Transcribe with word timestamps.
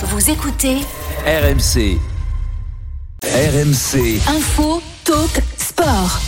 Vous 0.00 0.30
écoutez 0.30 0.76
RMC. 1.26 1.98
RMC. 3.24 4.20
Info, 4.28 4.80
Talk, 5.02 5.42
Sport. 5.56 6.20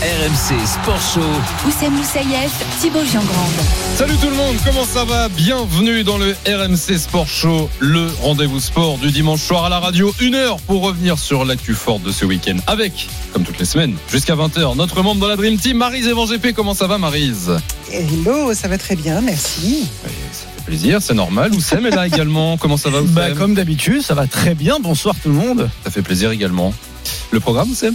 RMC 0.00 0.64
Sport 0.64 1.00
Show. 1.00 1.66
Oussem 1.66 1.92
Moussaïef, 1.92 2.52
Thibaut 2.80 3.04
Giangrande. 3.04 3.50
Salut 3.96 4.14
tout 4.18 4.30
le 4.30 4.36
monde, 4.36 4.54
comment 4.64 4.84
ça 4.84 5.04
va? 5.04 5.28
Bienvenue 5.28 6.04
dans 6.04 6.18
le 6.18 6.36
RMC 6.46 6.98
Sport 6.98 7.26
Show, 7.26 7.68
le 7.80 8.06
rendez-vous 8.22 8.60
sport 8.60 8.98
du 8.98 9.10
dimanche 9.10 9.40
soir 9.40 9.64
à 9.64 9.70
la 9.70 9.80
radio. 9.80 10.14
Une 10.20 10.36
heure 10.36 10.58
pour 10.58 10.82
revenir 10.82 11.18
sur 11.18 11.44
l'actu 11.44 11.74
forte 11.74 12.04
de 12.04 12.12
ce 12.12 12.24
week-end. 12.24 12.58
Avec, 12.68 13.08
comme 13.32 13.42
toutes 13.42 13.58
les 13.58 13.64
semaines, 13.64 13.96
jusqu'à 14.08 14.36
20h, 14.36 14.76
notre 14.76 15.02
membre 15.02 15.20
dans 15.20 15.28
la 15.28 15.36
Dream 15.36 15.58
Team, 15.58 15.78
Marise 15.78 16.06
Evan 16.06 16.28
GP. 16.28 16.54
Comment 16.54 16.74
ça 16.74 16.86
va 16.86 16.96
Marise? 16.96 17.58
Hello, 17.90 18.54
ça 18.54 18.68
va 18.68 18.78
très 18.78 18.94
bien, 18.94 19.20
merci. 19.20 19.88
Fait 20.04 20.45
plaisir, 20.66 21.00
c'est 21.00 21.14
normal. 21.14 21.52
Oussem 21.54 21.86
est 21.86 21.90
là 21.90 22.06
également. 22.12 22.56
Comment 22.58 22.76
ça 22.76 22.90
va 22.90 23.00
Oussem 23.00 23.14
Bah, 23.14 23.30
comme 23.30 23.54
d'habitude, 23.54 24.02
ça 24.02 24.14
va 24.14 24.26
très 24.26 24.54
bien. 24.54 24.78
Bonsoir 24.80 25.14
tout 25.22 25.28
le 25.28 25.34
monde. 25.34 25.70
Ça 25.84 25.90
fait 25.90 26.02
plaisir 26.02 26.30
également. 26.30 26.74
Le 27.30 27.40
programme, 27.40 27.70
Oussem? 27.70 27.94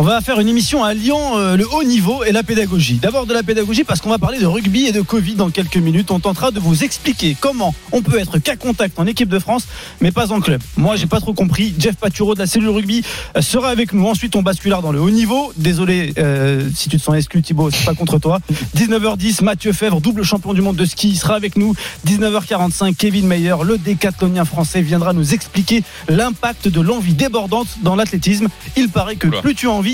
On 0.00 0.02
va 0.02 0.20
faire 0.20 0.38
une 0.38 0.46
émission 0.46 0.84
à 0.84 0.94
Lyon, 0.94 1.38
euh, 1.38 1.56
le 1.56 1.66
haut 1.68 1.82
niveau 1.82 2.22
et 2.22 2.30
la 2.30 2.44
pédagogie. 2.44 3.00
D'abord 3.02 3.26
de 3.26 3.34
la 3.34 3.42
pédagogie 3.42 3.82
parce 3.82 4.00
qu'on 4.00 4.10
va 4.10 4.18
parler 4.18 4.38
de 4.38 4.46
rugby 4.46 4.86
et 4.86 4.92
de 4.92 5.00
Covid 5.00 5.34
dans 5.34 5.50
quelques 5.50 5.76
minutes. 5.76 6.12
On 6.12 6.20
tentera 6.20 6.52
de 6.52 6.60
vous 6.60 6.84
expliquer 6.84 7.36
comment 7.38 7.74
on 7.90 8.00
peut 8.00 8.16
être 8.20 8.38
qu'à 8.38 8.54
contact 8.54 8.96
en 9.00 9.06
équipe 9.06 9.28
de 9.28 9.40
France, 9.40 9.66
mais 10.00 10.12
pas 10.12 10.30
en 10.30 10.38
club. 10.38 10.62
Moi, 10.76 10.94
j'ai 10.94 11.08
pas 11.08 11.18
trop 11.18 11.32
compris. 11.34 11.74
Jeff 11.80 11.96
Paturo 11.96 12.34
de 12.34 12.38
la 12.38 12.46
cellule 12.46 12.68
rugby 12.68 13.02
euh, 13.36 13.42
sera 13.42 13.70
avec 13.70 13.92
nous. 13.92 14.06
Ensuite, 14.06 14.36
on 14.36 14.42
basculera 14.42 14.80
dans 14.82 14.92
le 14.92 15.00
haut 15.00 15.10
niveau. 15.10 15.52
Désolé 15.56 16.14
euh, 16.18 16.68
si 16.72 16.88
tu 16.88 16.96
te 16.96 17.02
sens 17.02 17.16
exclu, 17.16 17.42
Thibaut, 17.42 17.72
c'est 17.72 17.84
pas 17.84 17.94
contre 17.94 18.20
toi. 18.20 18.38
19h10, 18.76 19.42
Mathieu 19.42 19.72
Fèvre, 19.72 20.00
double 20.00 20.22
champion 20.22 20.54
du 20.54 20.60
monde 20.60 20.76
de 20.76 20.84
ski, 20.84 21.16
sera 21.16 21.34
avec 21.34 21.56
nous. 21.56 21.74
19h45, 22.06 22.94
Kevin 22.94 23.26
Meyer, 23.26 23.56
le 23.64 23.78
décathlonien 23.78 24.44
français, 24.44 24.80
viendra 24.80 25.12
nous 25.12 25.34
expliquer 25.34 25.82
l'impact 26.08 26.68
de 26.68 26.80
l'envie 26.80 27.14
débordante 27.14 27.66
dans 27.82 27.96
l'athlétisme. 27.96 28.46
Il 28.76 28.90
paraît 28.90 29.16
que 29.16 29.26
plus 29.26 29.56
tu 29.56 29.66
as 29.66 29.72
envie, 29.72 29.87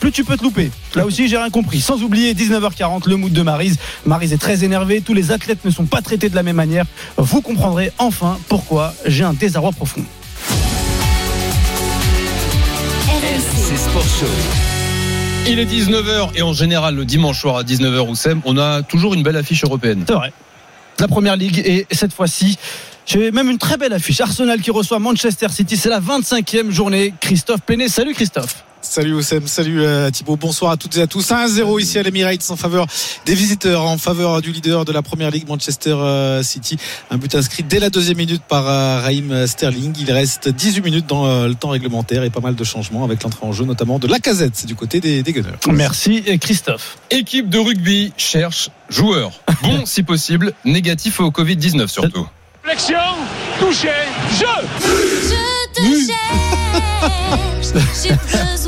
plus 0.00 0.12
tu 0.12 0.24
peux 0.24 0.36
te 0.36 0.42
louper. 0.42 0.70
Là 0.94 1.04
aussi, 1.04 1.28
j'ai 1.28 1.36
rien 1.36 1.50
compris. 1.50 1.80
Sans 1.80 2.02
oublier 2.02 2.34
19h40, 2.34 3.08
le 3.08 3.16
mood 3.16 3.32
de 3.32 3.42
Marise. 3.42 3.76
Marise 4.06 4.32
est 4.32 4.38
très 4.38 4.64
énervée. 4.64 5.00
Tous 5.00 5.14
les 5.14 5.30
athlètes 5.30 5.64
ne 5.64 5.70
sont 5.70 5.84
pas 5.84 6.02
traités 6.02 6.28
de 6.28 6.34
la 6.34 6.42
même 6.42 6.56
manière. 6.56 6.86
Vous 7.16 7.42
comprendrez 7.42 7.92
enfin 7.98 8.38
pourquoi 8.48 8.94
j'ai 9.06 9.24
un 9.24 9.34
désarroi 9.34 9.72
profond. 9.72 10.04
RMC 13.08 13.76
Sport 13.76 14.02
Show. 14.02 14.26
Il 15.46 15.58
est 15.58 15.64
19h 15.64 16.30
et 16.34 16.42
en 16.42 16.52
général, 16.52 16.94
le 16.94 17.04
dimanche 17.04 17.40
soir 17.40 17.56
à 17.56 17.62
19h, 17.62 18.08
Oussem, 18.08 18.40
on 18.44 18.58
a 18.58 18.82
toujours 18.82 19.14
une 19.14 19.22
belle 19.22 19.36
affiche 19.36 19.64
européenne. 19.64 20.04
C'est 20.06 20.14
vrai. 20.14 20.32
La 20.98 21.08
première 21.08 21.36
ligue 21.36 21.62
et 21.64 21.86
cette 21.90 22.12
fois-ci, 22.12 22.58
j'ai 23.06 23.30
même 23.30 23.50
une 23.50 23.58
très 23.58 23.76
belle 23.76 23.92
affiche. 23.92 24.20
Arsenal 24.20 24.60
qui 24.60 24.70
reçoit 24.70 24.98
Manchester 24.98 25.48
City. 25.50 25.76
C'est 25.76 25.88
la 25.88 26.00
25e 26.00 26.70
journée. 26.70 27.14
Christophe 27.20 27.62
Plenet. 27.62 27.88
Salut 27.88 28.14
Christophe. 28.14 28.64
Salut 28.82 29.12
Oussem, 29.12 29.46
salut 29.46 29.82
euh, 29.82 30.10
Thibaut, 30.10 30.36
bonsoir 30.36 30.72
à 30.72 30.76
toutes 30.78 30.96
et 30.96 31.02
à 31.02 31.06
tous. 31.06 31.30
1-0 31.30 31.80
ici 31.82 31.98
à 31.98 32.02
l'Emirates 32.02 32.46
en 32.48 32.56
faveur 32.56 32.86
des 33.26 33.34
visiteurs, 33.34 33.84
en 33.84 33.98
faveur 33.98 34.40
du 34.40 34.52
leader 34.52 34.86
de 34.86 34.92
la 34.92 35.02
première 35.02 35.30
ligue 35.30 35.46
Manchester 35.46 35.90
euh, 35.90 36.42
City. 36.42 36.78
Un 37.10 37.18
but 37.18 37.34
inscrit 37.34 37.62
dès 37.62 37.78
la 37.78 37.90
deuxième 37.90 38.16
minute 38.16 38.42
par 38.42 38.66
euh, 38.66 39.00
Raheem 39.00 39.46
Sterling. 39.46 39.94
Il 40.00 40.10
reste 40.10 40.48
18 40.48 40.80
minutes 40.82 41.06
dans 41.06 41.46
le 41.46 41.54
temps 41.54 41.68
réglementaire 41.68 42.24
et 42.24 42.30
pas 42.30 42.40
mal 42.40 42.54
de 42.54 42.64
changements 42.64 43.04
avec 43.04 43.22
l'entrée 43.22 43.46
en 43.46 43.52
jeu 43.52 43.66
notamment 43.66 43.98
de 43.98 44.06
Lacazette 44.06 44.64
du 44.66 44.74
côté 44.74 45.00
des, 45.00 45.22
des 45.22 45.32
Gunners. 45.32 45.58
Merci 45.70 46.22
Christophe. 46.40 46.96
Équipe 47.10 47.50
de 47.50 47.58
rugby 47.58 48.12
cherche 48.16 48.70
joueurs. 48.88 49.32
Bon, 49.62 49.84
si 49.84 50.02
possible, 50.02 50.54
négatif 50.64 51.20
au 51.20 51.30
Covid-19 51.30 51.86
surtout. 51.88 52.26
Flexion, 52.62 52.96
touché, 53.58 53.88
jeu 54.38 54.46
Je 54.82 55.72
te 55.72 55.82
cherche, 56.06 57.72
de 57.72 58.32
toi. 58.32 58.56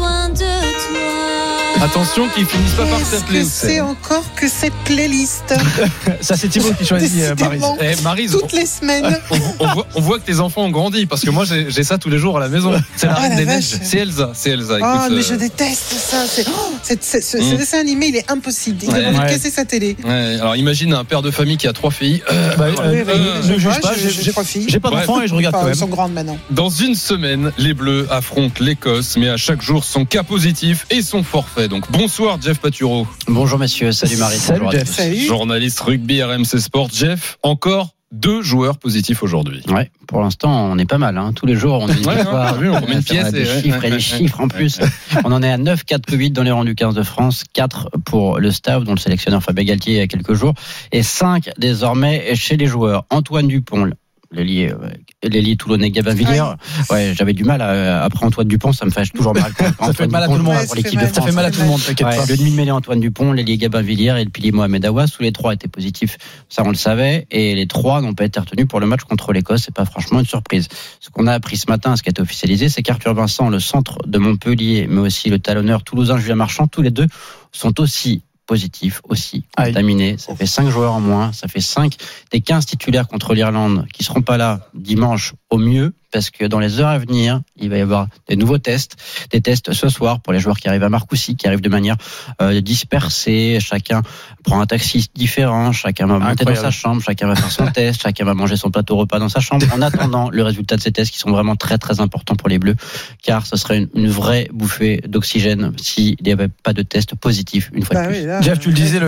Attention 1.82 2.28
qu'ils 2.28 2.46
finissent 2.46 2.74
pas 2.74 2.86
par 2.86 3.00
s'appeler 3.00 3.44
c'est 3.44 3.80
encore 3.80 4.22
que 4.36 4.46
cette 4.48 4.72
playlist 4.84 5.52
Ça, 6.20 6.36
c'est 6.36 6.46
Thibaut 6.48 6.72
qui 6.78 6.86
choisit 6.86 7.10
euh, 7.22 7.34
Marise. 7.40 7.64
Eh, 7.80 8.02
Marise, 8.02 8.30
toutes 8.30 8.52
les 8.52 8.66
semaines. 8.66 9.18
on, 9.30 9.36
on 9.58 9.66
voit, 9.74 9.86
on 9.96 10.00
voit 10.00 10.18
que 10.20 10.24
tes 10.24 10.38
enfants 10.38 10.62
ont 10.62 10.70
grandi 10.70 11.06
parce 11.06 11.22
que 11.22 11.30
moi 11.30 11.44
j'ai 11.44 11.82
ça 11.82 11.98
tous 11.98 12.08
les 12.08 12.18
jours 12.18 12.36
à 12.36 12.40
la 12.40 12.48
maison. 12.48 12.72
C'est 12.96 13.06
la 13.08 13.14
Ah, 13.16 13.20
reine 13.22 13.30
la 13.30 13.36
des 13.36 13.46
neiges. 13.46 13.78
C'est 13.82 13.98
Elsa, 13.98 14.30
c'est 14.34 14.50
Elsa. 14.50 14.74
Ah, 14.80 15.06
Écoute, 15.06 15.16
mais 15.16 15.24
euh, 15.24 15.28
je 15.30 15.34
déteste 15.34 15.92
ça. 15.98 16.18
Oh, 16.48 16.72
cette- 16.84 17.02
ce, 17.04 17.36
Mm. 17.38 17.56
dessin 17.56 17.78
animé, 17.80 18.06
il 18.08 18.16
est 18.16 18.30
impossible. 18.30 18.78
Il 18.82 18.88
Ouais. 18.90 19.04
a 19.04 19.08
envie 19.08 19.16
de 19.18 19.22
Ouais. 19.24 19.30
casser 19.30 19.50
sa 19.50 19.64
télé. 19.64 19.96
ouais, 20.04 20.10
alors 20.40 20.54
imagine 20.54 20.92
un 20.94 21.04
père 21.04 21.22
de 21.22 21.32
famille 21.32 21.56
qui 21.56 21.66
a 21.66 21.72
trois 21.72 21.90
filles. 21.90 22.22
Euh, 22.30 22.56
Bah, 22.56 22.66
euh, 22.66 23.04
Euh, 23.08 23.42
je 23.42 23.54
juge 23.58 23.80
pas, 23.80 23.92
j'ai- 23.96 24.30
trois 24.30 24.44
filles. 24.44 24.66
J'ai 24.68 24.78
pas 24.78 24.90
Bref. 24.90 25.06
d'enfant 25.06 25.20
et 25.22 25.26
je 25.26 25.34
regarde 25.34 25.54
quand 25.54 25.62
elles 25.62 25.66
même. 25.68 25.74
sont 25.74 25.88
grandes 25.88 26.12
maintenant. 26.12 26.38
Dans 26.50 26.70
une 26.70 26.94
semaine, 26.94 27.50
les 27.58 27.74
Bleus 27.74 28.06
affrontent 28.10 28.62
l'Écosse, 28.62 29.16
mais 29.16 29.28
à 29.28 29.36
chaque 29.36 29.62
jour 29.62 29.84
son 29.84 30.04
cas 30.04 30.22
positif 30.22 30.86
et 30.90 31.02
son 31.02 31.24
forfait. 31.24 31.68
Donc 31.72 31.90
bonsoir 31.90 32.38
Jeff 32.38 32.58
Paturo, 32.58 33.06
Bonjour 33.28 33.58
messieurs, 33.58 33.92
salut 33.92 34.18
Marie. 34.18 34.36
Salut, 34.36 34.66
Jeff. 34.72 34.86
Salut. 34.90 35.16
journaliste 35.16 35.80
rugby 35.80 36.22
RMC 36.22 36.58
Sport. 36.60 36.90
Jeff, 36.92 37.38
encore 37.42 37.94
deux 38.10 38.42
joueurs 38.42 38.76
positifs 38.76 39.22
aujourd'hui. 39.22 39.62
Ouais, 39.68 39.90
pour 40.06 40.20
l'instant, 40.20 40.66
on 40.70 40.76
est 40.76 40.84
pas 40.84 40.98
mal. 40.98 41.16
Hein. 41.16 41.32
Tous 41.34 41.46
les 41.46 41.54
jours, 41.56 41.78
on 41.80 41.88
une 41.88 42.06
Ouais, 42.06 42.16
victoire. 42.16 42.58
ouais, 42.58 42.68
on 42.68 42.78
remet 42.78 42.96
une 42.96 43.02
pièce 43.02 43.32
des 43.32 43.40
et 43.40 43.62
chiffres 43.62 43.78
ouais, 43.80 43.86
et 43.86 43.88
des 43.88 43.96
ouais, 43.96 44.00
chiffres 44.00 44.40
en 44.42 44.48
plus. 44.48 44.80
on 45.24 45.32
en 45.32 45.42
est 45.42 45.50
à 45.50 45.56
9 45.56 45.84
4 45.84 46.04
Covid 46.04 46.30
dans 46.32 46.42
les 46.42 46.50
rangs 46.50 46.66
du 46.66 46.74
15 46.74 46.94
de 46.94 47.02
France, 47.04 47.44
4 47.54 47.88
pour 48.04 48.38
le 48.38 48.50
staff, 48.50 48.84
dont 48.84 48.92
le 48.92 48.98
sélectionneur 49.00 49.42
Fabien 49.42 49.64
Galtier 49.64 49.94
il 49.94 49.98
y 49.98 50.02
a 50.02 50.06
quelques 50.06 50.34
jours, 50.34 50.52
et 50.92 51.02
5 51.02 51.52
désormais 51.56 52.34
chez 52.34 52.58
les 52.58 52.66
joueurs. 52.66 53.06
Antoine 53.08 53.48
Dupont, 53.48 53.90
l'ailier 54.32 54.70
euh, 54.72 54.88
l'ailier 55.22 55.56
toulonnais 55.56 55.90
Gabin 55.90 56.14
Villiers. 56.14 56.42
Ouais, 56.90 57.12
j'avais 57.16 57.32
du 57.32 57.44
mal 57.44 57.60
à- 57.62 58.02
après 58.04 58.24
Antoine 58.26 58.48
Dupont, 58.48 58.72
ça 58.72 58.84
me 58.86 58.90
fait 58.90 59.04
toujours 59.06 59.34
mal. 59.34 59.52
Ça 59.80 59.92
fait 59.92 60.06
mal 60.08 60.22
à 60.24 60.26
tout 60.26 60.32
le 60.34 60.42
monde. 60.42 60.56
pour 60.66 60.74
l'équipe 60.74 60.92
de 60.98 61.04
Ouais, 61.04 61.06
Ça 61.06 61.12
France. 61.14 61.26
fait 61.26 61.32
mal 61.36 61.44
à 61.44 61.50
tout 61.50 61.60
le 61.60 61.66
monde, 61.66 61.80
t'inquiète 61.80 62.06
pas. 62.06 62.26
le 62.26 62.36
demi-mêlée 62.36 62.70
Antoine 62.70 63.00
Dupont, 63.00 63.32
l'ailier 63.32 63.56
Gabin 63.58 63.82
Villiers 63.82 64.14
et 64.20 64.24
le 64.24 64.30
pilier 64.30 64.52
Mohamed 64.52 64.84
Awas, 64.84 65.08
tous 65.08 65.22
les 65.22 65.32
trois 65.32 65.52
étaient 65.54 65.68
positifs. 65.68 66.16
Ça, 66.48 66.62
on 66.64 66.68
le 66.70 66.74
savait. 66.74 67.26
Et 67.30 67.54
les 67.54 67.66
trois 67.66 68.00
n'ont 68.00 68.14
pas 68.14 68.24
été 68.24 68.40
retenus 68.40 68.66
pour 68.66 68.80
le 68.80 68.86
match 68.86 69.02
contre 69.02 69.32
l'Écosse. 69.32 69.62
C'est 69.66 69.74
pas 69.74 69.84
franchement 69.84 70.20
une 70.20 70.26
surprise. 70.26 70.68
Ce 71.00 71.10
qu'on 71.10 71.26
a 71.26 71.32
appris 71.32 71.56
ce 71.56 71.66
matin, 71.68 71.94
ce 71.96 72.02
qui 72.02 72.08
a 72.08 72.12
été 72.12 72.22
officialisé, 72.22 72.68
c'est 72.68 72.82
qu'Arthur 72.82 73.14
Vincent, 73.14 73.48
le 73.48 73.60
centre 73.60 73.98
de 74.06 74.18
Montpellier, 74.18 74.86
mais 74.88 75.00
aussi 75.00 75.28
le 75.30 75.38
talonneur 75.38 75.84
toulousain 75.84 76.16
Julien 76.18 76.36
Marchand, 76.36 76.66
tous 76.66 76.82
les 76.82 76.90
deux 76.90 77.06
sont 77.52 77.78
aussi 77.80 78.22
positifs, 78.52 79.00
aussi 79.08 79.44
contaminés. 79.56 80.18
Ça 80.18 80.36
fait 80.36 80.44
cinq 80.44 80.68
joueurs 80.68 80.92
en 80.92 81.00
moins. 81.00 81.32
Ça 81.32 81.48
fait 81.48 81.62
cinq 81.62 81.96
des 82.32 82.42
15 82.42 82.66
titulaires 82.66 83.08
contre 83.08 83.32
l'Irlande 83.32 83.86
qui 83.94 84.04
seront 84.04 84.20
pas 84.20 84.36
là 84.36 84.68
dimanche 84.74 85.32
au 85.48 85.56
mieux 85.56 85.94
parce 86.12 86.30
que 86.30 86.44
dans 86.44 86.58
les 86.60 86.78
heures 86.80 86.88
à 86.88 86.98
venir, 86.98 87.40
il 87.56 87.70
va 87.70 87.78
y 87.78 87.80
avoir 87.80 88.06
des 88.28 88.36
nouveaux 88.36 88.58
tests, 88.58 88.96
des 89.30 89.40
tests 89.40 89.72
ce 89.72 89.88
soir 89.88 90.20
pour 90.20 90.32
les 90.32 90.38
joueurs 90.40 90.58
qui 90.58 90.68
arrivent 90.68 90.82
à 90.82 90.88
Marcoussis, 90.88 91.34
qui 91.36 91.46
arrivent 91.46 91.60
de 91.62 91.68
manière 91.68 91.96
euh, 92.40 92.60
dispersée. 92.60 93.58
Chacun 93.60 94.02
prend 94.44 94.60
un 94.60 94.66
taxi 94.66 95.08
différent, 95.14 95.72
chacun 95.72 96.06
va 96.06 96.18
monter 96.18 96.44
dans 96.44 96.54
sa 96.54 96.70
chambre, 96.70 97.02
chacun 97.02 97.26
va 97.26 97.34
faire 97.36 97.50
son 97.50 97.66
test, 97.72 98.02
chacun 98.02 98.24
va 98.24 98.34
manger 98.34 98.56
son 98.56 98.70
plateau 98.70 98.96
repas 98.96 99.18
dans 99.18 99.28
sa 99.28 99.40
chambre. 99.40 99.66
En 99.72 99.80
attendant 99.82 100.30
le 100.30 100.42
résultat 100.42 100.76
de 100.76 100.82
ces 100.82 100.92
tests 100.92 101.12
qui 101.12 101.18
sont 101.18 101.30
vraiment 101.30 101.56
très 101.56 101.78
très 101.78 102.00
importants 102.00 102.36
pour 102.36 102.48
les 102.48 102.58
Bleus, 102.58 102.76
car 103.22 103.46
ce 103.46 103.56
serait 103.56 103.78
une, 103.78 103.88
une 103.94 104.08
vraie 104.08 104.48
bouffée 104.52 105.00
d'oxygène 105.06 105.72
s'il 105.78 106.16
n'y 106.24 106.32
avait 106.32 106.48
pas 106.48 106.72
de 106.72 106.82
test 106.82 107.14
positif 107.14 107.70
une 107.72 107.84
fois 107.84 107.94
Bah 107.94 108.02
de 108.02 108.08
plus. 108.08 108.20
oui, 108.20 108.26
là, 108.26 108.40
Jeff, 108.40 108.58
tu 108.60 108.68
le 108.68 108.74
disais, 108.74 108.98
le, 109.00 109.06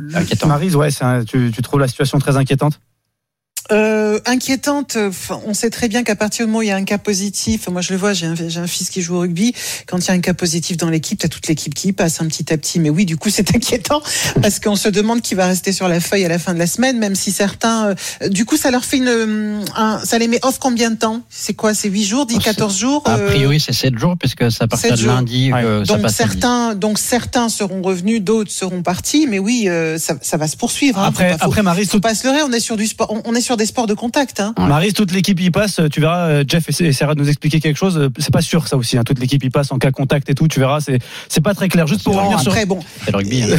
le-. 0.00 0.46
Maryse, 0.46 0.76
ouais, 0.76 0.90
c'est 0.90 1.04
un- 1.04 1.24
tu, 1.24 1.50
tu 1.54 1.62
trouves 1.62 1.80
la 1.80 1.88
situation 1.88 2.18
très 2.18 2.36
inquiétante? 2.36 2.80
Euh, 3.70 4.18
inquiétante. 4.24 4.96
On 5.46 5.52
sait 5.52 5.68
très 5.70 5.88
bien 5.88 6.02
qu'à 6.02 6.16
partir 6.16 6.46
du 6.46 6.50
moment 6.50 6.60
où 6.60 6.62
il 6.62 6.68
y 6.68 6.70
a 6.70 6.76
un 6.76 6.84
cas 6.84 6.96
positif, 6.98 7.68
moi 7.68 7.82
je 7.82 7.92
le 7.92 7.98
vois, 7.98 8.14
j'ai 8.14 8.26
un, 8.26 8.34
j'ai 8.34 8.60
un 8.60 8.66
fils 8.66 8.88
qui 8.88 9.02
joue 9.02 9.16
au 9.16 9.20
rugby. 9.20 9.54
Quand 9.86 9.98
il 9.98 10.08
y 10.08 10.10
a 10.10 10.14
un 10.14 10.20
cas 10.20 10.32
positif 10.34 10.76
dans 10.78 10.88
l'équipe, 10.88 11.18
t'as 11.18 11.28
toute 11.28 11.46
l'équipe 11.48 11.74
qui 11.74 11.88
y 11.88 11.92
passe 11.92 12.20
un 12.22 12.26
petit 12.28 12.50
à 12.52 12.56
petit. 12.56 12.80
Mais 12.80 12.88
oui, 12.90 13.04
du 13.04 13.16
coup, 13.18 13.28
c'est 13.30 13.54
inquiétant 13.54 14.00
parce 14.40 14.58
qu'on 14.58 14.76
se 14.76 14.88
demande 14.88 15.20
qui 15.20 15.34
va 15.34 15.46
rester 15.46 15.72
sur 15.72 15.86
la 15.88 16.00
feuille 16.00 16.24
à 16.24 16.28
la 16.28 16.38
fin 16.38 16.54
de 16.54 16.58
la 16.58 16.66
semaine, 16.66 16.98
même 16.98 17.14
si 17.14 17.30
certains. 17.30 17.94
euh, 18.22 18.28
du 18.28 18.44
coup, 18.46 18.56
ça 18.56 18.70
leur 18.70 18.84
fait 18.84 18.96
une, 18.98 19.62
un, 19.76 20.00
ça 20.04 20.18
les 20.18 20.28
met 20.28 20.38
off 20.42 20.58
combien 20.58 20.90
de 20.90 20.96
temps? 20.96 21.20
C'est 21.28 21.54
quoi? 21.54 21.74
C'est 21.74 21.88
8 21.90 22.04
jours, 22.04 22.26
10, 22.26 22.36
Oh, 22.36 22.40
c'est- 22.40 22.44
14 22.50 22.78
jours 22.78 23.02
A 23.06 23.16
euh, 23.18 23.26
priori, 23.28 23.60
c'est 23.60 23.72
7 23.74 23.98
jours, 23.98 24.14
puisque 24.18 24.50
ça 24.50 24.66
part 24.66 24.80
de 24.80 25.06
lundi, 25.06 25.52
Ouais. 25.52 25.62
que 25.62 25.84
ça 25.84 25.92
donc 25.94 26.02
passe 26.02 26.14
certains, 26.16 26.74
donc 26.74 26.98
certains 26.98 27.48
seront 27.50 27.82
revenus, 27.82 28.22
d'autres 28.22 28.50
seront 28.50 28.82
partis, 28.82 29.26
mais 29.28 29.38
oui, 29.38 29.64
euh, 29.68 29.98
ça, 29.98 30.14
ça 30.22 30.36
va 30.38 30.48
se 30.48 30.56
poursuivre. 30.56 30.98
hein. 30.98 31.06
Après, 31.08 31.32
faut 31.32 31.38
pas, 31.38 31.38
faut- 31.44 31.50
après 31.50 31.62
Maryse, 31.62 31.88
faut 31.88 31.98
tout, 31.98 32.00
pas 32.00 32.14
se 32.14 32.26
leurrer. 32.26 32.42
On 32.42 32.52
est 32.52 32.60
sur 32.60 32.76
du 32.78 32.86
sport, 32.86 33.12
on, 33.12 33.20
on 33.24 33.34
est 33.34 33.40
sur 33.42 33.57
des 33.58 33.66
sports 33.66 33.86
de 33.86 33.92
contact. 33.94 34.40
Hein. 34.40 34.54
Ouais. 34.58 34.66
Maryse, 34.66 34.94
toute 34.94 35.12
l'équipe 35.12 35.38
y 35.40 35.50
passe. 35.50 35.80
Tu 35.92 36.00
verras, 36.00 36.28
euh, 36.28 36.44
Jeff 36.48 36.66
essa- 36.70 36.84
essaiera 36.86 37.14
de 37.14 37.20
nous 37.20 37.28
expliquer 37.28 37.60
quelque 37.60 37.76
chose. 37.76 37.98
Euh, 37.98 38.08
C'est 38.18 38.32
pas 38.32 38.40
sûr, 38.40 38.66
ça 38.68 38.76
aussi. 38.78 38.96
hein. 38.96 39.04
Toute 39.04 39.18
l'équipe 39.20 39.44
y 39.44 39.50
passe 39.50 39.70
en 39.72 39.78
cas 39.78 39.90
contact 39.90 40.30
et 40.30 40.34
tout. 40.34 40.48
Tu 40.48 40.58
verras, 40.60 40.80
c'est 40.80 40.98
c'est 41.28 41.42
pas 41.42 41.52
très 41.54 41.68
clair. 41.68 41.86
Juste 41.86 42.02
pour 42.04 42.14
Bon, 42.14 42.20
revenir 42.20 42.40
sur. 42.40 42.52
après, 42.52 42.64
bon, 42.64 42.80
C'est 43.04 43.10
le 43.10 43.18
rugby. 43.18 43.42
hein. 43.42 43.56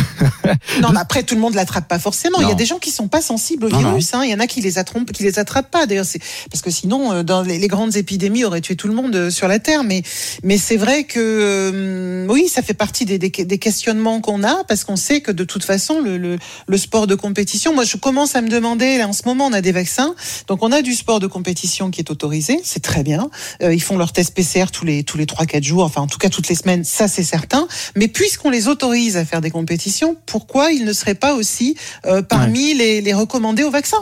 non, 0.81 0.90
mais 0.92 1.00
après 1.00 1.22
tout 1.24 1.36
le 1.36 1.42
monde 1.42 1.54
l'attrape 1.54 1.88
pas 1.88 2.00
forcément. 2.00 2.40
Il 2.40 2.44
y 2.44 2.46
a 2.46 2.50
Non. 2.50 2.56
des 2.56 2.66
gens 2.66 2.80
qui 2.80 2.90
sont 2.92 3.07
pas 3.07 3.22
sensibles 3.22 3.66
au 3.66 3.69
Non, 3.69 3.78
virus. 3.80 4.13
Hein. 4.16 4.22
Il 4.24 4.31
y 4.31 4.34
en 4.34 4.40
a 4.40 4.48
qui 4.48 4.62
les 4.62 4.78
attrapent, 4.80 5.12
qui 5.12 5.24
les 5.24 5.38
attrapent 5.38 5.69
pas. 5.69 5.86
D'ailleurs, 5.86 6.06
c'est 6.06 6.19
parce 6.50 6.62
que 6.63 6.72
sinon, 6.72 7.12
euh, 7.13 7.24
dans 7.24 7.42
les, 7.44 7.60
les 7.60 7.68
grandes 7.68 7.96
épidémies, 7.96 8.44
auraient 8.46 8.62
tué 8.62 8.75
tout 8.75 8.88
le 8.88 8.94
monde 8.96 9.30
sur 9.30 9.48
la 9.48 9.60
terre. 9.60 9.84
Mais 9.84 10.01
mais 10.44 10.57
c'est 10.57 10.78
vrai 10.78 11.04
que 11.04 11.19
euh, 11.19 12.25
oui, 12.30 12.48
ça 12.48 12.62
fait 12.62 12.74
partie 12.74 13.06
des, 13.06 13.18
des, 13.19 13.30
des 13.30 13.57
questionnements 13.57 14.22
qu'on 14.22 14.44
a 14.44 14.63
parce 14.68 14.84
qu'on 14.84 14.96
sait 14.96 15.22
que 15.22 15.31
de 15.31 15.44
toute 15.44 15.63
façon, 15.63 16.01
le, 16.01 16.18
le, 16.18 16.38
le 16.68 16.78
sport 16.78 17.07
de 17.07 17.16
compétition. 17.16 17.74
Moi, 17.74 17.84
je 17.84 17.98
commence 17.98 18.36
à 18.36 18.42
me 18.42 18.50
demander 18.50 18.98
là 18.98 19.07
en 19.07 19.13
ce 19.13 19.24
moment, 19.25 19.48
on 19.48 19.54
a 19.54 19.62
des 19.62 19.72
vaccin. 19.89 20.13
Donc 20.47 20.62
on 20.62 20.71
a 20.71 20.81
du 20.81 20.94
sport 20.94 21.19
de 21.19 21.25
compétition 21.27 21.89
qui 21.89 22.01
est 22.01 22.12
autorisé, 22.12 22.59
c'est 22.63 22.81
très 22.81 23.03
bien. 23.03 23.30
Euh, 23.63 23.74
ils 23.74 23.81
font 23.81 23.97
leur 23.97 24.13
test 24.13 24.36
PCR 24.36 24.65
tous 24.71 24.86
les 24.86 25.03
tous 25.03 25.18
les 25.18 25.25
trois 25.25 25.45
quatre 25.45 25.63
jours, 25.63 25.83
enfin 25.83 26.01
en 26.01 26.07
tout 26.07 26.19
cas 26.19 26.30
toutes 26.30 26.47
les 26.47 26.56
semaines, 26.56 26.83
ça 26.83 27.07
c'est 27.07 27.24
certain. 27.24 27.68
Mais 27.95 28.07
puisqu'on 28.07 28.51
les 28.51 28.68
autorise 28.68 29.18
à 29.18 29.25
faire 29.25 29.41
des 29.41 29.50
compétitions, 29.50 30.15
pourquoi 30.27 30.71
ils 30.71 30.86
ne 30.86 30.94
seraient 30.94 31.15
pas 31.15 31.33
aussi 31.33 31.75
euh, 32.06 32.21
parmi 32.21 32.74
les, 32.75 33.01
les 33.01 33.13
recommandés 33.13 33.63
au 33.63 33.71
vaccin 33.71 33.97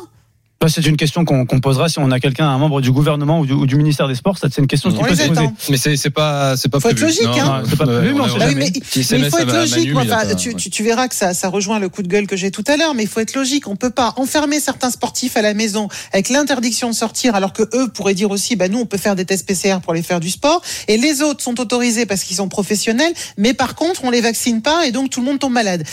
Bah, 0.60 0.68
C'est 0.70 0.86
une 0.88 0.98
question 0.98 1.24
qu'on 1.24 1.46
qu'on 1.46 1.60
posera 1.60 1.88
si 1.88 2.00
on 2.00 2.10
a 2.10 2.20
quelqu'un, 2.20 2.48
un 2.50 2.58
membre 2.58 2.82
du 2.82 2.92
gouvernement 2.92 3.40
ou 3.42 3.46
du, 3.46 3.54
ou 3.54 3.68
du 3.68 3.76
ministère 3.76 4.08
des 4.08 4.16
Sports. 4.16 4.40
Ça, 4.40 4.48
C'est 4.52 4.60
une 4.60 4.68
question 4.68 4.90
qui 4.90 4.98
On 5.00 5.04
peut 5.04 5.14
se 5.16 5.28
poser. 5.28 5.50
Mais 5.70 5.78
c'est 5.78 5.96
c'est 5.98 6.10
pas 6.10 6.58
c'est 6.58 6.68
pas 6.68 6.80
Faut 6.80 6.90
être 6.90 6.96
prévu. 6.96 7.12
logique, 7.24 7.40
hein. 7.40 7.60
Non, 7.62 7.68
c'est 7.70 7.76
pas 7.78 7.86
prévu, 7.86 8.14
mais 8.16 8.22
on 8.22 8.26
sait 8.28 8.34
oui, 8.34 8.40
jamais. 8.40 8.56
mais, 8.56 8.72
il 8.76 9.04
faut 9.30 9.38
être 9.38 9.46
Manu, 9.46 9.60
logique. 9.60 9.96
enfin, 9.96 10.36
tu, 10.36 10.50
ouais. 10.50 10.56
tu, 10.56 10.70
tu 10.72 10.84
verras 10.84 11.08
que 11.08 11.14
ça, 11.16 11.36
ça 11.36 11.50
rejoint 11.50 11.78
le 11.78 11.90
coup 11.90 12.02
de 12.02 12.08
gueule 12.08 12.26
que 12.26 12.36
j'ai 12.36 12.50
tout 12.50 12.64
à 12.68 12.76
l'heure, 12.76 12.96
mais 12.96 13.04
il 13.04 13.10
faut 13.10 13.20
être 13.20 13.36
logique. 13.36 13.68
On 13.68 13.76
peut 13.76 13.92
pas 13.92 14.14
enfermer 14.18 14.60
certains 14.60 14.90
sportifs 14.90 15.38
à 15.38 15.44
la 15.44 15.54
maison 15.54 15.90
avec 16.12 16.30
l'interdiction 16.30 16.90
de 16.90 16.96
sortir, 16.96 17.36
alors 17.36 17.54
que 17.54 17.62
eux 17.76 17.90
pourraient 17.94 18.16
dire 18.16 18.32
aussi, 18.32 18.56
bah 18.56 18.68
nous, 18.68 18.80
on 18.80 18.86
peut 18.88 18.98
faire 18.98 19.16
des 19.16 19.26
tests 19.26 19.46
PCR 19.48 19.78
pour 19.84 19.94
les 19.94 20.02
faire 20.02 20.20
du 20.20 20.32
sport, 20.32 20.62
et 20.88 20.98
les 20.98 21.22
autres 21.22 21.44
sont 21.44 21.60
autorisés 21.60 22.08
parce 22.08 22.24
qu'ils 22.24 22.38
sont 22.38 22.50
professionnels, 22.50 23.14
mais 23.38 23.54
par 23.54 23.76
contre, 23.76 24.04
on 24.06 24.10
les 24.10 24.22
vaccine 24.22 24.64
pas, 24.64 24.88
et 24.88 24.92
donc 24.92 25.12
tout 25.12 25.20
le 25.20 25.28
monde 25.28 25.38
tombe 25.40 25.54
malade. 25.54 25.84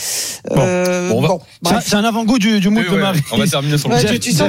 Euh, 0.52 1.10
Bon, 1.10 1.18
on 1.18 1.20
va- 1.20 1.28
bon, 1.28 1.40
C'est 1.84 1.96
un- 1.96 2.04
avant-goût 2.04 2.38
du, 2.38 2.60
du 2.60 2.70
mood 2.70 2.84
de 2.88 2.96
Marie. 2.96 3.20
On 3.30 3.36
va 3.36 3.46
terminer 3.46 3.76
sur 3.78 3.88
le 3.90 3.96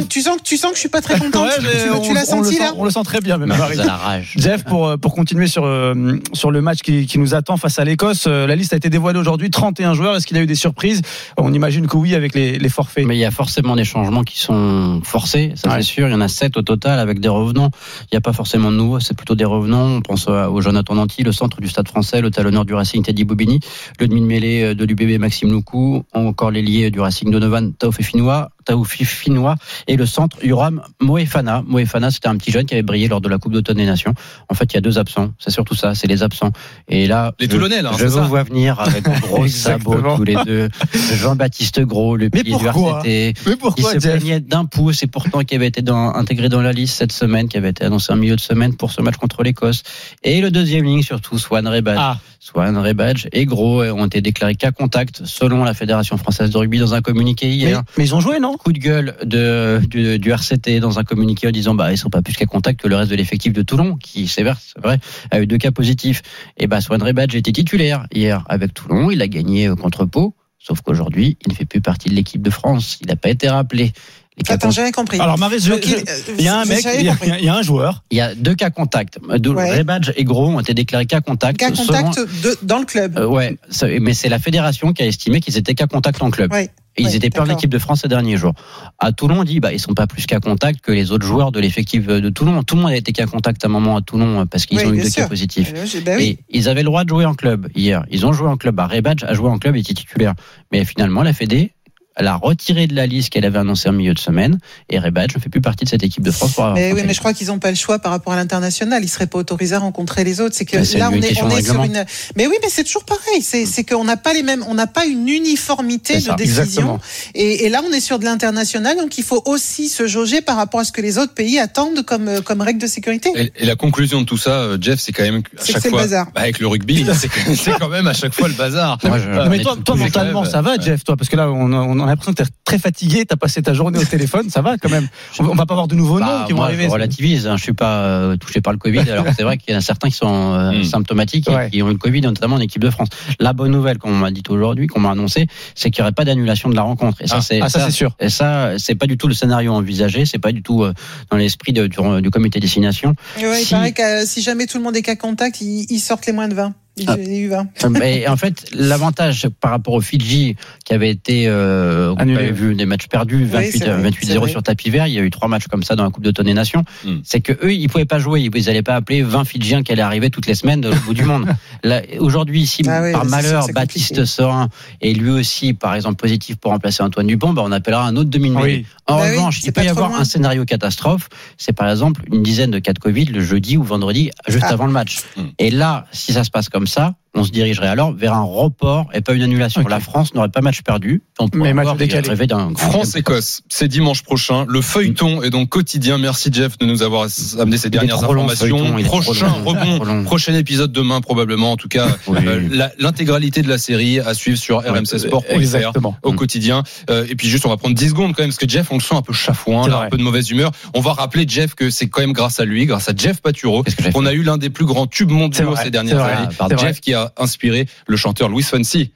tu, 0.09 0.21
sens, 0.21 0.33
Jeff. 0.35 0.43
tu, 0.43 0.57
sens, 0.57 0.69
que 0.71 0.75
je 0.75 0.79
suis 0.81 0.89
pas 0.89 1.01
très 1.01 1.17
contente. 1.19 1.45
Ouais, 1.45 1.99
tu, 2.03 2.13
l'as 2.13 2.21
le 2.21 2.25
senti 2.25 2.55
sent- 2.55 2.59
là 2.63 2.73
On 2.77 2.83
le 2.85 2.89
sent 2.91 3.03
très 3.03 3.21
bien, 3.21 3.37
même 3.37 3.49
Marie. 3.49 3.77
La 3.77 3.95
rage. 3.95 4.33
Jeff, 4.37 4.63
pour, 4.63 4.87
euh, 4.87 4.97
pour 4.97 5.13
continuer 5.13 5.47
sur, 5.47 5.65
euh, 5.65 5.93
sur 6.33 6.51
le 6.51 6.61
match 6.61 6.79
qui, 6.79 7.05
qui 7.05 7.19
nous 7.19 7.33
attend 7.35 7.57
face 7.57 7.77
à 7.79 7.83
l'Écosse, 7.85 8.25
euh, 8.27 8.47
la 8.47 8.55
liste 8.55 8.73
a 8.73 8.77
été 8.77 8.89
dévoilée 8.89 9.19
aujourd'hui, 9.19 9.49
31 9.49 9.93
joueurs. 9.93 10.15
Est-ce 10.15 10.25
qu'il 10.27 10.37
y 10.37 10.39
a 10.39 10.43
eu 10.43 10.47
des 10.47 10.55
surprises? 10.55 11.01
On 11.37 11.53
imagine 11.53 11.87
que 11.87 11.97
oui, 11.97 12.15
avec 12.15 12.33
les, 12.35 12.57
les 12.57 12.69
forfaits. 12.69 13.05
Mais 13.05 13.15
il 13.15 13.19
y 13.19 13.25
a 13.25 13.31
forcément 13.31 13.75
des 13.75 13.83
changements 13.83 14.23
qui 14.23 14.39
sont 14.39 15.01
forcés, 15.03 15.53
ça 15.55 15.69
Ouais. 15.69 15.75
c'est 15.77 15.83
sûr. 15.83 16.07
Il 16.07 16.11
y 16.11 16.15
en 16.15 16.21
a 16.21 16.27
sept 16.27 16.57
au 16.57 16.61
total 16.61 16.99
avec 16.99 17.19
des 17.19 17.27
revenants. 17.29 17.69
Il 18.03 18.07
n'y 18.13 18.17
a 18.17 18.21
pas 18.21 18.33
forcément 18.33 18.71
de 18.71 18.77
nouveaux, 18.77 18.99
c'est 18.99 19.15
plutôt 19.15 19.35
des 19.35 19.45
revenants. 19.45 19.85
On 19.97 20.01
pense 20.01 20.27
au 20.27 20.61
Jonathan 20.61 20.95
Danty, 20.95 21.23
le 21.23 21.31
centre 21.31 21.61
du 21.61 21.67
Stade 21.67 21.87
français, 21.87 22.21
le 22.21 22.31
talonneur 22.31 22.65
du 22.65 22.73
Racing 22.73 23.03
Teddy 23.03 23.23
Bobigny, 23.25 23.59
le 23.99 24.07
demi-mêlée 24.07 24.63
euh, 24.63 24.75
de 24.75 24.85
l'UBB 24.85 25.19
Maxime 25.19 25.51
Loukou, 25.51 26.03
encore 26.13 26.51
l'ailier 26.51 26.91
du 26.91 26.99
Racing 26.99 27.29
Donovan 27.31 27.73
Taoufé 27.73 28.03
Finois, 28.03 28.49
Taoufi 28.65 29.05
Finois 29.05 29.55
et 29.87 29.95
le 29.95 30.05
centre 30.05 30.37
Uram 30.43 30.81
Moefana. 31.01 31.63
Moefana, 31.65 32.11
c'était 32.11 32.27
un 32.27 32.35
petit 32.37 32.51
jeune 32.51 32.65
qui 32.65 32.73
avait 32.73 32.83
brillé 32.83 33.07
lors 33.07 33.21
de 33.21 33.29
la 33.29 33.37
Coupe 33.37 33.53
d'automne 33.53 33.77
des 33.77 33.85
Nations. 33.85 34.13
En 34.49 34.53
fait, 34.55 34.65
il 34.73 34.75
y 34.75 34.77
a 34.77 34.81
deux 34.81 34.97
absents. 34.97 35.31
C'est 35.39 35.51
surtout 35.51 35.75
ça, 35.75 35.95
c'est 35.95 36.07
les 36.07 36.23
absents. 36.23 36.51
Et 36.87 37.07
là, 37.07 37.33
Les 37.39 37.45
je- 37.45 37.51
Toulonnais, 37.51 37.81
là, 37.81 37.91
hein, 37.93 37.97
je 37.97 38.05
vous 38.05 38.15
ça 38.17 38.21
vois 38.21 38.43
venir 38.43 38.79
avec 38.79 39.03
de 39.03 39.09
gros 39.21 39.47
sabots 39.47 39.93
Exactement. 39.93 40.17
tous 40.17 40.23
les 40.23 40.35
deux. 40.45 40.69
Jean-Baptiste 41.13 41.81
Gros, 41.81 42.15
le 42.17 42.29
pilier 42.29 42.55
du 42.57 42.65
RCT. 42.65 43.33
Mais 43.45 43.51
Il 43.51 43.57
pourquoi, 43.57 43.93
se 43.93 43.99
Jeff 43.99 44.17
plaignait 44.19 44.39
d'un 44.39 44.65
pouce 44.65 45.03
et 45.03 45.07
pourtant 45.07 45.41
qui 45.43 45.55
avait 45.55 45.67
été 45.67 45.81
dans- 45.81 46.13
intégré 46.13 46.49
dans 46.49 46.61
la 46.61 46.71
liste 46.71 46.97
cette 46.97 47.11
semaine, 47.11 47.47
qui 47.47 47.57
avait 47.57 47.69
été 47.69 47.83
annoncé 47.85 48.11
en 48.13 48.15
milieu 48.17 48.35
de 48.35 48.41
semaine 48.41 48.75
pour 48.75 48.91
ce 48.91 49.01
match 49.01 49.15
contre 49.17 49.43
l'Écosse. 49.43 49.83
Et 50.23 50.41
le 50.41 50.51
deuxième 50.51 50.85
ligne 50.85 51.01
surtout, 51.03 51.37
Swan 51.37 51.67
Rebadge. 51.67 51.97
Ah, 51.99 52.17
Swan 52.39 52.77
Rebadge 52.77 53.27
et 53.31 53.45
Gros 53.45 53.81
ont 53.83 54.05
été 54.05 54.21
déclarés 54.21 54.55
cas 54.55 54.71
contact 54.71 55.21
selon 55.25 55.63
la 55.63 55.73
Fédération 55.73 56.17
française 56.17 56.49
de 56.51 56.57
rugby 56.57 56.77
dans 56.79 56.93
un 56.93 57.01
communiqué 57.01 57.47
mais, 57.47 57.55
hier. 57.55 57.83
mais 57.97 58.03
ils 58.05 58.13
ont 58.15 58.19
joué, 58.19 58.39
non? 58.39 58.54
Coup 58.57 58.73
de 58.73 58.79
gueule 58.79 59.15
de, 59.23 59.79
du, 59.87 60.17
du 60.17 60.31
RCT 60.31 60.79
dans 60.79 60.97
un 60.97 61.03
communiqué 61.03 61.47
en 61.47 61.51
disant 61.51 61.75
bah 61.75 61.91
ils 61.91 61.97
sont 61.97 62.09
pas 62.09 62.21
plus 62.21 62.33
qu'à 62.33 62.45
contact 62.45 62.79
que 62.81 62.87
le 62.87 62.95
reste 62.95 63.11
de 63.11 63.15
l'effectif 63.15 63.53
de 63.53 63.61
Toulon 63.61 63.95
qui 63.95 64.27
c'est 64.27 64.43
vrai, 64.43 64.55
c'est 64.73 64.81
vrai 64.81 64.99
a 65.31 65.39
eu 65.39 65.45
deux 65.47 65.57
cas 65.57 65.71
positifs 65.71 66.21
et 66.57 66.65
bah 66.67 66.81
Swan 66.81 67.01
Rebadge 67.03 67.35
était 67.35 67.51
titulaire 67.51 68.07
hier 68.11 68.43
avec 68.49 68.73
Toulon 68.73 69.11
il 69.11 69.21
a 69.21 69.27
gagné 69.27 69.67
euh, 69.67 69.75
contre 69.75 70.05
Pau 70.05 70.35
sauf 70.57 70.81
qu'aujourd'hui 70.81 71.37
il 71.45 71.51
ne 71.51 71.55
fait 71.55 71.65
plus 71.65 71.81
partie 71.81 72.09
de 72.09 72.15
l'équipe 72.15 72.41
de 72.41 72.49
France 72.49 72.97
il 73.01 73.07
n'a 73.07 73.15
pas 73.15 73.29
été 73.29 73.47
rappelé 73.49 73.91
Les 74.37 74.43
cas 74.43 74.55
Attends, 74.55 74.71
j'avais 74.71 74.91
compris. 74.91 75.17
Alors, 75.19 75.37
Marie, 75.37 75.59
je- 75.59 75.69
Donc, 75.69 75.85
je- 75.85 75.95
euh, 75.95 76.35
il 76.37 76.43
y 76.43 76.47
a 76.49 76.59
un 76.59 76.65
mec, 76.65 76.83
il 76.99 77.05
y 77.05 77.07
a, 77.09 77.13
compris. 77.15 77.31
il 77.39 77.45
y 77.45 77.47
a 77.47 77.55
un 77.55 77.61
joueur. 77.61 78.03
Il 78.11 78.17
y 78.17 78.21
a 78.21 78.35
deux 78.35 78.53
cas 78.53 78.69
contacts. 78.69 79.17
Ouais. 79.29 79.77
Rebadge 79.77 80.11
et 80.17 80.25
Gros 80.25 80.47
ont 80.49 80.59
été 80.59 80.73
déclarés 80.73 81.05
cas 81.05 81.21
contact. 81.21 81.57
Cas 81.57 81.73
selon- 81.73 82.03
contact 82.03 82.19
de, 82.43 82.57
dans 82.63 82.79
le 82.79 82.85
club. 82.85 83.17
Euh, 83.17 83.27
ouais, 83.27 83.57
mais 84.01 84.13
c'est 84.13 84.27
la 84.27 84.39
fédération 84.39 84.91
qui 84.91 85.03
a 85.03 85.05
estimé 85.05 85.39
qu'ils 85.39 85.55
étaient 85.57 85.73
cas 85.73 85.87
contact 85.87 86.21
en 86.21 86.31
club. 86.31 86.51
Ouais. 86.51 86.69
Et 86.97 87.01
ils 87.03 87.15
étaient 87.15 87.29
pas 87.29 87.41
en 87.41 87.43
d'accord. 87.43 87.59
équipe 87.59 87.69
de 87.71 87.79
France 87.79 88.01
ces 88.01 88.07
derniers 88.07 88.37
jours. 88.37 88.53
À 88.99 89.11
Toulon, 89.11 89.39
on 89.39 89.43
dit 89.43 89.59
bah 89.59 89.73
ils 89.73 89.79
sont 89.79 89.93
pas 89.93 90.07
plus 90.07 90.25
qu'à 90.25 90.39
contact 90.39 90.79
que 90.81 90.91
les 90.91 91.11
autres 91.11 91.25
joueurs 91.25 91.51
de 91.51 91.59
l'effectif 91.59 92.07
de 92.07 92.29
Toulon. 92.29 92.63
Tout 92.63 92.75
le 92.75 92.81
monde 92.83 92.91
a 92.91 92.95
été 92.95 93.11
qu'à 93.11 93.25
contact 93.25 93.63
à 93.65 93.67
un 93.67 93.71
moment 93.71 93.97
à 93.97 94.01
Toulon 94.01 94.41
euh, 94.41 94.45
parce 94.45 94.65
qu'ils 94.65 94.77
Oui, 94.79 94.85
ont 94.85 94.93
eu 94.93 95.01
deux 95.01 95.09
sûr. 95.09 95.23
cas 95.23 95.27
positifs. 95.27 95.73
Euh, 95.75 95.85
j'ai- 95.85 96.01
bah 96.01 96.13
oui. 96.17 96.37
Et 96.49 96.57
ils 96.57 96.69
avaient 96.69 96.81
le 96.83 96.85
droit 96.85 97.03
de 97.03 97.09
jouer 97.09 97.25
en 97.25 97.33
club 97.33 97.67
hier. 97.75 98.05
Ils 98.11 98.25
ont 98.25 98.31
joué 98.33 98.47
en 98.47 98.55
club. 98.57 98.75
Bah, 98.75 98.87
Rebadge 98.87 99.23
a 99.25 99.33
joué 99.33 99.49
en 99.49 99.57
club 99.59 99.75
et 99.75 99.79
était 99.81 99.93
titulaire. 99.93 100.33
Mais 100.71 100.85
finalement, 100.85 101.21
la 101.23 101.33
Fédé, 101.33 101.73
elle 102.15 102.27
a 102.27 102.35
retiré 102.35 102.87
de 102.87 102.95
la 102.95 103.05
liste 103.05 103.29
qu'elle 103.29 103.45
avait 103.45 103.59
annoncée 103.59 103.89
en 103.89 103.93
milieu 103.93 104.13
de 104.13 104.19
semaine. 104.19 104.57
Et 104.89 104.99
Rebadge 104.99 105.35
ne 105.35 105.41
fait 105.41 105.49
plus 105.49 105.61
partie 105.61 105.85
de 105.85 105.89
cette 105.89 106.03
équipe 106.03 106.23
de 106.23 106.31
France. 106.31 106.53
Pour 106.53 106.71
Mais 106.73 106.93
oui, 106.93 107.01
mais 107.05 107.13
je 107.13 107.19
crois 107.19 107.33
qu'ils 107.33 107.47
n'ont 107.47 107.59
pas 107.59 107.69
le 107.69 107.75
choix 107.75 107.99
par 107.99 108.11
rapport 108.11 108.33
à 108.33 108.35
l'international. 108.35 109.03
Ils 109.03 109.09
seraient 109.09 109.27
pas 109.27 109.39
autorisés 109.39 109.75
à 109.75 109.79
rencontrer 109.79 110.23
les 110.23 110.39
autres. 110.41 110.55
C'est 110.55 110.65
que 110.65 110.77
Mais 110.77 110.85
c'est 110.85 110.97
là, 110.97 111.09
on 111.11 111.21
est, 111.21 111.41
on 111.41 111.49
sur 111.61 111.83
une. 111.83 112.05
Mais 112.35 112.47
oui, 112.47 112.55
mais 112.61 112.69
c'est 112.69 112.83
toujours 112.83 113.03
pareil. 113.03 113.41
C'est, 113.41 113.65
c'est 113.65 113.83
qu'on 113.83 114.03
n'a 114.03 114.17
pas 114.17 114.33
les 114.33 114.43
mêmes, 114.43 114.63
on 114.67 114.73
n'a 114.73 114.87
pas 114.87 115.05
une 115.05 115.27
uniformité 115.27 116.19
de 116.19 116.35
décision. 116.35 116.99
Et, 117.33 117.65
et 117.65 117.69
là, 117.69 117.81
on 117.87 117.91
est 117.91 117.99
sur 117.99 118.19
de 118.19 118.25
l'international, 118.25 118.97
donc 118.97 119.17
il 119.17 119.23
faut 119.23 119.43
aussi 119.45 119.89
se 119.89 120.07
jauger 120.07 120.41
par 120.41 120.55
rapport 120.55 120.79
à 120.79 120.83
ce 120.83 120.91
que 120.91 121.01
les 121.01 121.17
autres 121.17 121.33
pays 121.33 121.59
attendent 121.59 122.03
comme 122.03 122.27
euh, 122.27 122.41
comme 122.41 122.61
règle 122.61 122.79
de 122.79 122.87
sécurité. 122.87 123.31
Et, 123.35 123.51
et 123.57 123.65
la 123.65 123.75
conclusion 123.75 124.21
de 124.21 124.25
tout 124.25 124.37
ça, 124.37 124.51
euh, 124.51 124.77
Jeff, 124.79 124.99
c'est 124.99 125.11
quand 125.11 125.23
même 125.23 125.41
à 125.57 125.65
chaque 125.65 125.81
c'est 125.81 125.83
le 125.85 125.89
fois, 125.89 126.01
bazar. 126.01 126.25
bah, 126.33 126.41
avec 126.41 126.59
le 126.59 126.67
rugby, 126.67 127.05
c'est 127.13 127.71
quand 127.79 127.89
même 127.89 128.07
à 128.07 128.13
chaque 128.13 128.33
fois 128.33 128.47
le 128.47 128.53
bazar. 128.53 128.97
Euh, 129.03 129.49
mais 129.49 129.57
mais 129.57 129.63
toi, 129.63 129.77
toi 129.83 129.95
mentalement, 129.95 130.43
même, 130.43 130.51
ça 130.51 130.61
va, 130.61 130.71
ouais. 130.71 130.81
Jeff, 130.81 131.03
toi, 131.03 131.17
parce 131.17 131.29
que 131.29 131.35
là, 131.35 131.49
on 131.49 131.71
a, 131.73 131.77
on 131.77 132.04
a 132.05 132.11
l'impression 132.11 132.33
que 132.33 132.43
t'es 132.43 132.49
très 132.63 132.79
fatigué, 132.79 133.25
t'as 133.25 133.35
passé 133.35 133.61
ta 133.61 133.73
journée 133.73 133.99
au 133.99 134.03
téléphone, 134.03 134.49
ça 134.49 134.61
va 134.61 134.77
quand 134.77 134.89
même. 134.89 135.07
On, 135.39 135.45
on 135.45 135.55
va 135.55 135.65
pas 135.65 135.73
avoir 135.73 135.87
de 135.87 135.95
nouveaux 135.95 136.19
Bah, 136.19 136.39
noms 136.41 136.45
qui 136.47 136.53
vont 136.53 136.63
arriver. 136.63 136.85
Je 136.85 136.89
relativise. 136.89 137.47
Hein. 137.47 137.57
Je 137.57 137.63
suis 137.63 137.73
pas 137.73 137.99
euh, 138.05 138.37
touché 138.37 138.61
par 138.61 138.73
le 138.73 138.79
Covid. 138.79 138.99
Alors 139.09 139.25
c'est 139.35 139.43
vrai 139.43 139.57
qu'il 139.57 139.73
y 139.73 139.75
en 139.75 139.79
a 139.79 139.81
certains 139.81 140.09
qui 140.09 140.15
sont 140.17 140.53
euh, 140.53 140.71
Mm. 140.71 140.83
symptomatiques 140.83 141.49
Ouais. 141.49 141.67
et 141.67 141.69
qui 141.71 141.81
ont 141.83 141.87
eu 141.89 141.93
le 141.93 141.97
Covid, 141.97 142.21
notamment 142.21 142.55
en 142.55 142.59
équipe 142.59 142.81
de 142.81 142.89
France. 142.89 143.09
La 143.39 143.53
bonne 143.53 143.71
nouvelle, 143.71 143.97
comme 143.97 144.11
on 144.11 144.17
m'a 144.17 144.31
dit 144.31 144.43
aujourd'hui, 144.49 144.87
qu'on 144.87 144.99
m'a 144.99 145.11
annoncé, 145.11 145.47
c'est 145.75 145.89
qu'il 145.91 146.01
n'y 146.01 146.05
aurait 146.05 146.13
pas 146.13 146.25
d'annulation 146.25 146.69
de 146.69 146.75
la 146.75 146.81
rencontre. 146.81 147.21
Et 147.21 147.27
ça, 147.27 147.37
Ah. 147.37 147.41
c'est 147.41 147.61
Ah, 147.61 147.69
ça, 147.69 147.85
c'est 147.85 147.91
sûr. 147.91 148.15
Et 148.19 148.29
ça, 148.29 148.77
c'est 148.77 148.95
pas 148.95 149.05
du 149.07 149.17
tout 149.17 149.27
le 149.27 149.33
scénario 149.33 149.73
envisagé. 149.73 150.25
C'est 150.25 150.39
pas 150.39 150.51
du 150.51 150.61
tout 150.63 150.83
euh, 150.83 150.93
dans 151.31 151.37
l'esprit 151.37 151.73
du, 151.73 151.87
du 151.89 152.29
comité 152.31 152.59
destination. 152.59 153.15
Ouais, 153.37 153.61
il 153.61 153.65
Si- 153.65 153.71
paraît 153.73 153.91
que 153.93 154.23
euh, 154.23 154.25
si 154.25 154.41
jamais 154.41 154.65
tout 154.67 154.77
le 154.77 154.83
monde 154.83 154.95
est 154.95 155.01
cas 155.01 155.15
contact, 155.15 155.61
ils, 155.61 155.85
ils 155.89 155.99
sortent 155.99 156.25
les 156.25 156.33
moins 156.33 156.47
de 156.47 156.55
20. 156.55 156.73
Ah. 157.07 157.15
U20. 157.17 157.67
Mais 157.99 158.27
en 158.27 158.37
fait, 158.37 158.65
l'avantage 158.73 159.47
par 159.61 159.71
rapport 159.71 159.93
au 159.95 160.01
Fidji, 160.01 160.55
qui 160.85 160.93
avait 160.93 161.09
été 161.09 161.45
euh, 161.47 162.13
Annulé. 162.17 162.51
vu 162.51 162.75
des 162.75 162.85
matchs 162.85 163.07
perdus, 163.07 163.43
28 163.45 163.71
c'est 163.71 163.85
vrai, 163.85 164.01
28 164.01 164.25
c'est 164.25 164.31
0 164.33 164.41
vrai. 164.43 164.51
sur 164.51 164.63
tapis 164.63 164.89
vert. 164.89 165.07
Il 165.07 165.13
y 165.13 165.19
a 165.19 165.21
eu 165.21 165.29
trois 165.29 165.47
matchs 165.47 165.67
comme 165.67 165.83
ça 165.83 165.95
dans 165.95 166.03
la 166.03 166.09
Coupe 166.09 166.23
d'automne 166.23 166.45
des 166.45 166.53
Nations. 166.53 166.83
Mm. 167.03 167.15
C'est 167.23 167.41
que 167.41 167.53
eux, 167.65 167.73
ils 167.73 167.87
pouvaient 167.89 168.05
pas 168.05 168.19
jouer. 168.19 168.41
Ils 168.53 168.65
n'allaient 168.65 168.81
pas 168.81 168.95
appeler 168.95 169.23
20 169.23 169.45
Fidjiens 169.45 169.83
qui 169.83 169.91
allaient 169.91 170.01
arriver 170.01 170.29
toutes 170.29 170.47
les 170.47 170.55
semaines 170.55 170.85
au 170.85 170.93
bout 171.05 171.13
du 171.13 171.23
monde. 171.23 171.47
Aujourd'hui, 172.19 172.65
si 172.65 172.83
Ah 172.87 173.01
oui, 173.03 173.11
par 173.11 173.25
malheur 173.25 173.67
Baptiste. 173.73 174.25
Sorin 174.25 174.69
est 175.01 175.13
lui 175.13 175.29
aussi, 175.29 175.73
par 175.73 175.95
exemple, 175.95 176.15
positif 176.15 176.55
pour 176.57 176.71
remplacer 176.71 177.03
Antoine 177.03 177.27
Dupont, 177.27 177.53
bah, 177.53 177.61
on 177.65 177.71
appellera 177.71 178.05
un 178.07 178.15
autre 178.15 178.29
demi-mêlée. 178.29 178.77
Oui. 178.79 178.85
En 179.07 179.17
Bah 179.19 179.29
revanche, 179.29 179.59
il 179.63 179.71
peut 179.71 179.83
y 179.83 179.87
avoir 179.87 180.09
loin. 180.09 180.19
un 180.21 180.23
scénario 180.25 180.65
catastrophe. 180.65 181.29
C'est 181.57 181.73
par 181.73 181.89
exemple 181.89 182.21
une 182.31 182.41
dizaine 182.41 182.71
de 182.71 182.79
cas 182.79 182.93
de 182.93 182.99
Covid 182.99 183.25
le 183.25 183.41
jeudi 183.41 183.77
ou 183.77 183.83
vendredi, 183.83 184.31
juste 184.47 184.65
Ah. 184.67 184.73
avant 184.73 184.87
le 184.87 184.91
match. 184.91 185.19
Mm. 185.37 185.41
Et 185.59 185.69
là, 185.71 186.07
si 186.11 186.33
ça 186.33 186.43
se 186.43 186.49
passe 186.49 186.69
comme 186.69 186.84
ça, 186.87 187.15
on 187.35 187.43
se 187.43 187.51
dirigerait 187.51 187.87
alors 187.87 188.13
vers 188.13 188.33
un 188.33 188.43
report 188.43 189.07
et 189.13 189.21
pas 189.21 189.33
une 189.33 189.41
annulation. 189.43 189.81
La 189.87 189.99
France 189.99 190.33
n'aurait 190.33 190.49
pas 190.49 190.61
match 190.61 190.81
perdu. 190.81 191.21
On 191.39 191.47
pourrait 191.49 191.73
Mais 191.73 191.83
match 191.83 191.97
décalé. 191.97 192.27
rêver 192.29 192.47
d'un 192.47 192.71
grand 192.71 192.89
France-Écosse, 192.91 193.61
c'est 193.69 193.87
dimanche 193.87 194.23
prochain. 194.23 194.65
Le 194.67 194.81
feuilleton 194.81 195.43
est 195.43 195.49
donc 195.49 195.69
quotidien. 195.69 196.17
Merci 196.17 196.49
Jeff 196.51 196.77
de 196.77 196.85
nous 196.85 197.03
avoir 197.03 197.27
amené 197.59 197.77
ces 197.77 197.89
dernières 197.89 198.23
informations. 198.23 198.95
Prochain 199.03 199.49
rebond, 199.49 200.23
prochain 200.23 200.53
épisode 200.55 200.91
demain 200.91 201.21
probablement. 201.21 201.71
En 201.73 201.77
tout 201.77 201.87
cas, 201.89 202.07
Oui. 202.27 202.37
euh, 202.45 202.89
l'intégralité 202.99 203.61
de 203.61 203.69
la 203.69 203.77
série 203.77 204.19
à 204.19 204.33
suivre 204.33 204.57
sur 204.57 204.79
RMC 204.79 205.17
Sport 205.19 205.43
Exactement. 205.49 206.15
au 206.23 206.31
Mm. 206.31 206.35
quotidien. 206.35 206.83
Euh, 207.09 207.25
et 207.29 207.35
puis 207.35 207.47
juste, 207.49 207.65
on 207.65 207.69
va 207.69 207.77
prendre 207.77 207.95
10 207.95 208.09
secondes 208.09 208.33
quand 208.35 208.43
même, 208.43 208.49
parce 208.49 208.57
que 208.57 208.67
Jeff, 208.69 208.87
on 208.91 208.95
le 208.95 209.01
sent 209.01 209.15
un 209.15 209.21
peu 209.21 209.33
chafouin, 209.33 209.87
là, 209.87 209.99
un 210.05 210.09
peu 210.09 210.17
de 210.17 210.23
mauvaise 210.23 210.49
humeur. 210.51 210.71
On 210.93 211.01
va 211.01 211.13
rappeler 211.13 211.45
Jeff 211.47 211.75
que 211.75 211.89
c'est 211.89 212.07
quand 212.07 212.21
même 212.21 212.33
grâce 212.33 212.59
à 212.59 212.65
lui, 212.65 212.85
grâce 212.85 213.09
à 213.09 213.13
Jeff 213.15 213.41
Paturo, 213.41 213.83
qu'on 214.13 214.25
a 214.25 214.33
eu 214.33 214.43
l'un 214.43 214.57
des 214.57 214.69
plus 214.69 214.85
grands 214.85 215.07
tubes 215.07 215.31
mondiaux 215.31 215.75
ces 215.75 215.91
dernières 215.91 216.21
années. 216.21 216.47
Jeff 216.79 217.01
qui 217.01 217.13
a 217.13 217.24
inspiré 217.37 217.87
le 218.07 218.17
chanteur 218.17 218.49
Louis 218.49 218.63
Fonsi. 218.63 219.11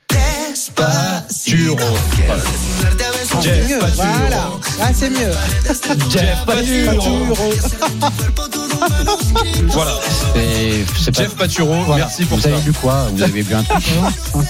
Paturo. 0.76 1.78
C'est 3.42 3.68
mieux, 3.70 3.80
voilà. 3.96 4.52
Ah, 4.82 4.92
c'est 4.94 5.10
mieux. 5.10 5.32
Jeff 6.10 6.46
Paturo. 6.46 7.36
Voilà. 9.70 9.92
C'est- 10.34 11.14
Jeff 11.16 11.36
Paturo, 11.36 11.74
Voilà. 11.86 12.06
merci 12.06 12.26
pour 12.26 12.38
Vous 12.38 12.44
ça. 12.44 12.50
avez 12.50 12.62
lu 12.66 12.72
quoi 12.74 13.08
Vous 13.14 13.22
avez 13.24 13.44
bu 13.44 13.54
un 13.54 13.64
truc 13.64 13.84
non 14.34 14.42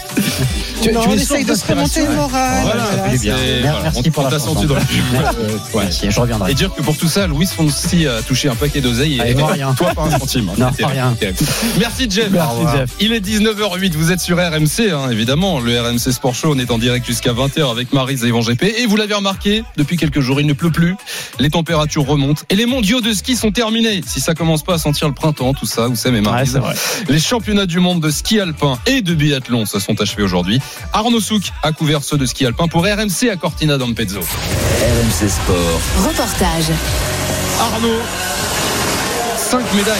Tu- 0.82 0.92
non, 0.92 1.02
tu 1.02 1.08
on 1.10 1.12
es 1.14 1.16
essaye 1.16 1.46
de 1.46 1.54
se 1.56 1.66
remonter 1.68 2.06
le 2.06 2.14
moral. 2.16 2.64
Voilà, 2.64 3.18
bien. 3.18 3.36
Merci 3.84 4.02
on- 4.06 4.12
pour 4.12 4.24
on 4.26 4.30
la 4.30 4.32
chanson. 4.40 4.54
dans. 4.64 4.76
Ouais. 5.74 5.84
Merci, 5.84 6.08
je 6.10 6.20
reviendrai. 6.20 6.52
Et 6.52 6.54
dire 6.56 6.74
que 6.74 6.82
pour 6.82 6.98
tout 6.98 7.08
ça, 7.08 7.28
Louis 7.28 7.46
Fonsi 7.46 8.08
a 8.08 8.22
touché 8.22 8.50
un 8.50 8.56
paquet 8.56 8.82
d'oseille 8.82 9.20
Ah, 9.22 9.28
et 9.28 9.36
moi, 9.36 9.52
rien. 9.54 9.74
toi 9.74 9.94
pas 9.94 10.04
un 10.04 10.18
centime. 10.20 10.50
Non, 10.58 10.70
C'était 10.72 10.84
pas 10.84 10.90
rien. 10.90 11.16
Merci 11.80 12.08
Jeff. 12.10 12.30
Merci. 12.32 12.56
Jeff. 12.76 12.90
Il 13.00 13.14
est 13.14 13.20
19h08, 13.20 13.94
vous 13.96 14.12
êtes 14.12 14.20
sur 14.22 14.38
RMC, 14.38 14.92
hein, 14.92 15.10
évidemment. 15.12 15.60
Le 15.60 15.80
RMC 15.80 16.12
Sport 16.12 16.34
Show, 16.36 16.54
on 16.56 16.60
est 16.60 16.72
en 16.72 16.78
direct 16.78 17.06
jusqu'à 17.06 17.34
20h 17.34 17.70
avec 17.72 17.94
Marise 17.94 18.24
et 18.24 18.28
Yvan 18.28 18.42
GP. 18.42 18.64
Et 18.80 18.86
vous 18.86 18.96
l'avez 18.96 19.14
remarqué, 19.14 19.64
depuis 19.78 19.98
quelques 19.98 20.22
jours, 20.22 20.40
il 20.42 20.48
ne 20.48 20.54
pleut 20.54 20.72
plus. 20.72 20.96
Les 21.40 21.50
températures 21.50 22.06
remontent. 22.06 22.44
Et 22.50 22.56
les 22.56 22.66
mondiaux 22.66 23.02
de 23.02 23.14
ski 23.14 23.36
sont 23.36 23.52
terminés. 23.52 24.02
Si 24.10 24.20
ça 24.20 24.34
commence 24.34 24.64
pas 24.64 24.74
à 24.74 24.78
sentir 24.80 25.08
le 25.08 25.14
printemps, 25.14 25.54
tout 25.54 25.68
ça, 25.68 25.88
Oussem 25.88 26.16
et 26.16 26.18
Ouais, 26.18 26.24
Marise. 26.24 26.54
c'est 26.54 26.60
vrai. 26.60 26.74
Les 27.10 27.20
championnats 27.20 27.68
du 27.68 27.80
monde 27.80 28.02
de 28.02 28.10
ski 28.10 28.40
alpin 28.40 28.80
et 28.88 29.02
de 29.04 29.14
biathlon 29.14 29.68
se 29.68 29.78
sont 29.80 30.02
achevés 30.02 30.24
aujourd'hui. 30.24 30.60
Arnaud 30.94 31.20
Souk 31.20 31.52
a 31.62 31.72
couvert 31.72 32.04
ceux 32.04 32.18
de 32.18 32.26
ski 32.26 32.46
alpin 32.48 32.68
pour 32.68 32.84
RMC 32.86 33.30
à 33.32 33.36
Cortina 33.36 33.78
d'Ampezzo. 33.78 34.20
RMC 34.22 35.30
Sport. 35.30 35.82
Reportage. 36.08 36.66
Arnaud, 37.60 38.00
5 39.38 39.74
médailles. 39.76 39.96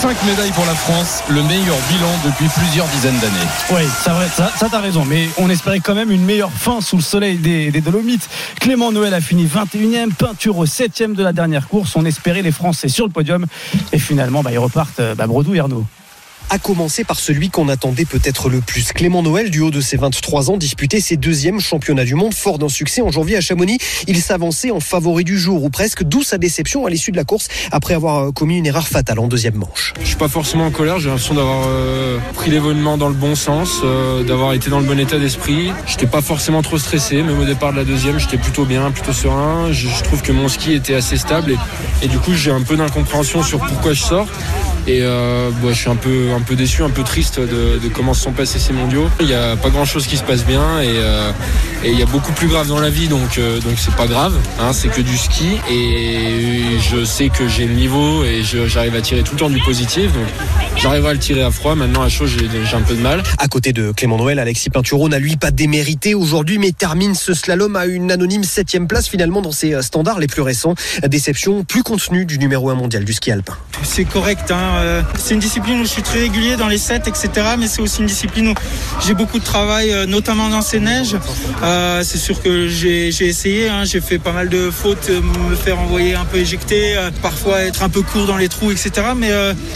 5 0.00 0.24
médailles 0.24 0.50
pour 0.52 0.64
la 0.64 0.74
France, 0.74 1.22
le 1.28 1.42
meilleur 1.42 1.76
bilan 1.90 2.08
depuis 2.24 2.46
plusieurs 2.48 2.86
dizaines 2.86 3.18
d'années. 3.18 3.34
Oui, 3.70 3.82
c'est 4.02 4.08
vrai, 4.08 4.28
ça, 4.34 4.50
t'as 4.70 4.80
raison. 4.80 5.04
Mais 5.04 5.28
on 5.36 5.50
espérait 5.50 5.80
quand 5.80 5.94
même 5.94 6.10
une 6.10 6.24
meilleure 6.24 6.50
fin 6.50 6.80
sous 6.80 6.96
le 6.96 7.02
soleil 7.02 7.36
des, 7.36 7.70
des 7.70 7.82
Dolomites. 7.82 8.26
Clément 8.60 8.92
Noël 8.92 9.12
a 9.12 9.20
fini 9.20 9.44
21e, 9.44 10.14
peinture 10.14 10.56
au 10.56 10.64
7e 10.64 11.14
de 11.14 11.22
la 11.22 11.34
dernière 11.34 11.68
course. 11.68 11.96
On 11.96 12.06
espérait 12.06 12.40
les 12.40 12.50
Français 12.50 12.88
sur 12.88 13.04
le 13.04 13.12
podium. 13.12 13.44
Et 13.92 13.98
finalement, 13.98 14.42
bah, 14.42 14.52
ils 14.52 14.58
repartent 14.58 15.00
euh, 15.00 15.14
bah, 15.14 15.26
Bredouille, 15.26 15.60
Arnaud. 15.60 15.84
À 16.52 16.58
commencer 16.58 17.04
par 17.04 17.20
celui 17.20 17.48
qu'on 17.48 17.68
attendait 17.68 18.04
peut-être 18.04 18.48
le 18.48 18.60
plus. 18.60 18.92
Clément 18.92 19.22
Noël, 19.22 19.50
du 19.50 19.60
haut 19.60 19.70
de 19.70 19.80
ses 19.80 19.96
23 19.96 20.50
ans, 20.50 20.56
disputait 20.56 21.00
ses 21.00 21.16
deuxièmes 21.16 21.60
championnats 21.60 22.04
du 22.04 22.16
monde. 22.16 22.34
Fort 22.34 22.58
d'un 22.58 22.68
succès 22.68 23.02
en 23.02 23.12
janvier 23.12 23.36
à 23.36 23.40
Chamonix, 23.40 23.78
il 24.08 24.20
s'avançait 24.20 24.72
en 24.72 24.80
favori 24.80 25.22
du 25.22 25.38
jour, 25.38 25.62
ou 25.62 25.70
presque, 25.70 26.02
d'où 26.02 26.24
sa 26.24 26.38
déception 26.38 26.86
à 26.86 26.90
l'issue 26.90 27.12
de 27.12 27.16
la 27.16 27.22
course 27.22 27.46
après 27.70 27.94
avoir 27.94 28.18
euh, 28.18 28.32
commis 28.32 28.58
une 28.58 28.66
erreur 28.66 28.88
fatale 28.88 29.20
en 29.20 29.28
deuxième 29.28 29.54
manche. 29.54 29.94
Je 30.00 30.06
suis 30.06 30.16
pas 30.16 30.26
forcément 30.26 30.66
en 30.66 30.70
colère, 30.72 30.98
j'ai 30.98 31.08
l'impression 31.08 31.34
d'avoir 31.34 31.68
euh, 31.68 32.18
pris 32.34 32.50
l'événement 32.50 32.98
dans 32.98 33.08
le 33.08 33.14
bon 33.14 33.36
sens, 33.36 33.82
euh, 33.84 34.24
d'avoir 34.24 34.52
été 34.52 34.70
dans 34.70 34.80
le 34.80 34.86
bon 34.86 34.98
état 34.98 35.20
d'esprit. 35.20 35.70
J'étais 35.86 36.08
pas 36.08 36.20
forcément 36.20 36.62
trop 36.62 36.78
stressé, 36.78 37.22
même 37.22 37.38
au 37.38 37.44
départ 37.44 37.70
de 37.70 37.76
la 37.76 37.84
deuxième, 37.84 38.18
j'étais 38.18 38.38
plutôt 38.38 38.64
bien, 38.64 38.90
plutôt 38.90 39.12
serein. 39.12 39.70
Je, 39.70 39.86
trouve 40.02 40.22
que 40.22 40.32
mon 40.32 40.48
ski 40.48 40.72
était 40.72 40.94
assez 40.94 41.16
stable 41.16 41.54
et, 42.02 42.08
du 42.08 42.18
coup 42.18 42.34
j'ai 42.34 42.50
un 42.50 42.62
peu 42.62 42.76
d'incompréhension 42.76 43.44
sur 43.44 43.60
pourquoi 43.60 43.92
je 43.92 44.02
sors. 44.02 44.26
Et 44.86 45.00
euh, 45.02 45.50
bon, 45.60 45.68
je 45.68 45.74
suis 45.74 45.90
un 45.90 45.96
peu, 45.96 46.32
peu 46.40 46.54
déçu, 46.56 46.82
un 46.82 46.90
peu 46.90 47.02
triste 47.02 47.40
de, 47.40 47.78
de 47.78 47.88
comment 47.88 48.14
se 48.14 48.22
sont 48.22 48.32
passés 48.32 48.58
ces 48.58 48.72
mondiaux. 48.72 49.08
Il 49.20 49.26
n'y 49.26 49.34
a 49.34 49.56
pas 49.56 49.70
grand 49.70 49.84
chose 49.84 50.06
qui 50.06 50.16
se 50.16 50.22
passe 50.22 50.44
bien 50.44 50.80
et, 50.80 50.86
euh, 50.88 51.30
et 51.84 51.90
il 51.90 51.98
y 51.98 52.02
a 52.02 52.06
beaucoup 52.06 52.32
plus 52.32 52.48
grave 52.48 52.68
dans 52.68 52.80
la 52.80 52.90
vie, 52.90 53.08
donc 53.08 53.38
euh, 53.38 53.60
donc 53.60 53.74
c'est 53.78 53.94
pas 53.94 54.06
grave. 54.06 54.34
Hein, 54.60 54.72
c'est 54.72 54.88
que 54.88 55.00
du 55.00 55.16
ski 55.16 55.58
et 55.70 56.78
je 56.80 57.04
sais 57.04 57.28
que 57.28 57.48
j'ai 57.48 57.66
le 57.66 57.74
niveau 57.74 58.24
et 58.24 58.42
j'arrive 58.42 58.94
à 58.94 59.00
tirer 59.00 59.22
tout 59.22 59.32
le 59.34 59.38
temps 59.38 59.50
du 59.50 59.60
positif. 59.60 60.12
Donc 60.12 60.26
j'arriverai 60.76 61.10
à 61.10 61.12
le 61.14 61.18
tirer 61.18 61.42
à 61.42 61.50
froid. 61.50 61.74
Maintenant 61.74 62.02
à 62.02 62.08
chaud, 62.08 62.26
j'ai 62.26 62.48
j'ai 62.64 62.76
un 62.76 62.80
peu 62.82 62.94
de 62.94 63.00
mal. 63.00 63.22
À 63.38 63.48
côté 63.48 63.72
de 63.72 63.92
Clément 63.92 64.16
Noël, 64.18 64.38
Alexis 64.38 64.70
Pinturo 64.70 65.08
n'a 65.08 65.18
lui 65.18 65.36
pas 65.36 65.50
démérité 65.50 66.14
aujourd'hui, 66.14 66.58
mais 66.58 66.72
termine 66.72 67.14
ce 67.14 67.34
slalom 67.34 67.76
à 67.76 67.86
une 67.86 68.10
anonyme 68.10 68.44
septième 68.44 68.86
place 68.86 69.08
finalement 69.08 69.40
dans 69.42 69.52
ses 69.52 69.74
euh, 69.74 69.82
standards 69.82 70.18
les 70.18 70.26
plus 70.26 70.42
récents. 70.42 70.74
Déception 71.08 71.64
plus 71.64 71.82
contenue 71.82 72.24
du 72.24 72.38
numéro 72.38 72.70
1 72.70 72.74
mondial 72.74 73.04
du 73.04 73.12
ski 73.12 73.30
alpin. 73.30 73.54
C'est 73.82 74.04
correct. 74.04 74.50
hein, 74.50 74.76
euh, 74.78 75.02
C'est 75.18 75.34
une 75.34 75.40
discipline 75.40 75.80
où 75.80 75.84
je 75.84 75.88
suis 75.88 76.02
très 76.02 76.28
dans 76.58 76.68
les 76.68 76.78
sets, 76.78 77.02
etc. 77.06 77.28
Mais 77.58 77.66
c'est 77.66 77.82
aussi 77.82 78.00
une 78.00 78.06
discipline 78.06 78.48
où 78.48 78.54
j'ai 79.04 79.14
beaucoup 79.14 79.38
de 79.38 79.44
travail, 79.44 79.90
euh, 79.90 80.06
notamment 80.06 80.48
dans 80.48 80.62
ces 80.62 80.78
neiges. 80.78 81.16
Euh, 81.62 82.02
c'est 82.04 82.18
sûr 82.18 82.40
que 82.40 82.68
j'ai 82.68 83.08
essayé. 83.08 83.68
hein, 83.68 83.84
J'ai 83.84 84.00
fait 84.00 84.18
pas 84.18 84.32
mal 84.32 84.48
de 84.48 84.70
fautes, 84.70 85.08
euh, 85.10 85.20
me 85.50 85.56
faire 85.56 85.78
envoyer 85.78 86.14
un 86.14 86.24
peu 86.24 86.38
éjecter, 86.38 86.96
parfois 87.22 87.62
être 87.62 87.82
un 87.82 87.88
peu 87.88 88.02
court 88.02 88.26
dans 88.26 88.36
les 88.36 88.48
trous, 88.48 88.70
etc. 88.70 88.90
Mais 89.16 89.30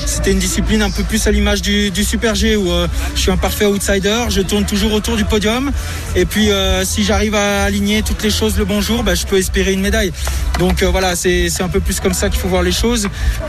c'était 0.06 0.32
une 0.32 0.38
discipline 0.38 0.82
un 0.82 0.90
peu 0.90 1.02
plus 1.02 1.26
à 1.26 1.30
l'image 1.30 1.62
du, 1.62 1.92
Super 2.04 2.34
G 2.34 2.56
où 2.56 2.68
je 3.14 3.20
suis 3.20 3.30
un 3.30 3.36
parfait 3.36 3.64
outsider. 3.64 4.24
Je 4.28 4.42
tourne 4.42 4.64
toujours 4.64 4.92
autour 4.92 5.16
du 5.16 5.24
podium. 5.24 5.72
Et 6.14 6.24
puis 6.26 6.50
si 6.84 7.02
j'arrive 7.04 7.34
à 7.34 7.64
aligner 7.64 8.02
toutes 8.02 8.22
les 8.22 8.30
choses 8.30 8.56
le 8.58 8.64
bon 8.64 8.80
jour, 8.80 9.02
bah, 9.02 9.14
je 9.14 9.26
peux 9.26 9.38
espérer 9.38 9.72
une 9.72 9.80
médaille. 9.80 10.12
Donc 10.58 10.82
voilà, 10.82 11.16
c'est 11.16 11.48
c'est 11.48 11.62
un 11.62 11.68
peu 11.68 11.80
plus 11.80 12.00
comme 12.00 12.14
ça 12.14 12.28
qu'il 12.28 12.38
faut 12.40 12.48
voir 12.48 12.62
les 12.62 12.72
choses. 12.72 13.08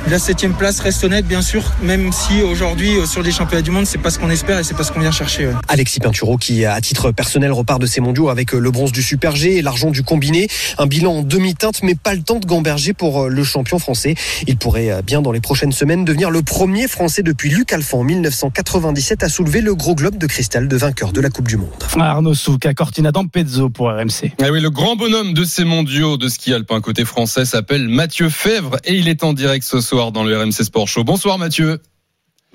La 0.09 0.19
septième 0.19 0.53
place 0.53 0.79
reste 0.79 1.03
honnête, 1.03 1.27
bien 1.27 1.41
sûr, 1.41 1.63
même 1.81 2.11
si 2.11 2.41
aujourd'hui 2.41 2.94
euh, 2.97 3.05
sur 3.05 3.21
les 3.21 3.31
championnats 3.31 3.61
du 3.61 3.71
monde, 3.71 3.85
c'est 3.85 3.97
pas 3.97 4.09
ce 4.09 4.19
qu'on 4.19 4.29
espère 4.29 4.59
et 4.59 4.63
c'est 4.63 4.75
pas 4.75 4.83
ce 4.83 4.91
qu'on 4.91 4.99
vient 4.99 5.11
chercher. 5.11 5.47
ouais. 5.47 5.53
Alexis 5.67 5.99
Pinturo 5.99 6.37
qui 6.37 6.65
à 6.65 6.79
titre 6.81 7.11
personnel 7.11 7.51
repart 7.51 7.81
de 7.81 7.85
ses 7.85 8.01
mondiaux 8.01 8.29
avec 8.29 8.53
euh, 8.53 8.59
le 8.59 8.71
bronze 8.71 8.91
du 8.91 9.01
Super 9.01 9.35
G 9.35 9.57
et 9.57 9.61
l'argent 9.61 9.91
du 9.91 10.03
combiné. 10.03 10.47
Un 10.77 10.87
bilan 10.87 11.17
en 11.17 11.21
demi-teinte 11.21 11.83
mais 11.83 11.95
pas 11.95 12.13
le 12.13 12.21
temps 12.21 12.39
de 12.39 12.45
gamberger 12.45 12.93
pour 12.93 13.23
euh, 13.23 13.29
le 13.29 13.43
champion 13.43 13.79
français. 13.79 14.15
Il 14.47 14.57
pourrait 14.57 15.01
bien 15.03 15.21
dans 15.21 15.31
les 15.31 15.41
prochaines 15.41 15.71
semaines 15.71 16.05
devenir 16.05 16.29
le 16.31 16.41
premier 16.41 16.87
français 16.87 17.23
depuis 17.23 17.49
Luc 17.49 17.71
Alphand 17.73 17.99
en 17.99 18.03
1997 18.03 19.23
à 19.23 19.29
soulever 19.29 19.61
le 19.61 19.75
gros 19.75 19.95
globe 19.95 20.17
de 20.17 20.27
cristal 20.27 20.67
de 20.67 20.77
vainqueur 20.77 21.11
de 21.11 21.21
la 21.21 21.29
Coupe 21.29 21.47
du 21.47 21.57
Monde. 21.57 21.69
Arnaud 21.97 22.33
Souk 22.33 22.65
à 22.65 22.73
Cortina 22.73 23.11
d'Ampezzo 23.11 23.69
pour 23.69 23.89
RMC. 23.89 24.31
Ah 24.41 24.47
oui, 24.51 24.61
le 24.61 24.69
grand 24.69 24.95
bonhomme 24.95 25.33
de 25.33 25.43
ces 25.43 25.63
mondiaux 25.63 26.17
de 26.17 26.27
ski 26.29 26.53
alpin 26.53 26.81
côté 26.81 27.05
français 27.05 27.45
s'appelle 27.45 27.87
Mathieu 27.87 28.29
Fèvre 28.29 28.77
et 28.83 28.93
il 28.95 29.07
est 29.07 29.23
en 29.23 29.33
direct 29.33 29.65
ce 29.65 29.81
soir 29.81 30.11
dans 30.11 30.23
le 30.23 30.37
RMC 30.37 30.63
Sport 30.63 30.87
Show. 30.87 31.03
Bonsoir 31.03 31.37
Mathieu. 31.37 31.79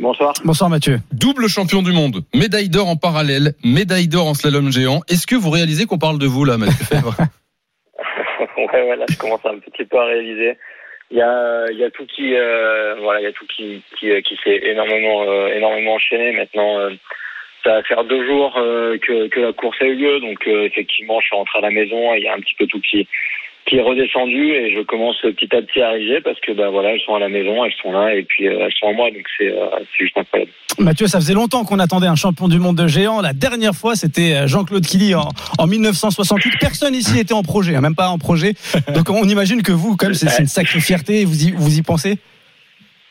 Bonsoir. 0.00 0.32
Bonsoir 0.44 0.70
Mathieu. 0.70 0.96
Double 1.12 1.46
champion 1.48 1.82
du 1.82 1.92
monde, 1.92 2.22
médaille 2.34 2.70
d'or 2.70 2.88
en 2.88 2.96
parallèle, 2.96 3.52
médaille 3.62 4.08
d'or 4.08 4.28
en 4.28 4.34
slalom 4.34 4.72
géant. 4.72 5.00
Est-ce 5.08 5.26
que 5.26 5.36
vous 5.36 5.50
réalisez 5.50 5.84
qu'on 5.84 5.98
parle 5.98 6.18
de 6.18 6.26
vous 6.26 6.46
là, 6.46 6.56
Mathieu 6.56 6.84
Fèvre 6.86 7.14
ouais, 8.56 8.82
ouais, 8.88 8.96
là, 8.96 9.04
je 9.10 9.18
commence 9.18 9.44
un 9.44 9.58
petit 9.58 9.84
peu 9.84 9.98
à 9.98 10.06
réaliser. 10.06 10.56
Il 11.10 11.18
y 11.18 11.22
a, 11.22 11.66
il 11.70 11.78
y 11.78 11.84
a 11.84 11.90
tout 11.90 12.06
qui, 12.06 12.34
euh, 12.34 12.94
voilà, 13.02 13.20
il 13.20 13.24
y 13.24 13.26
a 13.26 13.32
tout 13.32 13.46
qui, 13.54 13.82
qui, 13.98 14.10
qui 14.22 14.38
s'est 14.42 14.60
énormément, 14.64 15.22
euh, 15.22 15.48
énormément 15.48 15.94
enchaîné. 15.94 16.32
Maintenant, 16.32 16.78
euh, 16.78 16.90
ça 17.64 17.72
va 17.72 17.82
faire 17.82 18.04
deux 18.04 18.24
jours 18.26 18.56
euh, 18.56 18.96
que, 18.98 19.28
que 19.28 19.40
la 19.40 19.52
course 19.52 19.76
a 19.82 19.86
eu 19.86 19.96
lieu, 19.96 20.20
donc 20.20 20.46
euh, 20.46 20.64
effectivement, 20.64 21.20
je 21.20 21.26
suis 21.26 21.36
rentré 21.36 21.58
à 21.58 21.62
la 21.62 21.70
maison 21.70 22.14
et 22.14 22.18
il 22.18 22.24
y 22.24 22.28
a 22.28 22.34
un 22.34 22.40
petit 22.40 22.54
peu 22.58 22.66
tout 22.66 22.80
qui, 22.80 23.06
qui 23.70 23.76
est 23.76 23.82
redescendu 23.82 24.52
et 24.52 24.74
je 24.74 24.82
commence 24.82 25.16
petit 25.22 25.54
à 25.54 25.62
petit 25.62 25.80
à 25.80 25.90
arriver 25.90 26.20
parce 26.20 26.40
que 26.40 26.50
bah 26.50 26.70
voilà, 26.70 26.92
elles 26.92 27.00
sont 27.02 27.14
à 27.14 27.20
la 27.20 27.28
maison, 27.28 27.64
elles 27.64 27.72
sont 27.80 27.92
là 27.92 28.12
et 28.16 28.24
puis 28.24 28.48
euh, 28.48 28.66
elles 28.66 28.72
sont 28.72 28.88
à 28.88 28.92
moi, 28.92 29.10
donc 29.12 29.22
c'est, 29.38 29.48
euh, 29.48 29.68
juste 29.96 30.18
incroyable. 30.18 30.50
Mathieu, 30.80 31.06
ça 31.06 31.20
faisait 31.20 31.34
longtemps 31.34 31.64
qu'on 31.64 31.78
attendait 31.78 32.08
un 32.08 32.16
champion 32.16 32.48
du 32.48 32.58
monde 32.58 32.76
de 32.76 32.88
géant. 32.88 33.20
La 33.20 33.32
dernière 33.32 33.74
fois, 33.74 33.94
c'était 33.94 34.34
euh, 34.34 34.46
Jean-Claude 34.48 34.84
Killy 34.84 35.14
en, 35.14 35.28
en 35.58 35.66
1968. 35.68 36.54
Personne 36.58 36.96
ici 36.96 37.14
n'était 37.14 37.32
en 37.32 37.44
projet, 37.44 37.76
hein, 37.76 37.80
même 37.80 37.94
pas 37.94 38.08
en 38.08 38.18
projet. 38.18 38.54
Donc 38.92 39.08
on 39.08 39.28
imagine 39.28 39.62
que 39.62 39.70
vous, 39.70 39.96
quand 39.96 40.06
même, 40.06 40.14
c'est 40.14 40.40
une 40.40 40.48
sacrée 40.48 40.80
fierté. 40.80 41.24
Vous 41.24 41.46
y, 41.46 41.52
vous 41.52 41.78
y 41.78 41.82
pensez? 41.82 42.18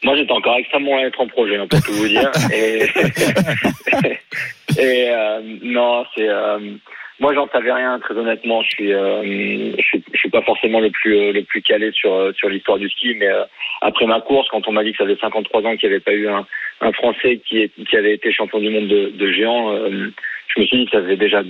Moi, 0.04 0.16
j'étais 0.18 0.32
encore 0.32 0.58
extrêmement 0.58 0.98
à 0.98 1.02
être 1.04 1.22
en 1.22 1.28
projet, 1.28 1.56
hein, 1.56 1.68
pour 1.70 1.82
tout 1.82 1.94
vous 1.94 2.08
dire. 2.08 2.30
Et, 2.54 2.84
et 4.78 5.10
euh, 5.10 5.42
non, 5.64 6.06
c'est 6.16 6.28
moi, 7.20 7.34
j'en 7.34 7.48
savais 7.50 7.72
rien. 7.72 8.00
Très 8.00 8.16
honnêtement, 8.16 8.62
je 8.64 8.70
suis, 8.70 8.94
euh, 8.94 9.22
je 9.78 9.82
suis, 9.84 10.04
je 10.14 10.18
suis 10.18 10.30
pas 10.30 10.42
forcément 10.42 10.80
le 10.80 10.90
plus 10.90 11.16
euh, 11.18 11.32
le 11.34 11.44
plus 11.44 11.62
calé 11.62 11.92
sur 11.92 12.14
euh, 12.14 12.32
sur 12.34 12.50
l'histoire 12.50 12.78
du 12.78 12.90
ski, 12.90 13.16
mais 13.16 13.28
euh, 13.28 13.44
après 13.82 14.06
ma 14.06 14.22
course, 14.22 14.48
quand 14.50 14.68
on 14.68 14.72
m'a 14.72 14.84
dit 14.84 14.92
que 14.92 14.98
ça 14.98 15.06
faisait 15.06 15.20
53 15.20 15.64
ans 15.64 15.76
qu'il 15.76 15.90
n'y 15.90 15.96
avait 15.96 16.04
pas 16.04 16.14
eu 16.14 16.28
un, 16.28 16.46
un 16.82 16.92
Français 16.94 17.42
qui, 17.46 17.64
est, 17.64 17.72
qui 17.86 17.98
avait 17.98 18.14
été 18.14 18.32
champion 18.32 18.60
du 18.60 18.70
monde 18.70 18.88
de, 18.88 19.10
de 19.10 19.32
géant, 19.32 19.74
euh, 19.74 20.12
je 20.48 20.62
me 20.62 20.66
suis 20.66 20.78
dit 20.78 20.86
que 20.86 20.92
ça 20.92 21.04
faisait 21.04 21.18
déjà 21.18 21.44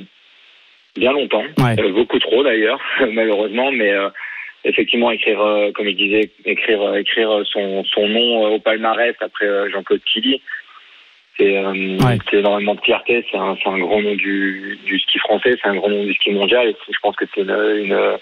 bien 0.96 1.12
longtemps, 1.14 1.44
Ouais. 1.60 1.76
Beaucoup 1.92 2.20
trop 2.20 2.44
d'ailleurs, 2.44 2.82
malheureusement, 3.12 3.72
mais 3.72 3.92
euh, 3.92 4.10
effectivement 4.66 5.12
écrire, 5.12 5.42
euh, 5.42 5.72
comme 5.72 5.88
il 5.88 5.96
disait, 5.96 6.32
écrire, 6.46 6.96
écrire 6.96 7.42
son, 7.46 7.84
son 7.86 8.08
nom 8.08 8.46
euh, 8.46 8.50
au 8.56 8.60
palmarès 8.60 9.16
après 9.22 9.46
euh, 9.46 9.70
Jean-Claude 9.70 10.02
Killy, 10.04 10.42
c'est 11.40 11.58
euh, 11.58 11.98
c'est 12.30 12.38
énormément 12.38 12.76
de 12.76 12.82
fierté. 12.82 13.26
C'est 13.32 13.38
un, 13.38 13.56
c'est 13.62 13.70
un 13.70 13.80
grand 13.80 14.02
nom 14.02 14.16
du, 14.16 14.78
du 14.86 15.00
ski 15.00 15.18
français, 15.20 15.56
c'est 15.62 15.70
un 15.70 15.76
grand 15.76 15.90
nom 15.90 16.04
du 16.04 16.14
ski 16.14 16.32
mondial. 16.32 16.68
Et 16.68 16.76
je 16.90 16.98
pense 17.02 17.16
que 17.16 17.26
c'est 17.34 17.42
une, 17.42 17.50
une, 17.50 18.18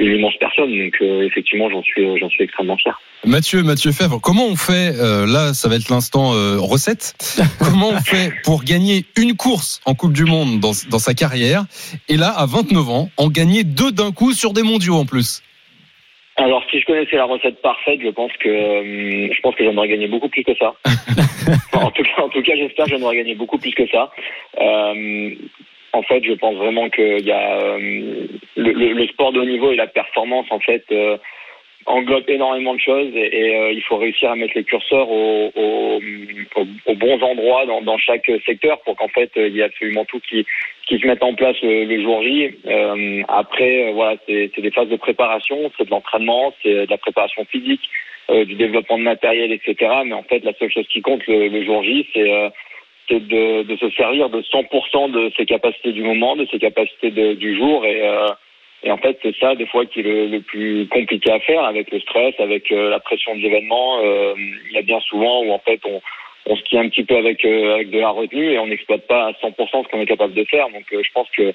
une 0.00 0.18
immense 0.18 0.34
personne. 0.38 0.76
Donc 0.76 0.94
euh, 1.00 1.22
effectivement, 1.22 1.70
j'en 1.70 1.82
suis, 1.82 2.18
j'en 2.18 2.28
suis 2.28 2.44
extrêmement 2.44 2.76
fier. 2.76 2.98
Mathieu, 3.24 3.62
Mathieu 3.62 3.92
Fèvre, 3.92 4.20
comment 4.20 4.46
on 4.46 4.56
fait 4.56 4.92
euh, 4.98 5.26
Là, 5.26 5.54
ça 5.54 5.68
va 5.68 5.76
être 5.76 5.88
l'instant 5.88 6.34
euh, 6.34 6.58
recette. 6.58 7.14
comment 7.58 7.90
on 7.90 8.00
fait 8.00 8.32
pour 8.44 8.62
gagner 8.64 9.04
une 9.16 9.36
course 9.36 9.80
en 9.84 9.94
Coupe 9.94 10.12
du 10.12 10.24
Monde 10.24 10.60
dans, 10.60 10.72
dans 10.90 10.98
sa 10.98 11.14
carrière 11.14 11.64
et 12.08 12.16
là, 12.16 12.28
à 12.28 12.46
29 12.46 12.88
ans, 12.88 13.10
en 13.16 13.28
gagner 13.28 13.64
deux 13.64 13.92
d'un 13.92 14.12
coup 14.12 14.32
sur 14.32 14.52
des 14.52 14.62
mondiaux 14.62 14.96
en 14.96 15.06
plus? 15.06 15.42
Alors, 16.38 16.62
si 16.70 16.80
je 16.80 16.86
connaissais 16.86 17.16
la 17.16 17.24
recette 17.24 17.62
parfaite, 17.62 18.00
je 18.02 18.10
pense 18.10 18.32
que 18.34 18.48
euh, 18.48 19.28
je 19.32 19.40
pense 19.40 19.54
que 19.54 19.64
j'aimerais 19.64 19.88
gagner 19.88 20.06
beaucoup 20.06 20.28
plus 20.28 20.44
que 20.44 20.54
ça. 20.56 20.74
en 21.72 21.90
tout 21.90 22.02
cas, 22.02 22.22
en 22.22 22.28
tout 22.28 22.42
cas, 22.42 22.52
j'espère 22.56 22.84
que 22.84 22.90
j'aimerais 22.90 23.16
gagner 23.16 23.34
beaucoup 23.34 23.58
plus 23.58 23.72
que 23.74 23.86
ça. 23.88 24.10
Euh, 24.60 25.30
en 25.92 26.02
fait, 26.02 26.22
je 26.24 26.32
pense 26.34 26.56
vraiment 26.56 26.90
qu'il 26.90 27.24
y 27.26 27.32
a 27.32 27.56
euh, 27.58 28.26
le, 28.56 28.72
le- 28.72 28.92
le 28.92 29.06
sport 29.06 29.32
de 29.32 29.40
haut 29.40 29.44
niveau 29.46 29.72
et 29.72 29.76
la 29.76 29.86
performance, 29.86 30.46
en 30.50 30.60
fait, 30.60 30.84
euh, 30.92 31.16
englobe 31.86 32.28
énormément 32.28 32.74
de 32.74 32.80
choses 32.80 33.10
et, 33.14 33.56
euh, 33.56 33.72
il 33.72 33.82
faut 33.82 33.96
réussir 33.96 34.30
à 34.30 34.36
mettre 34.36 34.54
les 34.56 34.64
curseurs 34.64 35.10
aux, 35.10 35.52
aux, 35.54 36.00
aux- 36.56 36.66
aux 36.86 36.94
bons 36.94 37.20
endroits 37.22 37.66
dans, 37.66 37.80
dans 37.82 37.98
chaque 37.98 38.30
secteur 38.44 38.80
pour 38.82 38.96
qu'en 38.96 39.08
fait 39.08 39.30
euh, 39.36 39.48
il 39.48 39.56
y 39.56 39.60
ait 39.60 39.64
absolument 39.64 40.04
tout 40.04 40.20
qui, 40.28 40.44
qui 40.86 40.98
se 40.98 41.06
mette 41.06 41.22
en 41.22 41.34
place 41.34 41.56
le, 41.62 41.84
le 41.84 42.02
jour 42.02 42.22
J. 42.22 42.50
Euh, 42.66 43.22
après, 43.28 43.88
euh, 43.88 43.92
voilà, 43.92 44.16
c'est 44.26 44.50
des 44.60 44.70
phases 44.70 44.88
de 44.88 44.96
préparation, 44.96 45.70
c'est 45.76 45.84
de 45.86 45.90
l'entraînement, 45.90 46.52
c'est 46.62 46.86
de 46.86 46.90
la 46.90 46.98
préparation 46.98 47.44
physique, 47.46 47.82
euh, 48.30 48.44
du 48.44 48.54
développement 48.54 48.98
de 48.98 49.02
matériel, 49.04 49.52
etc. 49.52 49.76
Mais 50.04 50.14
en 50.14 50.22
fait, 50.24 50.44
la 50.44 50.52
seule 50.54 50.70
chose 50.72 50.86
qui 50.88 51.00
compte 51.02 51.26
le, 51.26 51.48
le 51.48 51.64
jour 51.64 51.82
J, 51.82 52.06
c'est 52.12 52.30
euh, 52.30 52.48
c'est 53.08 53.24
de, 53.24 53.62
de 53.62 53.76
se 53.76 53.88
servir 53.90 54.30
de 54.30 54.42
100% 54.42 55.12
de 55.12 55.30
ses 55.36 55.46
capacités 55.46 55.92
du 55.92 56.02
moment, 56.02 56.34
de 56.34 56.44
ses 56.46 56.58
capacités 56.58 57.12
de- 57.12 57.34
du 57.34 57.56
jour 57.56 57.86
et 57.86 58.02
et 58.86 58.90
en 58.92 58.98
fait, 58.98 59.18
c'est 59.20 59.34
ça, 59.36 59.56
des 59.56 59.66
fois, 59.66 59.84
qui 59.84 59.98
est 59.98 60.04
le, 60.04 60.40
plus 60.40 60.86
compliqué 60.88 61.32
à 61.32 61.40
faire 61.40 61.64
avec 61.64 61.90
le 61.90 61.98
stress, 61.98 62.34
avec 62.38 62.70
euh, 62.70 62.88
la 62.88 63.00
pression 63.00 63.34
de 63.34 63.40
l'événement. 63.40 63.98
Euh, 64.04 64.34
Il 64.36 64.72
y 64.74 64.78
a 64.78 64.82
bien 64.82 65.00
souvent 65.00 65.42
où, 65.42 65.50
en 65.50 65.58
fait, 65.58 65.80
on, 65.84 66.00
on 66.46 66.54
skie 66.56 66.78
un 66.78 66.88
petit 66.88 67.02
peu 67.02 67.16
avec, 67.16 67.44
euh, 67.44 67.74
avec 67.74 67.90
de 67.90 67.98
la 67.98 68.10
retenue 68.10 68.52
et 68.52 68.60
on 68.60 68.68
n'exploite 68.68 69.04
pas 69.08 69.26
à 69.26 69.32
100% 69.32 69.82
ce 69.82 69.88
qu'on 69.88 70.00
est 70.00 70.06
capable 70.06 70.34
de 70.34 70.44
faire. 70.44 70.68
Donc, 70.70 70.84
euh, 70.92 71.02
je 71.02 71.10
pense 71.12 71.28
que 71.36 71.52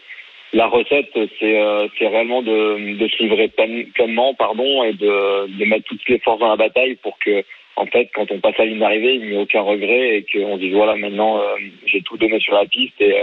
la 0.51 0.67
recette, 0.67 1.17
c'est 1.39 2.07
réellement 2.07 2.41
de, 2.41 2.97
de 2.97 3.07
se 3.07 3.23
livrer 3.23 3.47
plein- 3.47 3.85
pleinement 3.95 4.33
pardon, 4.33 4.83
et 4.83 4.91
de, 4.91 5.47
de 5.57 5.65
mettre 5.65 5.85
toutes 5.85 6.09
les 6.09 6.19
forces 6.19 6.39
dans 6.39 6.49
la 6.49 6.57
bataille 6.57 6.95
pour 6.95 7.17
que, 7.19 7.45
en 7.77 7.85
fait, 7.85 8.09
quand 8.13 8.29
on 8.29 8.41
passe 8.41 8.59
à 8.59 8.65
la 8.65 8.71
ligne 8.71 8.79
d'arrivée, 8.79 9.13
il 9.15 9.21
n'y 9.29 9.35
ait 9.35 9.41
aucun 9.41 9.61
regret 9.61 10.17
et 10.17 10.23
qu'on 10.23 10.57
se 10.57 10.59
dise, 10.61 10.73
voilà, 10.73 10.97
maintenant, 10.97 11.39
j'ai 11.85 12.01
tout 12.01 12.17
donné 12.17 12.41
sur 12.41 12.55
la 12.55 12.65
piste 12.65 12.99
et... 12.99 13.15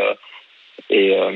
et, 0.90 1.12
euh, 1.12 1.30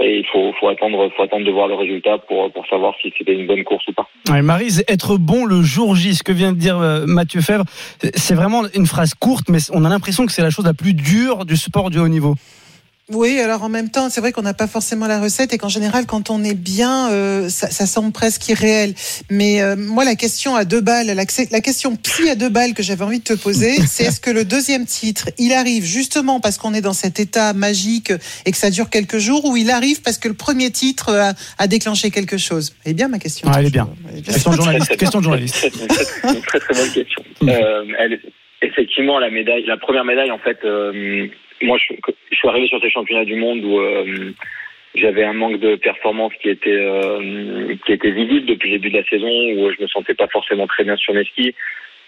et 0.00 0.18
il 0.18 0.26
faut, 0.32 0.52
faut 0.58 0.68
attendre, 0.68 1.10
faut 1.16 1.22
attendre 1.22 1.44
de 1.44 1.50
voir 1.50 1.68
le 1.68 1.74
résultat 1.74 2.18
pour, 2.18 2.50
pour 2.52 2.66
savoir 2.66 2.94
si 3.00 3.12
c'était 3.16 3.34
une 3.34 3.46
bonne 3.46 3.64
course 3.64 3.86
ou 3.88 3.92
pas. 3.92 4.08
Ouais, 4.28 4.42
Marise, 4.42 4.84
être 4.88 5.16
bon 5.16 5.44
le 5.44 5.62
jour 5.62 5.94
J, 5.94 6.14
ce 6.14 6.22
que 6.22 6.32
vient 6.32 6.52
de 6.52 6.58
dire 6.58 6.78
euh, 6.78 7.04
Mathieu 7.06 7.40
Fèvre, 7.40 7.64
c'est 8.14 8.34
vraiment 8.34 8.62
une 8.74 8.86
phrase 8.86 9.14
courte, 9.14 9.48
mais 9.48 9.58
on 9.72 9.84
a 9.84 9.88
l'impression 9.88 10.26
que 10.26 10.32
c'est 10.32 10.42
la 10.42 10.50
chose 10.50 10.64
la 10.64 10.74
plus 10.74 10.94
dure 10.94 11.44
du 11.44 11.56
sport 11.56 11.90
du 11.90 11.98
haut 11.98 12.08
niveau. 12.08 12.34
Oui, 13.12 13.40
alors 13.40 13.64
en 13.64 13.68
même 13.68 13.90
temps, 13.90 14.08
c'est 14.08 14.20
vrai 14.20 14.30
qu'on 14.30 14.42
n'a 14.42 14.54
pas 14.54 14.68
forcément 14.68 15.08
la 15.08 15.20
recette 15.20 15.52
et 15.52 15.58
qu'en 15.58 15.68
général, 15.68 16.06
quand 16.06 16.30
on 16.30 16.44
est 16.44 16.54
bien, 16.54 17.10
euh, 17.10 17.48
ça, 17.48 17.68
ça 17.68 17.86
semble 17.86 18.12
presque 18.12 18.48
irréel. 18.48 18.94
Mais 19.30 19.60
euh, 19.60 19.74
moi, 19.76 20.04
la 20.04 20.14
question 20.14 20.54
à 20.54 20.64
deux 20.64 20.80
balles, 20.80 21.08
la, 21.08 21.14
la 21.14 21.60
question 21.60 21.96
psy 21.96 22.30
à 22.30 22.36
deux 22.36 22.48
balles 22.48 22.72
que 22.72 22.84
j'avais 22.84 23.02
envie 23.02 23.18
de 23.18 23.24
te 23.24 23.32
poser, 23.32 23.72
c'est 23.86 24.04
est-ce 24.04 24.20
que 24.20 24.30
le 24.30 24.44
deuxième 24.44 24.86
titre, 24.86 25.28
il 25.38 25.52
arrive 25.52 25.84
justement 25.84 26.38
parce 26.38 26.56
qu'on 26.56 26.72
est 26.72 26.82
dans 26.82 26.92
cet 26.92 27.18
état 27.18 27.52
magique 27.52 28.12
et 28.46 28.52
que 28.52 28.56
ça 28.56 28.70
dure 28.70 28.88
quelques 28.88 29.18
jours, 29.18 29.44
ou 29.44 29.56
il 29.56 29.70
arrive 29.70 30.02
parce 30.02 30.18
que 30.18 30.28
le 30.28 30.34
premier 30.34 30.70
titre 30.70 31.12
a, 31.12 31.32
a 31.58 31.66
déclenché 31.66 32.10
quelque 32.10 32.38
chose? 32.38 32.74
Elle 32.84 32.92
est 32.92 32.94
bien 32.94 33.08
ma 33.08 33.18
question. 33.18 33.50
Ah, 33.52 33.56
elle 33.58 33.66
est 33.66 33.70
bien. 33.70 33.88
Question 34.24 34.52
de 34.52 34.56
journaliste. 34.62 34.96
question 34.96 35.18
de 35.18 35.24
journaliste. 35.24 35.64
Une 35.64 35.88
très, 35.88 36.34
une 36.34 36.42
très 36.42 36.60
très 36.60 36.74
bonne 36.74 36.92
question. 36.92 37.22
Euh, 37.42 37.84
elle, 37.98 38.20
effectivement, 38.62 39.18
la 39.18 39.30
médaille, 39.30 39.64
la 39.66 39.78
première 39.78 40.04
médaille, 40.04 40.30
en 40.30 40.38
fait, 40.38 40.58
euh, 40.64 41.26
moi, 41.62 41.78
je, 41.78 41.94
suis 42.32 42.48
arrivé 42.48 42.66
sur 42.68 42.80
ces 42.80 42.90
championnats 42.90 43.24
du 43.24 43.36
monde 43.36 43.64
où 43.64 43.78
euh, 43.78 44.32
j'avais 44.94 45.24
un 45.24 45.32
manque 45.32 45.60
de 45.60 45.76
performance 45.76 46.32
qui 46.40 46.48
était 46.48 46.70
euh, 46.70 47.74
qui 47.84 47.92
était 47.92 48.10
visible 48.10 48.46
depuis 48.46 48.70
le 48.70 48.78
début 48.78 48.90
de 48.90 48.98
la 48.98 49.04
saison, 49.04 49.28
où 49.28 49.70
je 49.70 49.82
me 49.82 49.86
sentais 49.88 50.14
pas 50.14 50.28
forcément 50.28 50.66
très 50.66 50.84
bien 50.84 50.96
sur 50.96 51.14
mes 51.14 51.24
skis. 51.24 51.54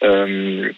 Euh, 0.03 0.71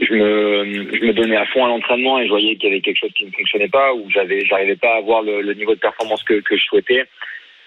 je 0.00 0.14
me, 0.14 0.64
je 0.94 1.04
me 1.04 1.12
donnais 1.12 1.36
à 1.36 1.44
fond 1.46 1.64
à 1.64 1.68
l'entraînement 1.68 2.18
et 2.18 2.24
je 2.24 2.30
voyais 2.30 2.56
qu'il 2.56 2.70
y 2.70 2.72
avait 2.72 2.80
quelque 2.80 3.00
chose 3.00 3.12
qui 3.14 3.26
ne 3.26 3.32
fonctionnait 3.32 3.68
pas, 3.68 3.92
où 3.92 4.08
j'avais, 4.08 4.46
j'arrivais 4.46 4.76
pas 4.76 4.94
à 4.94 4.98
avoir 4.98 5.22
le, 5.22 5.42
le 5.42 5.52
niveau 5.52 5.74
de 5.74 5.80
performance 5.80 6.22
que, 6.22 6.40
que 6.40 6.56
je 6.56 6.64
souhaitais. 6.64 7.04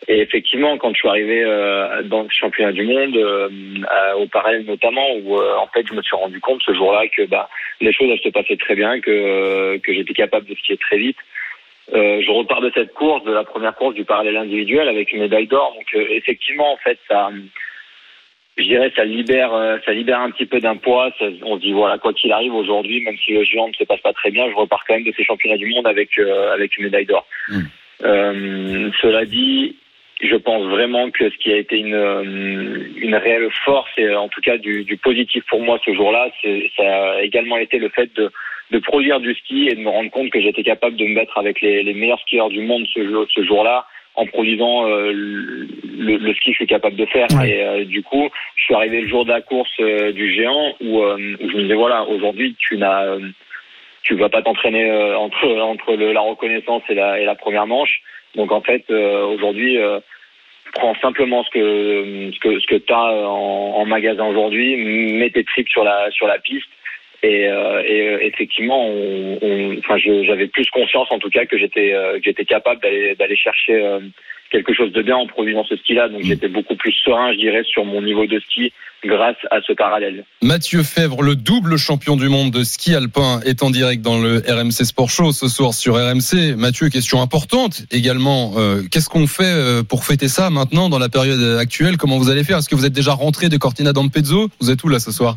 Et 0.08 0.20
effectivement, 0.20 0.78
quand 0.78 0.90
je 0.94 1.00
suis 1.00 1.08
arrivé 1.08 1.44
euh, 1.44 2.02
dans 2.04 2.24
le 2.24 2.30
championnat 2.30 2.72
du 2.74 2.84
monde, 2.84 3.16
euh, 3.16 3.50
à- 3.88 4.18
au 4.18 4.28
parallèle 4.28 4.66
notamment, 4.66 5.16
où 5.16 5.38
euh, 5.40 5.56
en 5.58 5.68
fait 5.68 5.86
je 5.88 5.94
me 5.94 6.02
suis 6.02 6.16
rendu 6.16 6.40
compte 6.42 6.62
ce 6.66 6.74
jour-là 6.74 7.08
que 7.08 7.24
bah, 7.26 7.50
les 7.80 7.94
choses 7.94 8.10
elles 8.12 8.20
se 8.20 8.30
passaient 8.30 8.58
très 8.58 8.76
bien, 8.76 9.00
que, 9.00 9.12
euh, 9.12 9.78
que 9.80 9.94
j'étais 9.94 10.14
capable 10.14 10.46
de 10.48 10.56
skier 10.56 10.78
très 10.78 10.98
vite. 10.98 11.18
Euh, 11.94 12.22
je 12.22 12.32
repars 12.32 12.62
de 12.62 12.72
cette 12.74 12.94
course, 12.94 13.24
de 13.24 13.32
la 13.32 13.44
première 13.44 13.76
course 13.76 13.96
du 13.96 14.04
parallèle 14.06 14.38
individuel 14.38 14.88
avec 14.90 15.12
une 15.14 15.20
médaille 15.22 15.48
d'or. 15.48 15.74
Donc 15.76 15.88
euh, 15.96 16.06
effectivement, 16.10 16.72
en 16.74 16.78
fait, 16.78 16.98
ça, 17.10 17.30
je 18.58 18.64
dirais, 18.64 18.92
ça 18.96 19.04
libère, 19.06 19.52
ça 19.86 19.92
libère 19.94 20.20
un 20.20 20.32
petit 20.32 20.46
peu 20.46 20.60
d'un 20.60 20.76
poids. 20.78 21.12
Ça- 21.20 21.26
on 21.44 21.56
se 21.58 21.62
dit 21.62 21.72
voilà, 21.74 21.98
quoi 21.98 22.14
qu'il 22.14 22.32
arrive 22.32 22.54
aujourd'hui, 22.54 23.02
même 23.02 23.18
si 23.24 23.32
le 23.34 23.44
géant 23.44 23.68
ne 23.70 23.74
se 23.74 23.84
passe 23.84 24.02
pas 24.02 24.14
très 24.14 24.32
bien, 24.32 24.50
je 24.50 24.56
repars 24.56 24.84
quand 24.86 24.94
même 24.96 25.04
de 25.06 25.14
ces 25.16 25.24
championnats 25.24 25.58
du 25.58 25.68
monde 25.68 25.88
avec 25.88 26.18
euh, 26.20 26.54
avec 26.54 26.78
une 26.78 26.84
médaille 26.86 27.06
d'or. 27.06 27.26
Euh, 28.04 28.90
cela 29.02 29.24
dit, 29.26 29.78
je 30.24 30.36
pense 30.36 30.64
vraiment 30.66 31.12
que 31.12 31.30
ce 31.30 31.38
qui 31.38 31.52
a 31.52 31.58
été 31.58 31.78
une, 31.78 31.94
euh, 31.96 32.24
une 32.98 33.16
réelle 33.16 33.50
force, 33.66 33.90
et 33.98 34.10
en 34.16 34.30
tout 34.30 34.42
cas 34.42 34.58
du, 34.58 34.84
du 34.84 34.98
positif 34.98 35.44
pour 35.50 35.62
moi 35.62 35.80
ce 35.86 35.94
jour-là, 35.94 36.30
c'est- 36.42 36.70
ça 36.78 36.88
a 37.14 37.22
également 37.22 37.58
été 37.58 37.78
le 37.80 37.90
fait 37.90 38.10
de, 38.16 38.32
de 38.72 38.80
produire 38.80 39.20
du 39.20 39.34
ski 39.36 39.68
et 39.70 39.76
de 39.76 39.82
me 39.82 39.90
rendre 39.90 40.10
compte 40.12 40.30
que 40.32 40.42
j'étais 40.42 40.64
capable 40.64 40.96
de 40.96 41.06
me 41.06 41.14
mettre 41.14 41.38
avec 41.38 41.62
les, 41.62 41.84
les 41.84 41.94
meilleurs 41.94 42.20
skieurs 42.22 42.50
du 42.50 42.62
monde 42.62 42.86
ce, 42.94 43.02
jour- 43.10 43.28
ce 43.36 43.44
jour-là 43.44 43.86
en 44.16 44.26
produisant 44.28 44.88
euh, 44.88 45.12
le, 45.12 46.18
le 46.18 46.34
ski 46.36 46.50
que 46.52 46.54
je 46.54 46.58
suis 46.58 46.68
capable 46.68 46.96
de 46.96 47.06
faire. 47.08 47.28
Et 47.46 47.64
euh, 47.64 47.84
du 47.86 48.04
coup, 48.04 48.30
je 48.56 48.64
suis 48.66 48.76
arrivé 48.76 49.02
le 49.02 49.08
jour 49.08 49.26
de 49.26 49.30
la 49.32 49.42
course 49.42 49.72
euh, 49.80 50.12
du 50.12 50.32
géant 50.34 50.76
où, 50.82 51.02
où 51.04 51.18
je 51.18 51.56
me 51.58 51.62
disais, 51.64 51.74
voilà, 51.74 52.04
aujourd'hui, 52.04 52.56
tu 52.60 52.78
n'as... 52.78 53.18
tu 54.04 54.16
vas 54.16 54.30
pas 54.30 54.42
t'entraîner 54.42 54.86
entre 55.16 55.48
entre 55.74 55.96
le- 55.96 56.12
la 56.14 56.22
reconnaissance 56.22 56.84
et 56.90 56.94
la 56.96 57.20
et 57.22 57.26
la 57.26 57.36
première 57.36 57.68
manche. 57.68 58.02
Donc 58.36 58.52
en 58.52 58.62
fait 58.62 58.84
euh, 58.90 59.26
aujourd'hui 59.26 59.78
euh, 59.78 60.00
prends 60.74 60.96
simplement 60.96 61.44
ce 61.44 61.50
que 61.52 62.32
ce 62.34 62.40
que 62.40 62.60
ce 62.60 62.68
que 62.68 62.76
tu 62.76 62.94
as 62.94 63.28
en, 63.30 63.86
magasin 63.86 64.26
aujourd'hui, 64.26 64.76
mets 65.14 65.30
tes 65.30 65.44
tripes 65.44 65.70
sur 65.70 65.84
la 65.84 66.10
sur 66.12 66.28
la 66.28 66.40
piste 66.40 66.68
et, 67.22 67.48
euh, 67.48 67.82
euh, 67.84 68.18
effectivement 68.22 68.88
on, 68.88 69.38
on- 69.42 69.78
enfin 69.80 69.98
j'avais 69.98 70.48
plus 70.48 70.70
conscience 70.72 71.08
en 71.12 71.20
tout 71.20 71.30
cas 71.30 71.46
que 71.46 71.58
j'étais 71.58 71.94
euh, 71.94 72.20
j'étais 72.24 72.46
capable 72.46 72.82
d'aller 72.82 73.16
d'aller 73.16 73.36
chercher 73.36 73.76
euh, 73.76 74.00
quelque 74.54 74.74
chose 74.74 74.92
de 74.94 75.02
bien 75.02 75.18
en 75.18 75.28
produisant 75.28 75.66
ce 75.66 75.76
ski 75.78 75.96
là 75.96 76.08
donc 76.08 76.22
j'étais 76.24 76.48
beaucoup 76.48 76.76
plus 76.76 76.94
serein 77.04 77.34
je 77.34 77.40
dirais 77.40 77.64
sur 77.66 77.84
mon 77.86 78.02
niveau 78.02 78.26
de 78.28 78.40
ski 78.40 78.72
grâce 79.06 79.36
à 79.52 79.60
ce 79.68 79.74
parallèle. 79.74 80.24
Mathieu 80.42 80.82
Fèvre, 80.82 81.22
le 81.24 81.36
double 81.36 81.76
champion 81.78 82.16
du 82.16 82.30
monde 82.30 82.52
de 82.52 82.64
ski 82.64 82.96
alpin, 82.96 83.42
est 83.46 83.62
en 83.62 83.70
direct 83.70 84.02
dans 84.02 84.18
le 84.22 84.38
RMC 84.48 84.86
Sport 84.86 85.10
Show 85.10 85.32
ce 85.34 85.50
soir 85.50 85.74
sur 85.74 85.96
RMC. 85.96 86.56
Mathieu, 86.56 86.88
question 86.88 87.22
importante 87.22 87.84
également. 87.92 88.54
euh, 88.58 88.82
Qu'est-ce 88.90 89.10
qu'on 89.10 89.28
fait 89.28 89.44
euh, 89.44 89.84
pour 89.84 90.06
fêter 90.06 90.30
ça 90.30 90.50
maintenant 90.50 90.88
dans 90.88 91.00
la 91.00 91.10
période 91.10 91.60
actuelle? 91.60 91.98
Comment 91.98 92.18
vous 92.18 92.30
allez 92.30 92.46
faire? 92.46 92.60
Est-ce 92.60 92.70
que 92.70 92.76
vous 92.76 92.86
êtes 92.86 92.94
déjà 92.94 93.12
rentré 93.12 93.50
de 93.50 93.58
Cortina 93.58 93.92
d'Ampezzo? 93.92 94.48
Vous 94.62 94.72
êtes 94.72 94.82
où 94.86 94.88
là 94.88 95.00
ce 95.00 95.12
soir? 95.12 95.36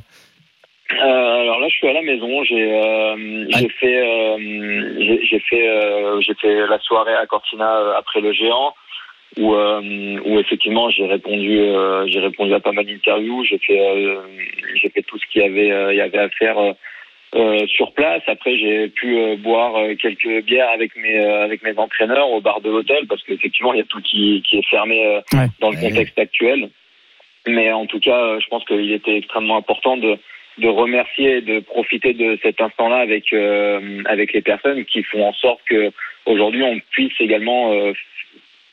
Euh, 0.92 1.40
alors 1.42 1.58
là, 1.58 1.66
je 1.68 1.74
suis 1.74 1.88
à 1.88 1.92
la 1.92 2.02
maison. 2.02 2.44
J'ai 2.44 2.72
euh, 2.72 3.46
fait 3.80 4.00
euh, 4.00 5.18
j'ai 5.28 5.40
fait 5.40 5.68
euh, 5.68 6.20
j'ai 6.20 6.34
fait 6.34 6.66
la 6.68 6.78
soirée 6.78 7.14
à 7.14 7.26
Cortina 7.26 7.68
après 7.98 8.20
le 8.20 8.32
géant 8.32 8.74
où 9.38 9.54
euh, 9.54 10.18
où 10.24 10.38
effectivement 10.38 10.88
j'ai 10.90 11.06
répondu 11.06 11.58
euh, 11.58 12.06
j'ai 12.08 12.20
répondu 12.20 12.54
à 12.54 12.60
pas 12.60 12.72
mal 12.72 12.86
d'interviews. 12.86 13.44
J'ai 13.44 13.58
fait 13.58 13.80
euh, 13.80 14.20
j'ai 14.80 14.88
fait 14.90 15.02
tout 15.02 15.18
ce 15.18 15.26
qu'il 15.30 15.42
y 15.42 15.44
avait 15.44 15.70
euh, 15.72 15.92
il 15.92 15.96
y 15.96 16.00
avait 16.00 16.18
à 16.18 16.28
faire. 16.30 16.58
euh, 16.58 16.72
euh, 17.34 17.66
sur 17.66 17.92
place. 17.92 18.22
Après, 18.28 18.56
j'ai 18.56 18.88
pu 18.88 19.18
euh, 19.18 19.36
boire 19.36 19.76
euh, 19.76 19.94
quelques 19.96 20.44
bières 20.44 20.70
avec 20.70 20.96
mes 20.96 21.18
euh, 21.18 21.44
avec 21.44 21.62
mes 21.62 21.76
entraîneurs 21.76 22.30
au 22.30 22.40
bar 22.40 22.60
de 22.60 22.70
l'hôtel 22.70 23.06
parce 23.08 23.22
qu'effectivement, 23.24 23.74
il 23.74 23.78
y 23.78 23.82
a 23.82 23.86
tout 23.86 24.00
qui, 24.00 24.42
qui 24.48 24.58
est 24.58 24.68
fermé 24.68 25.04
euh, 25.06 25.20
dans 25.60 25.70
le 25.70 25.76
contexte 25.76 26.18
actuel. 26.18 26.70
Mais 27.46 27.70
en 27.72 27.86
tout 27.86 28.00
cas, 28.00 28.18
euh, 28.18 28.40
je 28.40 28.48
pense 28.48 28.64
qu'il 28.64 28.92
était 28.92 29.16
extrêmement 29.16 29.56
important 29.56 29.96
de 29.96 30.16
de 30.58 30.68
remercier 30.68 31.38
et 31.38 31.40
de 31.42 31.60
profiter 31.60 32.14
de 32.14 32.38
cet 32.42 32.60
instant-là 32.62 32.96
avec 32.96 33.32
euh, 33.32 34.02
avec 34.06 34.32
les 34.32 34.40
personnes 34.40 34.84
qui 34.86 35.02
font 35.02 35.26
en 35.26 35.34
sorte 35.34 35.60
que 35.68 35.92
aujourd'hui 36.24 36.62
on 36.62 36.80
puisse 36.90 37.20
également 37.20 37.72
euh, 37.72 37.92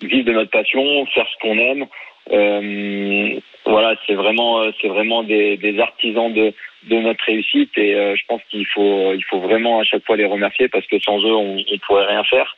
vivre 0.08 0.26
de 0.26 0.34
notre 0.34 0.52
passion, 0.52 1.06
faire 1.08 1.28
ce 1.28 1.38
qu'on 1.42 1.58
aime. 1.58 1.86
Euh, 2.32 3.40
voilà, 3.66 3.96
c'est 4.08 4.14
vraiment 4.16 4.62
euh, 4.62 4.72
c'est 4.82 4.88
vraiment 4.88 5.24
des, 5.24 5.58
des 5.58 5.80
artisans 5.80 6.34
de 6.34 6.54
de 6.90 6.96
notre 6.98 7.24
réussite 7.26 7.72
et 7.78 7.96
euh, 7.96 8.16
je 8.16 8.22
pense 8.28 8.42
qu'il 8.50 8.66
faut 8.68 9.14
il 9.14 9.24
faut 9.30 9.40
vraiment 9.40 9.80
à 9.80 9.84
chaque 9.84 10.06
fois 10.06 10.16
les 10.18 10.26
remercier 10.26 10.68
parce 10.70 10.86
que 10.88 11.00
sans 11.00 11.18
eux 11.20 11.34
on, 11.36 11.58
on 11.58 11.78
pourrait 11.86 12.06
rien 12.06 12.24
faire. 12.26 12.56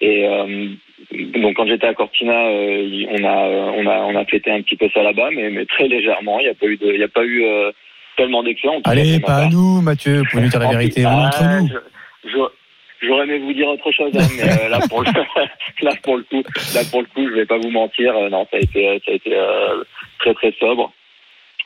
Et 0.00 0.26
euh, 0.28 0.68
donc 1.12 1.56
quand 1.56 1.66
j'étais 1.66 1.86
à 1.86 1.94
Cortina, 1.94 2.34
euh, 2.48 3.04
on 3.10 3.24
a 3.24 3.36
on 3.78 3.86
a 3.86 3.96
on 4.00 4.14
a 4.16 4.24
fêté 4.26 4.50
un 4.50 4.60
petit 4.62 4.76
peu 4.76 4.88
ça 4.92 5.02
là-bas, 5.02 5.30
mais, 5.32 5.50
mais 5.50 5.64
très 5.64 5.88
légèrement. 5.88 6.38
Il 6.40 6.44
n'y 6.44 6.50
a 6.50 6.54
pas 6.54 6.66
eu 6.66 6.76
de 6.76 6.92
il 6.92 7.00
y 7.00 7.04
a 7.04 7.08
pas 7.08 7.24
eu 7.24 7.44
euh, 7.44 7.72
tellement 8.16 8.42
d'excellents. 8.42 8.80
Allez, 8.84 9.20
pas 9.20 9.36
à 9.44 9.48
nous, 9.48 9.80
Mathieu, 9.80 10.18
vous 10.18 10.24
pouvez 10.30 10.42
nous 10.42 10.48
dire 10.50 10.60
la 10.60 10.68
vérité. 10.68 11.06
Entre 11.06 11.38
Ah, 11.40 11.60
nous. 11.60 11.68
je- 11.68 12.28
je- 12.30 12.57
J'aurais 13.00 13.24
aimé 13.24 13.38
vous 13.38 13.52
dire 13.52 13.68
autre 13.68 13.90
chose, 13.92 14.10
hein, 14.16 14.26
mais 14.36 14.42
euh, 14.64 14.68
là 14.68 14.80
pour 14.88 15.02
le 15.02 15.06
là 15.82 15.92
pour 16.02 16.16
le 16.16 16.24
coup, 16.24 16.42
là 16.74 16.80
pour 16.90 17.00
le 17.02 17.06
coup, 17.06 17.28
je 17.28 17.34
vais 17.34 17.46
pas 17.46 17.58
vous 17.58 17.70
mentir. 17.70 18.16
euh, 18.16 18.28
non, 18.28 18.46
ça 18.50 18.56
a 18.56 18.60
été 18.60 19.00
ça 19.04 19.12
a 19.12 19.14
été 19.14 19.30
euh, 19.36 19.84
très 20.18 20.34
très 20.34 20.52
sobre. 20.58 20.92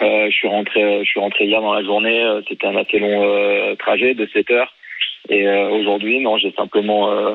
Euh, 0.03 0.27
je 0.31 0.37
suis 0.37 0.49
rentré 0.49 1.05
je 1.05 1.09
suis 1.09 1.21
rentré 1.21 1.45
hier 1.47 1.61
dans 1.63 1.73
la 1.75 1.83
journée. 1.85 2.23
euh, 2.23 2.43
C'était 2.49 2.67
un 2.67 2.77
assez 2.77 2.99
long 2.99 3.23
euh, 3.25 3.75
trajet 3.77 4.15
de 4.15 4.27
7 4.33 4.51
heures. 4.51 4.75
Et 5.29 5.47
euh, 5.47 5.69
aujourd'hui, 5.71 6.19
non, 6.21 6.37
j'ai 6.37 6.53
simplement 6.53 7.11
euh, 7.13 7.35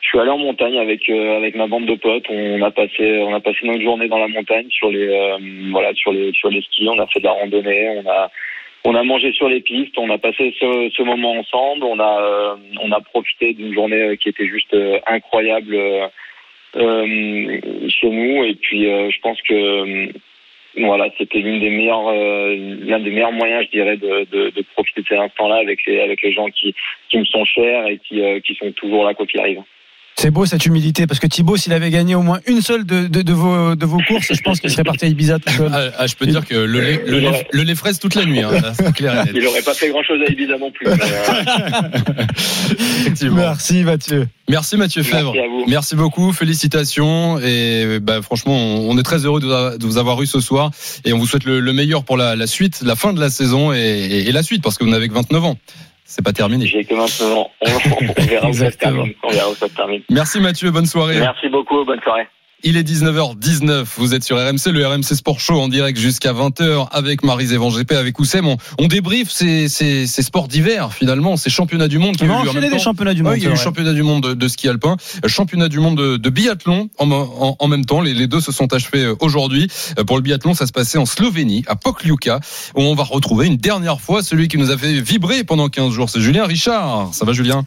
je 0.00 0.08
suis 0.08 0.18
allé 0.18 0.30
en 0.30 0.38
montagne 0.38 0.78
avec 0.78 1.08
euh, 1.08 1.36
avec 1.36 1.54
ma 1.54 1.66
bande 1.66 1.86
de 1.86 1.94
potes. 1.94 2.26
On 2.30 2.62
a 2.62 2.70
passé 2.70 3.22
on 3.22 3.34
a 3.34 3.40
passé 3.40 3.58
notre 3.62 3.82
journée 3.82 4.08
dans 4.08 4.18
la 4.18 4.28
montagne 4.28 4.66
sur 4.70 4.90
les 4.90 5.06
euh, 5.08 5.38
voilà 5.70 5.92
sur 5.94 6.12
les 6.12 6.32
sur 6.32 6.48
les 6.50 6.62
skis. 6.62 6.88
On 6.88 6.98
a 6.98 7.06
fait 7.06 7.20
de 7.20 7.24
la 7.26 7.32
randonnée. 7.32 7.90
On 8.04 8.08
a 8.10 8.30
on 8.84 8.94
a 8.94 9.02
mangé 9.02 9.32
sur 9.32 9.48
les 9.48 9.60
pistes. 9.60 9.98
On 9.98 10.10
a 10.10 10.18
passé 10.18 10.54
ce, 10.60 10.90
ce 10.96 11.02
moment 11.02 11.32
ensemble. 11.32 11.84
On 11.84 11.98
a 11.98 12.20
euh, 12.20 12.56
on 12.82 12.92
a 12.92 13.00
profité 13.00 13.52
d'une 13.52 13.74
journée 13.74 14.00
euh, 14.00 14.16
qui 14.16 14.28
était 14.28 14.46
juste 14.46 14.72
euh, 14.74 14.98
incroyable 15.06 15.74
euh, 15.74 16.06
euh, 16.76 17.60
chez 17.88 18.08
nous. 18.08 18.44
Et 18.44 18.54
puis 18.54 18.84
je 18.84 19.20
pense 19.20 19.40
que 19.42 20.08
voilà, 20.78 21.08
c'était 21.16 21.38
l'une 21.38 21.60
des 21.60 21.70
meilleures, 21.70 22.12
l'un 22.12 23.00
des 23.00 23.10
meilleurs 23.10 23.32
moyens, 23.32 23.64
je 23.64 23.70
dirais, 23.70 23.96
de, 23.96 24.26
de, 24.30 24.50
de 24.50 24.64
profiter 24.74 25.00
de 25.00 25.06
ces 25.08 25.16
instants-là 25.16 25.56
avec 25.56 25.86
les, 25.86 26.00
avec 26.00 26.20
les 26.20 26.32
gens 26.32 26.48
qui, 26.50 26.74
qui 27.08 27.18
me 27.18 27.24
sont 27.24 27.46
chers 27.46 27.86
et 27.86 27.98
qui, 27.98 28.20
qui 28.42 28.54
sont 28.56 28.72
toujours 28.72 29.04
là 29.04 29.14
quoi 29.14 29.24
qu'il 29.26 29.40
arrive. 29.40 29.62
C'est 30.18 30.30
beau 30.30 30.46
cette 30.46 30.64
humilité 30.64 31.06
parce 31.06 31.20
que 31.20 31.26
Thibaut, 31.26 31.58
s'il 31.58 31.74
avait 31.74 31.90
gagné 31.90 32.14
au 32.14 32.22
moins 32.22 32.40
une 32.46 32.62
seule 32.62 32.86
de, 32.86 33.06
de, 33.06 33.20
de 33.20 33.32
vos, 33.34 33.74
de 33.76 33.84
vos 33.84 33.98
courses, 34.08 34.32
je 34.32 34.40
pense 34.40 34.60
qu'il 34.60 34.70
serait 34.70 34.82
parti 34.82 35.04
à 35.04 35.08
Ibiza 35.08 35.38
tout 35.38 35.52
seul. 35.52 35.70
Ah, 35.70 35.90
ah, 35.98 36.06
je 36.06 36.14
peux 36.14 36.24
te 36.24 36.30
dire 36.30 36.46
que 36.46 36.54
le 36.54 36.80
lait, 36.80 37.02
le 37.06 37.18
lait, 37.18 37.46
le 37.52 37.62
lait 37.64 37.74
fraise 37.74 37.98
toute 37.98 38.14
la 38.14 38.24
nuit, 38.24 38.40
hein, 38.40 38.50
là, 38.50 38.92
clair. 38.92 39.26
Il 39.34 39.44
n'aurait 39.44 39.60
pas 39.60 39.74
fait 39.74 39.90
grand-chose 39.90 40.18
à 40.26 40.32
Ibiza 40.32 40.56
non 40.56 40.70
plus. 40.70 40.86
mais, 40.86 40.94
euh, 41.02 42.24
Effectivement. 43.00 43.36
Merci 43.36 43.84
Mathieu. 43.84 44.26
Merci 44.48 44.76
Mathieu 44.78 45.02
Fèvre. 45.02 45.34
Merci 45.68 45.96
beaucoup, 45.96 46.32
félicitations 46.32 47.38
et 47.40 47.98
bah, 48.00 48.22
franchement, 48.22 48.56
on 48.56 48.96
est 48.96 49.02
très 49.02 49.26
heureux 49.26 49.40
de 49.40 49.46
vous 49.46 49.52
a- 49.52 49.76
de 49.76 49.84
vous 49.84 49.98
avoir 49.98 50.22
eu 50.22 50.26
ce 50.26 50.40
soir 50.40 50.70
et 51.04 51.12
on 51.12 51.18
vous 51.18 51.26
souhaite 51.26 51.44
le, 51.44 51.60
le 51.60 51.72
meilleur 51.74 52.04
pour 52.04 52.16
la, 52.16 52.36
la 52.36 52.46
suite, 52.46 52.80
la 52.82 52.96
fin 52.96 53.12
de 53.12 53.20
la 53.20 53.28
saison 53.28 53.74
et, 53.74 53.78
et- 53.80 54.28
et 54.28 54.32
la 54.32 54.42
suite 54.42 54.62
parce 54.62 54.78
que 54.78 54.84
vous 54.84 54.90
n'avez 54.90 55.08
que 55.08 55.14
29 55.14 55.44
ans. 55.44 55.58
C'est 56.08 56.24
pas 56.24 56.32
terminé. 56.32 56.66
J'ai 56.66 56.84
que 56.84 56.94
29 56.94 57.32
ans. 57.32 57.50
On, 57.60 57.66
on 57.66 58.22
verra 58.22 58.48
où 58.48 58.52
ça 58.52 58.58
se 58.58 58.64
Exactement. 58.64 58.92
termine. 59.02 59.14
On 59.24 59.28
verra 59.30 59.50
où 59.50 59.54
ça 59.54 59.68
se 59.68 59.74
termine. 59.74 60.02
Merci 60.08 60.40
Mathieu, 60.40 60.70
bonne 60.70 60.86
soirée. 60.86 61.18
Merci 61.18 61.48
beaucoup. 61.48 61.84
Bonne 61.84 62.00
soirée. 62.00 62.26
Il 62.64 62.76
est 62.76 62.82
19h19, 62.82 63.84
vous 63.98 64.14
êtes 64.14 64.24
sur 64.24 64.38
RMC, 64.38 64.72
le 64.72 64.84
RMC 64.86 65.02
Sport 65.14 65.38
Show 65.38 65.60
en 65.60 65.68
direct 65.68 65.98
jusqu'à 65.98 66.32
20h 66.32 66.88
avec 66.90 67.22
Marie 67.22 67.46
Van 67.54 67.68
GP, 67.70 67.92
avec 67.92 68.18
Oussem. 68.18 68.46
On, 68.46 68.56
on 68.78 68.86
débriefe 68.88 69.30
ces, 69.30 69.68
ces, 69.68 70.06
ces 70.06 70.22
sports 70.22 70.48
d'hiver 70.48 70.92
finalement, 70.92 71.36
ces 71.36 71.50
championnats 71.50 71.86
du 71.86 71.98
monde 71.98 72.16
qui 72.16 72.24
On 72.24 72.30
ont 72.30 72.44
eu 72.44 72.48
en 72.48 72.52
même 72.54 72.70
temps. 72.70 72.78
championnats 72.78 73.14
du 73.14 73.22
Ouais, 73.22 73.28
monde. 73.30 73.38
il 73.38 73.42
y 73.44 73.46
a 73.46 73.50
eu 73.50 73.54
vrai. 73.54 73.62
championnat 73.62 73.92
du 73.92 74.02
monde 74.02 74.22
de, 74.22 74.34
de 74.34 74.48
ski 74.48 74.68
alpin, 74.68 74.96
championnat 75.26 75.68
du 75.68 75.78
monde 75.80 75.96
de, 75.98 76.16
de 76.16 76.30
biathlon 76.30 76.88
en, 76.98 77.10
en, 77.12 77.56
en 77.58 77.68
même 77.68 77.84
temps. 77.84 78.00
Les, 78.00 78.14
les 78.14 78.26
deux 78.26 78.40
se 78.40 78.50
sont 78.52 78.72
achevés 78.72 79.04
euh, 79.04 79.14
aujourd'hui. 79.20 79.68
Euh, 79.98 80.04
Pour 80.04 80.16
le 80.16 80.22
biathlon, 80.22 80.54
ça 80.54 80.66
se 80.66 80.72
passait 80.72 80.98
en 80.98 81.06
Slovénie, 81.06 81.62
à 81.68 81.76
Pokljuka, 81.76 82.40
où 82.74 82.80
on 82.80 82.94
va 82.94 83.04
retrouver 83.04 83.46
une 83.46 83.58
dernière 83.58 84.00
fois 84.00 84.22
celui 84.22 84.48
qui 84.48 84.56
nous 84.56 84.70
a 84.70 84.78
fait 84.78 85.00
vibrer 85.00 85.44
pendant 85.44 85.68
15 85.68 85.92
jours. 85.92 86.10
C'est 86.10 86.20
Julien 86.20 86.46
Richard. 86.46 87.10
Ça 87.12 87.24
va 87.26 87.32
Julien? 87.32 87.64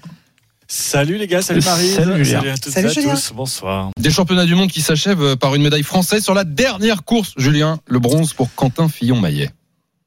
Salut 0.72 1.18
les 1.18 1.26
gars, 1.26 1.42
salut 1.42 1.62
Marie. 1.66 1.90
Salut, 1.90 2.24
Julien. 2.24 2.54
à 2.54 2.58
toutes 2.58 2.72
Salut, 2.72 2.86
et 2.88 2.90
à 2.92 2.94
Julien. 2.94 3.14
tous. 3.16 3.34
Bonsoir. 3.34 3.90
Des 4.00 4.12
championnats 4.12 4.46
du 4.46 4.54
monde 4.54 4.70
qui 4.70 4.82
s'achèvent 4.82 5.24
euh, 5.24 5.36
par 5.36 5.56
une 5.56 5.64
médaille 5.64 5.82
française 5.82 6.24
sur 6.24 6.36
la 6.36 6.44
dernière 6.44 7.04
course. 7.04 7.34
Julien, 7.38 7.80
le 7.88 7.98
bronze 7.98 8.34
pour 8.34 8.54
Quentin 8.54 8.88
Fillon-Maillet. 8.88 9.50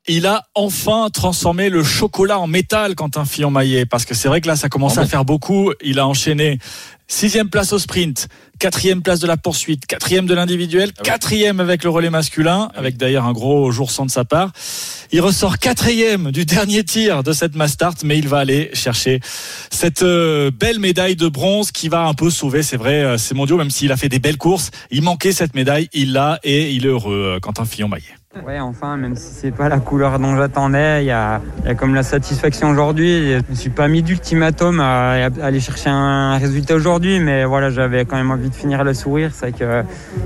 Il 0.09 0.27
a 0.27 0.43
enfin 0.57 1.11
transformé 1.13 1.69
le 1.69 1.85
chocolat 1.85 2.41
en 2.41 2.49
métal, 2.49 2.97
Quentin 2.97 3.25
Fillon-Maillet, 3.25 3.87
parce 3.87 4.05
que 4.05 4.15
c'est 4.15 4.27
vrai 4.27 4.41
que 4.41 4.49
là, 4.49 4.57
ça 4.57 4.69
commençait 4.69 4.97
Ah 4.99 5.03
bon 5.03 5.07
à 5.07 5.09
faire 5.09 5.25
beaucoup. 5.25 5.73
Il 5.81 6.01
a 6.01 6.09
enchaîné 6.09 6.59
sixième 7.07 7.49
place 7.49 7.73
au 7.73 7.79
sprint, 7.79 8.27
quatrième 8.59 9.03
place 9.03 9.21
de 9.21 9.29
la 9.29 9.37
poursuite, 9.37 9.87
quatrième 9.87 10.27
de 10.27 10.35
l'individuel, 10.35 10.91
Ah 10.99 11.03
quatrième 11.03 11.61
avec 11.61 11.85
le 11.85 11.91
relais 11.91 12.11
masculin, 12.11 12.69
avec 12.75 12.97
d'ailleurs 12.97 13.27
un 13.27 13.33
gros 13.33 13.71
jour 13.71 13.93
sans 13.93 14.05
de 14.05 14.11
sa 14.11 14.25
part. 14.25 14.51
Il 15.13 15.21
ressort 15.21 15.59
quatrième 15.59 16.33
du 16.33 16.47
dernier 16.47 16.83
tir 16.83 17.23
de 17.23 17.33
cette 17.33 17.55
mass 17.55 17.73
start, 17.73 18.03
mais 18.03 18.19
il 18.19 18.27
va 18.27 18.39
aller 18.39 18.71
chercher 18.73 19.21
cette 19.71 20.03
euh, 20.03 20.51
belle 20.51 20.81
médaille 20.81 21.15
de 21.15 21.29
bronze 21.29 21.71
qui 21.71 21.89
va 21.89 22.07
un 22.07 22.15
peu 22.15 22.29
sauver, 22.29 22.65
c'est 22.65 22.77
vrai, 22.77 23.05
euh, 23.05 23.19
ces 23.19 23.35
mondiaux, 23.35 23.57
même 23.57 23.71
s'il 23.71 23.93
a 23.93 23.97
fait 23.97 24.09
des 24.09 24.19
belles 24.19 24.39
courses. 24.39 24.73
Il 24.91 25.03
manquait 25.03 25.33
cette 25.33 25.55
médaille, 25.55 25.89
il 25.93 26.13
l'a 26.13 26.41
et 26.43 26.73
il 26.73 26.87
est 26.87 26.89
heureux, 26.89 27.35
euh, 27.37 27.41
Quentin 27.41 27.65
Fillon-Maillet. 27.65 28.22
Ouais, 28.35 28.59
enfin, 28.59 28.97
même 28.97 29.15
si 29.15 29.35
c'est 29.35 29.51
pas 29.51 29.69
la 29.69 29.79
couleur 29.79 30.19
dont 30.19 30.35
j'attendais, 30.37 31.03
il 31.03 31.05
y 31.05 31.09
y 31.09 31.11
a 31.11 31.41
comme 31.77 31.95
la 31.95 32.03
satisfaction 32.03 32.71
aujourd'hui. 32.71 33.33
Je 33.33 33.51
me 33.51 33.55
suis 33.55 33.69
pas 33.69 33.89
mis 33.89 34.03
d'ultimatum 34.03 34.81
à, 34.81 35.29
aller 35.43 35.61
chercher 35.61 35.91
un 35.91 36.39
résultat 36.39 36.75
aujourd'hui, 36.75 37.21
mais 37.21 37.45
voilà, 37.45 37.69
j'avais 37.69 38.07
quand 38.07 38.17
même 38.17 38.31
envie 38.31 38.49
de 38.49 38.55
finir 38.55 38.85
le 38.85 38.95
sourire. 38.95 39.33
C'est 39.35 39.53
que 39.53 39.83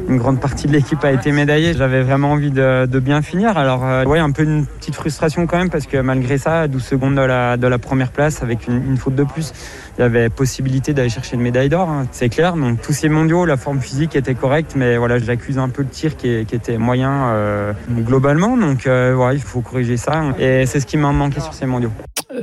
une 0.09 0.19
grande 0.19 0.41
partie 0.41 0.69
de 0.69 0.73
l'équipe 0.73 1.03
a 1.05 1.11
été 1.11 1.33
médaillée. 1.33 1.75
J'avais 1.75 2.03
vraiment 2.03 2.31
envie 2.31 2.53
de, 2.53 3.01
bien 3.01 3.23
finir. 3.23 3.59
Alors, 3.59 3.85
euh, 3.85 4.05
ouais, 4.05 4.21
un 4.21 4.31
peu 4.31 4.45
une 4.45 4.67
petite 4.67 4.95
frustration 4.95 5.49
quand 5.49 5.59
même, 5.59 5.71
parce 5.71 5.87
que 5.87 5.97
malgré 5.97 6.39
ça, 6.39 6.61
à 6.63 6.69
12 6.69 6.83
secondes 6.85 7.17
de 7.17 7.67
la, 7.67 7.79
première 7.79 8.13
place, 8.13 8.41
avec 8.41 8.69
une 8.69 8.97
faute 8.97 9.17
de 9.17 9.25
plus, 9.25 9.53
il 9.99 10.03
y 10.03 10.05
avait 10.05 10.29
possibilité 10.29 10.93
d'aller 10.95 11.09
chercher 11.09 11.37
une 11.37 11.43
médaille 11.43 11.69
d'or, 11.69 11.89
hein, 11.89 12.07
c'est 12.13 12.29
clair. 12.29 12.55
Donc 12.57 12.81
tous 12.83 12.93
ces 12.93 13.09
mondiaux, 13.09 13.45
la 13.47 13.57
forme 13.57 13.81
physique 13.81 14.15
était 14.17 14.35
correcte, 14.35 14.73
mais 14.77 14.97
voilà, 14.99 15.19
j'accuse 15.19 15.59
un 15.59 15.69
peu 15.71 15.83
le 15.83 15.89
tir 15.89 16.17
qui, 16.17 16.29
est- 16.29 16.45
qui 16.49 16.55
était 16.55 16.77
moyen 16.79 17.29
euh, 17.29 17.73
globalement. 17.91 18.57
Donc 18.57 18.87
euh, 18.87 19.15
ouais, 19.15 19.35
il 19.35 19.41
faut 19.41 19.61
corriger 19.63 19.97
ça. 19.97 20.23
Et 20.39 20.67
c'est 20.67 20.81
ce 20.81 20.87
qui 20.87 20.97
m'a 20.97 21.13
manqué 21.13 21.41
sur 21.41 21.55
ces 21.55 21.67
mondiaux. 21.67 21.93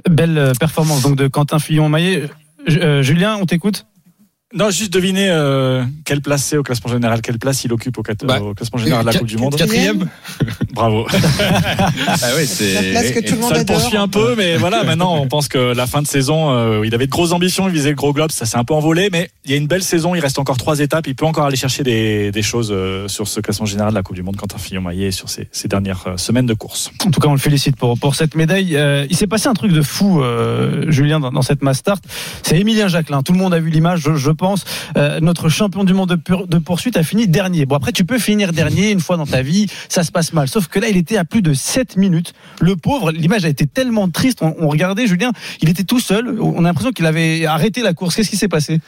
Belle 0.10 0.38
euh, 0.38 0.54
performance 0.60 1.02
donc 1.04 1.16
de 1.16 1.28
Quentin 1.28 1.60
Fillon-Maillet. 1.60 2.30
Euh, 2.70 3.02
Julien, 3.04 3.38
on 3.40 3.46
t'écoute? 3.46 3.86
Non, 4.56 4.70
juste 4.70 4.94
deviner 4.94 5.30
euh, 5.32 5.84
quelle 6.06 6.22
place 6.22 6.44
c'est 6.44 6.58
au 6.58 6.64
classement 6.64 6.92
général, 6.92 7.22
quelle 7.22 7.40
place 7.40 7.64
il 7.64 7.74
occupe 7.74 7.98
au, 7.98 8.04
Bah, 8.24 8.40
au 8.40 8.54
classement 8.54 8.78
général 8.78 9.04
de 9.04 9.12
la 9.12 9.18
Coupe 9.18 9.28
du 9.28 9.38
Monde. 9.38 9.56
Quatrième 9.56 10.08
Bravo. 10.74 11.06
Ah 11.16 12.30
c'est 12.46 12.94
Ça 13.50 13.60
le 13.60 13.66
poursuit 13.66 13.98
un 13.98 14.08
peu, 14.08 14.36
mais 14.38 14.58
voilà, 14.58 14.84
maintenant 14.86 15.16
on 15.18 15.28
pense 15.28 15.48
que 15.48 15.58
la 15.74 15.88
fin 15.88 16.02
de 16.02 16.08
saison, 16.08 16.52
euh, 16.52 16.86
il 16.86 16.94
avait 16.96 17.06
de 17.06 17.12
grosses 17.12 17.32
ambitions, 17.32 17.68
il 17.68 17.74
visait 17.74 17.90
le 17.90 17.96
gros 17.96 18.14
globe, 18.14 18.32
ça 18.32 18.46
s'est 18.46 18.58
un 18.58 18.64
peu 18.64 18.74
envolé, 18.74 19.10
mais 19.12 19.30
il 19.46 19.52
y 19.52 19.54
a 19.54 19.58
une 19.58 19.68
belle 19.68 19.84
saison, 19.84 20.16
il 20.16 20.20
reste 20.20 20.40
encore 20.40 20.58
trois 20.58 20.80
étapes, 20.80 21.08
il 21.08 21.16
peut 21.16 21.26
encore 21.26 21.46
aller 21.46 21.56
chercher 21.56 21.84
des, 21.84 22.32
des 22.32 22.42
choses 22.42 22.70
euh, 22.72 23.08
sur 23.08 23.28
ce 23.28 23.40
classement 23.40 23.66
général 23.66 23.92
de 23.92 23.96
la 23.96 24.04
Coupe 24.04 24.16
du 24.16 24.24
Monde, 24.24 24.36
Quentin 24.36 24.58
Fillon-Maillet, 24.58 25.12
sur 25.12 25.30
ces, 25.30 25.48
ces 25.52 25.68
dernières 25.68 26.04
euh, 26.08 26.18
semaines 26.18 26.46
de 26.46 26.54
course. 26.54 26.92
En 27.06 27.12
tout 27.12 27.20
cas, 27.20 27.28
on 27.28 27.34
le 27.34 27.40
félicite 27.40 27.76
pour, 27.76 27.98
pour 28.00 28.16
cette 28.16 28.36
médaille. 28.36 28.76
Euh, 28.76 29.06
il 29.10 29.16
s'est 29.16 29.28
passé 29.28 29.48
un 29.48 29.54
truc 29.54 29.72
de 29.72 29.82
fou, 29.82 30.22
euh, 30.22 30.90
Julien, 30.90 31.20
dans, 31.20 31.32
dans 31.32 31.42
cette 31.42 31.62
mass 31.62 31.78
start. 31.78 32.04
C'est 32.44 32.60
Émilien 32.60 32.88
Jacquelin. 32.88 33.22
Tout 33.24 33.34
le 33.34 33.40
monde 33.40 33.54
a 33.54 33.60
vu 33.60 33.70
l'image, 33.70 34.02
je, 34.02 34.16
je 34.16 34.32
pense. 34.32 34.66
Euh, 34.98 35.20
notre 35.20 35.50
champion 35.50 35.84
du 35.84 35.94
monde 35.94 36.10
de, 36.10 36.16
pur- 36.16 36.48
de 36.48 36.58
poursuite 36.58 36.98
a 36.98 37.04
fini 37.04 37.28
dernier. 37.28 37.66
Bon, 37.66 37.76
après, 37.76 37.92
tu 37.92 38.06
peux 38.06 38.20
finir 38.20 38.54
dernier 38.54 38.92
une 38.92 39.00
fois 39.00 39.18
dans 39.18 39.26
ta 39.26 39.42
vie, 39.42 39.68
ça 39.90 40.04
se 40.04 40.12
passe 40.12 40.34
mal. 40.34 40.48
Sauf 40.48 40.63
que 40.70 40.80
là, 40.80 40.90
il 40.90 40.98
était 40.98 41.18
à 41.18 41.26
plus 41.26 41.42
de 41.42 41.54
7 41.54 41.98
minutes. 41.98 42.34
Le 42.62 42.76
pauvre, 42.76 43.12
l'image 43.12 43.46
a 43.46 43.50
été 43.50 43.66
tellement 43.68 44.10
triste. 44.10 44.40
On, 44.42 44.56
on 44.60 44.68
regardait, 44.70 45.08
Julien, 45.08 45.32
il 45.62 45.70
était 45.70 45.84
tout 45.84 46.00
seul. 46.00 46.40
On 46.42 46.60
a 46.60 46.68
l'impression 46.70 46.92
qu'il 46.92 47.06
avait 47.06 47.46
arrêté 47.46 47.82
la 47.82 47.94
course. 47.94 48.16
Qu'est-ce 48.16 48.30
qui 48.30 48.38
s'est 48.38 48.48
passé? 48.48 48.80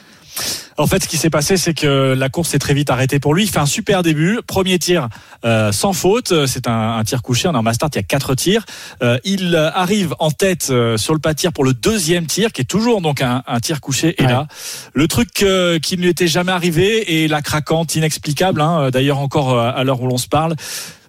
En 0.76 0.86
fait, 0.86 1.02
ce 1.02 1.08
qui 1.08 1.16
s'est 1.16 1.30
passé, 1.30 1.56
c'est 1.56 1.72
que 1.72 2.12
la 2.12 2.28
course 2.28 2.50
s'est 2.50 2.58
très 2.58 2.74
vite 2.74 2.90
arrêtée 2.90 3.18
pour 3.18 3.32
lui. 3.34 3.44
Il 3.44 3.48
fait 3.48 3.58
un 3.58 3.64
super 3.64 4.02
début, 4.02 4.40
premier 4.46 4.78
tir 4.78 5.08
euh, 5.46 5.72
sans 5.72 5.94
faute. 5.94 6.44
C'est 6.46 6.68
un, 6.68 6.98
un 6.98 7.04
tir 7.04 7.22
couché. 7.22 7.48
En 7.48 7.62
master, 7.62 7.88
il 7.90 7.96
y 7.96 7.98
a 8.00 8.02
quatre 8.02 8.34
tirs. 8.34 8.66
Euh, 9.02 9.16
il 9.24 9.56
arrive 9.56 10.14
en 10.18 10.30
tête 10.30 10.68
euh, 10.68 10.98
sur 10.98 11.14
le 11.14 11.20
pas 11.20 11.32
de 11.32 11.38
tir 11.38 11.54
pour 11.54 11.64
le 11.64 11.72
deuxième 11.72 12.26
tir, 12.26 12.52
qui 12.52 12.60
est 12.60 12.64
toujours 12.66 13.00
donc 13.00 13.22
un, 13.22 13.42
un 13.46 13.60
tir 13.60 13.80
couché. 13.80 14.14
Et 14.18 14.26
Ouais. 14.26 14.32
là, 14.32 14.46
le 14.92 15.08
truc 15.08 15.28
qui 15.32 15.96
ne 15.96 16.02
lui 16.02 16.08
était 16.10 16.28
jamais 16.28 16.52
arrivé 16.52 17.22
et 17.24 17.28
la 17.28 17.40
craquante 17.40 17.94
inexplicable. 17.94 18.60
hein, 18.60 18.90
D'ailleurs, 18.90 19.18
encore 19.20 19.58
à 19.58 19.82
l'heure 19.84 20.02
où 20.02 20.06
l'on 20.06 20.18
se 20.18 20.28
parle. 20.28 20.54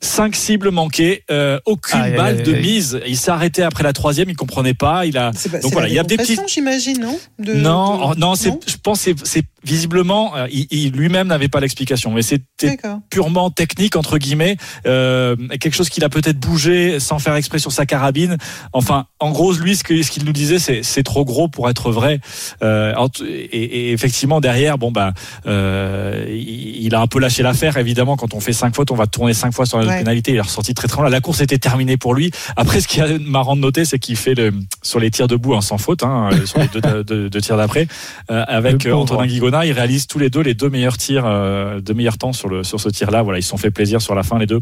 Cinq 0.01 0.35
cibles 0.35 0.71
manquées, 0.71 1.23
euh, 1.31 1.59
aucune 1.65 1.99
balle 2.15 2.43
de 2.43 2.51
mise. 2.53 2.99
Il 3.07 3.17
s'est 3.17 3.31
arrêté 3.31 3.63
après 3.63 3.83
la 3.83 3.93
troisième, 3.93 4.29
il 4.29 4.35
comprenait 4.35 4.73
pas. 4.73 5.05
Il 5.05 5.17
a 5.17 5.31
C'est 5.35 5.49
pas- 5.49 5.59
donc 5.59 5.71
voilà, 5.73 5.87
il 5.87 5.93
y 5.93 5.99
a 5.99 6.03
des 6.03 6.17
petits 6.17 6.37
j'imagine, 6.47 6.99
non? 7.01 7.19
De- 7.39 7.53
non, 7.53 7.97
de- 7.97 8.03
oh, 8.03 8.13
non, 8.17 8.35
c'est, 8.35 8.51
je 8.67 8.75
pense, 8.81 9.01
c'est 9.23 9.43
visiblement, 9.67 10.35
euh, 10.35 10.47
il, 10.51 10.67
il 10.71 10.91
lui-même 10.93 11.27
n'avait 11.27 11.49
pas 11.49 11.59
l'explication, 11.59 12.11
mais 12.11 12.21
c'était 12.21 12.77
purement 13.09 13.49
technique 13.49 13.95
entre 13.95 14.17
guillemets, 14.17 14.57
euh, 14.85 15.35
quelque 15.59 15.75
chose 15.75 15.89
qu'il 15.89 16.03
a 16.03 16.09
peut-être 16.09 16.39
bougé 16.39 16.99
sans 16.99 17.19
faire 17.19 17.35
exprès 17.35 17.59
sur 17.59 17.71
sa 17.71 17.85
carabine. 17.85 18.37
Enfin, 18.73 19.05
en 19.19 19.31
gros, 19.31 19.53
lui, 19.53 19.75
ce, 19.75 19.83
qu'il 19.83 20.23
nous 20.25 20.31
disait, 20.33 20.59
c'est, 20.59 20.81
c'est 20.83 21.03
trop 21.03 21.25
gros 21.25 21.47
pour 21.47 21.69
être 21.69 21.91
vrai. 21.91 22.19
Euh, 22.63 22.93
et, 23.27 23.63
et 23.63 23.91
effectivement, 23.91 24.39
derrière, 24.41 24.77
bon 24.77 24.91
bah, 24.91 25.13
euh, 25.45 26.25
il, 26.29 26.85
il 26.85 26.95
a 26.95 27.01
un 27.01 27.07
peu 27.07 27.19
lâché 27.19 27.43
l'affaire. 27.43 27.77
Évidemment, 27.77 28.15
quand 28.15 28.33
on 28.33 28.39
fait 28.39 28.53
cinq 28.53 28.75
fautes, 28.75 28.91
on 28.91 28.95
va 28.95 29.07
tourner 29.07 29.33
cinq 29.33 29.53
fois 29.53 29.65
sur 29.65 29.79
la 29.79 29.87
Ouais. 29.87 29.99
pénalité. 29.99 30.31
Il 30.31 30.37
est 30.37 30.41
ressorti 30.41 30.73
très 30.73 30.87
très 30.87 31.01
loin. 31.01 31.09
La 31.09 31.21
course 31.21 31.41
était 31.41 31.57
terminée 31.57 31.97
pour 31.97 32.13
lui. 32.13 32.31
Après, 32.55 32.81
ce 32.81 32.87
qui 32.87 32.99
est 32.99 33.19
marrant 33.19 33.55
de 33.55 33.61
noter, 33.61 33.85
c'est 33.85 33.99
qu'il 33.99 34.15
fait 34.17 34.33
le, 34.35 34.53
sur 34.81 34.99
les 34.99 35.09
tirs 35.11 35.27
debout, 35.27 35.55
hein, 35.55 35.61
sans 35.61 35.77
faute, 35.77 36.03
hein, 36.03 36.29
sur 36.45 36.59
les 36.59 36.67
deux, 36.67 37.03
deux- 37.03 37.29
deux 37.29 37.41
tirs 37.41 37.57
d'après, 37.57 37.87
euh, 38.31 38.43
avec 38.47 38.85
euh. 38.85 38.93
Antonin 38.93 39.25
Guigona, 39.25 39.56
ils 39.65 39.71
réalisent 39.73 40.07
tous 40.07 40.19
les 40.19 40.29
deux 40.29 40.41
les 40.41 40.53
deux 40.53 40.69
meilleurs 40.69 40.97
tirs, 40.97 41.25
euh, 41.25 41.79
deux 41.81 41.93
meilleurs 41.93 42.17
temps 42.17 42.33
sur 42.33 42.49
le 42.49 42.63
sur 42.63 42.79
ce 42.79 42.89
tir-là. 42.89 43.21
Voilà, 43.23 43.39
ils 43.39 43.43
se 43.43 43.49
sont 43.49 43.57
fait 43.57 43.71
plaisir 43.71 44.01
sur 44.01 44.15
la 44.15 44.23
fin 44.23 44.37
les 44.39 44.45
deux. 44.47 44.61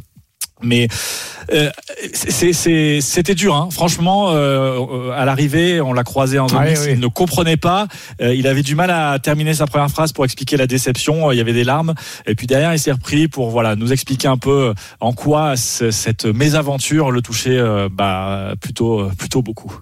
Mais 0.62 0.88
euh, 1.54 1.70
c'était 2.14 3.36
dur, 3.36 3.56
hein. 3.56 3.68
franchement. 3.72 4.30
euh, 4.32 5.12
à 5.12 5.26
l'arrivée, 5.26 5.82
on 5.82 5.92
l'a 5.94 6.04
croisé 6.04 6.40
en 6.40 6.48
zone 6.48 6.64
oui. 6.66 6.92
il 6.94 7.00
ne 7.00 7.08
comprenait 7.08 7.58
pas. 7.58 7.88
Euh, 8.22 8.34
il 8.34 8.48
avait 8.48 8.64
du 8.64 8.74
mal 8.76 8.90
à 8.90 9.20
terminer 9.20 9.54
sa 9.54 9.66
première 9.68 9.90
phrase 9.90 10.14
pour 10.14 10.24
expliquer 10.24 10.56
la 10.58 10.66
déception. 10.68 11.32
Il 11.32 11.38
y 11.38 11.42
avait 11.42 11.54
des 11.54 11.64
larmes. 11.66 11.94
Et 12.26 12.36
puis 12.36 12.48
derrière, 12.48 12.74
il 12.74 12.80
s'est 12.80 12.92
repris 12.92 13.28
pour 13.28 13.50
voilà 13.50 13.76
nous 13.76 13.92
expliquer 13.92 14.28
un 14.30 14.38
peu 14.38 14.74
en 15.02 15.12
quoi 15.14 15.58
ce- 15.58 15.92
cette 15.92 16.26
mésaventure 16.26 17.12
le 17.12 17.22
touchait 17.22 17.62
bah, 17.92 18.54
plutôt 18.62 19.10
plutôt 19.18 19.42
beaucoup. 19.42 19.78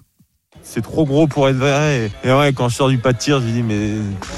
C'est 0.74 0.82
trop 0.82 1.04
gros 1.04 1.28
pour 1.28 1.48
être 1.48 1.56
vrai. 1.56 2.10
Et, 2.24 2.32
ouais, 2.32 2.52
quand 2.52 2.68
je 2.68 2.74
sors 2.74 2.88
du 2.88 2.98
pas 2.98 3.12
de 3.12 3.18
tir, 3.18 3.40
je 3.40 3.46
dis 3.46 3.62
mais 3.62 3.90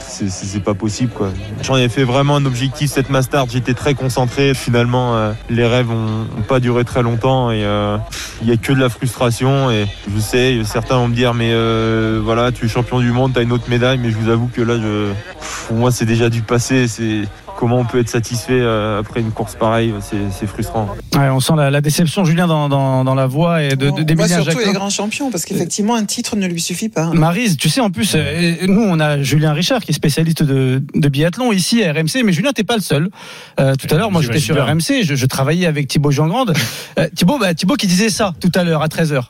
c'est- 0.07 0.61
pas 0.63 0.75
possible 0.75 1.13
quoi. 1.13 1.29
J'en 1.63 1.77
ai 1.77 1.89
fait 1.89 2.03
vraiment 2.05 2.37
un 2.37 2.45
objectif 2.47 2.91
cette 2.91 3.09
Mastart. 3.11 3.47
J'étais 3.51 3.75
très 3.75 3.95
concentré. 3.95 4.53
Finalement, 4.55 5.15
euh, 5.17 5.33
les 5.51 5.67
rêves 5.67 5.91
ont, 5.91 6.27
ont 6.39 6.43
pas 6.43 6.61
duré 6.61 6.85
très 6.85 7.03
longtemps 7.03 7.51
et 7.51 7.63
euh, 7.65 7.97
il 8.43 8.49
y 8.49 8.53
a 8.53 8.57
que 8.57 8.73
de 8.73 8.81
la 8.81 8.89
frustration. 8.89 9.71
Et 9.71 9.87
je 10.13 10.19
sais, 10.21 10.59
certains 10.65 10.97
vont 10.97 11.09
me 11.09 11.15
dire 11.15 11.35
mais 11.35 11.51
euh, 11.53 12.21
voilà, 12.23 12.53
tu 12.53 12.65
es 12.65 12.69
champion 12.69 13.01
du 13.01 13.13
monde, 13.13 13.33
t'as 13.35 13.43
une 13.43 13.53
autre 13.53 13.69
médaille. 13.69 13.99
Mais 13.99 14.11
je 14.11 14.17
vous 14.17 14.29
avoue 14.31 14.49
que 14.49 14.61
là, 14.63 14.75
je, 14.81 15.13
pour 15.69 15.77
moi, 15.77 15.91
c'est 15.93 16.07
déjà 16.07 16.29
du 16.31 16.43
passé. 16.43 16.89
C'est 16.89 17.23
comment 17.57 17.79
on 17.79 17.85
peut 17.85 17.99
être 17.99 18.09
satisfait 18.09 18.61
euh, 18.61 19.01
après 19.01 19.21
une 19.21 19.33
course 19.33 19.55
pareille. 19.55 19.93
C'est 20.01 20.17
c'est 20.31 20.47
frustrant. 20.47 20.89
Ouais, 21.15 21.29
on 21.31 21.41
sent 21.41 21.55
la, 21.57 21.71
la 21.71 21.81
déception, 21.81 22.25
Julien, 22.25 22.47
dans, 22.47 22.69
dans, 22.69 23.05
dans 23.05 23.15
la 23.15 23.27
voix 23.27 23.63
et 23.63 23.71
de, 23.71 23.75
de, 23.75 23.89
voit 23.91 24.03
d'Emilien 24.05 24.43
surtout 24.43 24.59
les 24.59 24.73
grands 24.73 24.91
champions, 24.91 25.31
parce 25.31 25.45
qu'effectivement, 25.45 25.95
un 25.95 26.05
titre 26.05 26.37
ne 26.37 26.47
lui 26.47 26.61
suffit 26.61 26.89
pas. 26.89 27.05
hein. 27.05 27.15
Marise, 27.15 27.57
tu 27.57 27.69
sais, 27.69 27.81
en 27.81 27.91
plus, 27.91 28.13
euh, 28.15 28.55
nous, 28.67 28.83
on 28.83 29.01
a 29.01 29.23
Julien 29.23 29.53
Richard 29.53 29.81
qui 29.81 29.93
est 29.93 29.95
spécialiste 29.95 30.43
de, 30.43 30.83
de 30.95 31.09
biathlon 31.09 31.53
ici 31.53 31.83
à 31.83 31.93
RMC, 31.93 32.23
mais 32.25 32.33
Julien, 32.33 32.53
t'es 32.53 32.65
pas 32.65 32.77
le 32.77 32.83
seul. 32.83 33.09
Euh, 33.61 33.75
tout 33.75 33.93
à 33.95 33.99
l'heure, 33.99 34.11
moi, 34.11 34.23
j'étais 34.23 34.39
sur 34.39 34.57
RMC, 34.63 35.03
je, 35.05 35.15
je 35.15 35.27
travaillais 35.27 35.67
avec 35.67 35.89
Thibaut 35.89 36.11
Jean-Grande. 36.11 36.53
Euh, 36.99 37.09
Thibaut, 37.15 37.39
bah, 37.39 37.55
Thibaut 37.55 37.77
qui 37.77 37.87
disait 37.87 38.11
ça 38.11 38.35
tout 38.41 38.53
à 38.55 38.65
l'heure 38.65 38.83
à 38.83 38.89
13h. 38.89 39.23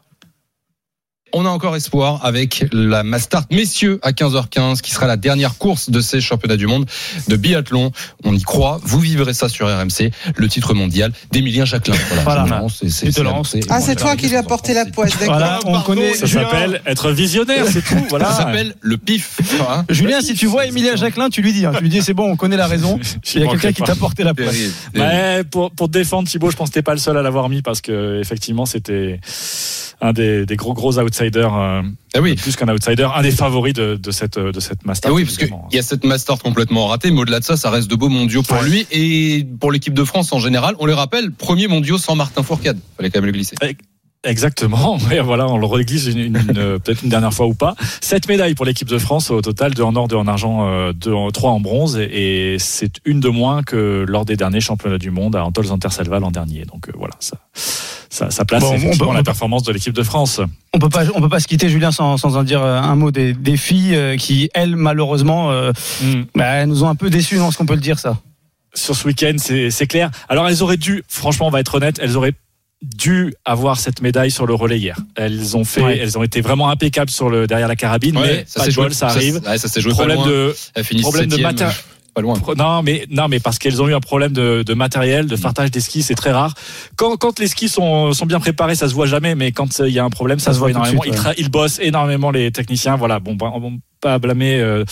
On 1.39 1.45
a 1.45 1.51
encore 1.51 1.77
espoir 1.77 2.25
avec 2.25 2.65
la 2.73 3.03
Mastart 3.03 3.45
messieurs 3.51 4.01
à 4.03 4.13
15h15 4.13 4.81
qui 4.81 4.91
sera 4.91 5.07
la 5.07 5.19
dernière 5.19 5.59
course 5.59 5.91
de 5.91 6.01
ces 6.01 6.23
championnats 6.23 6.57
du 6.57 6.67
monde 6.67 6.87
de 7.29 7.37
biathlon. 7.37 7.93
On 8.25 8.35
y 8.35 8.41
croit. 8.41 8.81
Vous 8.85 9.01
vivrez 9.01 9.35
ça 9.35 9.51
sur 9.51 9.67
RMC, 9.67 10.13
le 10.35 10.49
titre 10.49 10.73
mondial 10.73 11.13
d'Emilien 11.33 11.67
Jacquelin. 11.67 11.95
Voilà, 12.25 12.47
c'est-. 12.71 13.67
Ah, 13.69 13.83
c'est 13.83 13.97
toi 13.97 14.17
qui 14.17 14.29
lui 14.31 14.37
as 14.37 14.45
porté 14.45 14.73
la 14.73 14.87
poisse, 14.87 15.19
d'accord. 15.19 15.35
Voilà, 15.37 15.61
on 15.67 15.79
connaît. 15.83 16.15
Ça 16.15 16.25
Julien, 16.25 16.45
s'appelle 16.45 16.83
être 16.87 17.11
visionnaire, 17.11 17.67
c'est 17.71 17.85
tout. 17.85 18.03
Voilà. 18.09 18.31
Ça 18.31 18.39
s'appelle 18.39 18.75
le 18.81 18.97
pif. 18.97 19.39
hein. 19.69 19.85
Julien, 19.91 20.23
si 20.23 20.33
tu 20.33 20.47
vois 20.47 20.65
Emilien 20.65 20.97
Jacquelin, 20.97 21.29
tu 21.29 21.43
lui 21.43 21.53
dis, 21.53 21.67
hein, 21.67 21.73
tu 21.77 21.83
lui 21.83 21.91
dis, 21.91 22.01
c'est 22.01 22.15
bon, 22.15 22.31
on 22.31 22.37
connaît 22.37 22.57
la 22.57 22.67
raison. 22.67 22.99
Il 23.35 23.43
y 23.43 23.45
a 23.45 23.49
quelqu'un 23.51 23.73
qui 23.73 23.83
t'a 23.83 23.95
porté 23.95 24.25
la 24.25 24.33
poisse. 24.33 24.57
Ouais, 24.95 25.45
pour, 25.45 25.71
pour 25.71 25.89
te 25.89 25.93
défendre 25.93 26.27
Thibaut, 26.29 26.51
je 26.51 26.57
pense 26.57 26.71
que 26.71 26.75
t'es 26.75 26.83
pas 26.83 26.95
le 26.95 26.99
seul 26.99 27.19
à 27.19 27.23
l'avoir 27.23 27.51
mis 27.51 27.61
parce 27.61 27.83
que 27.83 28.21
effectivement 28.23 28.65
c'était 28.65 29.21
un 30.01 30.13
des, 30.13 30.45
des 30.47 30.57
gros 30.57 30.75
gros 30.75 30.99
outsiders, 30.99 31.55
euh, 31.57 31.83
Ah 32.15 32.21
oui. 32.21 32.35
plus 32.37 32.55
qu'un 32.57 32.69
outsider, 32.69 33.09
un 33.15 33.23
des 33.23 33.31
favoris 33.31 33.73
de, 33.75 33.97
de 33.97 34.11
cette 34.11 34.39
de 34.39 34.61
cette 34.61 34.85
master. 34.85 35.11
Ah 35.11 35.15
oui, 35.15 35.25
parce 35.25 35.39
qu'il 35.39 35.51
y 35.73 35.79
a 35.79 35.83
cette 35.83 36.05
Mastart 36.05 36.39
complètement 36.39 36.87
ratée, 36.87 37.11
mais 37.11 37.21
au-delà 37.21 37.41
de 37.41 37.45
ça, 37.45 37.57
ça 37.57 37.71
reste 37.71 37.91
de 37.91 37.97
beaux 37.97 38.09
mondiaux 38.11 38.43
pour 38.43 38.59
Ouais. 38.59 38.69
lui 38.69 38.87
et 38.93 39.47
pour 39.61 39.73
l'équipe 39.73 39.95
de 39.95 40.05
France 40.05 40.33
en 40.33 40.39
général. 40.39 40.75
On 40.79 40.87
les 40.87 40.93
rappelle, 40.95 41.31
premier 41.33 41.67
mondiaux 41.69 41.99
sans 41.99 42.15
Martin 42.15 42.43
Fourcade. 42.43 42.79
Fallait 42.97 43.11
quand 43.11 43.19
même 43.21 43.27
le 43.27 43.33
glisser. 43.33 43.57
Exactement. 44.25 44.99
Ouais, 45.11 45.21
voilà, 45.21 45.47
on 45.47 45.57
le 45.59 45.67
réglise 45.67 46.07
une, 46.09 46.19
une- 46.19 46.37
une- 46.37 46.59
euh, 46.59 46.79
peut-être 46.79 47.03
une 47.05 47.11
dernière 47.11 47.33
fois 47.33 47.47
ou 47.47 47.55
pas. 47.55 47.75
Sept 48.01 48.29
médailles 48.29 48.55
pour 48.55 48.65
l'équipe 48.67 48.89
de 48.89 48.99
France 48.99 49.31
au 49.31 49.41
total, 49.41 49.73
deux 49.75 49.83
en 49.85 49.95
or, 49.95 50.09
deux 50.09 50.17
en 50.17 50.27
argent, 50.27 50.67
euh, 50.69 50.93
deux 50.93 51.13
en, 51.13 51.31
trois 51.31 51.53
en 51.53 51.61
bronze, 51.61 51.97
et, 51.99 52.55
et 52.55 52.59
c'est 52.59 52.95
une 53.05 53.21
de 53.21 53.29
moins 53.29 53.63
que 53.63 54.05
lors 54.09 54.25
des 54.25 54.37
derniers 54.37 54.61
championnats 54.61 54.99
du 54.99 55.11
monde 55.13 55.37
à 55.37 55.45
Antol 55.45 55.67
Zanterselva 55.67 56.19
l'an 56.19 56.31
dernier. 56.33 56.65
Donc 56.65 56.89
euh, 56.89 56.93
voilà, 56.97 57.15
ça, 57.21 57.37
ça, 58.17 58.31
ça 58.31 58.45
place 58.45 58.63
Bon, 58.63 58.75
on 58.75 58.97
peut- 58.97 59.15
la 59.15 59.23
performance 59.23 59.63
de 59.63 59.73
l'équipe 59.73 59.93
de 59.93 60.03
France. 60.03 60.41
On 60.73 60.79
peut 60.79 60.89
pas, 60.89 61.05
on 61.15 61.21
peut 61.21 61.29
pas 61.29 61.41
se 61.41 61.47
quitter, 61.47 61.69
Julien, 61.69 61.93
sans, 61.93 62.17
sans 62.17 62.37
en 62.37 62.43
dire 62.43 62.63
euh, 62.63 62.79
un 62.81 62.97
mot 62.97 63.11
des, 63.11 63.33
des 63.35 63.57
filles 63.57 63.95
euh, 63.95 64.17
qui, 64.17 64.49
elles, 64.55 64.77
malheureusement, 64.77 65.51
euh, 65.53 65.73
Mm. 66.03 66.23
bah, 66.35 66.67
nous 66.67 66.83
ont 66.85 66.89
un 66.89 66.95
peu 66.95 67.11
déçus, 67.11 67.37
non, 67.37 67.51
ce 67.51 67.59
qu'on 67.59 67.67
peut 67.67 67.75
le 67.75 67.81
dire, 67.81 67.99
ça? 67.99 68.19
sur 68.75 68.95
ce 68.95 69.07
week-end, 69.07 69.33
c'est 69.39 69.71
c'est 69.71 69.87
clair. 69.87 70.11
Alors 70.29 70.47
elles 70.49 70.63
auraient 70.63 70.77
dû, 70.77 71.03
franchement, 71.09 71.47
on 71.47 71.51
va 71.51 71.61
être 71.61 71.75
honnête, 71.77 71.99
elles 72.03 72.15
auraient 72.19 72.35
dû 72.83 73.33
avoir 73.47 73.79
cette 73.81 74.03
médaille 74.03 74.31
sur 74.31 74.47
le 74.47 74.53
relais 74.53 74.79
hier. 74.79 74.99
Elles 75.15 75.57
ont 75.57 75.65
fait, 75.65 75.81
Ouais. 75.83 75.97
elles 75.99 76.19
ont 76.19 76.23
été 76.23 76.43
vraiment 76.43 76.69
impeccables 76.69 77.09
sur 77.11 77.31
le 77.31 77.47
derrière 77.47 77.69
la 77.69 77.77
carabine, 77.77 78.19
Ouais, 78.19 78.27
mais 78.27 78.45
ça 78.47 78.61
pas 78.61 78.67
de 78.67 78.71
joué- 78.73 78.83
bol, 78.85 78.93
ça 78.93 79.09
ça- 79.09 79.15
arrive. 79.17 79.41
ouais, 79.47 79.57
ça 79.57 79.69
s'est 79.69 79.81
joué 79.81 79.93
pas 79.93 79.97
problème 79.97 80.19
loin. 80.19 80.27
de 80.27 81.01
problème 81.01 81.29
de 81.31 81.37
matin. 81.39 81.71
Pas 82.17 82.23
loin. 82.23 82.35
Pro- 82.39 82.55
Non, 82.55 82.83
mais 82.83 83.05
non, 83.11 83.29
mais 83.29 83.41
parce 83.41 83.59
qu'elles 83.59 83.83
ont 83.83 83.89
eu 83.89 83.95
un 83.95 84.01
problème 84.01 84.33
de, 84.33 84.63
de 84.67 84.73
matériel, 84.75 85.27
de 85.27 85.37
fartage 85.37 85.71
des 85.71 85.81
skis, 85.81 86.03
c'est 86.03 86.15
très 86.15 86.33
rare. 86.33 86.55
Quand, 86.97 87.19
quand 87.19 87.39
les 87.39 87.47
skis 87.47 87.69
sont, 87.69 88.15
sont 88.15 88.25
bien 88.25 88.41
préparés, 88.41 88.75
ça 88.75 88.89
se 88.89 88.95
voit 88.95 89.05
jamais, 89.05 89.35
mais 89.35 89.53
quand 89.53 89.81
euh, 89.81 89.87
il 89.87 89.95
y 89.95 89.99
a 89.99 90.05
un 90.05 90.09
problème, 90.09 90.39
ça, 90.39 90.55
se 90.55 90.59
voit 90.59 90.71
énormément. 90.71 91.03
suite, 91.03 91.15
ils, 91.15 91.27
ouais. 91.27 91.35
ils 91.37 91.51
bossent 91.51 91.79
énormément 91.79 92.31
les 92.31 92.51
techniciens. 92.51 92.97
Voilà, 92.97 93.21
bon, 93.21 93.35
bon, 93.35 93.61
bon, 93.61 93.79
pas 94.01 94.15
à 94.15 94.19
blâmer 94.19 94.61
euh, 94.61 94.85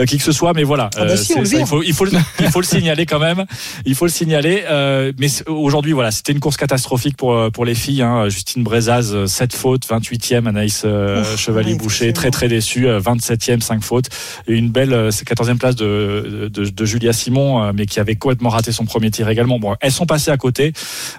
euh, 0.00 0.04
qui 0.04 0.16
que 0.18 0.22
ce 0.24 0.32
soit, 0.32 0.52
mais 0.54 0.62
voilà. 0.64 0.90
Ah 0.96 1.04
bah 1.04 1.12
Euh, 1.12 1.16
si, 1.16 1.32
ça, 1.34 1.40
il 1.40 1.66
faut, 1.66 1.82
il 1.82 1.92
faut, 1.92 2.04
le, 2.04 2.12
il 2.40 2.48
faut 2.50 2.60
le 2.60 2.66
signaler 2.66 3.06
quand 3.06 3.18
même. 3.18 3.44
Il 3.84 3.94
faut 3.94 4.06
le 4.06 4.10
signaler. 4.10 4.64
Euh, 4.68 5.12
mais 5.18 5.28
aujourd'hui, 5.46 5.92
voilà, 5.92 6.10
c'était 6.10 6.32
une 6.32 6.40
course 6.40 6.56
catastrophique 6.56 7.16
pour 7.16 7.32
euh, 7.34 7.50
pour 7.50 7.64
les 7.64 7.74
filles. 7.74 8.02
Hein. 8.02 8.28
Justine 8.28 8.62
Brezaz, 8.62 9.14
euh, 9.14 9.26
7 9.26 9.54
fautes, 9.54 9.86
28e. 9.86 10.46
Anaïs 10.46 10.82
euh, 10.84 11.22
Ouf, 11.22 11.36
Chevalier 11.38 11.72
ouais, 11.72 11.78
Boucher, 11.78 12.12
très 12.12 12.30
très 12.30 12.48
déçu, 12.48 12.86
euh, 12.88 13.00
27e, 13.00 13.60
5 13.60 13.82
fautes. 13.82 14.06
Et 14.48 14.54
une 14.54 14.70
belle 14.70 14.92
euh, 14.92 15.10
c'est 15.10 15.26
14e 15.28 15.58
place 15.58 15.76
de, 15.76 16.48
de, 16.52 16.64
de 16.68 16.84
Julia 16.84 17.12
Simon, 17.12 17.72
mais 17.72 17.86
qui 17.86 18.00
avait 18.00 18.16
complètement 18.16 18.48
raté 18.50 18.72
son 18.72 18.84
premier 18.84 19.10
tir 19.10 19.28
également. 19.28 19.58
Bon, 19.58 19.74
elles 19.80 19.92
sont 19.92 20.06
passées 20.06 20.30
à 20.30 20.36
côté, 20.36 20.72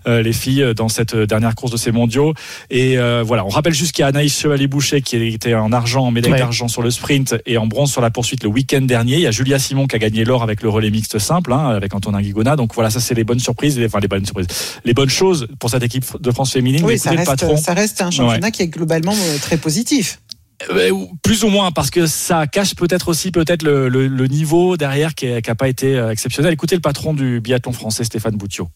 euh, 0.08 0.22
les 0.22 0.34
filles, 0.34 0.74
dans 0.76 0.90
cette 0.90 1.16
dernière 1.16 1.56
course 1.56 1.72
de 1.72 1.78
ces 1.78 1.92
mondiaux. 1.92 2.34
Et 2.70 2.98
euh, 2.98 3.24
voilà, 3.26 3.46
on 3.46 3.50
rappelle 3.50 3.74
juste 3.74 3.94
qu'il 3.94 4.02
y 4.02 4.06
a 4.06 4.08
Anaïs 4.08 4.38
Chevalier-Boucher 4.40 5.02
qui 5.02 5.16
était 5.28 5.54
en 5.56 5.72
argent, 5.72 6.06
en 6.06 6.12
médaille 6.12 6.28
Ouais. 6.34 6.40
d'argent 6.40 6.68
sur 6.68 6.82
le 6.82 6.92
sprint 6.92 7.27
et 7.46 7.58
en 7.58 7.68
bronze 7.68 7.92
sur 7.92 8.02
la 8.02 8.10
poursuite 8.12 8.44
le 8.44 8.50
week-end 8.50 8.82
dernier. 8.82 9.16
Il 9.16 9.22
y 9.22 9.28
a 9.28 9.32
Julia 9.32 9.60
Simon 9.60 9.88
qui 9.88 9.96
a 9.96 10.00
gagné 10.00 10.24
l'or 10.26 10.44
avec 10.44 10.62
le 10.62 10.70
relais 10.70 10.90
mixte 10.92 11.20
simple, 11.20 11.54
hein, 11.54 11.68
avec 11.70 11.94
Antonin 11.94 12.22
Guigona. 12.22 12.56
Donc 12.56 12.74
voilà, 12.76 12.90
ça 12.90 13.00
c'est 13.00 13.14
les 13.16 13.24
bonnes 13.24 13.40
surprises, 13.40 13.80
enfin 13.86 14.00
les 14.00 14.08
bonnes 14.08 14.26
surprises, 14.26 14.48
les 14.86 14.94
bonnes 14.94 15.10
choses 15.10 15.48
pour 15.60 15.70
cette 15.70 15.84
équipe 15.84 16.06
de 16.20 16.32
France 16.32 16.52
féminine. 16.54 16.84
Oui, 16.86 16.98
ça 16.98 17.12
reste, 17.12 17.26
patron, 17.26 17.58
ça 17.58 17.74
reste 17.74 18.02
un 18.02 18.12
championnat 18.12 18.52
qui 18.52 18.62
est 18.64 18.68
globalement 18.68 19.14
euh, 19.14 19.38
très 19.40 19.58
positif. 19.58 20.20
euh, 20.72 20.92
plus 21.22 21.44
ou 21.44 21.50
moins 21.50 21.72
parce 21.72 21.92
que 21.92 22.08
ça 22.08 22.48
cache 22.48 22.74
peut-être 22.76 23.10
aussi 23.10 23.32
peut-être 23.32 23.62
le, 23.64 23.90
le- 23.90 24.08
le 24.08 24.28
niveau 24.28 24.76
derrière 24.76 25.14
qui 25.14 25.28
n'a 25.28 25.56
pas 25.56 25.68
été 25.70 25.96
euh, 25.96 26.10
exceptionnel. 26.12 26.52
Écoutez 26.54 26.76
le 26.76 26.82
patron 26.82 27.14
du 27.14 27.40
biathlon 27.42 27.72
français 27.74 28.04
Stéphane 28.04 28.36
Boutiot. 28.38 28.68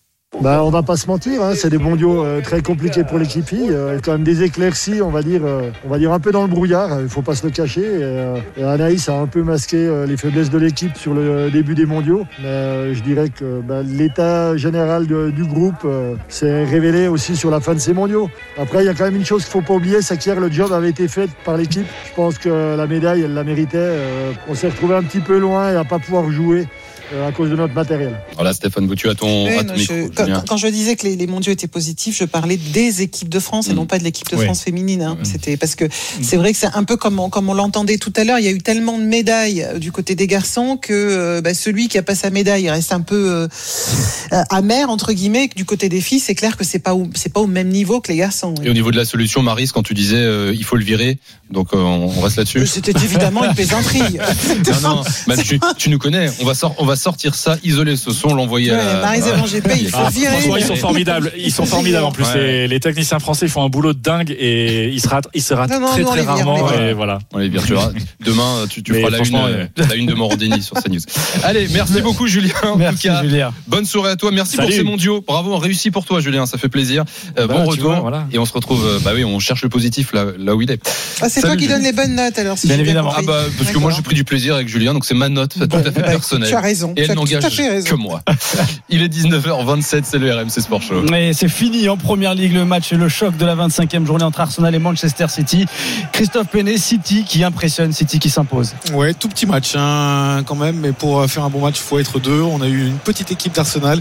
Bah, 0.41 0.63
on 0.63 0.71
va 0.71 0.81
pas 0.81 0.97
se 0.97 1.05
mentir, 1.05 1.43
hein, 1.43 1.53
c'est 1.55 1.69
des 1.69 1.77
mondiaux 1.77 2.25
euh, 2.25 2.41
très 2.41 2.63
compliqués 2.63 3.03
pour 3.03 3.19
l'équipe 3.19 3.47
fille. 3.47 3.69
Euh, 3.69 3.99
quand 4.03 4.13
même 4.13 4.23
des 4.23 4.41
éclaircies, 4.41 4.99
on 5.03 5.11
va 5.11 5.21
dire, 5.21 5.41
euh, 5.45 5.69
on 5.85 5.89
va 5.89 5.99
dire 5.99 6.11
un 6.11 6.19
peu 6.19 6.31
dans 6.31 6.41
le 6.41 6.47
brouillard. 6.47 6.99
Il 6.99 7.09
faut 7.09 7.21
pas 7.21 7.35
se 7.35 7.45
le 7.45 7.51
cacher. 7.51 7.83
Euh, 7.85 8.39
Anaïs 8.59 9.07
a 9.07 9.13
un 9.13 9.27
peu 9.27 9.43
masqué 9.43 9.87
les 10.07 10.17
faiblesses 10.17 10.49
de 10.49 10.57
l'équipe 10.57 10.97
sur 10.97 11.13
le 11.13 11.51
début 11.51 11.75
des 11.75 11.85
mondiaux. 11.85 12.25
Mais 12.41 12.95
je 12.95 13.03
dirais 13.03 13.29
que 13.29 13.61
bah, 13.61 13.83
l'état 13.83 14.57
général 14.57 15.05
du 15.05 15.43
groupe 15.43 15.87
s'est 16.27 16.63
révélé 16.63 17.07
aussi 17.07 17.35
sur 17.35 17.51
la 17.51 17.59
fin 17.59 17.75
de 17.75 17.79
ces 17.79 17.93
mondiaux. 17.93 18.27
Après, 18.57 18.83
il 18.83 18.87
y 18.87 18.89
a 18.89 18.95
quand 18.95 19.05
même 19.05 19.17
une 19.17 19.25
chose 19.25 19.43
qu'il 19.43 19.51
faut 19.51 19.61
pas 19.61 19.75
oublier, 19.75 20.01
c'est 20.01 20.17
qu'hier 20.17 20.39
le 20.39 20.51
job 20.51 20.73
avait 20.73 20.89
été 20.89 21.07
fait 21.07 21.29
par 21.45 21.55
l'équipe. 21.55 21.85
Je 22.09 22.15
pense 22.15 22.39
que 22.39 22.75
la 22.75 22.87
médaille, 22.87 23.21
elle 23.21 23.35
la 23.35 23.43
méritait. 23.43 23.99
On 24.49 24.55
s'est 24.55 24.69
retrouvé 24.69 24.95
un 24.95 25.03
petit 25.03 25.19
peu 25.19 25.37
loin 25.37 25.71
et 25.71 25.75
à 25.75 25.83
pas 25.83 25.99
pouvoir 25.99 26.31
jouer 26.31 26.67
à 27.27 27.31
cause 27.31 27.49
de 27.49 27.55
notre 27.55 27.73
matériel. 27.73 28.17
Voilà, 28.35 28.53
Stéphane 28.53 28.87
Boutu 28.87 29.09
à 29.09 29.15
ton, 29.15 29.45
Oui, 29.45 29.53
à 29.53 29.63
non, 29.63 29.73
ton 29.73 29.79
micro. 29.79 29.93
je- 29.95 30.45
quand, 30.47 30.57
je 30.57 30.67
disais 30.67 30.95
que 30.95 31.05
les, 31.05 31.15
les 31.15 31.27
mondiaux 31.27 31.51
étaient 31.51 31.67
positifs, 31.67 32.17
je 32.17 32.23
parlais 32.25 32.57
des 32.57 33.01
équipes 33.01 33.29
de 33.29 33.39
France 33.39 33.67
et 33.67 33.73
Mm. 33.73 33.75
non 33.75 33.85
pas 33.85 33.99
de 33.99 34.03
l'équipe 34.03 34.29
de 34.29 34.35
Oui. 34.37 34.45
France 34.45 34.61
féminine. 34.63 35.01
hein. 35.01 35.17
C'était 35.23 35.57
parce 35.57 35.75
que 35.75 35.85
c'est 36.21 36.37
vrai 36.37 36.51
que 36.53 36.57
c'est 36.57 36.73
un 36.73 36.83
peu 36.83 36.97
comme 36.97 37.19
on, 37.19 37.29
comme 37.29 37.49
on 37.49 37.53
l'entendait 37.53 37.97
tout 37.97 38.13
à 38.15 38.23
l'heure. 38.23 38.39
Il 38.39 38.45
y 38.45 38.47
a 38.47 38.51
eu 38.51 38.59
tellement 38.61 38.97
de 38.97 39.03
médailles 39.03 39.63
euh, 39.63 39.79
du 39.79 39.91
côté 39.91 40.15
des 40.15 40.27
garçons 40.27 40.77
que 40.77 40.93
euh, 40.93 41.41
bah, 41.41 41.53
celui 41.53 41.87
qui 41.87 41.97
a 41.97 42.03
pas 42.03 42.15
sa 42.15 42.29
médaille 42.29 42.69
reste 42.69 42.91
un 42.93 43.01
peu 43.01 43.29
euh, 43.29 43.47
euh, 44.33 44.43
amer 44.49 44.89
entre 44.89 45.13
guillemets. 45.13 45.47
Que 45.49 45.55
du 45.55 45.65
côté 45.65 45.89
des 45.89 46.01
filles, 46.01 46.19
c'est 46.19 46.35
clair 46.35 46.57
que 46.57 46.63
c'est 46.63 46.79
pas 46.79 46.95
c'est 47.15 47.31
pas 47.33 47.39
au 47.41 47.47
même 47.47 47.69
niveau 47.69 47.99
que 48.01 48.11
les 48.11 48.17
garçons. 48.17 48.53
Et 48.63 48.69
au 48.69 48.73
niveau 48.73 48.91
de 48.91 48.97
la 48.97 49.05
solution, 49.05 49.41
Maris, 49.41 49.69
quand 49.73 49.83
tu 49.83 49.93
disais 49.93 50.15
euh, 50.17 50.53
il 50.55 50.63
faut 50.63 50.75
le 50.77 50.83
virer, 50.83 51.17
donc 51.49 51.73
euh, 51.73 51.77
on 51.77 52.11
on 52.17 52.21
reste 52.21 52.37
là-dessus. 52.37 52.65
C'était 52.67 52.91
évidemment 53.03 53.43
une 53.45 53.53
plaisanterie. 53.55 54.01
Non, 54.81 54.95
non, 54.95 55.03
bah, 55.27 55.35
tu, 55.37 55.59
tu 55.77 55.89
nous 55.89 55.97
connais. 55.99 56.29
On 56.41 56.45
va, 56.45 56.53
sort, 56.55 56.75
on 56.77 56.85
va 56.85 56.95
sortir 57.01 57.35
ça, 57.35 57.57
isoler 57.63 57.95
ce 57.97 58.11
son, 58.11 58.33
l'envoyer 58.33 58.71
Ouais, 58.71 58.77
à 58.79 58.93
la. 58.93 59.01
Maryse 59.01 59.27
et 59.27 59.31
Van 59.31 59.45
Gépé, 59.45 59.73
il 59.81 59.89
faut 59.89 59.97
Ah, 60.05 60.09
virer. 60.09 60.31
franchement, 60.37 60.57
ils 60.57 60.63
sont 60.65 60.75
formidables. 60.75 61.31
Ils 61.37 61.51
sont 61.51 61.65
formidables 61.65 62.05
en 62.05 62.11
plus. 62.11 62.23
Ouais. 62.25 62.37
Les, 62.37 62.67
les 62.67 62.79
techniciens 62.79 63.19
français 63.19 63.45
ils 63.47 63.49
font 63.49 63.63
un 63.63 63.69
boulot 63.69 63.93
de 63.93 63.99
dingue 63.99 64.35
et 64.37 64.89
ils 64.89 65.01
se 65.01 65.07
ratent, 65.07 65.27
ils 65.33 65.41
se 65.41 65.53
ratent 65.53 65.71
Non, 65.71 65.79
non, 65.79 65.87
très 65.87 66.03
très 66.03 66.21
rarement. 66.21 66.67
vire. 66.67 66.81
Et 66.81 66.93
voilà. 66.93 67.19
On 67.33 67.39
les 67.39 67.49
vire, 67.49 67.63
tu 67.63 67.73
verras. 67.73 67.91
Demain, 68.23 68.65
tu, 68.69 68.81
feras 68.93 69.09
la 69.09 69.17
une, 69.19 69.35
euh, 69.35 69.65
la 69.77 69.95
une 69.95 70.05
de 70.07 70.13
Morandini 70.13 70.61
sur 70.61 70.75
CNews. 70.81 70.99
Allez, 71.43 71.67
merci 71.73 72.01
beaucoup, 72.01 72.27
Julien. 72.27 72.53
En 72.63 72.75
Merci, 72.77 73.07
tout 73.07 73.13
cas, 73.13 73.21
Julien. 73.23 73.53
bonne 73.67 73.85
soirée 73.85 74.11
à 74.11 74.15
toi. 74.15 74.31
Merci 74.31 74.55
Salut. 74.55 74.67
pour 74.67 74.75
ces 74.77 74.83
mondiaux. 74.83 75.23
Bravo, 75.25 75.57
réussi 75.57 75.91
pour 75.91 76.05
toi, 76.05 76.19
Julien. 76.19 76.45
Ça 76.45 76.57
fait 76.57 76.69
plaisir. 76.69 77.03
Euh, 77.39 77.47
Bah, 77.47 77.55
bon 77.55 77.65
retour. 77.65 77.91
vois, 77.91 77.99
voilà. 77.99 78.27
Et 78.31 78.37
on 78.39 78.45
se 78.45 78.53
retrouve. 78.53 78.85
euh, 78.85 78.99
Bah 79.03 79.11
oui, 79.15 79.23
on 79.25 79.39
cherche 79.39 79.63
le 79.63 79.69
positif 79.69 80.13
là, 80.13 80.25
là 80.37 80.55
où 80.55 80.61
il 80.61 80.69
est. 80.71 80.79
Ah, 81.21 81.29
c'est 81.29 81.41
toi 81.41 81.55
qui 81.55 81.67
donne 81.67 81.83
les 81.83 81.91
bonnes 81.93 82.15
notes 82.15 82.37
alors. 82.37 82.57
Si 82.57 82.67
Bien 82.67 82.77
évidemment. 82.79 83.13
Ah 83.15 83.21
bah 83.25 83.41
parce 83.57 83.71
que 83.71 83.77
moi 83.77 83.91
j'ai 83.91 84.01
pris 84.01 84.15
du 84.15 84.23
plaisir 84.23 84.55
avec 84.55 84.67
Julien, 84.67 84.93
donc 84.93 85.05
c'est 85.05 85.13
ma 85.15 85.29
note, 85.29 85.51
tout 85.53 85.59
à 85.63 85.81
fait 85.83 85.89
Bah, 85.91 85.99
écoute, 86.01 86.03
personnel. 86.05 86.49
Tu 86.49 86.55
as 86.55 86.61
raison. 86.61 86.90
Et 86.95 87.03
tu 87.03 87.11
elle 87.11 87.15
n'engage 87.15 87.43
raison. 87.43 87.89
que 87.89 87.95
moi. 87.95 88.21
Il 88.89 89.01
est 89.01 89.07
19h27, 89.07 90.01
c'est 90.03 90.17
le 90.17 90.33
RMC 90.33 90.49
Sport 90.49 90.81
Show. 90.81 91.01
Mais 91.09 91.33
c'est 91.33 91.49
fini 91.49 91.87
en 91.89 91.97
première 91.97 92.33
ligue 92.33 92.53
le 92.53 92.65
match 92.65 92.91
et 92.91 92.95
le 92.95 93.09
choc 93.09 93.37
de 93.37 93.45
la 93.45 93.55
25e 93.55 94.05
journée 94.05 94.23
entre 94.23 94.41
Arsenal 94.41 94.73
et 94.75 94.79
Manchester 94.79 95.27
City. 95.27 95.65
Christophe 96.11 96.47
Penet, 96.47 96.77
City 96.77 97.23
qui 97.23 97.43
impressionne, 97.43 97.93
City 97.93 98.19
qui 98.19 98.29
s'impose. 98.29 98.73
Ouais, 98.93 99.13
tout 99.13 99.29
petit 99.29 99.45
match 99.45 99.73
hein, 99.75 100.43
quand 100.45 100.55
même, 100.55 100.77
mais 100.77 100.91
pour 100.91 101.25
faire 101.27 101.43
un 101.43 101.49
bon 101.49 101.61
match, 101.61 101.75
il 101.77 101.83
faut 101.83 101.99
être 101.99 102.19
deux. 102.19 102.41
On 102.41 102.61
a 102.61 102.67
eu 102.67 102.87
une 102.87 102.97
petite 102.97 103.31
équipe 103.31 103.53
d'Arsenal 103.53 103.99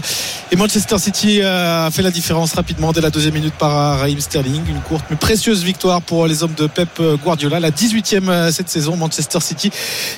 et 0.51 0.55
Manchester 0.55 0.97
City 0.97 1.41
a 1.41 1.89
fait 1.91 2.01
la 2.01 2.11
différence 2.11 2.53
rapidement 2.53 2.91
dès 2.91 3.01
la 3.01 3.09
deuxième 3.09 3.33
minute 3.33 3.53
par 3.53 3.99
Raheem 3.99 4.19
Sterling. 4.19 4.61
Une 4.69 4.81
courte 4.81 5.05
mais 5.09 5.15
précieuse 5.15 5.63
victoire 5.63 6.01
pour 6.01 6.27
les 6.27 6.43
hommes 6.43 6.55
de 6.57 6.67
Pep 6.67 7.01
Guardiola. 7.23 7.59
La 7.59 7.71
18e 7.71 8.51
cette 8.51 8.69
saison, 8.69 8.95
Manchester 8.95 9.39
City 9.39 9.71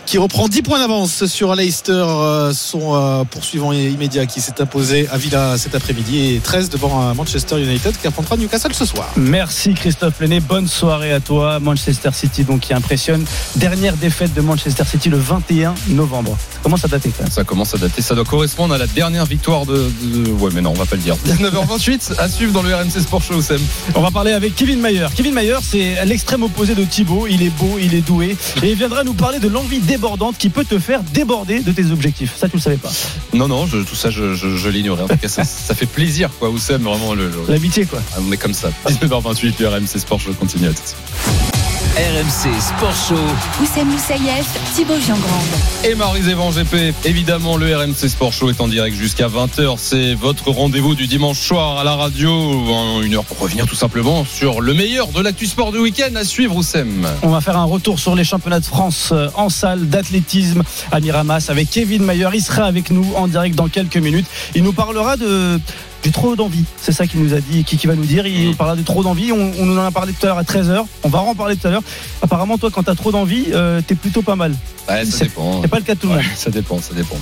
qui 0.06 0.18
reprend 0.18 0.48
10 0.48 0.62
points 0.62 0.80
d'avance 0.80 1.26
sur 1.26 1.56
Leicester, 1.56 2.06
son 2.54 3.26
poursuivant 3.30 3.72
immédiat 3.74 4.26
qui 4.26 4.42
s'est 4.42 4.62
imposé 4.62 5.08
à 5.10 5.18
Villa 5.18 5.58
cet 5.58 5.76
après-midi 5.76 6.36
et 6.36 6.40
13 6.40 6.70
devant 6.70 7.14
Manchester 7.16 7.62
United 7.62 7.96
qui 8.00 8.08
affrontera 8.08 8.38
Newcastle 8.38 8.74
ce 8.74 8.86
soir. 8.86 9.10
Merci 9.16 9.74
Christophe 9.74 10.20
Lenné, 10.20 10.40
bonne 10.40 10.68
soirée 10.68 11.12
à 11.12 11.20
toi. 11.20 11.60
Manchester 11.60 12.10
City 12.14 12.44
donc 12.44 12.62
qui 12.62 12.74
impressionne. 12.74 13.26
Dernière 13.56 13.96
défaite 13.98 14.34
de 14.34 14.42
Manchester 14.42 14.84
City 14.86 15.10
le 15.10 15.18
21 15.18 15.74
novembre. 15.90 16.38
Ça 16.52 16.60
commence 16.62 16.86
à 16.86 16.88
dater 16.88 17.10
quand 17.10 17.24
même. 17.24 17.32
Ça 17.32 17.44
commence 17.44 17.74
à 17.76 17.78
dater, 17.78 18.02
ça 18.02 18.16
doit 18.16 18.26
correspondre 18.26 18.74
à 18.74 18.78
la 18.78 18.88
dernière 18.88 19.26
victoire 19.26 19.66
de, 19.66 19.92
de... 20.02 20.32
Ouais 20.32 20.52
mais 20.54 20.62
non, 20.62 20.72
on 20.72 20.74
va 20.80 20.86
pas 20.86 20.96
le 20.96 21.02
dire. 21.02 21.16
19h28 21.26 22.14
à 22.18 22.30
suivre 22.30 22.54
dans 22.54 22.62
le 22.62 22.74
RMC 22.74 23.02
Sport 23.02 23.22
Show 23.22 23.42
Sam. 23.42 23.60
On 23.96 24.02
va 24.02 24.12
parler 24.12 24.32
avec 24.32 24.56
Kevin 24.56 24.80
Mayer. 24.80 25.08
Kevin 25.16 25.34
Mayer, 25.34 25.58
c'est 25.62 26.06
l'extrême 26.06 26.44
opposé 26.44 26.76
de 26.76 26.84
Thibaut. 26.84 27.28
Il 27.30 27.44
est 27.44 27.50
beau, 27.50 27.78
il 27.80 27.94
est 27.94 28.02
doué 28.02 28.36
et 28.62 28.72
il 28.72 28.76
viendra 28.76 29.04
nous 29.04 29.14
parler 29.14 29.40
de 29.40 29.48
l'envie 29.48 29.80
débordante 29.80 30.38
qui 30.38 30.50
peut 30.50 30.66
te 30.66 30.80
faire 30.80 31.02
déborder 31.14 31.62
de 31.62 31.72
tes 31.72 31.92
objectifs. 31.92 32.34
Ça 32.44 32.50
tu 32.50 32.58
le 32.58 32.62
savais 32.62 32.76
pas 32.76 32.92
Non 33.34 33.48
non, 33.48 33.66
je, 33.68 33.78
tout 33.78 33.96
ça 33.96 34.10
je, 34.10 34.34
je, 34.34 34.58
je 34.58 34.70
l'ignorais. 34.70 35.04
En 35.04 35.08
tout 35.08 35.16
cas, 35.16 35.30
ça, 35.30 35.44
ça, 35.46 35.74
fait 35.74 35.86
plaisir 35.86 36.30
quoi. 36.40 36.50
Oussem 36.50 36.84
vraiment 36.84 37.14
le, 37.14 37.30
le... 37.30 37.38
l'amitié 37.48 37.86
quoi. 37.86 38.02
On 38.20 38.30
est 38.34 38.38
comme 38.38 38.54
ça. 38.54 38.70
19h28 38.86 39.54
le 39.62 39.68
RMC 39.70 39.88
Sport 39.88 40.20
Show 40.20 40.34
continue 40.34 40.68
à 40.68 40.74
tout. 40.74 41.53
RMC 41.96 42.60
Sport 42.60 42.96
Show. 42.96 43.62
Oussem 43.62 43.88
Moussaïef, 43.88 44.48
Thibaut 44.74 45.00
Giangrande. 45.00 45.44
Et 45.84 45.94
Marie 45.94 46.24
Zévan 46.24 46.50
GP. 46.50 46.96
Évidemment, 47.06 47.56
le 47.56 47.76
RMC 47.76 48.10
Sport 48.10 48.34
Show 48.34 48.50
est 48.50 48.60
en 48.62 48.68
direct 48.68 48.98
jusqu'à 48.98 49.28
20h. 49.28 49.76
C'est 49.78 50.16
votre 50.16 50.50
rendez-vous 50.50 50.96
du 50.96 51.06
dimanche 51.06 51.40
soir 51.40 51.78
à 51.78 51.84
la 51.84 51.96
radio. 51.96 53.02
Une 53.04 53.14
heure 53.14 53.26
pour 53.26 53.38
revenir 53.40 53.68
tout 53.68 53.76
simplement 53.76 54.26
sur 54.26 54.62
le 54.62 54.74
meilleur 54.74 55.10
de 55.10 55.22
l'actu 55.22 55.46
sport 55.46 55.72
du 55.72 55.78
week-end 55.78 56.16
à 56.16 56.24
suivre, 56.24 56.56
Oussem. 56.56 57.08
On 57.22 57.30
va 57.30 57.42
faire 57.42 57.58
un 57.58 57.66
retour 57.66 58.00
sur 58.00 58.16
les 58.16 58.24
championnats 58.24 58.60
de 58.62 58.66
France 58.66 59.14
en 59.36 59.50
salle 59.50 59.88
d'athlétisme 59.88 60.64
à 60.92 61.00
Miramas 61.00 61.46
avec 61.50 61.70
Kevin 61.70 62.04
Mayer. 62.04 62.30
Il 62.34 62.42
sera 62.42 62.64
avec 62.64 62.90
nous 62.90 63.14
en 63.16 63.28
direct 63.28 63.56
dans 63.56 63.68
quelques 63.68 63.98
minutes. 63.98 64.26
Il 64.56 64.64
nous 64.64 64.74
parlera 64.74 65.16
de 65.16 65.60
j'ai 66.04 66.12
trop 66.12 66.36
d'envie. 66.36 66.66
C'est 66.82 66.92
ça 66.92 67.08
qu'il 67.08 67.22
nous 67.22 67.34
a 67.34 67.40
dit, 67.40 67.64
qui, 67.64 67.78
qui 67.78 67.88
va 67.88 67.96
nous 67.96 68.04
dire. 68.06 68.28
Il 68.28 68.48
nous 68.50 68.56
parlera 68.56 68.76
de 68.76 68.82
trop 68.84 69.04
d'envie. 69.04 69.32
On, 69.32 69.52
on, 69.60 69.66
nous 69.66 69.78
en 69.80 69.86
a 69.86 69.92
parlé 69.92 70.14
tout 70.14 70.26
à 70.26 70.30
l'heure 70.30 70.38
à 70.38 70.44
13h. 70.44 70.86
On 71.04 71.10
va 71.10 71.20
en 71.20 71.34
parler 71.36 71.56
tout 71.56 71.68
à 71.68 71.72
l'heure. 71.72 71.84
Apparemment, 72.22 72.58
toi, 72.58 72.70
quand 72.72 72.84
t'as 72.84 72.96
trop 72.96 73.12
d'envie, 73.12 73.46
euh, 73.54 73.82
t'es 73.86 73.96
plutôt 73.96 74.22
pas 74.22 74.36
mal. 74.36 74.54
Ouais, 74.90 75.06
ça 75.06 75.24
dépend. 75.26 75.62
C'est 75.62 75.68
pas 75.70 75.78
le 75.78 75.84
cas 75.84 75.96
de 75.96 76.00
tout 76.00 76.08
le 76.08 76.16
ouais, 76.16 76.22
monde. 76.24 76.32
Ça 76.36 76.50
dépend, 76.50 76.82
ça 76.82 76.94
dépend. 76.94 77.16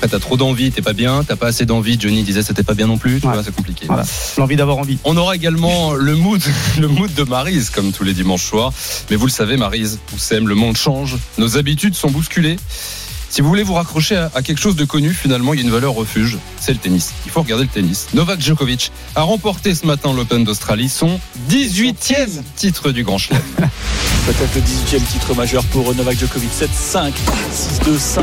Après, 0.00 0.08
t'as 0.08 0.20
trop 0.20 0.36
d'envie, 0.36 0.70
t'es 0.70 0.80
pas 0.80 0.92
bien. 0.92 1.24
T'as 1.24 1.34
pas 1.36 1.48
assez 1.48 1.66
d'envie. 1.66 1.98
Johnny 2.00 2.22
disait 2.22 2.42
c'était 2.42 2.62
pas 2.62 2.74
bien 2.74 2.86
non 2.86 2.98
plus. 2.98 3.20
Tu 3.20 3.26
Ouais. 3.26 3.32
vois, 3.34 3.42
c'est 3.42 3.54
compliqué. 3.54 3.86
Voilà. 3.86 4.04
L'envie 4.38 4.56
d'avoir 4.56 4.78
envie. 4.78 4.96
On 5.04 5.16
aura 5.16 5.34
également 5.34 5.92
le 5.92 6.14
mood, 6.14 6.40
le 6.78 6.86
mood 6.88 7.12
de 7.12 7.24
Marise, 7.24 7.68
comme 7.70 7.92
tous 7.92 8.04
les 8.04 8.14
dimanches 8.14 8.44
soirs. 8.44 8.72
Mais 9.10 9.16
vous 9.16 9.26
le 9.26 9.32
savez, 9.32 9.56
Marise, 9.56 9.98
Oussem, 10.14 10.46
le 10.48 10.54
monde 10.54 10.76
change. 10.76 11.16
Nos 11.36 11.58
habitudes 11.58 11.94
sont 11.96 12.10
bousculées. 12.10 12.56
Si 13.30 13.42
vous 13.42 13.48
voulez 13.48 13.62
vous 13.62 13.74
raccrocher 13.74 14.16
à, 14.16 14.30
à 14.34 14.42
quelque 14.42 14.60
chose 14.60 14.76
de 14.76 14.84
connu, 14.84 15.12
finalement, 15.12 15.52
il 15.52 15.60
y 15.60 15.62
a 15.62 15.66
une 15.66 15.72
valeur 15.72 15.92
refuge, 15.92 16.38
c'est 16.58 16.72
le 16.72 16.78
tennis. 16.78 17.12
Il 17.26 17.30
faut 17.30 17.42
regarder 17.42 17.64
le 17.64 17.70
tennis. 17.70 18.08
Novak 18.14 18.40
Djokovic 18.40 18.90
a 19.14 19.22
remporté 19.22 19.74
ce 19.74 19.86
matin 19.86 20.12
l'Open 20.12 20.44
d'Australie, 20.44 20.88
son 20.88 21.20
18e 21.50 22.40
titre 22.56 22.90
du 22.90 23.04
Grand 23.04 23.18
Chelem. 23.18 23.40
Peut-être 24.26 24.54
le 24.54 24.60
18e 24.60 25.04
titre 25.04 25.34
majeur 25.34 25.62
pour 25.64 25.94
Novak 25.94 26.18
Djokovic. 26.18 26.50
7-5, 26.50 27.12
6-2, 27.52 27.98
5-2, 27.98 28.22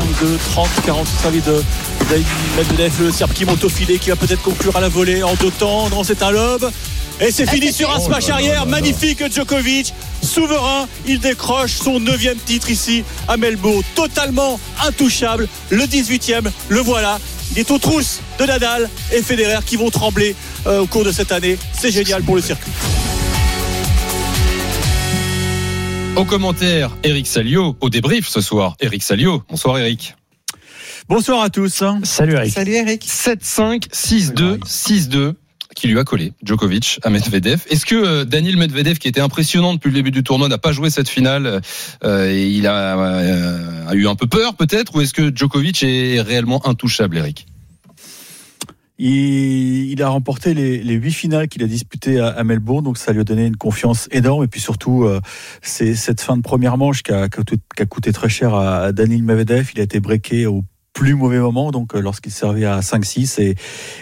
30, 0.52 0.68
40 0.84 1.06
servi 1.22 1.40
de 1.40 1.62
David 2.10 2.26
Medvedev, 2.56 2.92
le 3.02 3.12
Serbe 3.12 3.32
qui 3.32 3.44
monte 3.44 3.62
au 3.64 3.68
filet, 3.68 3.98
qui 3.98 4.10
va 4.10 4.16
peut-être 4.16 4.42
conclure 4.42 4.76
à 4.76 4.80
la 4.80 4.88
volée 4.88 5.22
en 5.22 5.34
deux 5.34 5.50
temps. 5.50 5.88
Non, 5.88 6.04
c'est 6.04 6.22
un 6.22 6.30
lob. 6.30 6.70
Et 7.18 7.30
c'est 7.30 7.48
fini 7.48 7.72
sur 7.72 7.94
un 7.94 7.98
smash 7.98 8.28
arrière. 8.28 8.66
Magnifique 8.66 9.22
Djokovic. 9.32 9.94
Souverain, 10.22 10.86
il 11.06 11.18
décroche 11.18 11.72
son 11.72 11.98
neuvième 11.98 12.36
titre 12.36 12.70
ici 12.70 13.04
à 13.26 13.38
Melbourne. 13.38 13.82
Totalement 13.94 14.60
intouchable. 14.86 15.48
Le 15.70 15.84
18e, 15.84 16.50
le 16.68 16.80
voilà. 16.80 17.18
Il 17.52 17.60
est 17.60 17.70
aux 17.70 17.78
trousses 17.78 18.20
de 18.38 18.44
Nadal 18.44 18.90
et 19.12 19.22
Federer 19.22 19.60
qui 19.64 19.76
vont 19.76 19.88
trembler 19.88 20.34
euh, 20.66 20.80
au 20.80 20.86
cours 20.86 21.04
de 21.04 21.12
cette 21.12 21.32
année. 21.32 21.56
C'est 21.72 21.90
génial 21.90 22.22
pour 22.22 22.36
le 22.36 22.42
circuit. 22.42 22.72
Au 26.16 26.24
commentaire, 26.24 26.96
Eric 27.02 27.26
Salio. 27.26 27.76
Au 27.80 27.88
débrief 27.88 28.28
ce 28.28 28.42
soir, 28.42 28.76
Eric 28.80 29.02
Salio. 29.02 29.42
Bonsoir 29.48 29.78
Eric. 29.78 30.16
Bonsoir 31.08 31.42
à 31.42 31.50
tous. 31.50 31.82
Salut 32.02 32.34
Eric. 32.34 32.52
Salut 32.52 32.72
Eric. 32.72 33.06
7-5, 33.06 33.88
6-2, 33.90 34.58
6-2 34.58 35.34
qui 35.76 35.86
lui 35.86 35.98
a 36.00 36.04
collé 36.04 36.32
Djokovic 36.42 36.98
à 37.04 37.10
Medvedev. 37.10 37.62
Est-ce 37.70 37.86
que 37.86 37.94
euh, 37.94 38.24
Daniel 38.24 38.56
Medvedev, 38.56 38.98
qui 38.98 39.06
était 39.06 39.20
impressionnant 39.20 39.74
depuis 39.74 39.90
le 39.90 39.94
début 39.94 40.10
du 40.10 40.24
tournoi, 40.24 40.48
n'a 40.48 40.58
pas 40.58 40.72
joué 40.72 40.90
cette 40.90 41.08
finale 41.08 41.60
euh, 42.02 42.32
et 42.32 42.48
il 42.48 42.66
a, 42.66 42.98
euh, 42.98 43.92
eu 43.92 44.08
un 44.08 44.16
peu 44.16 44.26
peur 44.26 44.54
peut-être 44.54 44.96
ou 44.96 45.02
est-ce 45.02 45.12
que 45.12 45.30
Djokovic 45.32 45.84
est 45.84 46.20
réellement 46.20 46.66
intouchable, 46.66 47.18
Eric? 47.18 47.46
Il, 48.98 50.02
a 50.02 50.08
remporté 50.08 50.54
les, 50.54 50.94
huit 50.94 51.12
finales 51.12 51.48
qu'il 51.48 51.62
a 51.62 51.66
disputées 51.66 52.18
à, 52.18 52.42
Melbourne, 52.44 52.82
donc 52.82 52.96
ça 52.96 53.12
lui 53.12 53.20
a 53.20 53.24
donné 53.24 53.44
une 53.44 53.56
confiance 53.56 54.08
énorme. 54.10 54.44
Et 54.44 54.48
puis 54.48 54.60
surtout, 54.60 55.04
euh, 55.04 55.20
c'est 55.60 55.94
cette 55.94 56.22
fin 56.22 56.38
de 56.38 56.42
première 56.42 56.78
manche 56.78 57.02
qui 57.02 57.12
a, 57.12 57.28
coûté- 57.28 58.12
très 58.12 58.30
cher 58.30 58.54
à, 58.54 58.84
à 58.84 58.92
Daniil 58.92 59.22
Medvedev. 59.22 59.70
Il 59.74 59.80
a 59.80 59.82
été 59.82 60.00
breaké 60.00 60.46
au 60.46 60.64
plus 60.96 61.14
mauvais 61.14 61.38
moment, 61.38 61.72
donc 61.72 61.94
euh, 61.94 62.00
lorsqu'il 62.00 62.32
servait 62.32 62.64
à 62.64 62.80
5-6, 62.80 63.38
et, 63.38 63.50
et 63.50 63.56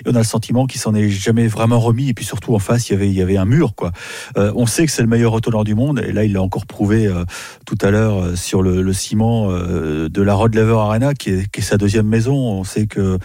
on 0.06 0.14
a 0.14 0.18
le 0.18 0.24
sentiment 0.24 0.66
qu'il 0.66 0.80
s'en 0.80 0.94
est 0.94 1.08
jamais 1.08 1.48
vraiment 1.48 1.80
remis. 1.80 2.08
Et 2.08 2.14
puis 2.14 2.24
surtout 2.24 2.54
en 2.54 2.60
face, 2.60 2.88
il 2.88 2.92
y 2.92 2.94
avait, 2.94 3.08
il 3.08 3.14
y 3.14 3.20
avait 3.20 3.36
un 3.36 3.44
mur, 3.44 3.74
quoi. 3.74 3.90
Euh, 4.38 4.52
on 4.54 4.64
sait 4.64 4.86
que 4.86 4.92
c'est 4.92 5.02
le 5.02 5.08
meilleur 5.08 5.32
retourneur 5.32 5.64
du 5.64 5.74
monde, 5.74 5.98
et 6.06 6.12
là, 6.12 6.22
il 6.22 6.32
l'a 6.32 6.40
encore 6.40 6.66
prouvé 6.66 7.08
euh, 7.08 7.24
tout 7.66 7.76
à 7.80 7.90
l'heure 7.90 8.38
sur 8.38 8.62
le, 8.62 8.92
ciment 8.92 9.48
de 9.48 10.22
la 10.22 10.34
Rod 10.34 10.54
Laver 10.54 10.76
Arena, 10.78 11.14
qui 11.14 11.30
est 11.30 11.60
sa 11.60 11.76
deuxième 11.76 12.06
maison. 12.06 12.34
On 12.34 12.62
sait 12.62 12.86
que 12.86 13.18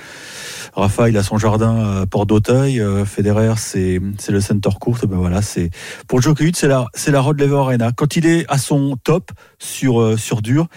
Rafa, 0.75 1.09
il 1.09 1.17
a 1.17 1.23
son 1.23 1.37
jardin 1.37 2.01
à 2.01 2.05
Port 2.05 2.25
d'Auteuil. 2.25 2.79
Euh, 2.79 3.05
Federer, 3.05 3.53
c'est 3.57 3.99
le 4.29 4.41
center 4.41 4.69
court. 4.79 4.97
Ben 5.07 5.17
voilà, 5.17 5.41
c'est 5.41 5.69
pour 6.07 6.21
Djokovic, 6.21 6.55
c'est 6.57 6.67
la 6.67 6.85
c'est 6.93 7.11
la 7.11 7.21
Rod 7.21 7.39
Laver 7.39 7.55
Arena. 7.57 7.91
Quand 7.95 8.15
il 8.15 8.25
est 8.25 8.45
à 8.49 8.57
son 8.57 8.97
top 9.03 9.31
sur 9.59 10.01
euh, 10.01 10.17
sur 10.17 10.41
dur, 10.41 10.67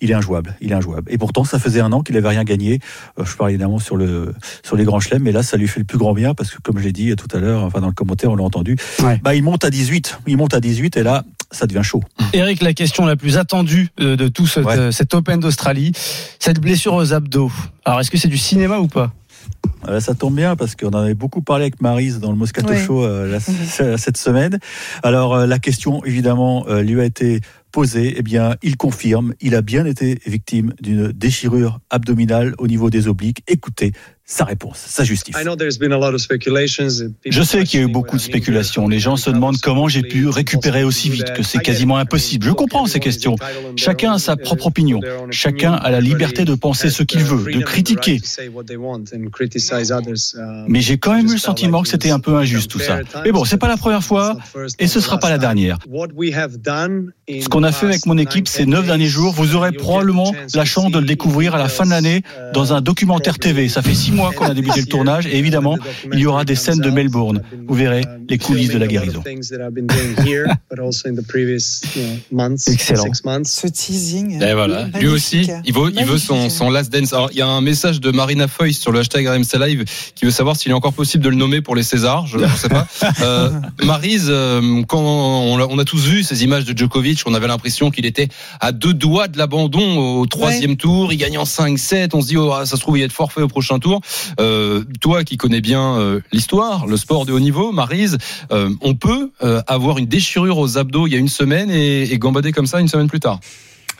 il 0.00 0.10
est 0.10 0.14
injouable. 0.14 0.56
Il 0.60 0.72
est 0.72 0.74
injouable. 0.74 1.10
Et 1.10 1.18
pourtant, 1.18 1.44
ça 1.44 1.58
faisait 1.58 1.80
un 1.80 1.92
an 1.92 2.02
qu'il 2.02 2.14
n'avait 2.14 2.28
rien 2.28 2.44
gagné. 2.44 2.80
Euh, 3.18 3.24
je 3.24 3.36
parle 3.36 3.50
évidemment 3.50 3.78
sur 3.78 3.96
le 3.96 4.34
sur 4.64 4.76
les 4.76 4.84
grands 4.84 5.00
chelems, 5.00 5.22
mais 5.22 5.32
là, 5.32 5.42
ça 5.42 5.56
lui 5.56 5.68
fait 5.68 5.80
le 5.80 5.86
plus 5.86 5.98
grand 5.98 6.14
bien 6.14 6.34
parce 6.34 6.50
que 6.50 6.58
comme 6.62 6.78
j'ai 6.78 6.92
dit 6.92 7.14
tout 7.16 7.28
à 7.36 7.38
l'heure, 7.40 7.62
enfin 7.64 7.80
dans 7.80 7.88
le 7.88 7.92
commentaire, 7.94 8.30
on 8.30 8.36
l'a 8.36 8.44
entendu. 8.44 8.76
Ouais. 9.02 9.20
Bah, 9.22 9.34
il 9.34 9.42
monte 9.42 9.64
à 9.64 9.70
18. 9.70 10.18
Il 10.26 10.36
monte 10.36 10.54
à 10.54 10.60
18 10.60 10.96
et 10.96 11.02
là, 11.02 11.24
ça 11.50 11.66
devient 11.66 11.82
chaud. 11.84 12.02
Eric, 12.32 12.62
la 12.62 12.72
question 12.74 13.06
la 13.06 13.16
plus 13.16 13.36
attendue 13.36 13.88
euh, 14.00 14.16
de 14.16 14.28
tout 14.28 14.46
cet, 14.46 14.64
Ouais. 14.64 14.76
euh, 14.78 14.90
cet 14.90 15.14
Open 15.14 15.38
d'Australie, 15.40 15.92
cette 16.38 16.60
blessure 16.60 16.94
aux 16.94 17.12
abdos. 17.12 17.52
Alors, 17.84 18.00
est-ce 18.00 18.10
que 18.10 18.18
c'est 18.18 18.28
du 18.28 18.38
cinéma 18.38 18.78
ou 18.78 18.88
pas? 18.88 19.12
Euh, 19.88 20.00
ça 20.00 20.14
tombe 20.14 20.34
bien 20.34 20.56
parce 20.56 20.74
qu'on 20.76 20.88
en 20.88 20.98
avait 20.98 21.14
beaucoup 21.14 21.42
parlé 21.42 21.64
avec 21.64 21.80
Marise 21.80 22.20
dans 22.20 22.30
le 22.30 22.36
Moscato. 22.36 22.74
Show 22.74 23.04
euh, 23.04 23.30
la- 23.30 23.40
cette 23.98 24.16
semaine. 24.16 24.58
Alors 25.02 25.34
euh, 25.34 25.46
la 25.46 25.58
question 25.58 26.04
évidemment 26.04 26.66
lui 26.68 27.00
a 27.00 27.04
été 27.04 27.40
posée. 27.72 28.14
Eh 28.16 28.22
bien, 28.22 28.56
il 28.62 28.76
confirme, 28.76 29.34
il 29.40 29.54
a 29.54 29.60
bien 29.60 29.84
été 29.84 30.18
victime 30.26 30.72
d'une 30.80 31.08
déchirure 31.12 31.80
abdominale 31.90 32.54
au 32.58 32.66
niveau 32.66 32.88
des 32.90 33.06
obliques. 33.06 33.42
Écoutez 33.48 33.92
sa 34.28 34.44
réponse, 34.44 34.78
sa 34.78 35.04
justice. 35.04 35.36
Je 37.26 37.42
sais 37.42 37.62
qu'il 37.64 37.80
y 37.80 37.82
a 37.84 37.86
eu 37.86 37.90
beaucoup 37.90 38.16
de 38.16 38.20
spéculations. 38.20 38.88
Les 38.88 38.98
gens 38.98 39.16
se 39.16 39.30
demandent 39.30 39.60
comment 39.62 39.86
j'ai 39.86 40.02
pu 40.02 40.26
récupérer 40.26 40.82
aussi 40.82 41.10
vite, 41.10 41.32
que 41.32 41.44
c'est 41.44 41.60
quasiment 41.60 41.96
impossible. 41.96 42.44
Je 42.44 42.50
comprends 42.50 42.86
ces 42.86 42.98
questions. 42.98 43.36
Chacun 43.76 44.14
a 44.14 44.18
sa 44.18 44.36
propre 44.36 44.66
opinion. 44.66 45.00
Chacun 45.30 45.74
a 45.74 45.90
la 45.92 46.00
liberté 46.00 46.44
de 46.44 46.56
penser 46.56 46.90
ce 46.90 47.04
qu'il 47.04 47.22
veut, 47.22 47.52
de 47.52 47.60
critiquer. 47.60 48.20
Mais 50.66 50.80
j'ai 50.80 50.98
quand 50.98 51.14
même 51.14 51.28
eu 51.28 51.34
le 51.34 51.38
sentiment 51.38 51.82
que 51.82 51.88
c'était 51.88 52.10
un 52.10 52.18
peu 52.18 52.34
injuste 52.34 52.68
tout 52.68 52.80
ça. 52.80 52.98
Mais 53.24 53.30
bon, 53.30 53.44
c'est 53.44 53.58
pas 53.58 53.68
la 53.68 53.76
première 53.76 54.02
fois 54.02 54.36
et 54.80 54.88
ce 54.88 54.98
sera 54.98 55.18
pas 55.18 55.30
la 55.30 55.38
dernière. 55.38 55.78
Ce 55.88 57.48
qu'on 57.48 57.62
a 57.62 57.70
fait 57.70 57.86
avec 57.86 58.06
mon 58.06 58.18
équipe 58.18 58.48
ces 58.48 58.66
neuf 58.66 58.86
derniers 58.86 59.06
jours, 59.06 59.32
vous 59.32 59.54
aurez 59.54 59.70
probablement 59.70 60.34
la 60.52 60.64
chance 60.64 60.90
de 60.90 60.98
le 60.98 61.06
découvrir 61.06 61.54
à 61.54 61.58
la 61.58 61.68
fin 61.68 61.84
de 61.84 61.90
l'année 61.90 62.22
dans 62.52 62.72
un 62.72 62.80
documentaire 62.80 63.38
TV. 63.38 63.68
Ça 63.68 63.82
fait 63.82 63.94
six 63.94 64.15
mois 64.16 64.32
qu'on 64.32 64.46
a 64.46 64.54
débuté 64.54 64.80
le 64.80 64.86
tournage 64.86 65.26
et 65.26 65.38
évidemment, 65.38 65.76
il 66.12 66.18
y 66.18 66.26
aura 66.26 66.44
des 66.44 66.56
scènes 66.56 66.80
de 66.80 66.90
Melbourne. 66.90 67.42
Vous 67.66 67.74
verrez 67.74 68.02
les 68.28 68.38
coulisses 68.38 68.70
de 68.70 68.78
la 68.78 68.86
guérison. 68.86 69.22
Excellent. 72.72 73.04
Ce 73.44 73.66
teasing. 73.66 74.42
Et 74.42 74.54
voilà. 74.54 74.84
Lui 74.84 74.92
Magnifique. 74.92 75.14
aussi, 75.14 75.50
il 75.64 75.72
veut, 75.72 75.92
il 75.96 76.04
veut 76.04 76.18
son, 76.18 76.50
son 76.50 76.70
last 76.70 76.92
dance. 76.92 77.12
Alors, 77.12 77.28
il 77.32 77.38
y 77.38 77.42
a 77.42 77.46
un 77.46 77.60
message 77.60 78.00
de 78.00 78.10
Marina 78.10 78.48
Foy 78.48 78.72
sur 78.72 78.92
le 78.92 79.00
hashtag 79.00 79.26
RMC 79.26 79.58
Live 79.60 79.84
qui 80.14 80.24
veut 80.24 80.30
savoir 80.30 80.56
s'il 80.56 80.72
est 80.72 80.74
encore 80.74 80.92
possible 80.92 81.22
de 81.22 81.28
le 81.28 81.36
nommer 81.36 81.60
pour 81.60 81.76
les 81.76 81.82
Césars. 81.82 82.26
Je 82.26 82.38
ne 82.38 82.46
sais 82.48 82.68
pas. 82.68 82.86
Euh, 83.22 83.50
Marise, 83.82 84.26
euh, 84.28 84.82
quand 84.86 85.00
on 85.00 85.58
a, 85.58 85.66
on 85.66 85.78
a 85.78 85.84
tous 85.84 86.06
vu 86.06 86.22
ces 86.22 86.44
images 86.44 86.64
de 86.64 86.76
Djokovic, 86.76 87.22
on 87.26 87.34
avait 87.34 87.46
l'impression 87.46 87.90
qu'il 87.90 88.04
était 88.04 88.28
à 88.60 88.72
deux 88.72 88.92
doigts 88.94 89.28
de 89.28 89.38
l'abandon 89.38 90.18
au 90.20 90.26
troisième 90.26 90.76
tour. 90.76 91.12
Il 91.12 91.16
gagne 91.16 91.38
en 91.38 91.44
5-7. 91.44 92.10
On 92.12 92.20
se 92.20 92.28
dit, 92.28 92.36
oh, 92.36 92.52
ça 92.64 92.76
se 92.76 92.80
trouve, 92.80 92.98
il 92.98 93.00
va 93.00 93.06
être 93.06 93.12
forfait 93.12 93.42
au 93.42 93.48
prochain 93.48 93.78
tour. 93.78 94.00
Euh, 94.40 94.84
toi 95.00 95.24
qui 95.24 95.36
connais 95.36 95.60
bien 95.60 95.98
euh, 95.98 96.20
l'histoire, 96.32 96.86
le 96.86 96.96
sport 96.96 97.26
de 97.26 97.32
haut 97.32 97.40
niveau, 97.40 97.72
Marise, 97.72 98.18
euh, 98.52 98.70
on 98.80 98.94
peut 98.94 99.30
avoir 99.66 99.98
une 99.98 100.06
déchirure 100.06 100.58
aux 100.58 100.78
abdos 100.78 101.06
il 101.06 101.12
y 101.12 101.16
a 101.16 101.18
une 101.18 101.28
semaine 101.28 101.70
et 101.70 102.18
gambader 102.18 102.52
comme 102.52 102.66
ça 102.66 102.80
une 102.80 102.88
semaine 102.88 103.08
plus 103.08 103.20
tard? 103.20 103.40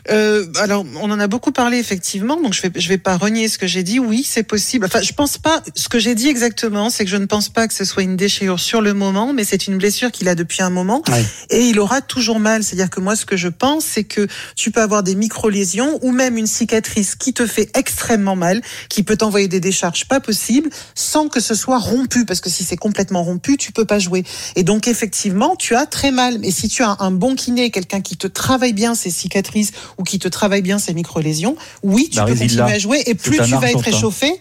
Euh, 0.09 0.45
alors, 0.59 0.85
on 1.01 1.11
en 1.11 1.19
a 1.19 1.27
beaucoup 1.27 1.51
parlé 1.51 1.77
effectivement, 1.77 2.39
donc 2.41 2.53
je 2.53 2.61
vais 2.61 2.71
je 2.75 2.87
vais 2.87 2.97
pas 2.97 3.17
renier 3.17 3.47
ce 3.47 3.57
que 3.57 3.67
j'ai 3.67 3.83
dit. 3.83 3.99
Oui, 3.99 4.25
c'est 4.27 4.43
possible. 4.43 4.85
Enfin, 4.85 5.01
je 5.01 5.13
pense 5.13 5.37
pas. 5.37 5.61
Ce 5.75 5.89
que 5.89 5.99
j'ai 5.99 6.15
dit 6.15 6.27
exactement, 6.27 6.89
c'est 6.89 7.03
que 7.05 7.11
je 7.11 7.17
ne 7.17 7.25
pense 7.25 7.49
pas 7.49 7.67
que 7.67 7.73
ce 7.73 7.85
soit 7.85 8.03
une 8.03 8.15
déchirure 8.15 8.59
sur 8.59 8.81
le 8.81 8.93
moment, 8.93 9.33
mais 9.33 9.43
c'est 9.43 9.67
une 9.67 9.77
blessure 9.77 10.11
qu'il 10.11 10.29
a 10.29 10.35
depuis 10.35 10.61
un 10.61 10.69
moment 10.69 11.01
et 11.49 11.67
il 11.67 11.79
aura 11.79 12.01
toujours 12.01 12.39
mal. 12.39 12.63
C'est-à-dire 12.63 12.89
que 12.89 12.99
moi, 12.99 13.15
ce 13.15 13.25
que 13.25 13.37
je 13.37 13.47
pense, 13.47 13.85
c'est 13.85 14.03
que 14.03 14.27
tu 14.55 14.71
peux 14.71 14.81
avoir 14.81 15.03
des 15.03 15.15
micro-lésions 15.15 15.99
ou 16.01 16.11
même 16.11 16.37
une 16.37 16.47
cicatrice 16.47 17.15
qui 17.15 17.33
te 17.33 17.45
fait 17.45 17.69
extrêmement 17.75 18.35
mal, 18.35 18.61
qui 18.89 19.03
peut 19.03 19.17
t'envoyer 19.17 19.47
des 19.47 19.59
décharges 19.59 20.07
pas 20.07 20.19
possibles, 20.19 20.69
sans 20.95 21.27
que 21.27 21.39
ce 21.39 21.55
soit 21.55 21.79
rompu, 21.79 22.25
parce 22.25 22.41
que 22.41 22.49
si 22.49 22.63
c'est 22.63 22.77
complètement 22.77 23.23
rompu, 23.23 23.57
tu 23.57 23.71
peux 23.71 23.85
pas 23.85 23.99
jouer. 23.99 24.23
Et 24.55 24.63
donc, 24.63 24.87
effectivement, 24.87 25.55
tu 25.55 25.75
as 25.75 25.85
très 25.85 26.11
mal. 26.11 26.39
Mais 26.39 26.51
si 26.51 26.67
tu 26.67 26.83
as 26.83 26.97
un 26.99 27.11
bon 27.11 27.35
kiné, 27.35 27.71
quelqu'un 27.71 28.01
qui 28.01 28.17
te 28.17 28.27
travaille 28.27 28.73
bien 28.73 28.95
ces 28.95 29.09
cicatrices 29.09 29.71
ou 29.97 30.03
qui 30.03 30.19
te 30.19 30.27
travaille 30.27 30.61
bien 30.61 30.79
ces 30.79 30.93
micro-lésions, 30.93 31.55
oui, 31.83 32.09
tu 32.11 32.17
peux 32.25 32.35
continuer 32.35 32.55
là. 32.69 32.75
à 32.75 32.79
jouer 32.79 33.03
et 33.05 33.15
plus 33.15 33.37
tu 33.45 33.51
vas 33.61 33.71
être 33.71 33.79
réchauffé, 33.91 34.31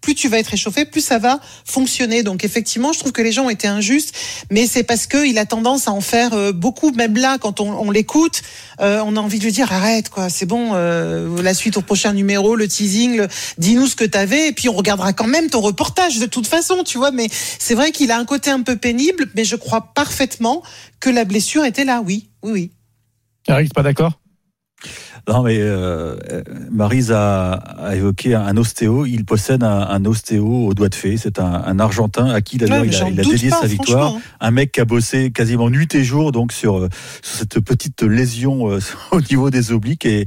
plus 0.00 0.16
tu 0.16 0.28
vas 0.28 0.38
être 0.40 0.48
réchauffé, 0.48 0.84
plus 0.84 1.00
ça 1.00 1.18
va 1.18 1.38
fonctionner. 1.64 2.24
Donc 2.24 2.44
effectivement, 2.44 2.92
je 2.92 2.98
trouve 2.98 3.12
que 3.12 3.22
les 3.22 3.30
gens 3.30 3.44
ont 3.44 3.50
été 3.50 3.68
injustes, 3.68 4.12
mais 4.50 4.66
c'est 4.66 4.82
parce 4.82 5.06
que 5.06 5.24
il 5.24 5.38
a 5.38 5.46
tendance 5.46 5.86
à 5.86 5.92
en 5.92 6.00
faire 6.00 6.32
euh, 6.32 6.50
beaucoup. 6.50 6.90
Même 6.90 7.16
là, 7.16 7.38
quand 7.38 7.60
on, 7.60 7.70
on 7.70 7.90
l'écoute, 7.92 8.42
euh, 8.80 9.00
on 9.06 9.16
a 9.16 9.20
envie 9.20 9.38
de 9.38 9.44
lui 9.44 9.52
dire 9.52 9.72
arrête 9.72 10.08
quoi, 10.08 10.28
c'est 10.28 10.44
bon. 10.44 10.70
euh, 10.74 11.40
la 11.40 11.54
suite 11.54 11.76
au 11.76 11.82
prochain 11.82 12.12
numéro, 12.14 12.56
le 12.56 12.66
teasing, 12.66 13.16
le- 13.16 13.28
dis-nous 13.58 13.86
ce 13.86 13.94
que 13.94 14.04
t'avais, 14.04 14.48
et 14.48 14.52
puis 14.52 14.68
on 14.68 14.74
regardera 14.74 15.12
quand 15.12 15.28
même 15.28 15.48
ton 15.50 15.60
reportage 15.60 16.18
de 16.18 16.26
toute 16.26 16.48
façon, 16.48 16.82
tu 16.84 16.98
vois. 16.98 17.12
Mais 17.12 17.28
c'est 17.60 17.74
vrai 17.76 17.92
qu'il 17.92 18.10
a 18.10 18.18
un 18.18 18.24
côté 18.24 18.50
un 18.50 18.62
peu 18.62 18.76
pénible, 18.76 19.30
mais 19.36 19.44
je 19.44 19.54
crois 19.54 19.92
parfaitement 19.94 20.64
que 20.98 21.10
la 21.10 21.24
blessure 21.24 21.64
était 21.64 21.84
là. 21.84 22.02
Oui, 22.04 22.28
oui, 22.42 22.50
oui. 22.52 22.70
Eric, 23.46 23.72
pas 23.72 23.82
d'accord? 23.84 24.18
Non, 25.28 25.42
mais 25.44 25.58
euh, 25.60 26.16
euh, 26.32 26.42
Maryse 26.70 27.12
a, 27.12 27.52
a 27.52 27.94
évoqué 27.94 28.34
un 28.34 28.56
ostéo. 28.56 29.06
Il 29.06 29.24
possède 29.24 29.62
un, 29.62 29.86
un 29.88 30.04
ostéo 30.04 30.66
au 30.66 30.74
doigt 30.74 30.88
de 30.88 30.96
fée. 30.96 31.16
C'est 31.16 31.38
un, 31.38 31.62
un 31.64 31.78
Argentin 31.78 32.26
à 32.26 32.40
qui 32.40 32.56
d'ailleurs 32.58 32.82
Ouais, 32.82 32.88
il 32.88 32.96
a, 32.96 33.08
il 33.08 33.14
dédié 33.14 33.50
pas, 33.50 33.60
sa 33.60 33.66
victoire. 33.68 34.14
Un 34.40 34.50
mec 34.50 34.72
qui 34.72 34.80
a 34.80 34.84
bossé 34.84 35.30
quasiment 35.30 35.70
nuit 35.70 35.94
et 35.94 36.02
jour 36.02 36.32
donc 36.32 36.52
sur, 36.52 36.78
euh, 36.78 36.88
sur 37.22 37.38
cette 37.38 37.60
petite 37.60 38.02
lésion 38.02 38.68
euh, 38.70 38.80
au 39.12 39.20
niveau 39.20 39.50
des 39.50 39.70
obliques. 39.70 40.06
Et, 40.06 40.22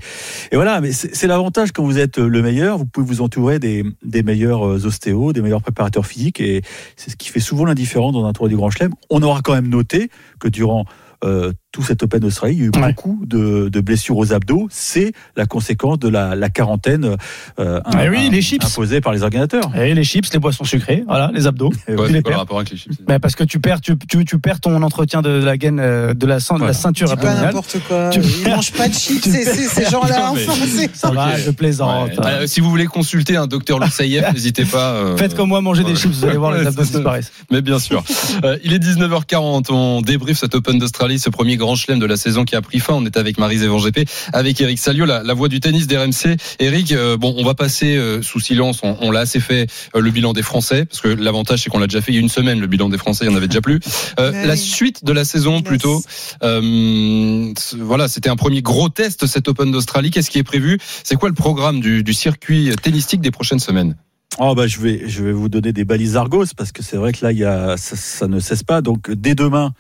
et 0.52 0.56
voilà, 0.56 0.80
mais 0.80 0.94
c'est 0.94 1.28
l'avantage 1.28 1.74
quand 1.74 1.84
vous 1.84 2.00
êtes 2.00 2.18
le 2.18 2.42
meilleur. 2.42 2.78
Vous 2.78 2.86
pouvez 2.86 3.06
vous 3.06 3.22
entourer 3.22 3.60
des, 3.60 3.84
des 4.04 4.24
meilleurs 4.24 4.86
ostéos, 4.86 5.34
des 5.34 5.42
meilleurs 5.42 5.62
préparateurs 5.62 6.06
physiques. 6.06 6.40
Et 6.40 6.62
c'est 6.96 7.12
ce 7.12 7.18
qui 7.18 7.28
fait 7.28 7.42
souvent 7.42 7.66
la 7.66 7.76
différence 7.76 8.14
dans 8.14 8.26
un 8.26 8.32
tour 8.32 8.48
du 8.48 8.56
Grand 8.56 8.70
Chelem. 8.70 8.94
On 9.10 9.22
aura 9.22 9.42
quand 9.42 9.54
même 9.54 9.70
noté 9.70 10.10
que 10.40 10.48
durant 10.48 10.86
euh, 11.24 11.52
tout 11.76 11.84
cet 11.84 12.04
Open 12.04 12.22
d'Australie, 12.22 12.54
il 12.56 12.60
y 12.60 12.64
a 12.64 12.66
eu 12.68 12.72
beaucoup 12.72 13.20
de, 13.26 13.68
de 13.68 13.82
blessures 13.82 14.16
aux 14.16 14.32
abdos. 14.32 14.68
C'est 14.72 15.12
la 15.36 15.46
conséquence 15.46 16.00
de 16.00 16.08
la, 16.08 16.34
la 16.34 16.50
quarantaine 16.50 17.18
euh, 17.60 17.82
Ah 17.84 18.06
oui, 18.10 18.28
un- 18.28 18.32
les 18.32 18.42
chips. 18.42 18.64
imposée 18.64 19.02
par 19.02 19.12
les 19.12 19.24
organisateurs. 19.24 19.76
Et 19.76 19.94
les 19.94 20.04
chips, 20.06 20.32
les 20.32 20.40
boissons 20.40 20.64
sucrées, 20.64 21.04
voilà, 21.06 21.32
les 21.34 21.48
abdos. 21.48 21.74
Et 21.90 21.92
Ouais, 21.96 21.98
Tu 21.98 22.08
c'est 22.08 22.14
les 22.14 22.22
quoi 22.22 22.32
le 22.32 22.36
perds. 22.36 22.38
rapport 22.38 22.58
avec 22.60 22.70
les 22.72 22.78
chips 22.78 22.94
parce 23.22 23.36
que 23.36 23.44
tu 23.44 23.60
perds, 23.60 23.82
tu, 23.82 23.98
tu, 24.10 24.24
tu 24.24 24.40
perds 24.40 24.62
ton 24.62 24.82
entretien 24.84 25.22
de 25.22 25.30
la 25.30 25.58
gaine, 25.58 25.80
euh, 25.82 26.14
de 26.14 26.26
la, 26.26 26.38
cin- 26.38 26.60
de 26.60 26.64
la 26.66 26.72
ceinture 26.74 27.12
abdominale. 27.12 27.48
n'importe 27.48 27.78
quoi. 27.90 28.10
Tu 28.12 28.22
Ils 28.22 28.44
perds- 28.44 28.56
mangent 28.56 28.72
pas 28.72 28.88
de 28.88 28.94
chips, 28.94 29.24
ces, 29.26 29.86
gens-là. 29.90 30.32
C'est- 30.38 30.96
Ça 30.96 31.12
va, 31.12 31.36
je 31.38 31.52
plaisante. 31.52 32.12
Ouais. 32.12 32.26
Euh, 32.26 32.48
si 32.48 32.62
vous 32.62 32.70
voulez 32.70 32.86
consulter 32.86 33.36
un 33.36 33.48
docteur 33.48 33.80
Loussaïev, 33.80 34.32
n'hésitez 34.34 34.64
pas. 34.64 34.92
euh, 34.94 35.18
Faites 35.18 35.36
comme 35.36 35.50
moi, 35.50 35.60
mangez 35.60 35.84
des 35.84 35.96
chips, 35.96 36.14
vous 36.14 36.24
allez 36.26 36.38
voir, 36.38 36.54
les 36.54 36.66
abdos 36.66 36.84
disparaissent. 36.84 37.32
Mais 37.52 37.62
bien 37.62 37.80
sûr. 37.80 38.02
Euh, 38.46 38.58
il 38.64 38.72
est 38.74 38.80
19h40. 38.80 39.66
On 39.72 40.02
débriefe 40.02 40.38
cet 40.40 40.54
Open 40.56 40.78
d'Australie, 40.78 41.18
ce 41.20 41.30
premier 41.32 41.58
grand 41.58 41.65
chelem 41.74 41.98
de 41.98 42.06
la 42.06 42.18
saison 42.18 42.46
qui 42.46 42.56
a 42.56 42.62
pris 42.62 42.80
fin. 42.80 42.94
On 42.94 43.06
est 43.06 43.18
avec 43.18 43.40
Marise 43.40 43.64
Evan 43.64 43.80
GP, 43.80 44.08
avec 44.34 44.62
Eric 44.62 44.78
Salio, 44.78 45.06
la, 45.06 45.24
la 45.24 45.34
voix 45.34 45.48
du 45.48 45.60
tennis 45.60 45.88
d'RMC. 45.88 46.38
Eric, 46.60 46.92
euh, 46.92 47.18
bon, 47.18 47.34
on 47.38 47.44
va 47.44 47.56
passer 47.56 47.96
euh, 47.98 48.22
sous 48.22 48.40
silence. 48.40 48.82
On, 48.84 48.96
on 49.02 49.10
l'a 49.10 49.22
assez 49.22 49.40
fait 49.40 49.66
euh, 49.96 50.02
le 50.02 50.12
bilan 50.12 50.34
des 50.34 50.44
Français, 50.44 50.86
parce 50.86 51.02
que 51.02 51.08
l'avantage 51.08 51.64
c'est 51.64 51.72
qu'on 51.72 51.80
l'a 51.80 51.88
déjà 51.88 52.02
fait 52.02 52.12
il 52.12 52.16
y 52.16 52.20
a 52.20 52.22
une 52.22 52.30
semaine. 52.30 52.60
Le 52.60 52.68
bilan 52.68 52.90
des 52.90 53.00
Français, 53.00 53.26
il 53.26 53.32
y 53.32 53.34
en 53.34 53.36
avait 53.38 53.48
déjà 53.48 53.62
plus. 53.62 53.80
Euh, 54.20 54.34
Ouais. 54.36 54.48
La 54.48 54.58
suite 54.58 55.06
de 55.06 55.14
la 55.14 55.24
saison, 55.24 55.62
plutôt. 55.62 56.02
Euh, 56.44 57.54
voilà, 57.80 58.08
c'était 58.08 58.30
un 58.30 58.36
premier 58.36 58.62
gros 58.62 58.90
test 58.90 59.26
cet 59.28 59.48
Open 59.48 59.72
d'Australie. 59.72 60.12
Qu'est-ce 60.12 60.30
qui 60.30 60.40
est 60.40 60.44
prévu? 60.44 60.80
C'est 61.04 61.16
quoi 61.16 61.30
le 61.30 61.36
programme 61.36 61.80
du, 61.80 62.04
du 62.04 62.14
circuit 62.14 62.72
tennistique 62.82 63.22
des 63.22 63.32
prochaines 63.32 63.60
semaines? 63.60 63.96
Oh 64.38 64.54
bah 64.54 64.68
je 64.68 64.80
vais 64.82 65.04
je 65.08 65.24
vais 65.24 65.32
vous 65.32 65.48
donner 65.48 65.72
des 65.72 65.86
balises 65.86 66.18
Argos 66.18 66.48
parce 66.58 66.74
que 66.74 66.84
c'est 66.84 66.98
vrai 66.98 67.14
que 67.14 67.24
là 67.24 67.32
il 67.32 67.38
y 67.38 67.46
a 67.46 67.78
ça, 67.78 67.96
ça 67.96 68.28
ne 68.28 68.40
cesse 68.40 68.64
pas 68.64 68.82
donc 68.82 69.10
dès 69.12 69.34
demain 69.36 69.72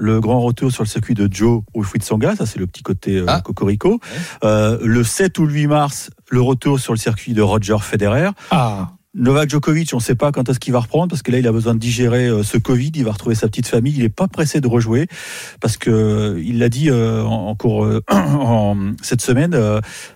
le 0.00 0.20
grand 0.20 0.40
retour 0.40 0.72
sur 0.72 0.82
le 0.82 0.88
circuit 0.88 1.14
de 1.14 1.28
Joe 1.30 1.62
Wilfried 1.74 2.02
Songa, 2.02 2.34
ça 2.34 2.46
c'est 2.46 2.58
le 2.58 2.66
petit 2.66 2.82
côté 2.82 3.18
euh, 3.18 3.24
Ah. 3.28 3.40
cocorico. 3.42 4.00
Euh, 4.44 4.78
le 4.82 5.04
7 5.04 5.38
ou 5.38 5.46
le 5.46 5.52
8 5.52 5.66
mars, 5.66 6.10
le 6.30 6.40
retour 6.40 6.80
sur 6.80 6.92
le 6.94 6.98
circuit 6.98 7.34
de 7.34 7.42
Roger 7.42 7.76
Federer. 7.80 8.30
Ah. 8.50 8.92
Novak 9.12 9.50
Djokovic, 9.50 9.90
on 9.92 9.96
ne 9.96 10.02
sait 10.02 10.14
pas 10.14 10.30
quand 10.30 10.48
est-ce 10.48 10.60
qu'il 10.60 10.72
va 10.72 10.78
reprendre 10.78 11.08
parce 11.08 11.22
que 11.22 11.32
là, 11.32 11.38
il 11.40 11.46
a 11.48 11.50
besoin 11.50 11.74
de 11.74 11.80
digérer 11.80 12.28
euh, 12.28 12.44
ce 12.44 12.58
Covid. 12.58 12.92
Il 12.94 13.04
va 13.04 13.10
retrouver 13.10 13.34
sa 13.34 13.48
petite 13.48 13.66
famille. 13.66 13.92
Il 13.96 14.02
n'est 14.02 14.08
pas 14.08 14.28
pressé 14.28 14.60
de 14.60 14.68
rejouer 14.68 15.08
parce 15.60 15.76
que 15.76 15.90
euh, 15.90 16.42
il 16.44 16.60
l'a 16.60 16.68
dit 16.68 16.90
euh, 16.90 17.24
en, 17.24 17.48
en 17.48 17.54
cours 17.56 17.88
en, 18.10 18.76
cette 19.02 19.20
semaine. 19.20 19.58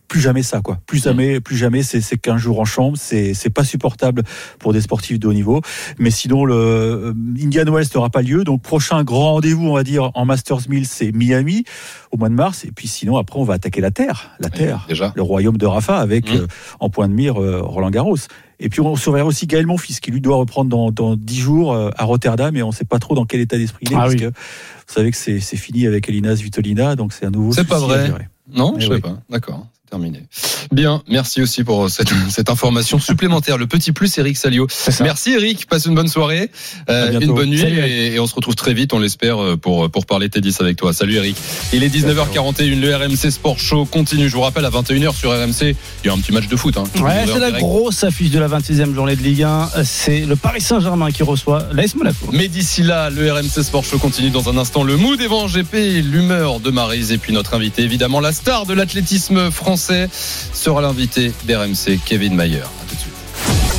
plus 0.07 0.21
jamais 0.21 0.45
ça, 0.45 0.61
quoi. 0.61 0.79
Plus 0.87 1.03
jamais, 1.03 1.41
plus 1.41 1.57
jamais. 1.57 1.83
C'est 1.83 2.01
c'est 2.01 2.17
15 2.19 2.37
jours 2.41 2.61
en 2.61 2.65
chambre. 2.65 2.97
C'est 2.97 3.35
c'est 3.35 3.51
pas 3.51 3.65
supportable 3.65 4.23
pour 4.61 4.73
des 4.73 4.81
sportifs 4.81 5.19
de 5.19 5.27
haut 5.27 5.33
niveau. 5.33 5.61
Mais 5.99 6.13
sinon, 6.13 6.45
le 6.45 7.13
Indian 7.43 7.65
Wells 7.65 7.89
n'aura 7.97 8.11
pas 8.11 8.23
lieu. 8.23 8.45
Donc 8.45 8.63
prochain 8.63 9.03
grand 9.03 9.33
rendez-vous, 9.35 9.67
on 9.67 9.75
va 9.75 9.83
dire 9.83 10.13
en 10.15 10.25
Masters 10.25 10.69
1000, 10.69 10.87
c'est 10.87 11.11
Miami 11.11 11.65
au 12.13 12.17
mois 12.17 12.29
de 12.29 12.35
mars. 12.35 12.65
Et 12.65 12.71
puis 12.71 12.87
sinon, 12.87 13.17
après, 13.17 13.41
on 13.41 13.45
va 13.45 13.55
attaquer 13.55 13.81
la 13.81 13.91
terre, 13.91 14.31
la 14.39 14.51
terre, 14.51 14.85
déjà. 14.89 15.13
le 15.17 15.23
royaume 15.23 15.57
de 15.59 15.67
Rafa 15.67 15.99
avec 15.99 16.31
Mmh. 16.33 16.37
euh, 16.37 16.47
en 16.79 16.91
point 16.91 17.09
de 17.09 17.13
mire 17.13 17.35
Roland 17.35 17.91
Garros. 17.91 18.17
Et 18.61 18.69
puis 18.69 18.81
on 18.81 18.97
surveillera 18.97 19.27
aussi 19.29 19.47
Gaël 19.47 19.67
Monfils 19.67 20.01
qui 20.01 20.11
lui 20.11 20.21
doit 20.21 20.37
reprendre 20.37 20.71
dans, 20.71 20.91
dans 20.91 21.17
10 21.17 21.37
jours 21.39 21.73
euh, 21.73 21.91
à 21.97 22.05
Rotterdam 22.05 22.57
et 22.57 22.63
on 22.63 22.69
ne 22.69 22.73
sait 22.73 22.85
pas 22.85 22.99
trop 22.99 23.15
dans 23.15 23.25
quel 23.25 23.41
état 23.41 23.57
d'esprit 23.59 23.87
il 23.87 23.93
est 23.93 23.97
Ah 23.97 24.01
parce 24.01 24.13
oui. 24.15 24.21
que 24.21 24.27
vous 24.27 24.33
savez 24.87 25.11
que 25.11 25.17
c'est 25.17 25.41
fini 25.57 25.87
avec 25.87 26.09
Elina 26.09 26.37
Svitolina 26.37 26.95
donc 26.97 27.13
c'est 27.13 27.27
un 27.27 27.31
nouveau 27.31 27.53
C'est 27.53 27.67
pas 27.67 27.79
vrai. 27.81 28.11
Non, 28.55 28.75
Eh 28.77 28.81
je 28.83 28.87
sais 28.89 28.93
oui. 28.95 29.01
pas. 29.01 29.19
D'accord, 29.31 29.67
terminé. 29.95 30.23
Bien, 30.73 31.03
merci 31.09 31.41
aussi 31.41 31.63
pour 31.63 31.89
cette, 31.89 32.13
cette 32.31 32.51
information 32.51 32.99
supplémentaire. 32.99 33.59
Le 33.59 33.69
petit 33.69 33.93
plus, 33.93 34.19
Eric 34.19 34.37
Salio. 34.37 34.67
Merci 35.01 35.31
Eric, 35.35 35.67
passe 35.67 35.87
une 35.87 35.95
bonne 35.95 36.09
soirée, 36.09 36.51
euh, 36.91 37.21
une 37.21 37.33
bonne 37.33 37.51
nuit 37.51 37.63
et, 37.63 38.15
et 38.15 38.19
on 38.21 38.27
se 38.27 38.35
retrouve 38.35 38.57
très 38.57 38.75
vite, 38.75 38.93
on 38.93 38.99
l'espère, 38.99 39.41
euh, 39.41 39.57
pour, 39.57 39.89
pour 39.91 40.05
parler 40.07 40.29
tennis 40.29 40.61
avec 40.61 40.77
toi. 40.77 40.93
Salut 40.93 41.15
Eric. 41.15 41.37
Il 41.73 41.85
est 41.85 41.89
19h41, 41.95 42.81
le 42.81 42.97
RMC 42.97 43.31
Sport 43.31 43.61
Show 43.61 43.85
continue. 43.85 44.29
Je 44.29 44.35
vous 44.35 44.41
rappelle, 44.41 44.65
à 44.65 44.71
21h 44.71 45.15
sur 45.15 45.31
RMC, 45.31 45.77
il 46.03 46.07
y 46.07 46.09
a 46.09 46.13
un 46.13 46.19
petit 46.19 46.33
match 46.33 46.49
de 46.49 46.57
foot. 46.57 46.77
Hein, 46.77 46.85
Ouais, 47.01 47.23
c'est 47.27 47.39
la 47.39 47.51
direct. 47.51 47.59
grosse 47.61 48.03
affiche 48.03 48.31
de 48.31 48.41
la 48.41 48.49
26e 48.49 48.95
journée 48.95 49.15
de 49.15 49.23
Ligue 49.23 49.45
1. 49.45 49.71
C'est 49.85 50.21
le 50.27 50.35
Paris 50.35 50.61
Saint-Germain 50.61 51.13
qui 51.13 51.23
reçoit 51.23 51.69
l'AS 51.73 51.95
Monaco. 51.95 52.31
Mais 52.33 52.49
d'ici 52.49 52.83
là, 52.83 53.11
le 53.11 53.31
RMC 53.33 53.63
Sport 53.63 53.85
Show 53.85 53.99
continue 53.99 54.31
dans 54.31 54.49
un 54.49 54.57
instant. 54.57 54.83
Le 54.83 54.97
mood 54.97 55.21
Evan 55.21 55.47
GP, 55.47 56.03
l'humeur 56.03 56.59
de 56.59 56.71
Marise 56.71 57.13
et 57.13 57.19
puis 57.19 57.33
notre 57.33 57.55
invité, 57.55 57.83
évidemment, 57.83 58.19
la 58.19 58.33
star 58.33 58.67
de 58.67 58.75
l'athlétisme 58.75 59.53
français, 59.53 59.84
sera 60.53 60.81
l'invité 60.81 61.33
d'RMC, 61.45 61.99
Kevin 62.05 62.35
Mayer. 62.35 62.59
À 62.59 62.89
tout 62.89 62.95
de 62.95 63.01
suite. 63.01 63.15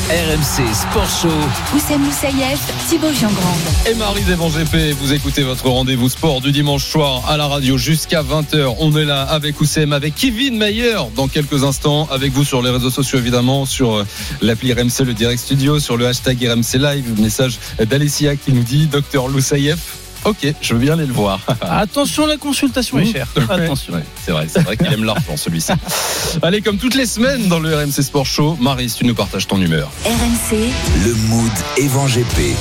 RMC 0.07 0.73
Sport 0.73 1.09
Show. 1.09 1.75
Oussem 1.75 1.99
Moussaïef, 1.99 2.59
Thibaut 2.87 3.11
Giangrande. 3.11 3.57
Et 3.89 3.95
Marie 3.95 4.23
Devant 4.25 4.49
GP, 4.49 4.95
vous 4.99 5.13
écoutez 5.13 5.41
votre 5.41 5.67
rendez-vous 5.67 6.09
sport 6.09 6.41
du 6.41 6.51
dimanche 6.51 6.85
soir 6.85 7.23
à 7.27 7.37
la 7.37 7.47
radio 7.47 7.75
jusqu'à 7.77 8.21
20h. 8.21 8.75
On 8.79 8.95
est 8.95 9.05
là 9.05 9.23
avec 9.23 9.59
Oussem, 9.59 9.93
avec 9.93 10.13
Kevin 10.13 10.57
Mayer 10.57 10.97
dans 11.15 11.27
quelques 11.27 11.63
instants, 11.63 12.07
avec 12.11 12.31
vous 12.33 12.43
sur 12.43 12.61
les 12.61 12.69
réseaux 12.69 12.91
sociaux 12.91 13.17
évidemment, 13.17 13.65
sur 13.65 13.95
euh, 13.95 14.05
l'appli 14.41 14.73
RMC, 14.73 15.05
le 15.05 15.15
direct 15.15 15.39
studio, 15.39 15.79
sur 15.79 15.97
le 15.97 16.05
hashtag 16.05 16.37
RMC 16.37 16.77
Live, 16.77 17.19
message 17.19 17.57
d'Alessia 17.79 18.35
qui 18.35 18.53
nous 18.53 18.63
dit 18.63 18.85
Docteur 18.85 19.27
Loussaïef. 19.27 20.04
Ok, 20.25 20.47
je 20.59 20.73
veux 20.73 20.79
bien 20.79 20.93
aller 20.93 21.05
le 21.05 21.13
voir. 21.13 21.39
Attention, 21.61 22.25
la 22.25 22.37
consultation 22.37 22.97
est 22.99 23.05
chère. 23.11 23.27
Attention. 23.49 23.93
Ouais, 23.93 24.03
c'est 24.25 24.31
vrai, 24.31 24.47
c'est 24.49 24.61
vrai 24.61 24.75
qu'il 24.75 24.91
aime 24.91 25.03
l'argent 25.03 25.37
celui-ci. 25.37 25.71
Allez, 26.41 26.61
comme 26.61 26.77
toutes 26.77 26.95
les 26.95 27.05
semaines 27.05 27.47
dans 27.47 27.59
le 27.59 27.75
RMC 27.75 28.01
Sport 28.01 28.25
Show, 28.25 28.57
Maris, 28.59 28.93
tu 28.97 29.05
nous 29.05 29.13
partages 29.13 29.45
ton 29.47 29.61
humeur. 29.61 29.91
RMC, 30.05 30.57
Le 31.05 31.13
mood 31.29 31.51
Evan 31.77 32.07
GP. 32.07 32.55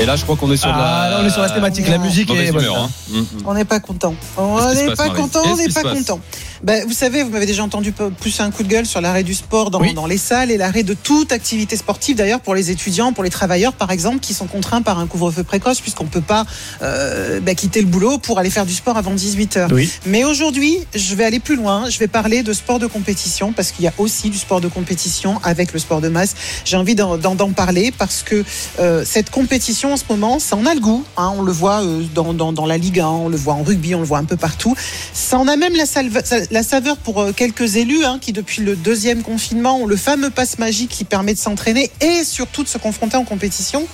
Et 0.00 0.06
là, 0.06 0.16
je 0.16 0.24
crois 0.24 0.34
qu'on 0.36 0.50
est 0.50 0.56
sur 0.56 0.70
Ah, 0.74 1.06
la. 1.08 1.10
là, 1.10 1.20
on 1.22 1.26
est 1.26 1.30
sur 1.30 1.40
la 1.40 1.50
thématique, 1.50 1.86
la 1.88 1.98
musique 1.98 2.28
est 2.30 2.48
humeur, 2.48 2.76
hein. 3.12 3.24
On 3.46 3.54
n'est 3.54 3.64
pas 3.64 3.78
content. 3.78 4.14
On 4.36 4.74
n'est 4.74 4.92
pas 4.94 5.08
content, 5.10 5.40
on 5.46 5.56
n'est 5.56 5.68
pas 5.68 5.82
content. 5.82 6.20
Ben, 6.64 6.84
vous 6.86 6.94
savez, 6.94 7.22
vous 7.22 7.28
m'avez 7.30 7.46
déjà 7.46 7.62
entendu 7.62 7.92
pousser 7.92 8.42
un 8.42 8.50
coup 8.50 8.62
de 8.62 8.68
gueule 8.68 8.86
sur 8.86 9.00
l'arrêt 9.00 9.22
du 9.22 9.34
sport 9.34 9.70
dans, 9.70 9.80
Oui. 9.80 9.92
dans 9.94 10.06
les 10.06 10.16
salles 10.18 10.50
et 10.50 10.56
l'arrêt 10.56 10.82
de 10.82 10.94
toute 10.94 11.30
activité 11.30 11.76
sportive, 11.76 12.16
d'ailleurs 12.16 12.40
pour 12.40 12.54
les 12.54 12.70
étudiants, 12.70 13.12
pour 13.12 13.22
les 13.22 13.28
travailleurs 13.30 13.74
par 13.74 13.90
exemple, 13.92 14.18
qui 14.20 14.32
sont 14.34 14.46
contraints 14.46 14.80
par 14.82 14.98
un 14.98 15.06
couvre-feu 15.06 15.42
précoce 15.44 15.80
puisqu'on 15.80 16.04
ne 16.04 16.08
peut 16.08 16.22
pas 16.22 16.44
euh, 16.82 17.38
ben, 17.40 17.54
quitter 17.54 17.80
le 17.80 17.86
boulot 17.86 18.16
pour 18.18 18.38
aller 18.38 18.48
faire 18.50 18.64
du 18.66 18.72
sport 18.72 18.96
avant 18.96 19.14
18h. 19.14 19.68
Oui. 19.72 19.92
Mais 20.06 20.24
aujourd'hui, 20.24 20.78
je 20.94 21.14
vais 21.14 21.24
aller 21.24 21.38
plus 21.40 21.56
loin. 21.56 21.88
Je 21.90 21.98
vais 21.98 22.08
parler 22.08 22.42
de 22.42 22.52
sport 22.54 22.78
de 22.78 22.86
compétition 22.86 23.52
parce 23.52 23.70
qu'il 23.70 23.84
y 23.84 23.88
a 23.88 23.92
aussi 23.98 24.30
du 24.30 24.38
sport 24.38 24.60
de 24.62 24.68
compétition 24.68 25.38
avec 25.44 25.72
le 25.72 25.78
sport 25.78 26.00
de 26.00 26.08
masse. 26.08 26.34
J'ai 26.64 26.78
envie 26.78 26.94
d'en 26.94 27.18
parler 27.54 27.92
parce 27.96 28.22
que 28.22 28.42
euh, 28.80 29.04
cette 29.04 29.30
compétition 29.30 29.83
en 29.92 29.96
ce 29.96 30.04
moment, 30.08 30.38
ça 30.38 30.56
en 30.56 30.66
a 30.66 30.74
le 30.74 30.80
goût. 30.80 31.04
hein. 31.16 31.32
on 31.36 31.42
le 31.42 31.52
voit 31.52 31.82
euh, 31.82 32.02
dans, 32.14 32.32
dans, 32.34 32.52
dans 32.52 32.66
la 32.66 32.78
Ligue 32.78 33.00
1, 33.00 33.06
on 33.06 33.28
le 33.28 33.36
voit 33.36 33.54
en 33.54 33.62
rugby, 33.62 33.94
on 33.94 34.00
le 34.00 34.06
voit 34.06 34.18
un 34.18 34.24
peu 34.24 34.36
partout. 34.36 34.74
Ça 35.12 35.38
en 35.38 35.46
a 35.48 35.56
même 35.56 35.74
la, 35.74 35.84
salve- 35.84 36.46
la 36.50 36.62
saveur 36.62 36.96
pour 36.96 37.20
euh, 37.20 37.32
quelques 37.32 37.76
élus 37.76 38.04
hein, 38.04 38.18
qui, 38.20 38.32
depuis 38.32 38.62
le 38.62 38.76
deuxième 38.76 39.22
confinement, 39.22 39.78
ont 39.78 39.86
le 39.86 39.96
fameux 39.96 40.30
passe 40.30 40.58
magique 40.58 40.90
qui 40.90 41.04
permet 41.04 41.34
de 41.34 41.38
s'entraîner 41.38 41.90
et 42.00 42.24
surtout 42.24 42.62
de 42.62 42.68
se 42.68 42.78
confronter 42.78 43.16
en 43.16 43.24
compétition. 43.24 43.86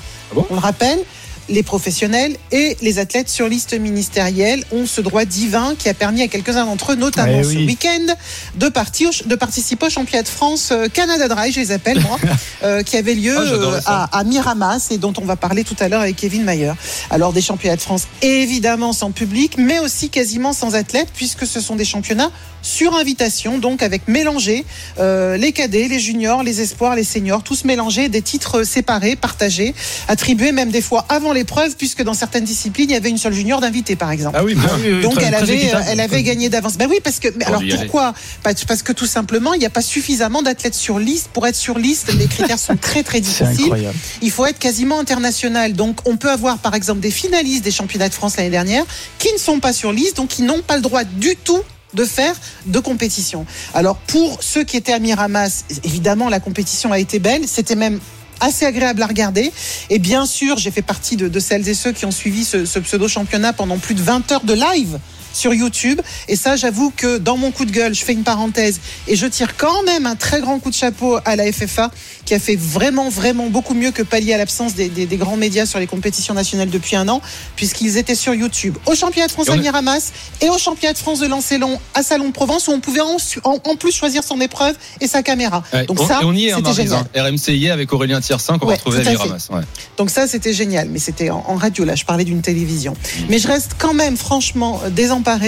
on 0.51 0.55
le 0.55 0.61
rappelle. 0.61 0.99
Les 1.51 1.65
professionnels 1.65 2.37
et 2.53 2.77
les 2.81 2.99
athlètes 3.01 3.29
sur 3.29 3.49
liste 3.49 3.75
ministérielle 3.79 4.63
ont 4.71 4.87
ce 4.87 5.01
droit 5.01 5.25
divin 5.25 5.75
qui 5.77 5.89
a 5.89 5.95
permis 5.95 6.23
à 6.23 6.29
quelques-uns 6.29 6.65
d'entre 6.65 6.93
eux, 6.93 6.95
notamment 6.95 7.43
ce 7.43 7.49
oui. 7.49 7.67
week-end, 7.67 8.15
de, 8.55 8.69
partir 8.69 9.11
au- 9.11 9.29
de 9.29 9.35
participer 9.35 9.87
au 9.87 9.91
championnat 9.91 10.23
de 10.23 10.29
France 10.29 10.69
euh, 10.71 10.87
Canada 10.89 11.27
Dry, 11.27 11.51
je 11.51 11.59
les 11.59 11.73
appelle 11.73 12.01
moi, 12.03 12.19
euh, 12.63 12.85
qui 12.85 12.97
avait 12.97 13.15
lieu 13.15 13.35
Ah, 13.37 13.41
euh, 13.43 13.81
à, 13.85 14.19
à 14.21 14.23
Miramas 14.25 14.87
et 14.93 14.99
dont 14.99 15.13
on 15.21 15.25
va 15.25 15.35
parler 15.35 15.65
tout 15.65 15.77
à 15.81 15.89
l'heure 15.89 16.03
avec 16.03 16.15
Kevin 16.17 16.45
Mayer. 16.45 16.73
Alors 17.11 17.33
des 17.33 17.43
championnats 17.43 17.77
de 17.77 17.81
France 17.83 18.07
évidemment 18.23 18.93
sans 18.93 19.11
public, 19.11 19.55
mais 19.59 19.81
aussi 19.81 20.09
quasiment 20.09 20.53
sans 20.53 20.77
athlètes 20.77 21.09
puisque 21.17 21.47
ce 21.49 21.61
sont 21.61 21.75
des 21.75 21.85
championnats 21.85 22.31
sur 22.63 22.95
invitation, 22.95 23.57
donc 23.59 23.83
avec 23.83 24.07
mélangés 24.07 24.67
euh, 24.99 25.39
les 25.39 25.51
cadets, 25.53 25.89
les 25.89 25.99
juniors, 25.99 26.43
les 26.43 26.61
espoirs, 26.61 26.95
les 26.95 27.05
seniors, 27.05 27.43
tous 27.43 27.65
mélangés, 27.65 28.11
des 28.11 28.21
titres 28.21 28.65
séparés, 28.65 29.17
partagés, 29.17 29.75
attribués 30.09 30.53
même 30.53 30.71
des 30.71 30.83
fois 30.83 31.07
avant 31.09 31.33
l'épreuve 31.41 31.75
puisque 31.77 32.03
dans 32.03 32.15
certaines 32.15 32.45
disciplines 32.45 32.91
il 32.91 32.93
y 32.93 32.97
avait 32.97 33.11
une 33.11 33.19
seule 33.19 33.33
junior 33.33 33.61
d'invité 33.61 33.97
par 33.97 34.11
exemple. 34.11 34.37
Ah 34.39 34.45
oui, 34.45 34.55
oui, 34.57 35.01
Donc 35.03 35.15
très- 35.15 35.25
elle 35.25 35.33
très 35.35 35.43
avait, 35.43 35.57
équitable. 35.57 35.85
elle 35.89 36.01
avait 36.01 36.23
gagné 36.23 36.49
d'avance. 36.49 36.77
Ben 36.77 36.87
oui, 36.89 36.99
parce 37.03 37.19
que. 37.19 37.29
Mais 37.37 37.45
On 37.47 37.49
alors 37.49 37.63
pourquoi? 37.77 38.15
Parce 38.43 38.83
que 38.83 38.93
tout 38.93 39.07
simplement, 39.07 39.55
il 39.55 39.61
n'y 39.61 39.67
a 39.67 39.71
pas 39.71 39.83
suffisamment 39.83 40.43
d'athlètes 40.43 40.75
sur 40.75 40.99
liste. 40.99 41.29
Pour 41.33 41.47
être 41.47 41.57
sur 41.57 41.79
liste, 41.79 42.13
les 42.15 42.27
critères 42.27 42.59
sont 42.59 42.77
très 42.77 43.03
très 43.03 43.21
difficiles. 43.29 43.73
Il 44.23 44.31
faut 44.31 44.47
être 44.47 44.59
quasiment 44.59 44.99
international. 45.01 45.73
Donc 45.73 46.01
on 46.05 46.17
peut 46.17 46.31
avoir 46.31 46.59
par 46.59 46.75
exemple 46.75 47.01
des 47.01 47.11
finalistes 47.11 47.65
des 47.65 47.71
championnats 47.71 48.09
de 48.09 48.15
France 48.15 48.37
l'année 48.37 48.51
dernière 48.51 48.85
qui 49.19 49.33
ne 49.33 49.39
sont 49.39 49.61
pas 49.61 49.73
sur 49.73 49.93
liste, 49.93 50.17
donc 50.19 50.29
qui 50.29 50.43
n'ont 50.43 50.63
pas 50.63 50.77
le 50.77 50.83
droit 50.83 51.05
du 51.05 51.37
tout 51.37 51.63
de 51.95 52.05
faire 52.05 52.35
de 52.67 52.79
compétition. 52.79 53.47
Alors 53.75 53.97
pour 53.97 54.43
ceux 54.43 54.63
qui 54.65 54.77
étaient 54.77 54.93
à 54.93 54.99
Miramas, 55.01 55.65
évidemment 55.85 56.29
la 56.29 56.39
compétition 56.39 56.93
a 56.93 56.99
été 57.01 57.19
belle, 57.19 57.43
c'était 57.49 57.75
même 57.75 57.99
assez 58.41 58.67
agréable 58.67 59.03
à 59.03 59.07
regarder. 59.07 59.53
Et 59.91 59.99
bien 59.99 60.27
sûr, 60.27 60.57
j'ai 60.59 60.71
fait 60.71 60.83
partie 60.83 61.17
de, 61.17 61.41
celles 61.41 61.69
et 61.69 61.75
ceux 61.75 61.93
qui 61.93 62.07
ont 62.07 62.11
suivi 62.11 62.45
ce, 62.45 62.65
ce 62.65 62.79
pseudo-championnat 62.79 63.53
pendant 63.53 63.79
plus 63.79 63.95
de 63.95 64.03
20 64.03 64.33
heures 64.33 64.45
de 64.45 64.55
live 64.55 64.99
sur 65.33 65.55
YouTube. 65.55 66.01
Et 66.29 66.37
ça, 66.37 66.57
j'avoue 66.57 66.93
que 66.97 67.19
dans 67.19 67.37
mon 67.37 67.51
coup 67.51 67.65
de 67.65 67.71
gueule, 67.73 67.95
je 67.95 68.05
fais 68.05 68.13
une 68.13 68.23
parenthèse 68.25 68.81
et 69.09 69.17
je 69.17 69.27
tire 69.27 69.57
quand 69.57 69.83
même 69.85 70.07
un 70.07 70.17
très 70.17 70.41
grand 70.41 70.59
coup 70.59 70.71
de 70.71 70.75
chapeau 70.75 71.19
à 71.25 71.37
la 71.37 71.51
FFA 71.53 71.91
qui 72.25 72.35
a 72.35 72.39
fait 72.39 72.57
vraiment, 72.57 73.09
vraiment 73.09 73.49
beaucoup 73.49 73.75
mieux 73.75 73.91
que 73.91 74.03
pallier 74.03 74.35
à 74.35 74.39
l'absence 74.39 74.75
des, 74.75 74.89
des- 74.89 75.07
des 75.07 75.17
grands 75.17 75.37
médias 75.37 75.67
sur 75.67 75.79
les 75.79 75.87
compétitions 75.87 76.35
nationales 76.35 76.71
depuis 76.71 76.97
un 76.97 77.09
an, 77.09 77.21
puisqu'ils 77.57 77.97
étaient 77.97 78.15
sur 78.15 78.35
YouTube. 78.35 78.77
Au 78.87 78.95
championnat 78.95 79.27
de 79.27 79.33
France 79.33 79.49
à 79.49 79.57
Miramas 79.57 80.13
et 80.41 80.49
au 80.51 80.59
championnat 80.59 80.93
de 80.93 80.99
France 80.99 81.21
de 81.21 81.27
Lancelon 81.27 81.79
à 81.95 82.03
Salon 82.03 82.29
de 82.29 82.33
Provence 82.33 82.69
où 82.69 82.73
on 82.73 82.81
pouvait 82.81 83.01
en, 83.01 83.17
en- 83.45 83.59
en 83.65 83.77
plus 83.77 83.93
choisir 83.93 84.23
son 84.25 84.41
épreuve 84.41 84.75
et 85.01 85.07
sa 85.09 85.23
caméra. 85.23 85.63
Ouais, 85.73 85.87
Donc 85.87 86.01
on, 86.01 86.07
ça, 86.07 86.21
on 86.25 86.35
y 86.35 86.47
est, 86.47 86.53
hein, 86.53 86.57
c'était 86.57 86.71
Maryse, 86.71 86.91
génial. 86.91 87.07
hein. 87.17 87.23
RMC 87.31 87.49
y 87.57 87.67
est 87.67 87.71
avec 87.71 87.93
Aurélien 87.93 88.21
Tiersin 88.21 88.59
qu'on 88.59 88.67
Ouais, 88.69 88.79
à 88.85 88.89
à 88.89 88.93
fait. 89.03 89.11
Miramas. 89.11 89.49
Ouais. 89.51 89.63
Donc 89.97 90.11
ça, 90.11 90.27
c'était 90.29 90.53
génial, 90.53 90.89
mais 90.89 90.99
c'était 90.99 91.31
en, 91.31 91.45
en 91.47 91.55
radio, 91.57 91.85
là, 91.85 91.95
je 91.95 92.05
parlais 92.05 92.25
d'une 92.25 92.43
télévision. 92.43 92.93
Mmh. 92.93 93.23
Mais 93.29 93.39
je 93.39 93.49
reste 93.49 93.73
quand 93.79 93.95
même, 93.95 94.17
franchement, 94.17 94.81
euh, 94.85 94.91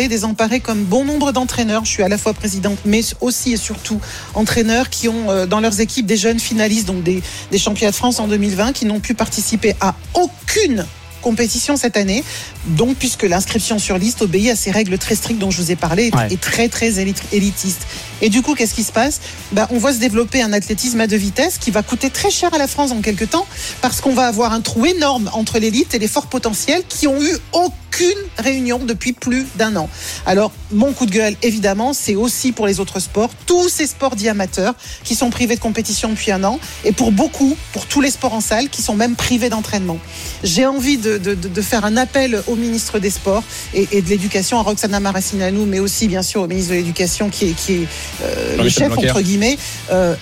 désemparée 0.08 0.60
comme 0.60 0.84
bon 0.84 1.04
nombre 1.04 1.32
d'entraîneurs. 1.32 1.84
Je 1.84 1.90
suis 1.90 2.02
à 2.02 2.08
la 2.08 2.18
fois 2.18 2.34
présidente, 2.34 2.78
mais 2.84 3.02
aussi 3.20 3.52
et 3.52 3.56
surtout 3.56 4.00
entraîneurs 4.34 4.90
qui 4.90 5.08
ont 5.08 5.30
euh, 5.30 5.46
dans 5.46 5.60
leurs 5.60 5.80
équipes 5.80 6.06
des 6.06 6.16
jeunes 6.16 6.38
finalistes, 6.38 6.86
donc 6.86 7.02
des, 7.02 7.22
des 7.50 7.58
championnats 7.58 7.90
de 7.90 7.96
France 7.96 8.20
en 8.20 8.28
2020, 8.28 8.72
qui 8.72 8.86
n'ont 8.86 9.00
pu 9.00 9.14
participer 9.14 9.74
à 9.80 9.94
aucune 10.14 10.86
compétition 11.22 11.76
cette 11.78 11.96
année. 11.96 12.22
Donc, 12.66 12.96
puisque 12.96 13.22
l'inscription 13.22 13.78
sur 13.78 13.96
liste 13.96 14.20
obéit 14.22 14.50
à 14.50 14.56
ces 14.56 14.70
règles 14.70 14.98
très 14.98 15.14
strictes 15.14 15.38
dont 15.40 15.50
je 15.50 15.62
vous 15.62 15.70
ai 15.70 15.76
parlé 15.76 16.08
et, 16.08 16.14
Ouais. 16.16 16.36
très, 16.36 16.68
très 16.68 16.98
élit- 17.02 17.14
élitiste. 17.32 17.86
Et 18.20 18.28
du 18.28 18.42
coup, 18.42 18.54
qu'est-ce 18.54 18.74
qui 18.74 18.84
se 18.84 18.92
passe? 18.92 19.20
Bah, 19.52 19.66
On 19.70 19.78
voit 19.78 19.92
se 19.94 19.98
développer 19.98 20.42
un 20.42 20.52
athlétisme 20.52 21.00
à 21.00 21.06
deux 21.06 21.16
vitesses 21.16 21.56
qui 21.58 21.70
va 21.70 21.82
coûter 21.82 22.10
très 22.10 22.30
cher 22.30 22.52
à 22.54 22.58
la 22.58 22.66
France 22.68 22.90
en 22.92 23.00
quelques 23.00 23.30
temps 23.30 23.46
parce 23.80 24.00
qu'on 24.00 24.12
va 24.12 24.26
avoir 24.26 24.52
un 24.52 24.60
trou 24.60 24.84
énorme 24.86 25.30
entre 25.32 25.58
l'élite 25.58 25.94
et 25.94 25.98
les 25.98 26.08
forts 26.08 26.26
potentiels 26.26 26.82
qui 26.88 27.06
ont 27.06 27.20
eu 27.22 27.32
aucune 27.52 28.12
réunion 28.38 28.78
depuis 28.78 29.12
plus 29.12 29.46
d'un 29.56 29.74
an. 29.76 29.88
Alors, 30.26 30.52
mon 30.72 30.92
coup 30.92 31.06
de 31.06 31.10
gueule, 31.10 31.36
évidemment, 31.42 31.92
c'est 31.92 32.14
aussi 32.14 32.52
pour 32.52 32.66
les 32.66 32.80
autres 32.80 33.00
sports, 33.00 33.30
tous 33.46 33.68
ces 33.68 33.86
sports 33.86 34.16
dits 34.16 34.28
amateurs 34.28 34.74
qui 35.04 35.14
sont 35.14 35.30
privés 35.30 35.56
de 35.56 35.60
compétition 35.60 36.08
depuis 36.08 36.32
un 36.32 36.42
an 36.44 36.58
et 36.84 36.92
pour 36.92 37.12
beaucoup, 37.12 37.56
pour 37.72 37.86
tous 37.86 38.00
les 38.00 38.10
sports 38.10 38.32
en 38.34 38.40
salle 38.40 38.68
qui 38.68 38.82
sont 38.82 38.94
même 38.94 39.14
privés 39.16 39.48
d'entraînement. 39.50 39.98
J'ai 40.44 40.64
envie 40.66 40.96
de, 40.96 41.11
de- 41.18 41.34
de- 41.34 41.48
de 41.48 41.62
faire 41.62 41.84
un 41.84 41.96
appel 41.96 42.42
au 42.46 42.54
ministre 42.56 42.98
des 42.98 43.10
Sports 43.10 43.44
et, 43.74 43.88
et 43.92 44.02
de 44.02 44.08
l'Éducation, 44.08 44.58
à 44.58 44.62
Roxana 44.62 45.00
Maracineanu, 45.00 45.64
mais 45.66 45.78
aussi 45.80 46.08
bien 46.08 46.22
sûr 46.22 46.42
au 46.42 46.46
ministre 46.46 46.70
de 46.72 46.76
l'Éducation 46.76 47.28
qui 47.28 47.50
est, 47.50 47.52
qui 47.52 47.72
est 47.74 47.86
euh, 48.22 48.56
le 48.62 48.68
chef, 48.68 48.88
Blanquer. 48.92 49.10
entre 49.10 49.20
guillemets. 49.22 49.58
Euh, 49.90 50.14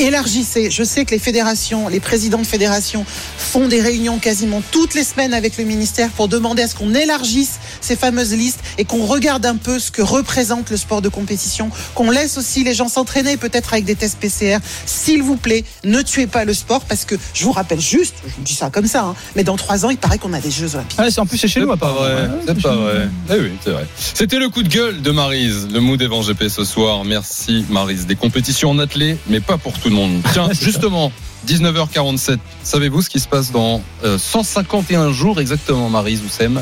élargissez. 0.00 0.70
Je 0.70 0.82
sais 0.82 1.04
que 1.04 1.10
les 1.12 1.18
fédérations, 1.18 1.88
les 1.88 2.00
présidents 2.00 2.38
de 2.38 2.46
fédérations 2.46 3.04
font 3.06 3.68
des 3.68 3.80
réunions 3.80 4.18
quasiment 4.18 4.62
toutes 4.70 4.94
les 4.94 5.04
semaines 5.04 5.34
avec 5.34 5.58
le 5.58 5.64
ministère 5.64 6.10
pour 6.10 6.28
demander 6.28 6.62
à 6.62 6.68
ce 6.68 6.74
qu'on 6.74 6.94
élargisse 6.94 7.58
ces 7.80 7.96
fameuses 7.96 8.32
listes 8.32 8.60
et 8.78 8.84
qu'on 8.84 9.06
regarde 9.06 9.44
un 9.46 9.56
peu 9.56 9.78
ce 9.78 9.90
que 9.90 10.02
représente 10.02 10.70
le 10.70 10.76
sport 10.76 11.02
de 11.02 11.08
compétition, 11.08 11.70
qu'on 11.94 12.10
laisse 12.10 12.38
aussi 12.38 12.64
les 12.64 12.74
gens 12.74 12.88
s'entraîner 12.88 13.36
peut-être 13.36 13.72
avec 13.72 13.84
des 13.84 13.94
tests 13.94 14.18
PCR. 14.18 14.58
S'il 14.86 15.22
vous 15.22 15.36
plaît, 15.36 15.64
ne 15.84 16.02
tuez 16.02 16.26
pas 16.26 16.44
le 16.44 16.54
sport 16.54 16.84
parce 16.84 17.04
que 17.04 17.14
je 17.34 17.44
vous 17.44 17.52
rappelle 17.52 17.80
juste, 17.80 18.14
je 18.26 18.34
vous 18.34 18.42
dis 18.42 18.54
ça 18.54 18.70
comme 18.70 18.86
ça, 18.86 19.04
hein, 19.04 19.14
mais 19.36 19.44
dans 19.44 19.56
trois 19.56 19.84
ans, 19.84 19.90
il 19.90 19.98
paraît 19.98 20.18
qu'on 20.18 20.32
a 20.32 20.40
des 20.40 20.50
Jeux 20.50 20.74
Olympiques. 20.74 20.98
Ah, 20.98 21.10
c'est 21.10 21.20
en 21.20 21.26
plus 21.26 21.38
c'est 21.38 21.48
chez 21.48 21.60
nous, 21.60 21.76
pas 21.76 21.92
vrai, 21.92 22.30
c'est 22.46 22.62
pas 22.62 22.74
vrai. 22.74 23.08
Eh 23.30 23.40
oui, 23.40 23.50
c'est 23.62 23.70
vrai. 23.70 23.86
C'était 24.14 24.38
le 24.38 24.48
coup 24.48 24.62
de 24.62 24.68
gueule 24.68 25.02
de 25.02 25.10
Marise, 25.10 25.68
le 25.72 25.80
mood 25.80 26.00
Evan 26.00 26.22
GP 26.22 26.48
ce 26.48 26.64
soir. 26.64 27.04
Merci 27.04 27.64
Marise. 27.68 28.06
Des 28.06 28.16
compétitions 28.16 28.70
en 28.70 28.78
athlée, 28.78 29.16
mais 29.28 29.40
pas 29.40 29.58
pour 29.58 29.78
tout 29.78 29.89
le 29.90 29.94
monde. 29.96 30.22
Tiens, 30.32 30.48
justement, 30.60 31.12
19h47. 31.46 32.38
Savez-vous 32.62 33.02
ce 33.02 33.10
qui 33.10 33.20
se 33.20 33.28
passe 33.28 33.52
dans 33.52 33.82
euh, 34.04 34.18
151 34.18 35.12
jours 35.12 35.40
exactement, 35.40 35.88
Marise 35.90 36.22
Oussem 36.24 36.60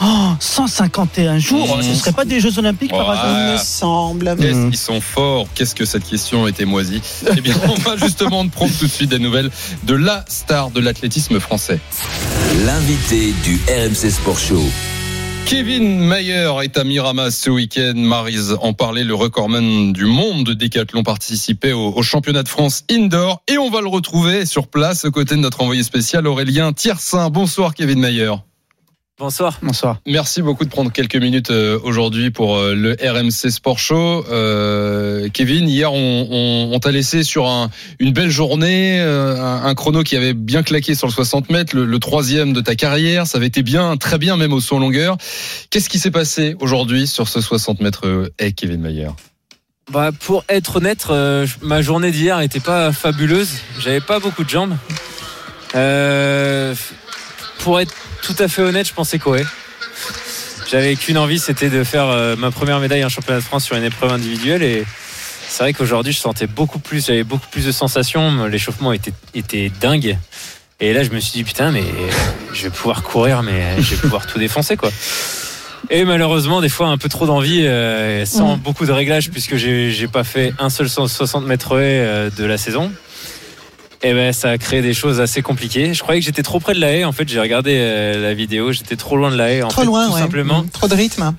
Oh, 0.00 0.28
151 0.38 1.40
jours, 1.40 1.76
Mmh. 1.78 1.82
ce 1.82 1.94
serait 1.96 2.12
pas 2.12 2.24
des 2.24 2.38
Jeux 2.38 2.56
Olympiques 2.60 2.92
par 2.92 3.08
Ouais. 3.08 3.16
hasard 3.16 3.48
Il 3.48 3.52
me 3.54 3.58
semble. 3.58 4.36
Qu'est-ce 4.38 4.68
qu'ils 4.68 4.76
sont 4.78 5.00
forts? 5.00 5.46
Qu'est-ce 5.56 5.74
que 5.74 5.84
cette 5.84 6.08
question 6.08 6.46
était 6.46 6.66
moisie? 6.66 7.02
Eh 7.36 7.40
bien, 7.40 7.54
on 7.68 7.74
va 7.74 7.96
justement 7.96 8.44
de 8.44 8.50
prendre 8.50 8.70
tout 8.78 8.86
de 8.86 8.90
suite 8.92 9.10
des 9.10 9.18
nouvelles 9.18 9.50
de 9.82 9.94
la 9.94 10.24
star 10.28 10.70
de 10.70 10.78
l'athlétisme 10.80 11.40
français. 11.40 11.80
L'invité 12.64 13.32
du 13.42 13.60
RMC 13.68 14.10
Sport 14.12 14.38
Show. 14.38 14.62
Kevin 15.48 16.00
Mayer 16.00 16.52
est 16.62 16.76
à 16.76 16.84
Miramas 16.84 17.30
ce 17.30 17.48
week-end. 17.48 17.94
Marise 17.96 18.58
en 18.60 18.74
parlait, 18.74 19.02
le 19.02 19.14
recordman 19.14 19.94
du 19.94 20.04
monde 20.04 20.44
de 20.44 20.52
décathlon 20.52 21.02
participait 21.02 21.72
au, 21.72 22.02
championnat 22.02 22.42
de 22.42 22.50
France 22.50 22.84
indoor 22.90 23.42
et 23.48 23.56
on 23.56 23.70
va 23.70 23.80
le 23.80 23.88
retrouver 23.88 24.44
sur 24.44 24.66
place 24.66 25.06
aux 25.06 25.10
côtés 25.10 25.36
de 25.36 25.40
notre 25.40 25.62
envoyé 25.62 25.82
spécial 25.82 26.26
Aurélien 26.26 26.74
Tiersin. 26.74 27.30
Bonsoir 27.30 27.72
Kevin 27.72 27.98
Mayer. 27.98 28.34
Bonsoir. 29.18 29.58
Bonsoir. 29.62 29.96
Merci 30.06 30.42
beaucoup 30.42 30.64
de 30.64 30.70
prendre 30.70 30.92
quelques 30.92 31.16
minutes 31.16 31.50
euh, 31.50 31.76
aujourd'hui 31.82 32.30
pour 32.30 32.56
euh, 32.56 32.74
le 32.76 32.92
RMC 33.02 33.50
Sport 33.50 33.78
Show. 33.80 34.24
Euh, 34.30 35.28
Kevin, 35.32 35.68
hier 35.68 35.92
on, 35.92 36.28
on- 36.30 36.72
on 36.72 36.78
t'a 36.78 36.92
laissé 36.92 37.24
sur 37.24 37.48
un- 37.48 37.68
une 37.98 38.12
belle 38.12 38.30
journée, 38.30 39.00
un, 39.00 39.64
un 39.64 39.74
chrono 39.74 40.04
qui 40.04 40.16
avait 40.16 40.34
bien 40.34 40.62
claqué 40.62 40.94
sur 40.94 41.08
le 41.08 41.12
60 41.12 41.50
mètres, 41.50 41.74
le, 41.74 41.84
le 41.84 41.98
troisième 41.98 42.52
de 42.52 42.60
ta 42.60 42.76
carrière. 42.76 43.26
Ça 43.26 43.38
avait 43.38 43.48
été 43.48 43.62
bien, 43.64 43.96
très 43.96 44.18
bien 44.18 44.36
même 44.36 44.52
au 44.52 44.60
en 44.70 44.78
longueur. 44.78 45.16
Qu'est-ce 45.70 45.88
qui 45.88 45.98
s'est 45.98 46.12
passé 46.12 46.54
aujourd'hui 46.60 47.08
sur 47.08 47.26
ce 47.26 47.40
60 47.40 47.80
mètres 47.80 48.30
haie, 48.38 48.52
Kevin 48.52 48.80
Mayer? 48.80 49.08
Bah, 49.90 50.10
pour 50.12 50.44
être 50.48 50.76
honnête, 50.76 51.06
euh, 51.10 51.44
ma 51.62 51.82
journée 51.82 52.12
d'hier 52.12 52.38
n'était 52.38 52.60
pas 52.60 52.92
fabuleuse. 52.92 53.50
J'avais 53.80 54.00
pas 54.00 54.20
beaucoup 54.20 54.44
de 54.44 54.48
jambes. 54.50 54.76
Euh, 55.74 56.74
pour 57.58 57.80
être 57.80 57.94
tout 58.22 58.36
à 58.38 58.48
fait 58.48 58.62
honnête, 58.62 58.86
je 58.86 58.92
pensais 58.92 59.18
qu'Oé. 59.18 59.44
j'avais 60.70 60.96
qu'une 60.96 61.18
envie, 61.18 61.38
c'était 61.38 61.70
de 61.70 61.84
faire 61.84 62.06
euh, 62.06 62.36
ma 62.36 62.50
première 62.50 62.80
médaille 62.80 63.04
en 63.04 63.08
championnat 63.08 63.40
de 63.40 63.44
France 63.44 63.64
sur 63.64 63.76
une 63.76 63.84
épreuve 63.84 64.12
individuelle 64.12 64.62
et 64.62 64.84
c'est 65.48 65.62
vrai 65.62 65.72
qu'aujourd'hui 65.72 66.12
je 66.12 66.18
sentais 66.18 66.46
beaucoup 66.46 66.78
plus, 66.78 67.06
j'avais 67.06 67.24
beaucoup 67.24 67.48
plus 67.50 67.64
de 67.64 67.72
sensations, 67.72 68.46
l'échauffement 68.46 68.92
était, 68.92 69.12
était 69.34 69.70
dingue. 69.80 70.18
Et 70.80 70.92
là 70.92 71.02
je 71.02 71.10
me 71.10 71.20
suis 71.20 71.32
dit 71.32 71.44
putain 71.44 71.72
mais 71.72 71.84
je 72.52 72.64
vais 72.64 72.70
pouvoir 72.70 73.02
courir 73.02 73.42
mais 73.42 73.80
je 73.80 73.94
vais 73.94 74.00
pouvoir 74.00 74.26
tout 74.26 74.38
défoncer 74.38 74.76
quoi. 74.76 74.90
Et 75.90 76.04
malheureusement, 76.04 76.60
des 76.60 76.68
fois, 76.68 76.88
un 76.88 76.98
peu 76.98 77.08
trop 77.08 77.26
d'envie, 77.26 77.66
euh, 77.66 78.26
sans 78.26 78.56
beaucoup 78.56 78.84
de 78.84 78.92
réglages, 78.92 79.30
puisque 79.30 79.56
j'ai 79.56 80.08
pas 80.08 80.24
fait 80.24 80.52
un 80.58 80.70
seul 80.70 80.88
160 80.88 81.46
mètres 81.46 81.70
euh, 81.72 82.30
de 82.36 82.44
la 82.44 82.58
saison. 82.58 82.92
Et 84.02 84.12
ben, 84.14 84.32
ça 84.32 84.50
a 84.50 84.58
créé 84.58 84.80
des 84.80 84.94
choses 84.94 85.20
assez 85.20 85.42
compliquées. 85.42 85.92
Je 85.92 86.00
croyais 86.02 86.20
que 86.20 86.26
j'étais 86.26 86.42
trop 86.44 86.60
près 86.60 86.74
de 86.74 86.80
la 86.80 86.92
haie. 86.92 87.04
En 87.04 87.12
fait, 87.12 87.28
j'ai 87.28 87.40
regardé 87.40 87.76
euh, 87.76 88.22
la 88.22 88.32
vidéo, 88.34 88.70
j'étais 88.72 88.94
trop 88.96 89.16
loin 89.16 89.30
de 89.30 89.36
la 89.36 89.50
haie. 89.50 89.62
En 89.62 89.68
Trop 89.68 89.80
fait, 89.82 89.86
loin, 89.86 90.06
tout 90.06 90.14
ouais. 90.14 90.20
simplement. 90.20 90.62
Mm, 90.62 90.68
Trop 90.70 90.86
de 90.88 90.94
rythme. 90.94 91.34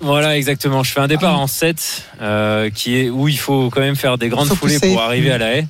Voilà, 0.00 0.36
exactement. 0.36 0.82
Je 0.84 0.92
fais 0.92 1.00
un 1.00 1.08
départ 1.08 1.40
en 1.40 1.46
7, 1.48 2.04
euh, 2.20 2.70
qui 2.70 2.96
est 2.98 3.10
où 3.10 3.26
il 3.28 3.38
faut 3.38 3.70
quand 3.70 3.80
même 3.80 3.96
faire 3.96 4.18
des 4.18 4.28
grandes 4.28 4.48
foulées 4.48 4.74
pousser. 4.74 4.92
pour 4.92 5.00
arriver 5.02 5.32
à 5.32 5.38
la 5.38 5.52
haie. 5.56 5.66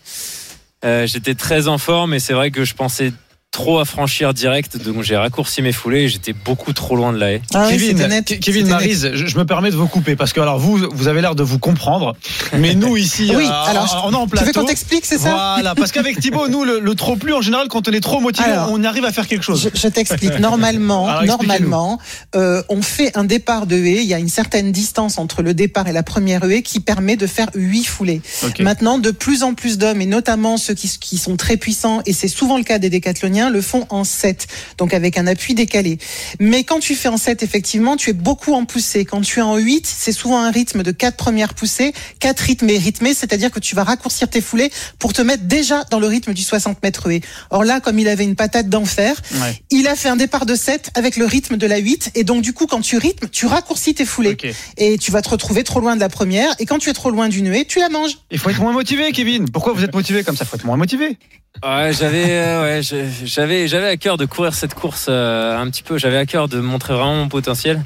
Euh, 0.85 1.07
J'étais 1.07 1.35
très 1.35 1.69
en 1.69 1.79
forme, 1.79 2.13
et 2.13 2.19
c'est 2.19 2.33
vrai 2.35 2.51
que 2.51 2.65
je 2.65 2.75
pensais 2.75 3.13
trop 3.57 3.79
à 3.79 3.87
franchir 3.87 4.35
direct, 4.35 4.77
donc 4.77 5.03
j'ai 5.03 5.17
raccourci 5.17 5.63
mes 5.63 5.73
foulées. 5.73 6.03
et 6.03 6.09
J'étais 6.09 6.35
beaucoup 6.35 6.75
trop 6.75 6.95
loin 6.95 7.13
de 7.15 7.19
la 7.19 7.33
haie. 7.33 7.43
Ah 7.55 7.67
oui, 7.69 7.79
Kevin, 7.79 8.07
net. 8.07 8.69
Marise, 8.69 9.11
je, 9.15 9.27
je 9.27 9.39
me 9.39 9.47
permets 9.47 9.71
de 9.71 9.77
vous 9.77 9.87
couper 9.89 10.15
parce 10.15 10.35
que 10.35 10.41
alors 10.41 10.59
vous, 10.59 10.77
vous 10.93 11.09
avez 11.09 11.23
l'air 11.23 11.35
de 11.35 11.43
vous 11.43 11.59
comprendre, 11.59 12.15
mais 12.59 12.75
nous 12.75 12.97
ici, 13.07 13.33
Oui, 13.35 13.47
euh, 13.47 13.71
alors, 13.71 14.05
on 14.07 14.13
est 14.13 14.17
en 14.17 14.25
tu 14.25 14.31
plateau. 14.33 14.47
veux 14.47 14.53
qu'on 14.53 14.65
t'explique, 14.67 15.07
c'est 15.07 15.17
ça 15.19 15.55
Voilà, 15.55 15.75
parce 15.75 15.91
qu'avec 15.91 16.21
Thibaut, 16.21 16.49
nous, 16.49 16.65
le, 16.65 16.81
le 16.81 16.95
trop 16.95 17.17
plus 17.17 17.33
en 17.33 17.41
général, 17.41 17.69
quand 17.69 17.89
on 17.89 17.93
est 17.93 18.01
trop 18.01 18.21
motivé, 18.21 18.51
Alors, 18.51 18.69
on 18.73 18.85
arrive 18.85 19.07
à 19.07 19.13
faire 19.13 19.27
quelque 19.27 19.43
chose. 19.43 19.71
Je, 19.75 19.81
je 19.81 19.89
t'explique. 19.89 20.39
Normalement, 20.39 21.09
Alors, 21.09 21.25
normalement, 21.25 21.99
euh, 22.35 22.63
on 22.69 22.83
fait 22.83 23.17
un 23.17 23.25
départ 23.25 23.67
de 23.67 23.77
haie. 23.77 24.03
Il 24.03 24.09
y 24.09 24.13
a 24.15 24.19
une 24.19 24.29
certaine 24.29 24.71
distance 24.71 25.17
entre 25.17 25.41
le 25.43 25.55
départ 25.55 25.89
et 25.89 25.93
la 25.93 26.03
première 26.03 26.45
haie 26.45 26.61
qui 26.63 26.81
permet 26.81 27.17
de 27.17 27.27
faire 27.27 27.49
huit 27.55 27.85
foulées. 27.85 28.21
Maintenant, 28.61 28.99
de 28.99 29.11
plus 29.11 29.43
en 29.43 29.55
plus 29.55 29.79
d'hommes, 29.79 30.03
et 30.03 30.07
notamment 30.07 30.59
ceux 30.59 30.75
qui, 30.75 30.91
qui 31.01 31.17
sont 31.17 31.37
très 31.37 31.57
puissants, 31.57 32.03
et 32.05 32.13
c'est 32.13 32.29
souvent 32.29 32.59
le 32.59 32.65
cas 32.65 32.79
des 32.79 32.91
décathloniens, 32.91 33.46
le 33.51 33.61
font 33.61 33.87
en 33.91 34.05
7, 34.05 34.47
donc 34.79 34.95
avec 34.95 35.19
un 35.19 35.27
appui 35.27 35.55
décalé. 35.55 35.99
Mais 36.41 36.65
quand 36.65 36.81
tu 36.81 36.95
fais 36.95 37.09
en 37.09 37.17
7, 37.17 37.43
effectivement, 37.43 37.97
tu 37.97 38.11
es 38.11 38.13
beaucoup 38.13 38.53
en 38.55 38.65
poussée. 38.65 39.05
Quand 39.05 39.21
tu 39.21 39.39
es 39.39 39.43
en 39.43 39.57
8, 39.57 39.87
c'est 39.87 40.13
souvent 40.13 40.39
un 40.41 40.51
rythme 40.51 40.83
de 40.83 40.91
quatre 40.93 41.17
premières 41.17 41.55
poussées, 41.55 41.93
quatre 42.21 42.41
rythmés 42.41 42.79
rythmés, 42.79 43.15
c'est-à-dire 43.15 43.51
que 43.51 43.61
tu 43.61 43.75
vas 43.75 43.85
raccourcir 43.85 44.29
tes 44.29 44.41
foulées 44.41 44.71
pour 44.99 45.13
te 45.13 45.23
mettre 45.23 45.45
déjà 45.45 45.85
dans 45.91 45.99
le 46.01 46.07
rythme 46.07 46.33
du 46.35 46.43
60 46.43 46.83
mètres 46.83 47.11
haie. 47.11 47.21
Or 47.51 47.65
là, 47.65 47.81
comme 47.81 47.99
il 47.99 48.09
avait 48.09 48.25
une 48.25 48.37
patate 48.37 48.69
d'enfer, 48.69 49.21
Ouais. 49.41 49.61
il 49.71 49.87
a 49.89 49.97
fait 49.97 50.09
un 50.09 50.17
départ 50.17 50.47
de 50.47 50.55
7 50.55 50.91
avec 50.95 51.17
le 51.17 51.25
rythme 51.27 51.57
de 51.57 51.67
la 51.67 51.79
8 51.79 52.13
et 52.15 52.25
donc 52.25 52.43
du 52.43 52.53
coup 52.53 52.67
quand 52.67 52.81
tu 52.81 52.97
rythmes, 52.97 53.29
tu 53.31 53.47
raccourcis 53.47 53.95
tes 53.95 54.05
foulées 54.05 54.37
et 54.77 54.99
tu 54.99 55.11
vas 55.11 55.23
te 55.23 55.29
retrouver 55.29 55.65
trop 55.65 55.81
loin 55.81 55.95
de 55.95 56.01
la 56.01 56.09
première 56.09 56.55
et 56.59 56.67
quand 56.67 56.79
tu 56.79 56.89
es 56.91 56.93
trop 56.93 57.11
loin 57.11 57.29
d'une 57.29 57.47
haie, 57.53 57.65
tu 57.65 57.79
la 57.79 57.89
manges. 57.89 58.19
Il 58.31 58.39
faut 58.39 58.51
être 58.51 58.61
moins 58.61 58.73
motivé, 58.73 59.13
Kevin. 59.13 59.49
Pourquoi 59.51 59.73
vous 59.73 59.83
êtes 59.85 59.95
motivé 59.95 60.23
comme 60.25 60.37
ça? 60.37 60.45
Il 60.45 60.49
faut 60.49 60.57
être 60.57 60.65
moins 60.65 60.77
motivé. 60.77 61.19
Ouais, 61.65 61.93
j'avais, 61.93 62.31
euh, 62.31 62.63
ouais, 62.63 62.81
j'avais, 62.83 63.67
j'avais 63.67 63.89
à 63.89 63.97
cœur 63.97 64.17
de 64.17 64.27
courir 64.27 64.55
cette 64.55 64.75
course 64.75 65.07
euh, 65.09 65.59
un 65.59 65.69
petit 65.71 65.83
peu. 65.83 65.99
J'avais 65.99 66.19
à 66.19 66.27
cœur 66.27 66.49
de 66.49 66.61
montrer 66.61 66.95
vraiment 66.95 67.17
mon 67.17 67.29
potentiel. 67.29 67.83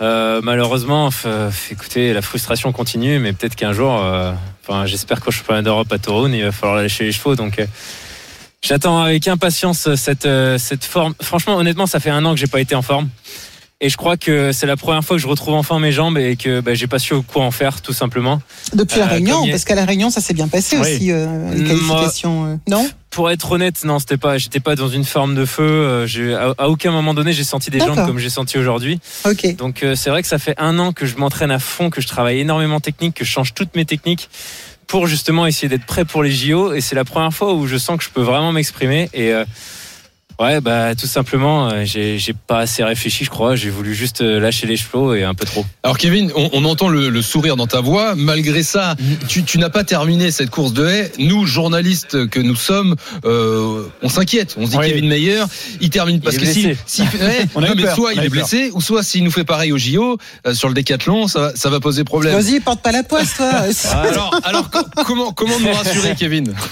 Euh, 0.00 0.40
malheureusement, 0.42 1.10
écoutez, 1.70 2.12
la 2.12 2.22
frustration 2.22 2.72
continue, 2.72 3.18
mais 3.18 3.32
peut-être 3.32 3.54
qu'un 3.54 3.72
jour, 3.72 4.00
euh, 4.02 4.32
j'espère 4.86 5.20
qu'au 5.20 5.30
championnat 5.30 5.62
d'Europe 5.62 5.92
à 5.92 5.98
Toron, 5.98 6.32
il 6.32 6.42
va 6.42 6.52
falloir 6.52 6.80
lâcher 6.80 7.04
les 7.04 7.12
chevaux. 7.12 7.36
Donc, 7.36 7.58
euh, 7.58 7.66
j'attends 8.62 9.00
avec 9.00 9.28
impatience 9.28 9.94
cette 9.94 10.26
euh, 10.26 10.58
cette 10.58 10.84
forme. 10.84 11.14
Franchement, 11.20 11.56
honnêtement, 11.56 11.86
ça 11.86 12.00
fait 12.00 12.10
un 12.10 12.24
an 12.24 12.34
que 12.34 12.40
j'ai 12.40 12.46
pas 12.46 12.60
été 12.60 12.74
en 12.74 12.82
forme. 12.82 13.08
Et 13.84 13.88
je 13.88 13.96
crois 13.96 14.16
que 14.16 14.52
c'est 14.52 14.66
la 14.66 14.76
première 14.76 15.02
fois 15.02 15.16
que 15.16 15.22
je 15.22 15.26
retrouve 15.26 15.54
enfin 15.54 15.80
mes 15.80 15.90
jambes 15.90 16.16
et 16.16 16.36
que 16.36 16.60
bah, 16.60 16.72
j'ai 16.72 16.86
pas 16.86 17.00
su 17.00 17.14
quoi 17.22 17.42
en 17.42 17.50
faire, 17.50 17.82
tout 17.82 17.92
simplement. 17.92 18.40
Depuis 18.74 19.00
la 19.00 19.06
Euh, 19.06 19.08
Réunion, 19.08 19.44
parce 19.50 19.64
qu'à 19.64 19.74
la 19.74 19.84
Réunion 19.84 20.08
ça 20.08 20.20
s'est 20.20 20.34
bien 20.34 20.46
passé 20.46 20.76
Oui. 20.76 20.82
aussi 20.94 21.10
euh, 21.10 21.50
les 21.52 21.74
Moi- 21.74 21.96
qualifications. 21.96 22.46
euh, 22.46 22.56
Non? 22.68 22.88
Pour 23.10 23.28
être 23.30 23.50
honnête, 23.50 23.84
non, 23.84 23.98
c'était 23.98 24.16
pas, 24.16 24.38
j'étais 24.38 24.60
pas 24.60 24.76
dans 24.76 24.88
une 24.88 25.04
forme 25.04 25.34
de 25.34 25.44
feu. 25.44 25.62
euh, 25.68 26.54
à, 26.58 26.62
à 26.62 26.68
aucun 26.68 26.92
moment 26.92 27.12
donné, 27.12 27.32
j'ai 27.32 27.42
senti 27.44 27.70
des 27.70 27.80
jambes 27.80 28.06
comme 28.06 28.18
j'ai 28.20 28.30
senti 28.30 28.56
aujourd'hui. 28.56 29.00
Ok. 29.24 29.56
Donc 29.56 29.82
euh, 29.82 29.96
c'est 29.96 30.10
vrai 30.10 30.22
que 30.22 30.28
ça 30.28 30.38
fait 30.38 30.54
un 30.58 30.78
an 30.78 30.92
que 30.92 31.04
je 31.04 31.16
m'entraîne 31.16 31.50
à 31.50 31.58
fond, 31.58 31.90
que 31.90 32.00
je 32.00 32.06
travaille 32.06 32.38
énormément 32.38 32.78
technique, 32.78 33.14
que 33.16 33.24
je 33.24 33.30
change 33.30 33.52
toutes 33.52 33.74
mes 33.74 33.84
techniques 33.84 34.30
pour 34.86 35.08
justement 35.08 35.44
essayer 35.46 35.68
d'être 35.68 35.86
prêt 35.86 36.04
pour 36.04 36.22
les 36.22 36.30
JO. 36.30 36.72
Et 36.72 36.80
c'est 36.80 36.94
la 36.94 37.04
première 37.04 37.32
fois 37.34 37.52
où 37.54 37.66
je 37.66 37.76
sens 37.78 37.98
que 37.98 38.04
je 38.04 38.10
peux 38.10 38.22
vraiment 38.22 38.52
m'exprimer. 38.52 39.10
Et 39.12 39.32
euh, 39.32 39.44
ouais, 40.40 40.60
bah 40.60 40.94
tout 40.94 41.06
simplement, 41.06 41.68
euh, 41.70 41.82
j'ai 41.84 42.18
j'ai 42.18 42.32
pas 42.32 42.58
assez 42.60 42.82
réfléchi, 42.84 43.24
je 43.24 43.30
crois. 43.30 43.56
J'ai 43.56 43.70
voulu 43.70 43.94
juste 43.94 44.20
euh, 44.22 44.40
lâcher 44.40 44.66
les 44.66 44.76
chevaux 44.76 45.14
et 45.14 45.24
un 45.24 45.34
peu 45.34 45.44
trop. 45.44 45.64
Alors 45.82 45.98
Kevin, 45.98 46.30
on, 46.36 46.50
on 46.52 46.64
entend 46.64 46.88
le, 46.88 47.08
le 47.08 47.22
sourire 47.22 47.56
dans 47.56 47.66
ta 47.66 47.80
voix. 47.80 48.14
Malgré 48.16 48.62
ça, 48.62 48.96
tu, 49.28 49.42
tu 49.44 49.58
n'as 49.58 49.70
pas 49.70 49.84
terminé 49.84 50.30
cette 50.30 50.50
course 50.50 50.72
de 50.72 50.86
haie. 50.86 51.12
Nous, 51.18 51.46
journalistes 51.46 52.28
que 52.28 52.40
nous 52.40 52.56
sommes, 52.56 52.96
euh, 53.24 53.84
on 54.02 54.08
s'inquiète. 54.08 54.56
On 54.58 54.66
se 54.66 54.70
dit 54.72 54.76
Oui. 54.78 54.88
Kevin 54.88 55.08
Meyer, 55.08 55.42
il 55.80 55.90
termine 55.90 56.20
parce 56.20 56.36
est 56.36 56.38
que 56.40 56.46
si, 56.46 56.62
blessé. 56.64 56.78
si 56.86 57.02
ouais, 57.02 57.46
On 57.54 57.62
a 57.62 57.66
non, 57.68 57.72
eu 57.74 57.76
mais 57.76 57.82
peur, 57.84 57.94
soit 57.96 58.10
on 58.14 58.18
il 58.20 58.24
est 58.24 58.28
blessé, 58.28 58.70
ou 58.74 58.80
soit 58.80 59.02
s'il 59.02 59.24
nous 59.24 59.30
fait 59.30 59.44
pareil 59.44 59.72
au 59.72 59.78
JO 59.78 60.18
euh, 60.46 60.54
sur 60.54 60.68
le 60.68 60.74
décathlon, 60.74 61.28
ça, 61.28 61.40
va- 61.40 61.52
ça 61.56 61.70
va 61.70 61.80
poser 61.80 62.04
problème. 62.04 62.34
Vas-y, 62.34 62.60
porte 62.60 62.82
pas 62.82 62.92
la 62.92 63.02
poisse 63.02 63.34
toi. 63.36 63.50
Alors, 63.92 64.34
alors 64.44 64.70
co- 64.70 64.84
comment 65.06 65.32
comment 65.32 65.58
nous 65.60 65.72
rassurer, 65.72 66.14
Kevin? 66.18 66.52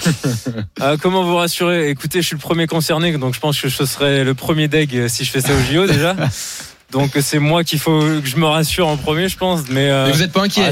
Euh, 0.81 0.97
comment 0.99 1.23
vous 1.23 1.35
rassurer 1.35 1.89
Écoutez, 1.89 2.21
je 2.21 2.27
suis 2.27 2.35
le 2.35 2.41
premier 2.41 2.65
concerné, 2.65 3.15
donc 3.17 3.35
je 3.35 3.39
pense 3.39 3.50
que 3.59 3.67
je 3.69 3.83
serai 3.83 4.23
le 4.23 4.33
premier 4.35 4.67
deg 4.67 4.95
euh, 4.95 5.07
si 5.09 5.25
je 5.25 5.31
fais 5.31 5.41
ça 5.41 5.49
au 5.53 5.73
JO 5.73 5.87
déjà. 5.87 6.15
Donc 6.91 7.15
euh, 7.15 7.21
c'est 7.23 7.39
moi 7.39 7.63
qu'il 7.63 7.79
faut 7.79 7.99
que 8.01 8.21
je 8.25 8.35
me 8.37 8.45
rassure 8.45 8.87
en 8.87 8.97
premier, 8.97 9.27
je 9.29 9.37
pense. 9.37 9.61
Mais, 9.69 9.89
euh, 9.89 10.05
Mais 10.07 10.11
vous 10.13 10.21
êtes 10.23 10.31
pas 10.31 10.43
inquiet 10.43 10.69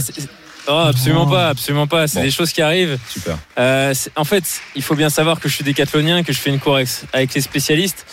ah, 0.68 0.84
oh, 0.86 0.88
absolument 0.90 1.26
pas, 1.26 1.50
absolument 1.50 1.88
pas. 1.88 2.08
C'est 2.08 2.20
Bon. 2.20 2.26
des 2.26 2.30
choses 2.32 2.52
qui 2.52 2.62
arrivent. 2.62 3.00
Super. 3.12 3.38
Euh, 3.58 3.92
en 4.16 4.24
fait, 4.24 4.44
il 4.76 4.84
faut 4.84 4.94
bien 4.94 5.10
savoir 5.10 5.40
que 5.40 5.50
je 5.50 5.56
suis 5.56 5.64
décathlonien, 5.64 6.22
que 6.22 6.32
je 6.32 6.38
fais 6.38 6.52
une 6.52 6.60
course 6.60 7.06
avec- 7.12 7.34
les 7.34 7.42
spécialistes, 7.42 8.06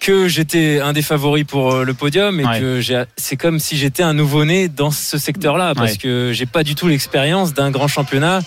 que 0.00 0.26
j'étais 0.26 0.80
un 0.80 0.92
des 0.94 1.02
favoris 1.02 1.44
pour 1.44 1.76
le 1.84 1.92
podium 1.94 2.40
et 2.40 2.44
Ouais. 2.46 2.60
que 2.60 2.80
c'est 3.18 3.36
comme 3.36 3.58
si 3.58 3.76
j'étais 3.76 4.02
un 4.04 4.14
nouveau-né 4.14 4.68
dans 4.68 4.90
ce 4.90 5.18
secteur-là 5.18 5.74
parce 5.74 5.92
Ouais. 5.92 5.98
que 5.98 6.30
j'ai 6.32 6.46
pas 6.46 6.62
du 6.62 6.74
tout 6.74 6.88
l'expérience 6.88 7.52
d'un 7.52 7.70
grand 7.70 7.88
championnat 7.88 8.40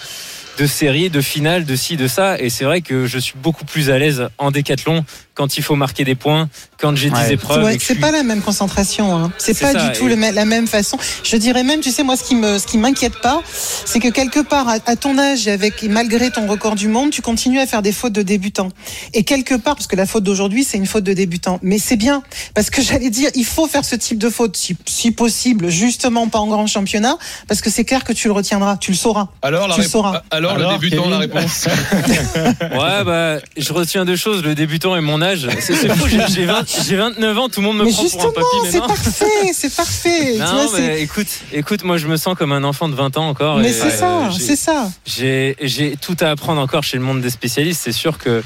de 0.57 0.65
série, 0.67 1.09
de 1.09 1.19
finale, 1.21 1.65
de 1.65 1.75
ci, 1.75 1.97
de 1.97 2.07
ça. 2.07 2.39
Et 2.39 2.49
c'est 2.49 2.63
vrai 2.65 2.81
que 2.81 3.05
je 3.07 3.19
suis 3.19 3.35
beaucoup 3.37 3.65
plus 3.65 3.89
à 3.91 3.99
l'aise 3.99 4.27
en 4.37 4.51
décathlon 4.51 5.05
quand 5.35 5.57
il 5.57 5.63
faut 5.63 5.75
marquer 5.75 6.03
des 6.05 6.15
points, 6.15 6.49
quand 6.79 6.95
j'ai 6.95 7.09
Ouais. 7.11 7.25
des 7.27 7.33
épreuves. 7.33 7.63
Ouais, 7.63 7.73
c'est 7.73 7.93
suis- 7.93 7.95
pas 7.95 8.11
la 8.11 8.23
même 8.23 8.41
concentration. 8.41 9.15
Hein. 9.15 9.31
C'est 9.37 9.57
pas 9.59 9.73
ça, 9.73 9.89
du 9.89 9.97
tout 9.97 10.07
et- 10.07 10.15
le 10.15 10.31
la 10.33 10.45
même 10.45 10.65
façon. 10.67 10.97
Je 11.23 11.35
dirais 11.37 11.63
même, 11.63 11.81
tu 11.81 11.91
sais, 11.91 12.03
moi, 12.03 12.15
ce 12.17 12.23
qui 12.23 12.35
me, 12.35 12.57
ce 12.57 12.65
qui 12.65 12.77
m'inquiète 12.77 13.19
pas, 13.21 13.41
c'est 13.85 13.99
que 13.99 14.07
quelque 14.07 14.39
part, 14.39 14.67
à, 14.69 14.77
à 14.85 14.95
ton 14.95 15.17
âge 15.19 15.47
et 15.47 15.51
avec 15.51 15.83
et 15.83 15.89
malgré 15.89 16.31
ton 16.31 16.47
record 16.47 16.75
du 16.75 16.87
monde, 16.87 17.11
tu 17.11 17.21
continues 17.21 17.59
à 17.59 17.67
faire 17.67 17.81
des 17.81 17.91
fautes 17.91 18.13
de 18.13 18.21
débutant. 18.21 18.69
Et 19.13 19.23
quelque 19.23 19.55
part, 19.55 19.75
parce 19.75 19.87
que 19.87 19.95
la 19.97 20.05
faute 20.05 20.23
d'aujourd'hui, 20.23 20.63
c'est 20.63 20.77
une 20.77 20.85
faute 20.87 21.03
de 21.03 21.13
débutant. 21.13 21.59
Mais 21.61 21.77
c'est 21.79 21.97
bien, 21.97 22.23
parce 22.53 22.69
que 22.69 22.81
j'allais 22.81 23.09
dire, 23.09 23.29
il 23.35 23.45
faut 23.45 23.67
faire 23.67 23.83
ce 23.85 23.95
type 23.95 24.17
de 24.17 24.29
faute, 24.29 24.55
si, 24.55 24.75
si 24.85 25.11
possible, 25.11 25.69
justement 25.69 26.27
pas 26.29 26.39
en 26.39 26.47
grand 26.47 26.65
championnat, 26.67 27.17
parce 27.47 27.59
que 27.61 27.69
c'est 27.69 27.83
clair 27.83 28.03
que 28.05 28.13
tu 28.13 28.27
le 28.29 28.33
retiendras, 28.33 28.77
tu 28.77 28.91
le 28.91 28.97
sauras. 28.97 29.27
Alors, 29.41 29.67
la 29.67 29.75
Tu 29.75 29.83
sauras. 29.83 30.21
alors, 30.31 30.53
Alors, 30.53 30.71
le 30.71 30.77
débutant, 30.79 31.03
Kevin 31.03 31.11
la 31.11 31.17
réponse. 31.19 31.67
Ouais, 32.61 33.03
bah, 33.03 33.37
je 33.57 33.73
retiens 33.73 34.05
deux 34.05 34.15
choses, 34.15 34.41
le 34.43 34.55
débutant 34.55 34.95
et 34.95 35.01
mon 35.01 35.21
âge. 35.21 35.24
C'est 35.59 35.89
fou, 35.95 36.07
j'ai 36.07 36.19
j'ai 36.29 36.45
20 36.45 36.65
j'ai 36.87 36.95
29 36.95 37.37
ans, 37.37 37.49
tout 37.49 37.61
le 37.61 37.65
monde 37.67 37.77
me 37.77 37.85
Mais 37.85 37.91
prend 37.91 38.03
pour 38.09 38.25
un 38.25 38.31
papy 38.31 38.71
c'est 38.71 38.79
parfait, 38.79 39.53
c'est 39.53 39.75
parfait. 39.75 40.31
tu 40.33 40.39
Non, 40.39 40.67
vois, 40.67 40.79
mais 40.79 41.01
écoute, 41.01 41.27
écoute, 41.53 41.83
moi 41.83 41.97
je 41.97 42.07
me 42.07 42.17
sens 42.17 42.35
comme 42.37 42.51
un 42.51 42.63
enfant 42.63 42.89
de 42.89 42.95
20 42.95 43.17
ans 43.17 43.27
encore. 43.29 43.57
mais 43.57 43.71
c'est 43.73 43.87
euh, 43.87 43.89
ça, 43.91 44.29
j'ai- 44.31 44.39
c'est 44.43 44.55
ça. 44.55 44.89
J'ai 45.05 45.55
j'ai 45.61 45.95
tout 45.97 46.17
à 46.21 46.29
apprendre 46.29 46.61
encore 46.61 46.83
chez 46.83 46.97
le 46.97 47.03
monde 47.03 47.21
des 47.21 47.29
spécialistes. 47.29 47.81
C'est 47.83 47.91
sûr 47.91 48.17
que, 48.17 48.43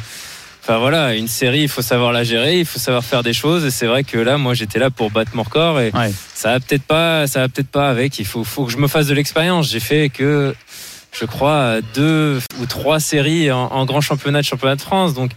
enfin 0.63 0.77
voilà, 0.77 1.13
une 1.15 1.27
série, 1.27 1.61
il 1.61 1.69
faut 1.69 1.81
savoir 1.81 2.11
la 2.13 2.23
gérer, 2.23 2.59
il 2.59 2.65
faut 2.65 2.79
savoir 2.79 3.03
faire 3.03 3.23
des 3.23 3.33
choses. 3.33 3.65
Et 3.65 3.71
c'est 3.71 3.87
vrai 3.87 4.03
que 4.03 4.17
là, 4.17 4.37
moi, 4.37 4.53
j'étais 4.53 4.79
là 4.79 4.89
pour 4.89 5.11
battre 5.11 5.31
mon 5.33 5.43
record 5.43 5.79
et 5.79 5.91
Ouais. 5.93 6.11
ça 6.33 6.51
va 6.53 6.59
peut-être 6.59 6.83
pas, 6.83 7.27
ça 7.27 7.39
va 7.41 7.49
peut-être 7.49 7.69
pas 7.69 7.89
avec. 7.89 8.19
Il 8.19 8.25
faut, 8.25 8.43
faut 8.43 8.65
que 8.65 8.71
je 8.71 8.77
me 8.77 8.87
fasse 8.87 9.07
de 9.07 9.13
l'expérience. 9.13 9.69
J'ai 9.69 9.79
fait 9.79 10.09
que, 10.09 10.53
je 11.11 11.25
crois, 11.25 11.77
deux 11.95 12.39
ou 12.61 12.65
trois 12.67 12.99
séries 12.99 13.51
en, 13.51 13.65
en 13.71 13.85
grand 13.85 14.01
championnat 14.01 14.41
de 14.41 14.45
championnat 14.45 14.75
de 14.75 14.81
France. 14.81 15.13
Donc 15.13 15.31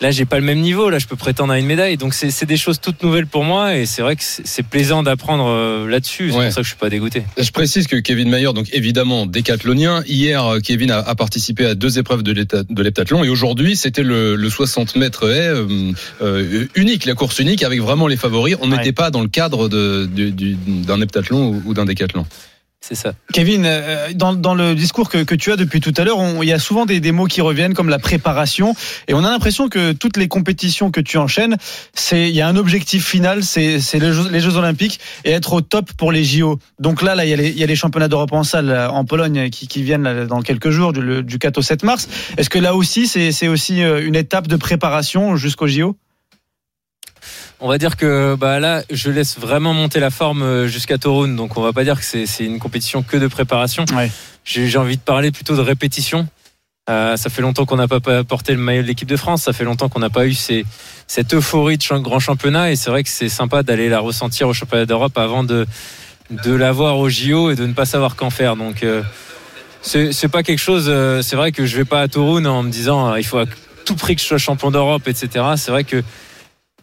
là, 0.00 0.10
j'ai 0.10 0.24
pas 0.24 0.38
le 0.38 0.44
même 0.44 0.60
niveau. 0.60 0.88
Là, 0.90 0.98
je 0.98 1.06
peux 1.06 1.16
prétendre 1.16 1.52
à 1.52 1.58
une 1.58 1.66
médaille. 1.66 1.96
Donc 1.96 2.14
c'est 2.14 2.44
des 2.46 2.56
choses 2.56 2.80
toutes 2.80 3.02
nouvelles 3.02 3.26
pour 3.26 3.44
moi. 3.44 3.76
Et 3.76 3.86
c'est 3.86 4.02
vrai 4.02 4.16
que 4.16 4.22
c'est 4.22 4.62
plaisant 4.62 5.02
d'apprendre 5.02 5.46
euh, 5.48 5.88
là-dessus. 5.88 6.30
C'est 6.30 6.36
Ouais. 6.38 6.44
pour 6.46 6.52
ça 6.54 6.60
que 6.60 6.64
je 6.64 6.70
suis 6.70 6.78
pas 6.78 6.88
dégoûté. 6.90 7.22
Je 7.38 7.50
précise 7.50 7.86
que 7.86 7.96
Kevin 7.96 8.28
Mayer, 8.30 8.52
donc 8.54 8.68
évidemment 8.72 9.26
décathlonien, 9.26 10.02
hier 10.06 10.44
euh, 10.46 10.60
Kevin 10.60 10.90
a, 10.90 10.98
a 10.98 11.14
participé 11.14 11.66
à 11.66 11.74
deux 11.74 11.98
épreuves 11.98 12.22
de 12.22 12.32
l'hepta- 12.32 12.64
de 12.68 12.82
l'heptathlon 12.82 13.24
et 13.24 13.28
aujourd'hui 13.28 13.76
c'était 13.76 14.02
le, 14.02 14.36
le 14.36 14.50
60 14.50 14.96
mètres 14.96 15.28
haie 15.30 15.48
euh, 15.48 15.92
euh, 16.22 16.66
unique, 16.74 17.04
la 17.04 17.14
course 17.14 17.38
unique 17.38 17.62
avec 17.62 17.80
vraiment 17.80 18.06
les 18.06 18.16
favoris. 18.16 18.56
On 18.60 18.70
Ouais. 18.70 18.76
n'était 18.78 18.92
pas 18.92 19.10
dans 19.10 19.20
le 19.22 19.28
cadre 19.28 19.68
de- 19.68 20.06
du- 20.06 20.32
du- 20.32 20.56
d'un 20.66 21.00
heptathlon 21.00 21.48
ou, 21.48 21.62
ou 21.66 21.74
d'un 21.74 21.84
décathlon. 21.84 22.26
C'est 22.82 22.94
ça. 22.94 23.12
Kevin, 23.34 23.64
euh, 23.66 24.08
dans, 24.14 24.32
dans 24.32 24.54
le 24.54 24.74
discours 24.74 25.10
que, 25.10 25.22
que 25.22 25.34
tu 25.34 25.52
as 25.52 25.56
depuis 25.56 25.80
tout 25.80 25.92
à 25.98 26.04
l'heure, 26.04 26.18
il 26.42 26.48
y 26.48 26.52
a 26.52 26.58
souvent 26.58 26.86
des, 26.86 26.98
des 26.98 27.12
mots 27.12 27.26
qui 27.26 27.42
reviennent 27.42 27.74
comme 27.74 27.90
la 27.90 27.98
préparation, 27.98 28.74
et 29.06 29.12
on 29.12 29.22
a 29.22 29.30
l'impression 29.30 29.68
que 29.68 29.92
toutes 29.92 30.16
les 30.16 30.28
compétitions 30.28 30.90
que 30.90 31.00
tu 31.00 31.18
enchaînes, 31.18 31.56
c'est 31.92 32.30
il 32.30 32.34
y 32.34 32.40
a 32.40 32.48
un 32.48 32.56
objectif 32.56 33.06
final, 33.06 33.44
c'est 33.44 33.78
les 33.94 34.12
Jeux, 34.12 34.30
les 34.30 34.40
Jeux 34.40 34.56
Olympiques 34.56 34.98
et 35.24 35.32
être 35.32 35.52
au 35.52 35.60
top 35.60 35.92
pour 35.92 36.10
les 36.10 36.24
JO. 36.24 36.58
Donc 36.78 37.02
là, 37.02 37.14
là, 37.14 37.26
il 37.26 37.28
y 37.28 37.34
a 37.34 37.36
les, 37.36 37.50
il 37.50 37.58
y 37.58 37.64
a 37.64 37.66
les 37.66 37.76
championnats 37.76 38.08
d'Europe 38.08 38.32
en 38.32 38.44
salle 38.44 38.66
là, 38.66 38.90
en 38.90 39.04
Pologne 39.04 39.50
qui, 39.50 39.68
qui 39.68 39.82
viennent 39.82 40.26
dans 40.26 40.40
quelques 40.40 40.70
jours, 40.70 40.94
du, 40.94 41.22
du 41.22 41.38
4 41.38 41.58
au 41.58 41.62
7 41.62 41.84
mars. 41.84 42.08
Est-ce 42.38 42.48
que 42.48 42.58
là 42.58 42.74
aussi, 42.74 43.06
c'est 43.06 43.48
aussi 43.48 43.82
euh, 43.82 44.06
une 44.06 44.16
étape 44.16 44.48
de 44.48 44.56
préparation 44.56 45.36
jusqu'aux 45.36 45.68
JO 45.68 45.96
On 47.60 47.68
va 47.68 47.76
dire 47.78 47.96
que 47.96 48.36
bah 48.36 48.58
là, 48.58 48.82
je 48.90 49.10
laisse 49.10 49.38
vraiment 49.38 49.74
monter 49.74 50.00
la 50.00 50.10
forme 50.10 50.42
euh, 50.42 50.66
jusqu'à 50.66 50.96
Torun, 50.98 51.28
donc 51.28 51.58
on 51.58 51.62
va 51.62 51.72
pas 51.72 51.84
dire 51.84 52.00
que 52.00 52.04
c'est 52.04 52.44
une 52.44 52.58
compétition 52.58 53.02
que 53.02 53.16
de 53.18 53.26
préparation. 53.26 53.84
J'ai 54.44 54.66
j'ai 54.68 54.78
envie 54.78 54.96
de 54.96 55.02
parler 55.02 55.30
plutôt 55.30 55.56
de 55.56 55.60
répétition. 55.60 56.26
Euh, 56.88 57.16
ça 57.16 57.28
fait 57.30 57.42
longtemps 57.42 57.66
qu'on 57.66 57.76
n'a 57.76 57.86
pas 57.86 58.00
porté 58.24 58.52
le 58.52 58.58
maillot 58.58 58.82
de 58.82 58.86
l'équipe 58.86 59.08
de 59.08 59.16
France. 59.16 59.42
Ça 59.42 59.52
fait 59.52 59.64
longtemps 59.64 59.88
qu'on 59.88 60.00
n'a 60.00 60.10
pas 60.10 60.26
eu 60.26 60.32
ces, 60.32 60.64
cette 61.06 61.34
euphorie 61.34 61.76
de 61.76 61.98
grand 61.98 62.18
championnat. 62.18 62.72
Et 62.72 62.76
c'est 62.76 62.90
vrai 62.90 63.04
que 63.04 63.10
c'est 63.10 63.28
sympa 63.28 63.62
d'aller 63.62 63.88
la 63.88 64.00
ressentir 64.00 64.48
au 64.48 64.54
championnat 64.54 64.86
d'Europe 64.86 65.16
avant 65.18 65.44
de, 65.44 65.66
de 66.30 66.52
l'avoir 66.52 66.98
au 66.98 67.08
JO 67.08 67.50
et 67.50 67.54
de 67.56 67.66
ne 67.66 67.74
pas 67.74 67.84
savoir 67.84 68.16
qu'en 68.16 68.30
faire. 68.30 68.56
Donc, 68.56 68.82
euh, 68.82 69.02
c'est 69.82 70.28
pas 70.28 70.42
quelque 70.42 70.58
chose. 70.58 70.86
euh, 70.88 71.22
c'est 71.22 71.36
vrai 71.36 71.52
que 71.52 71.64
je 71.66 71.76
vais 71.76 71.84
pas 71.84 72.00
à 72.00 72.08
Torun 72.08 72.44
en 72.46 72.62
me 72.62 72.70
disant 72.70 73.14
il 73.14 73.24
faut 73.24 73.38
à 73.38 73.44
tout 73.84 73.94
prix 73.94 74.16
que 74.16 74.22
je 74.22 74.26
sois 74.26 74.38
champion 74.38 74.70
d'Europe, 74.70 75.06
etc. 75.06 75.44
C'est 75.56 75.70
vrai 75.70 75.84
que 75.84 76.02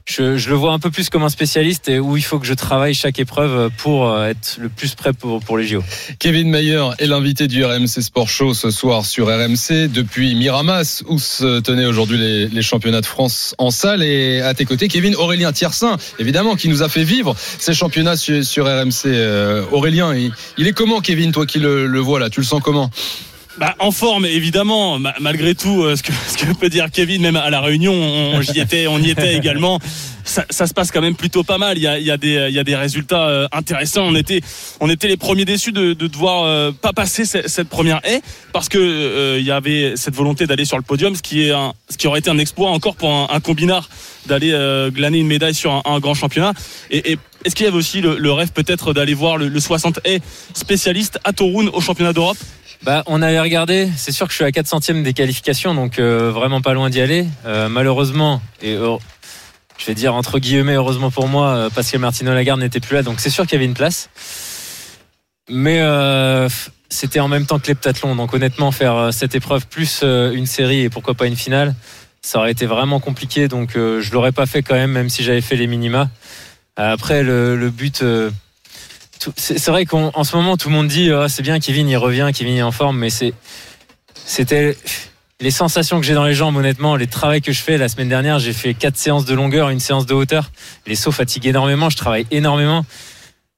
je, 0.07 0.49
le 0.49 0.55
vois 0.55 0.71
un 0.71 0.79
peu 0.79 0.89
plus 0.89 1.09
comme 1.09 1.23
un 1.23 1.29
spécialiste 1.29 1.89
et 1.89 1.99
où 1.99 2.17
il 2.17 2.23
faut 2.23 2.39
que 2.39 2.45
je 2.45 2.53
travaille 2.53 2.93
chaque 2.93 3.19
épreuve 3.19 3.69
pour 3.77 4.09
euh, 4.09 4.29
être 4.29 4.57
le 4.59 4.69
plus 4.69 4.95
prêt 4.95 5.11
pour, 5.13 5.57
les 5.57 5.67
JO. 5.67 5.83
Kevin 6.19 6.49
Mayer 6.49 6.83
est 6.99 7.07
l'invité 7.07 7.47
du 7.47 7.63
RMC 7.63 7.87
Sport 7.87 8.29
Show 8.29 8.53
ce 8.53 8.71
soir 8.71 9.05
sur 9.05 9.27
RMC 9.27 9.89
depuis 9.89 10.33
Miramas 10.35 11.03
où 11.07 11.19
se 11.19 11.59
tenaient 11.59 11.85
aujourd'hui 11.85 12.17
les, 12.17 12.61
championnats 12.61 13.01
de 13.01 13.05
France 13.05 13.53
en 13.57 13.69
salle. 13.69 14.01
Et 14.01 14.41
à 14.41 14.53
tes 14.53 14.65
côtés 14.65 14.87
Kevin 14.87 15.15
Aurélien 15.15 15.51
Tiersin 15.51 15.97
évidemment 16.19 16.55
qui 16.55 16.69
nous 16.69 16.83
a 16.83 16.89
fait 16.89 17.03
vivre 17.03 17.35
ces 17.59 17.73
championnats 17.73 18.17
sur, 18.17 18.43
sur 18.43 18.65
RMC 18.65 19.07
Euh, 19.27 19.63
Aurélien 19.71 20.13
il, 20.15 20.31
il 20.57 20.67
est 20.67 20.73
comment 20.73 21.01
Kevin 21.01 21.31
toi 21.31 21.45
qui 21.45 21.59
le, 21.59 21.87
le 21.87 21.99
vois 21.99 22.19
là 22.19 22.29
tu 22.29 22.39
le 22.39 22.45
sens 22.45 22.61
comment? 22.63 22.89
Bah, 23.57 23.73
en 23.79 23.89
forme, 23.91 24.25
évidemment, 24.27 24.99
ma- 24.99 25.15
malgré 25.19 25.55
tout, 25.55 25.81
euh, 25.83 25.95
ce 25.95 26.03
que, 26.03 26.11
ce 26.27 26.37
que 26.37 26.53
peut 26.53 26.69
dire 26.69 26.91
Kevin, 26.91 27.23
même 27.23 27.35
à 27.35 27.49
la 27.49 27.59
réunion, 27.59 27.91
on, 27.93 28.39
j'y 28.41 28.59
étais, 28.59 28.85
on 28.85 28.99
y 28.99 29.09
était 29.09 29.35
également. 29.35 29.79
Ça, 30.23 30.45
ça 30.51 30.67
se 30.67 30.73
passe 30.75 30.91
quand 30.91 31.01
même 31.01 31.15
plutôt 31.15 31.43
pas 31.43 31.57
mal. 31.57 31.75
Il 31.77 31.81
y 31.81 31.87
a, 31.87 31.97
il 31.97 32.05
y 32.05 32.11
a, 32.11 32.17
des, 32.17 32.45
il 32.49 32.53
y 32.53 32.59
a 32.59 32.63
des 32.63 32.75
résultats 32.75 33.27
euh, 33.27 33.47
intéressants. 33.51 34.03
On 34.03 34.13
était, 34.13 34.41
on 34.79 34.89
était 34.91 35.07
les 35.07 35.17
premiers 35.17 35.45
déçus 35.45 35.71
de, 35.71 35.93
de 35.93 36.05
devoir 36.07 36.43
euh, 36.43 36.71
pas 36.71 36.93
passer 36.93 37.25
ce- 37.25 37.47
cette, 37.47 37.67
première 37.69 37.99
haie 38.03 38.21
parce 38.53 38.69
que 38.69 38.77
euh, 38.77 39.37
il 39.39 39.45
y 39.45 39.51
avait 39.51 39.93
cette 39.95 40.13
volonté 40.13 40.45
d'aller 40.45 40.65
sur 40.65 40.77
le 40.77 40.83
podium, 40.83 41.15
ce 41.15 41.23
qui 41.23 41.47
est 41.47 41.51
un, 41.51 41.73
ce 41.89 41.97
qui 41.97 42.05
aurait 42.07 42.19
été 42.19 42.29
un 42.29 42.37
exploit 42.37 42.69
encore 42.69 42.95
pour 42.95 43.09
un, 43.09 43.27
un 43.31 43.39
combinard 43.39 43.89
d'aller 44.27 44.51
euh, 44.51 44.91
glaner 44.91 45.17
une 45.19 45.27
médaille 45.27 45.55
sur 45.55 45.71
un, 45.71 45.81
un 45.85 45.99
grand 45.99 46.13
championnat. 46.13 46.53
Et, 46.91 47.13
et 47.13 47.17
est-ce 47.43 47.55
qu'il 47.55 47.65
y 47.65 47.69
avait 47.69 47.77
aussi 47.77 48.01
le, 48.01 48.17
le 48.19 48.31
rêve 48.33 48.51
peut-être 48.51 48.93
d'aller 48.93 49.15
voir 49.15 49.37
le, 49.37 49.47
le 49.47 49.59
60 49.59 50.01
haies 50.05 50.19
spécialiste 50.53 51.17
à 51.23 51.33
Torun 51.33 51.67
au 51.73 51.81
championnat 51.81 52.13
d'Europe? 52.13 52.37
Bah, 52.83 53.03
on 53.07 53.21
avait 53.21 53.39
regardé. 53.39 53.89
C'est 53.97 54.11
sûr 54.11 54.27
que 54.27 54.31
je 54.31 54.37
suis 54.37 54.45
à 54.45 54.51
4 54.51 54.67
centièmes 54.67 55.03
des 55.03 55.13
qualifications, 55.13 55.73
donc 55.73 55.99
euh, 55.99 56.31
vraiment 56.31 56.61
pas 56.61 56.73
loin 56.73 56.89
d'y 56.89 57.01
aller. 57.01 57.27
Euh, 57.45 57.69
malheureusement, 57.69 58.41
et 58.61 58.75
je 58.75 59.85
vais 59.85 59.95
dire 59.95 60.13
entre 60.13 60.39
guillemets, 60.39 60.75
heureusement 60.75 61.11
pour 61.11 61.27
moi, 61.27 61.47
euh, 61.49 61.69
Pascal 61.69 62.01
Martino 62.01 62.33
Lagarde 62.33 62.59
n'était 62.59 62.79
plus 62.79 62.95
là, 62.95 63.03
donc 63.03 63.19
c'est 63.19 63.29
sûr 63.29 63.45
qu'il 63.45 63.53
y 63.53 63.55
avait 63.55 63.65
une 63.65 63.73
place. 63.73 64.09
Mais 65.49 65.81
c'était 66.89 67.21
en 67.21 67.29
même 67.29 67.45
temps 67.45 67.57
que 67.57 67.67
l'heptathlon, 67.67 68.15
donc 68.15 68.33
honnêtement, 68.33 68.71
faire 68.71 69.13
cette 69.13 69.33
épreuve 69.33 69.65
plus 69.67 70.03
une 70.03 70.45
série 70.45 70.81
et 70.81 70.89
pourquoi 70.89 71.13
pas 71.13 71.25
une 71.25 71.37
finale, 71.37 71.73
ça 72.21 72.39
aurait 72.39 72.51
été 72.51 72.65
vraiment 72.65 72.99
compliqué, 72.99 73.47
donc 73.47 73.71
je 73.75 74.11
l'aurais 74.11 74.33
pas 74.33 74.45
fait 74.45 74.61
quand 74.61 74.75
même, 74.75 74.91
même 74.91 75.07
si 75.07 75.23
j'avais 75.23 75.39
fait 75.39 75.55
les 75.55 75.67
minima. 75.67 76.09
Après, 76.75 77.23
le 77.23 77.69
but. 77.69 78.03
C'est 79.35 79.67
vrai 79.67 79.85
qu'en 79.85 80.11
en 80.13 80.23
ce 80.23 80.35
moment 80.35 80.57
tout 80.57 80.69
le 80.69 80.75
monde 80.75 80.87
dit 80.87 81.11
Ah, 81.11 81.27
c'est 81.29 81.41
bien 81.41 81.59
Kevin 81.59 81.87
il 81.89 81.97
revient 81.97 82.29
Kevin 82.33 82.57
est 82.57 82.61
en 82.61 82.71
forme 82.71 82.97
mais 82.97 83.09
c'est 83.09 83.33
c'était 84.25 84.75
les 85.39 85.51
sensations 85.51 85.99
que 85.99 86.05
j'ai 86.05 86.13
dans 86.13 86.25
les 86.25 86.33
jambes 86.33 86.55
honnêtement 86.55 86.95
les 86.95 87.07
travaux 87.07 87.39
que 87.39 87.51
je 87.51 87.61
fais 87.61 87.77
la 87.77 87.89
semaine 87.89 88.09
dernière 88.09 88.39
j'ai 88.39 88.53
fait 88.53 88.73
quatre 88.73 88.97
séances 88.97 89.25
de 89.25 89.33
longueur 89.33 89.69
une 89.69 89.79
séance 89.79 90.05
de 90.05 90.13
hauteur. 90.13 90.51
Les 90.85 90.95
sauts 90.95 91.11
fatiguent 91.11 91.47
énormément 91.47 91.89
je 91.89 91.97
travaille 91.97 92.27
énormément. 92.31 92.85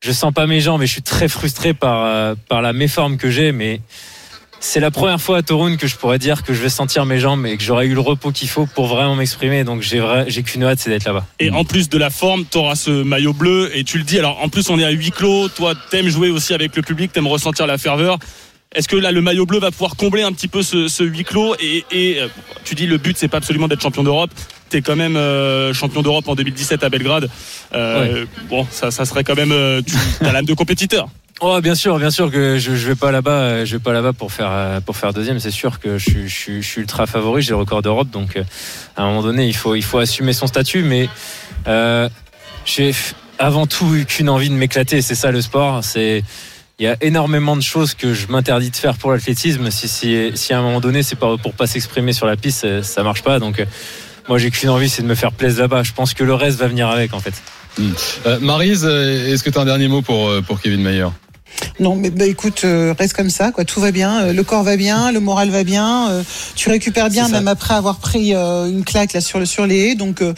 Je 0.01 0.11
sens 0.13 0.33
pas 0.33 0.47
mes 0.47 0.61
jambes 0.61 0.81
et 0.81 0.87
je 0.87 0.93
suis 0.93 1.01
très 1.01 1.27
frustré 1.27 1.73
par 1.73 2.05
euh, 2.05 2.35
par 2.47 2.61
la 2.61 2.73
méforme 2.73 3.17
que 3.17 3.29
j'ai 3.29 3.51
mais 3.51 3.81
c'est 4.61 4.79
la 4.79 4.91
première 4.91 5.21
fois 5.21 5.37
à 5.37 5.41
Torun 5.41 5.77
que 5.77 5.87
je 5.87 5.95
pourrais 5.95 6.19
dire 6.19 6.43
que 6.43 6.53
je 6.53 6.61
vais 6.61 6.69
sentir 6.69 7.05
mes 7.05 7.19
jambes 7.19 7.45
et 7.45 7.55
que 7.57 7.63
j'aurai 7.63 7.87
eu 7.87 7.93
le 7.93 7.99
repos 8.01 8.31
qu'il 8.31 8.49
faut 8.49 8.65
pour 8.65 8.87
vraiment 8.87 9.15
m'exprimer 9.15 9.63
donc 9.63 9.81
j'ai 9.81 10.01
j'ai 10.27 10.43
qu'une 10.43 10.63
hâte 10.63 10.79
c'est 10.79 10.89
d'être 10.89 11.05
là-bas 11.05 11.25
Et 11.39 11.49
en 11.49 11.63
plus 11.63 11.87
de 11.89 11.97
la 11.97 12.09
forme, 12.09 12.43
tu 12.49 12.57
auras 12.57 12.75
ce 12.75 12.91
maillot 13.03 13.33
bleu 13.33 13.71
et 13.73 13.83
tu 13.83 13.97
le 13.97 14.03
dis. 14.03 14.19
Alors 14.19 14.41
en 14.43 14.49
plus, 14.49 14.69
on 14.69 14.77
est 14.77 14.83
à 14.83 14.89
huis 14.91 15.11
clos. 15.11 15.47
Toi, 15.49 15.73
t'aimes 15.89 16.09
jouer 16.09 16.29
aussi 16.29 16.53
avec 16.53 16.75
le 16.75 16.81
public, 16.81 17.11
t'aimes 17.11 17.27
ressentir 17.27 17.67
la 17.67 17.77
ferveur. 17.77 18.17
Est-ce 18.75 18.87
que 18.87 18.95
là, 18.95 19.11
le 19.11 19.21
maillot 19.21 19.45
bleu 19.47 19.59
va 19.59 19.71
pouvoir 19.71 19.95
combler 19.95 20.21
un 20.21 20.31
petit 20.31 20.47
peu 20.47 20.61
ce, 20.61 20.87
ce 20.87 21.03
huis 21.03 21.23
clos? 21.23 21.55
Et, 21.59 21.83
et, 21.91 22.19
euh, 22.21 22.27
tu 22.65 22.75
dis 22.75 22.85
le 22.85 22.97
but, 22.99 23.17
c'est 23.17 23.27
pas 23.27 23.37
absolument 23.37 23.67
d'être 23.67 23.81
champion 23.81 24.03
d'Europe. 24.03 24.29
T'es 24.69 24.81
quand 24.83 24.95
même 24.95 25.15
euh, 25.17 25.73
champion 25.73 26.03
d'Europe 26.03 26.27
en 26.27 26.35
2017 26.35 26.83
à 26.83 26.89
Belgrade. 26.89 27.29
Euh, 27.73 28.25
Bon, 28.49 28.67
ça, 28.69 28.91
ça 28.91 29.05
serait 29.05 29.23
quand 29.23 29.35
même. 29.35 29.51
euh, 29.51 29.81
tu 29.81 29.95
as 30.25 30.31
l'âme 30.31 30.45
de 30.45 30.53
compétiteur. 30.53 31.09
Oh, 31.41 31.61
bien 31.61 31.73
sûr, 31.73 31.97
bien 31.99 32.11
sûr 32.11 32.29
que 32.29 32.57
je, 32.57 32.75
je 32.75 32.87
vais 32.87 32.95
pas 32.95 33.11
là-bas, 33.11 33.31
euh, 33.31 33.65
je 33.65 33.77
vais 33.77 33.81
pas 33.81 33.93
là-bas 33.93 34.11
pour 34.11 34.33
faire 34.33 34.49
euh, 34.51 34.81
pour 34.81 34.97
faire 34.97 35.13
deuxième. 35.13 35.39
C'est 35.39 35.51
sûr 35.51 35.79
que 35.79 35.97
je, 35.97 36.27
je, 36.27 36.59
je 36.59 36.67
suis 36.67 36.81
ultra 36.81 37.07
favori, 37.07 37.41
j'ai 37.41 37.51
le 37.51 37.55
record 37.55 37.81
d'Europe, 37.81 38.09
donc 38.09 38.35
euh, 38.35 38.43
à 38.97 39.03
un 39.03 39.07
moment 39.07 39.23
donné, 39.23 39.47
il 39.47 39.55
faut 39.55 39.73
il 39.75 39.83
faut 39.83 39.99
assumer 39.99 40.33
son 40.33 40.47
statut. 40.47 40.83
Mais 40.83 41.07
euh, 41.67 42.09
j'ai 42.65 42.93
avant 43.37 43.67
tout 43.67 44.03
qu'une 44.05 44.27
envie 44.27 44.49
de 44.49 44.53
m'éclater. 44.55 45.01
C'est 45.01 45.15
ça 45.15 45.31
le 45.31 45.41
sport. 45.41 45.81
C'est 45.81 46.25
il 46.77 46.83
y 46.83 46.87
a 46.87 46.97
énormément 46.99 47.55
de 47.55 47.61
choses 47.61 47.93
que 47.93 48.13
je 48.13 48.27
m'interdis 48.27 48.69
de 48.69 48.75
faire 48.75 48.97
pour 48.97 49.11
l'athlétisme. 49.11 49.71
Si, 49.71 49.87
si, 49.87 50.31
si 50.35 50.53
à 50.53 50.59
un 50.59 50.61
moment 50.61 50.81
donné, 50.81 51.03
c'est 51.03 51.17
pas 51.17 51.37
pour 51.37 51.53
pas 51.53 51.67
s'exprimer 51.67 52.11
sur 52.11 52.25
la 52.25 52.35
piste, 52.35 52.81
ça, 52.83 53.03
marche 53.03 53.21
pas. 53.21 53.39
Donc, 53.39 53.65
moi, 54.29 54.37
j'ai 54.37 54.49
qu'une 54.49 54.69
envie, 54.69 54.87
c'est 54.87 55.01
de 55.01 55.07
me 55.07 55.15
faire 55.15 55.33
plaisir 55.33 55.63
là-bas. 55.63 55.83
Je 55.83 55.91
pense 55.91 56.13
que 56.13 56.23
le 56.23 56.33
reste 56.33 56.57
va 56.57 56.67
venir 56.67 56.87
avec, 56.87 57.13
en 57.13 57.19
fait. 57.19 57.33
Maryse 58.39 58.85
euh, 58.85 59.33
est-ce 59.33 59.43
que 59.43 59.49
tu 59.49 59.57
as 59.57 59.61
un 59.61 59.65
dernier 59.65 59.89
mot 59.89 60.01
pour, 60.01 60.31
pour 60.47 60.61
Kevin 60.61 60.81
Mayer? 60.81 61.07
Non, 61.79 61.95
mais 61.95 62.09
bah, 62.09 62.25
écoute, 62.25 62.61
euh, 62.65 62.93
reste 62.97 63.13
comme 63.13 63.29
ça, 63.29 63.51
quoi. 63.51 63.63
Tout 63.65 63.79
va 63.79 63.91
bien, 63.91 64.21
euh, 64.23 64.33
le 64.33 64.43
corps 64.43 64.63
va 64.63 64.75
bien, 64.75 65.11
le 65.11 65.19
moral 65.19 65.49
va 65.49 65.63
bien. 65.63 66.09
euh, 66.09 66.23
tu 66.55 66.69
récupères 66.69 67.09
bien, 67.09 67.27
même 67.29 67.47
après 67.47 67.73
avoir 67.73 67.97
pris 67.97 68.33
euh, 68.35 68.67
une 68.69 68.83
claque 68.83 69.13
là 69.13 69.21
sur 69.21 69.39
le 69.39 69.45
sur 69.45 69.65
les 69.65 69.89
haies. 69.89 69.95
Donc, 69.95 70.21
euh, 70.21 70.33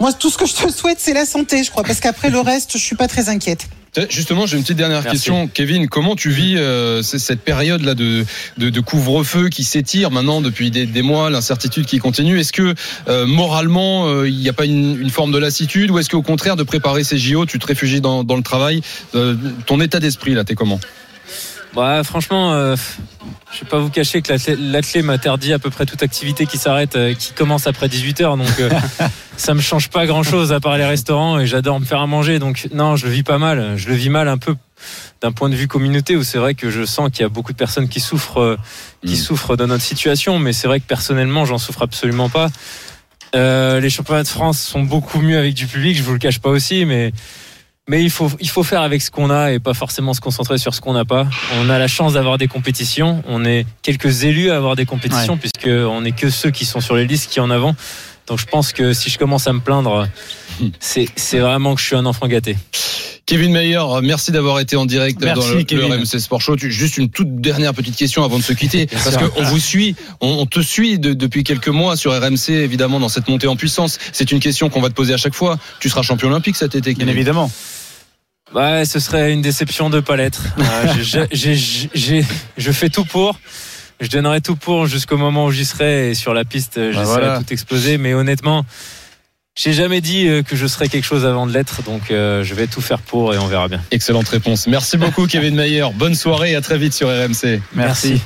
moi, 0.00 0.12
tout 0.12 0.30
ce 0.30 0.38
que 0.38 0.46
je 0.46 0.54
te 0.54 0.70
souhaite, 0.72 0.98
c'est 1.00 1.14
la 1.14 1.26
santé, 1.26 1.62
je 1.62 1.70
crois, 1.70 1.82
parce 1.84 2.00
qu'après 2.00 2.30
le 2.30 2.40
reste, 2.40 2.72
je 2.72 2.78
suis 2.82 2.96
pas 2.96 3.08
très 3.08 3.28
inquiète. 3.28 3.68
Justement, 4.08 4.46
j'ai 4.46 4.56
une 4.56 4.62
petite 4.62 4.76
dernière 4.76 5.02
Merci. 5.02 5.16
question. 5.16 5.48
Kevin, 5.48 5.88
comment 5.88 6.14
tu 6.14 6.30
vis 6.30 6.56
euh, 6.56 7.02
cette 7.02 7.40
période-là 7.40 7.94
de, 7.94 8.24
de, 8.56 8.70
de 8.70 8.80
couvre-feu 8.80 9.48
qui 9.48 9.64
s'étire 9.64 10.12
maintenant 10.12 10.40
depuis 10.40 10.70
des, 10.70 10.86
des 10.86 11.02
mois, 11.02 11.28
l'incertitude 11.28 11.86
qui 11.86 11.98
continue? 11.98 12.38
Est-ce 12.38 12.52
que 12.52 12.74
euh, 13.08 13.26
moralement, 13.26 14.06
euh, 14.08 14.28
il 14.28 14.36
n'y 14.36 14.48
a 14.48 14.52
pas 14.52 14.64
une, 14.64 15.00
une 15.00 15.10
forme 15.10 15.32
de 15.32 15.38
lassitude 15.38 15.90
ou 15.90 15.98
est-ce 15.98 16.08
qu'au 16.08 16.22
contraire, 16.22 16.54
de 16.54 16.62
préparer 16.62 17.02
ces 17.02 17.18
JO, 17.18 17.46
tu 17.46 17.58
te 17.58 17.66
réfugies 17.66 18.00
dans, 18.00 18.22
dans 18.22 18.36
le 18.36 18.42
travail? 18.44 18.80
Euh, 19.16 19.34
Ton 19.66 19.80
état 19.80 19.98
d'esprit, 19.98 20.34
là, 20.34 20.44
t'es 20.44 20.54
comment? 20.54 20.78
Bah, 21.74 22.02
franchement, 22.02 22.52
euh, 22.52 22.74
je 23.52 23.60
vais 23.60 23.66
pas 23.70 23.78
vous 23.78 23.90
cacher 23.90 24.22
que 24.22 24.32
l'athlé- 24.32 25.02
m'interdit 25.02 25.52
à 25.52 25.58
peu 25.60 25.70
près 25.70 25.86
toute 25.86 26.02
activité 26.02 26.46
qui 26.46 26.58
s'arrête, 26.58 26.96
euh, 26.96 27.14
qui 27.14 27.32
commence 27.32 27.66
après 27.68 27.86
18h. 27.88 28.36
Donc, 28.36 28.48
euh, 28.60 28.70
ça 29.36 29.54
me 29.54 29.60
change 29.60 29.88
pas 29.88 30.06
grand 30.06 30.22
chose 30.24 30.52
à 30.52 30.58
part 30.60 30.76
les 30.78 30.84
restaurants 30.84 31.38
et 31.38 31.46
j'adore 31.46 31.78
me 31.78 31.84
faire 31.84 32.00
à 32.00 32.06
manger. 32.06 32.38
Donc, 32.40 32.68
non, 32.74 32.96
je 32.96 33.06
le 33.06 33.12
vis 33.12 33.22
pas 33.22 33.38
mal. 33.38 33.74
Je 33.76 33.88
le 33.88 33.94
vis 33.94 34.08
mal 34.10 34.26
un 34.28 34.38
peu 34.38 34.56
d'un 35.20 35.30
point 35.30 35.48
de 35.48 35.54
vue 35.54 35.68
communauté 35.68 36.16
où 36.16 36.24
c'est 36.24 36.38
vrai 36.38 36.54
que 36.54 36.70
je 36.70 36.84
sens 36.84 37.10
qu'il 37.10 37.20
y 37.22 37.24
a 37.24 37.28
beaucoup 37.28 37.52
de 37.52 37.58
personnes 37.58 37.88
qui 37.88 38.00
souffrent, 38.00 38.40
euh, 38.40 38.56
qui 39.06 39.16
souffrent 39.16 39.56
de 39.56 39.64
notre 39.66 39.84
situation. 39.84 40.38
Mais 40.40 40.52
c'est 40.52 40.66
vrai 40.66 40.80
que 40.80 40.86
personnellement, 40.86 41.44
j'en 41.44 41.58
souffre 41.58 41.82
absolument 41.82 42.28
pas. 42.28 42.48
Euh, 43.36 43.78
les 43.78 43.90
championnats 43.90 44.24
de 44.24 44.28
France 44.28 44.60
sont 44.60 44.82
beaucoup 44.82 45.20
mieux 45.20 45.38
avec 45.38 45.54
du 45.54 45.66
public, 45.68 45.96
je 45.96 46.02
vous 46.02 46.12
le 46.14 46.18
cache 46.18 46.40
pas 46.40 46.48
aussi, 46.50 46.84
mais 46.84 47.12
mais 47.88 48.02
il 48.04 48.10
faut, 48.10 48.30
il 48.40 48.48
faut 48.48 48.62
faire 48.62 48.82
avec 48.82 49.02
ce 49.02 49.10
qu'on 49.10 49.30
a 49.30 49.52
et 49.52 49.58
pas 49.58 49.74
forcément 49.74 50.14
se 50.14 50.20
concentrer 50.20 50.58
sur 50.58 50.74
ce 50.74 50.80
qu'on 50.80 50.92
n'a 50.92 51.04
pas. 51.04 51.26
On 51.60 51.68
a 51.70 51.78
la 51.78 51.88
chance 51.88 52.12
d'avoir 52.12 52.38
des 52.38 52.46
compétitions. 52.46 53.22
On 53.26 53.44
est 53.44 53.66
quelques 53.82 54.22
élus 54.24 54.50
à 54.50 54.56
avoir 54.56 54.76
des 54.76 54.86
compétitions 54.86 55.34
Ouais. 55.34 55.38
puisque 55.40 55.66
on 55.68 56.04
est 56.04 56.12
que 56.12 56.30
ceux 56.30 56.50
qui 56.50 56.64
sont 56.64 56.80
sur 56.80 56.94
les 56.94 57.06
listes 57.06 57.30
qui 57.30 57.40
en 57.40 57.50
avant. 57.50 57.74
Donc 58.30 58.38
je 58.38 58.46
pense 58.46 58.72
que 58.72 58.92
si 58.94 59.10
je 59.10 59.18
commence 59.18 59.46
à 59.48 59.52
me 59.52 59.60
plaindre, 59.60 60.08
c'est, 60.78 61.08
c'est 61.16 61.40
vraiment 61.40 61.74
que 61.74 61.80
je 61.80 61.86
suis 61.86 61.96
un 61.96 62.06
enfant 62.06 62.28
gâté. 62.28 62.56
Kevin 63.26 63.52
Mayer, 63.52 63.82
merci 64.02 64.30
d'avoir 64.32 64.58
été 64.60 64.76
en 64.76 64.86
direct 64.86 65.20
Merci, 65.20 65.64
dans 65.64 65.76
le. 65.76 65.96
RMC 65.96 66.18
Sport 66.20 66.40
Show. 66.40 66.56
Juste 66.56 66.96
une 66.96 67.10
toute 67.10 67.40
dernière 67.40 67.74
petite 67.74 67.96
question 67.96 68.24
avant 68.24 68.38
de 68.38 68.42
se 68.42 68.52
quitter, 68.52 68.86
Bien 68.86 68.98
parce 69.04 69.16
qu'on 69.16 69.42
vous 69.42 69.58
suit, 69.58 69.94
on, 70.20 70.28
on 70.28 70.46
te 70.46 70.60
suit 70.60 70.98
de- 70.98 71.12
depuis 71.12 71.44
quelques 71.44 71.68
mois 71.68 71.96
sur 71.96 72.12
RMC, 72.12 72.50
évidemment, 72.50 72.98
dans 73.00 73.08
cette 73.08 73.28
montée 73.28 73.46
en 73.48 73.56
puissance. 73.56 73.98
C'est 74.12 74.30
une 74.32 74.40
question 74.40 74.68
qu'on 74.70 74.80
va 74.80 74.88
te 74.88 74.94
poser 74.94 75.12
à 75.14 75.16
chaque 75.16 75.34
fois. 75.34 75.58
Tu 75.80 75.88
seras 75.88 76.02
champion 76.02 76.28
olympique 76.28 76.56
cet 76.56 76.74
été, 76.76 76.90
Bien 76.94 77.00
Kevin. 77.06 77.10
évidemment. 77.16 77.50
Ouais, 78.54 78.84
ce 78.84 78.98
serait 78.98 79.32
une 79.32 79.42
déception 79.42 79.90
de 79.90 80.00
pas 80.00 80.16
l'être. 80.16 80.42
Euh, 80.58 80.94
je 82.56 82.72
fais 82.72 82.88
tout 82.88 83.04
pour. 83.04 83.38
Je 84.00 84.08
donnerai 84.08 84.40
tout 84.40 84.56
pour 84.56 84.86
jusqu'au 84.86 85.18
moment 85.18 85.46
où 85.46 85.50
j'y 85.50 85.66
serai 85.66 86.10
et 86.10 86.14
sur 86.14 86.32
la 86.32 86.44
piste, 86.44 86.74
j'essaierai 86.76 87.04
voilà. 87.04 87.38
de 87.38 87.44
tout 87.44 87.52
exploser. 87.52 87.98
Mais 87.98 88.14
honnêtement, 88.14 88.64
j'ai 89.54 89.74
jamais 89.74 90.00
dit 90.00 90.26
euh, 90.26 90.42
que 90.42 90.56
je 90.56 90.66
serais 90.66 90.88
quelque 90.88 91.04
chose 91.04 91.26
avant 91.26 91.46
de 91.46 91.52
l'être, 91.52 91.82
donc 91.82 92.10
euh, 92.10 92.42
je 92.42 92.54
vais 92.54 92.66
tout 92.66 92.80
faire 92.80 93.00
pour 93.00 93.34
et 93.34 93.38
on 93.38 93.46
verra 93.46 93.68
bien. 93.68 93.82
Excellente 93.90 94.28
réponse. 94.28 94.66
Merci 94.66 94.96
beaucoup, 94.96 95.26
Kevin 95.28 95.54
Mayer. 95.54 95.86
Bonne 95.94 96.14
soirée 96.14 96.52
et 96.52 96.56
à 96.56 96.62
très 96.62 96.78
vite 96.78 96.94
sur 96.94 97.08
RMC. 97.08 97.60
Merci. 97.74 98.20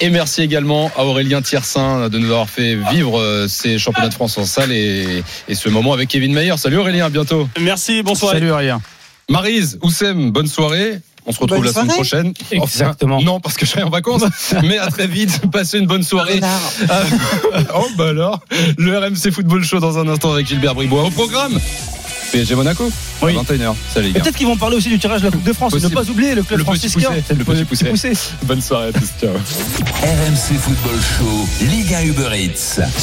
Et 0.00 0.10
merci 0.10 0.42
également 0.42 0.90
à 0.96 1.04
Aurélien 1.04 1.42
Tiersin 1.42 2.08
de 2.08 2.18
nous 2.18 2.26
avoir 2.26 2.48
fait 2.48 2.76
vivre 2.90 3.18
euh, 3.18 3.48
ces 3.48 3.78
championnats 3.78 4.08
de 4.08 4.14
France 4.14 4.38
en 4.38 4.44
salle 4.44 4.72
et, 4.72 5.22
et 5.48 5.54
ce 5.54 5.68
moment 5.68 5.92
avec 5.92 6.08
Kevin 6.08 6.32
Mayer. 6.32 6.56
Salut 6.56 6.78
Aurélien, 6.78 7.06
à 7.06 7.10
bientôt. 7.10 7.48
Merci, 7.60 8.02
bonsoir. 8.02 8.32
Salut 8.32 8.50
Aurélien. 8.50 8.80
Marise, 9.28 9.78
Oussem, 9.82 10.30
bonne 10.30 10.46
soirée. 10.46 11.00
On 11.26 11.32
se 11.32 11.40
retrouve 11.40 11.58
Bonne 11.58 11.66
la 11.66 11.72
semaine 11.72 11.88
prochaine. 11.88 12.32
Exactement. 12.52 13.16
Enfin, 13.16 13.24
non, 13.24 13.40
parce 13.40 13.56
que 13.56 13.66
je 13.66 13.70
serai 13.72 13.82
en 13.82 13.90
vacances. 13.90 14.22
mais 14.62 14.78
à 14.78 14.86
très 14.88 15.06
vite. 15.06 15.40
Passez 15.50 15.78
une 15.78 15.86
bonne 15.86 16.02
soirée. 16.04 16.40
Euh, 16.42 17.04
oh, 17.74 17.86
bah 17.96 18.10
alors. 18.10 18.40
Le 18.78 18.96
RMC 18.98 19.32
Football 19.32 19.64
Show 19.64 19.80
dans 19.80 19.98
un 19.98 20.08
instant 20.08 20.32
avec 20.32 20.46
Gilbert 20.46 20.74
Bribois. 20.74 21.04
Au 21.04 21.10
programme. 21.10 21.58
PSG 22.32 22.54
Monaco. 22.54 22.90
Oui. 23.22 23.34
21h. 23.34 23.74
Salut. 23.92 24.12
Peut-être 24.12 24.36
qu'ils 24.36 24.46
vont 24.46 24.56
parler 24.56 24.76
aussi 24.76 24.88
du 24.88 24.98
tirage 24.98 25.20
de 25.20 25.26
la 25.26 25.32
Coupe 25.32 25.44
de 25.44 25.52
France. 25.52 25.72
Et 25.72 25.76
ne 25.76 25.80
Possible. 25.82 25.94
pas 26.04 26.10
oublier 26.10 26.34
le 26.34 26.42
club 26.42 26.58
Le 26.58 26.64
franciscain. 26.64 27.00
poussé, 27.10 27.34
le 27.34 27.44
petit 27.44 27.64
poussé. 27.64 27.84
poussé. 27.86 28.12
Bonne 28.42 28.60
soirée 28.60 28.88
à 28.88 28.92
tous. 28.92 29.08
Ciao. 29.20 29.30
RMC 29.32 30.58
Football 30.60 30.98
Show, 31.18 31.48
Liga 31.66 32.02
Uber 32.04 32.30
Eats. 32.36 32.80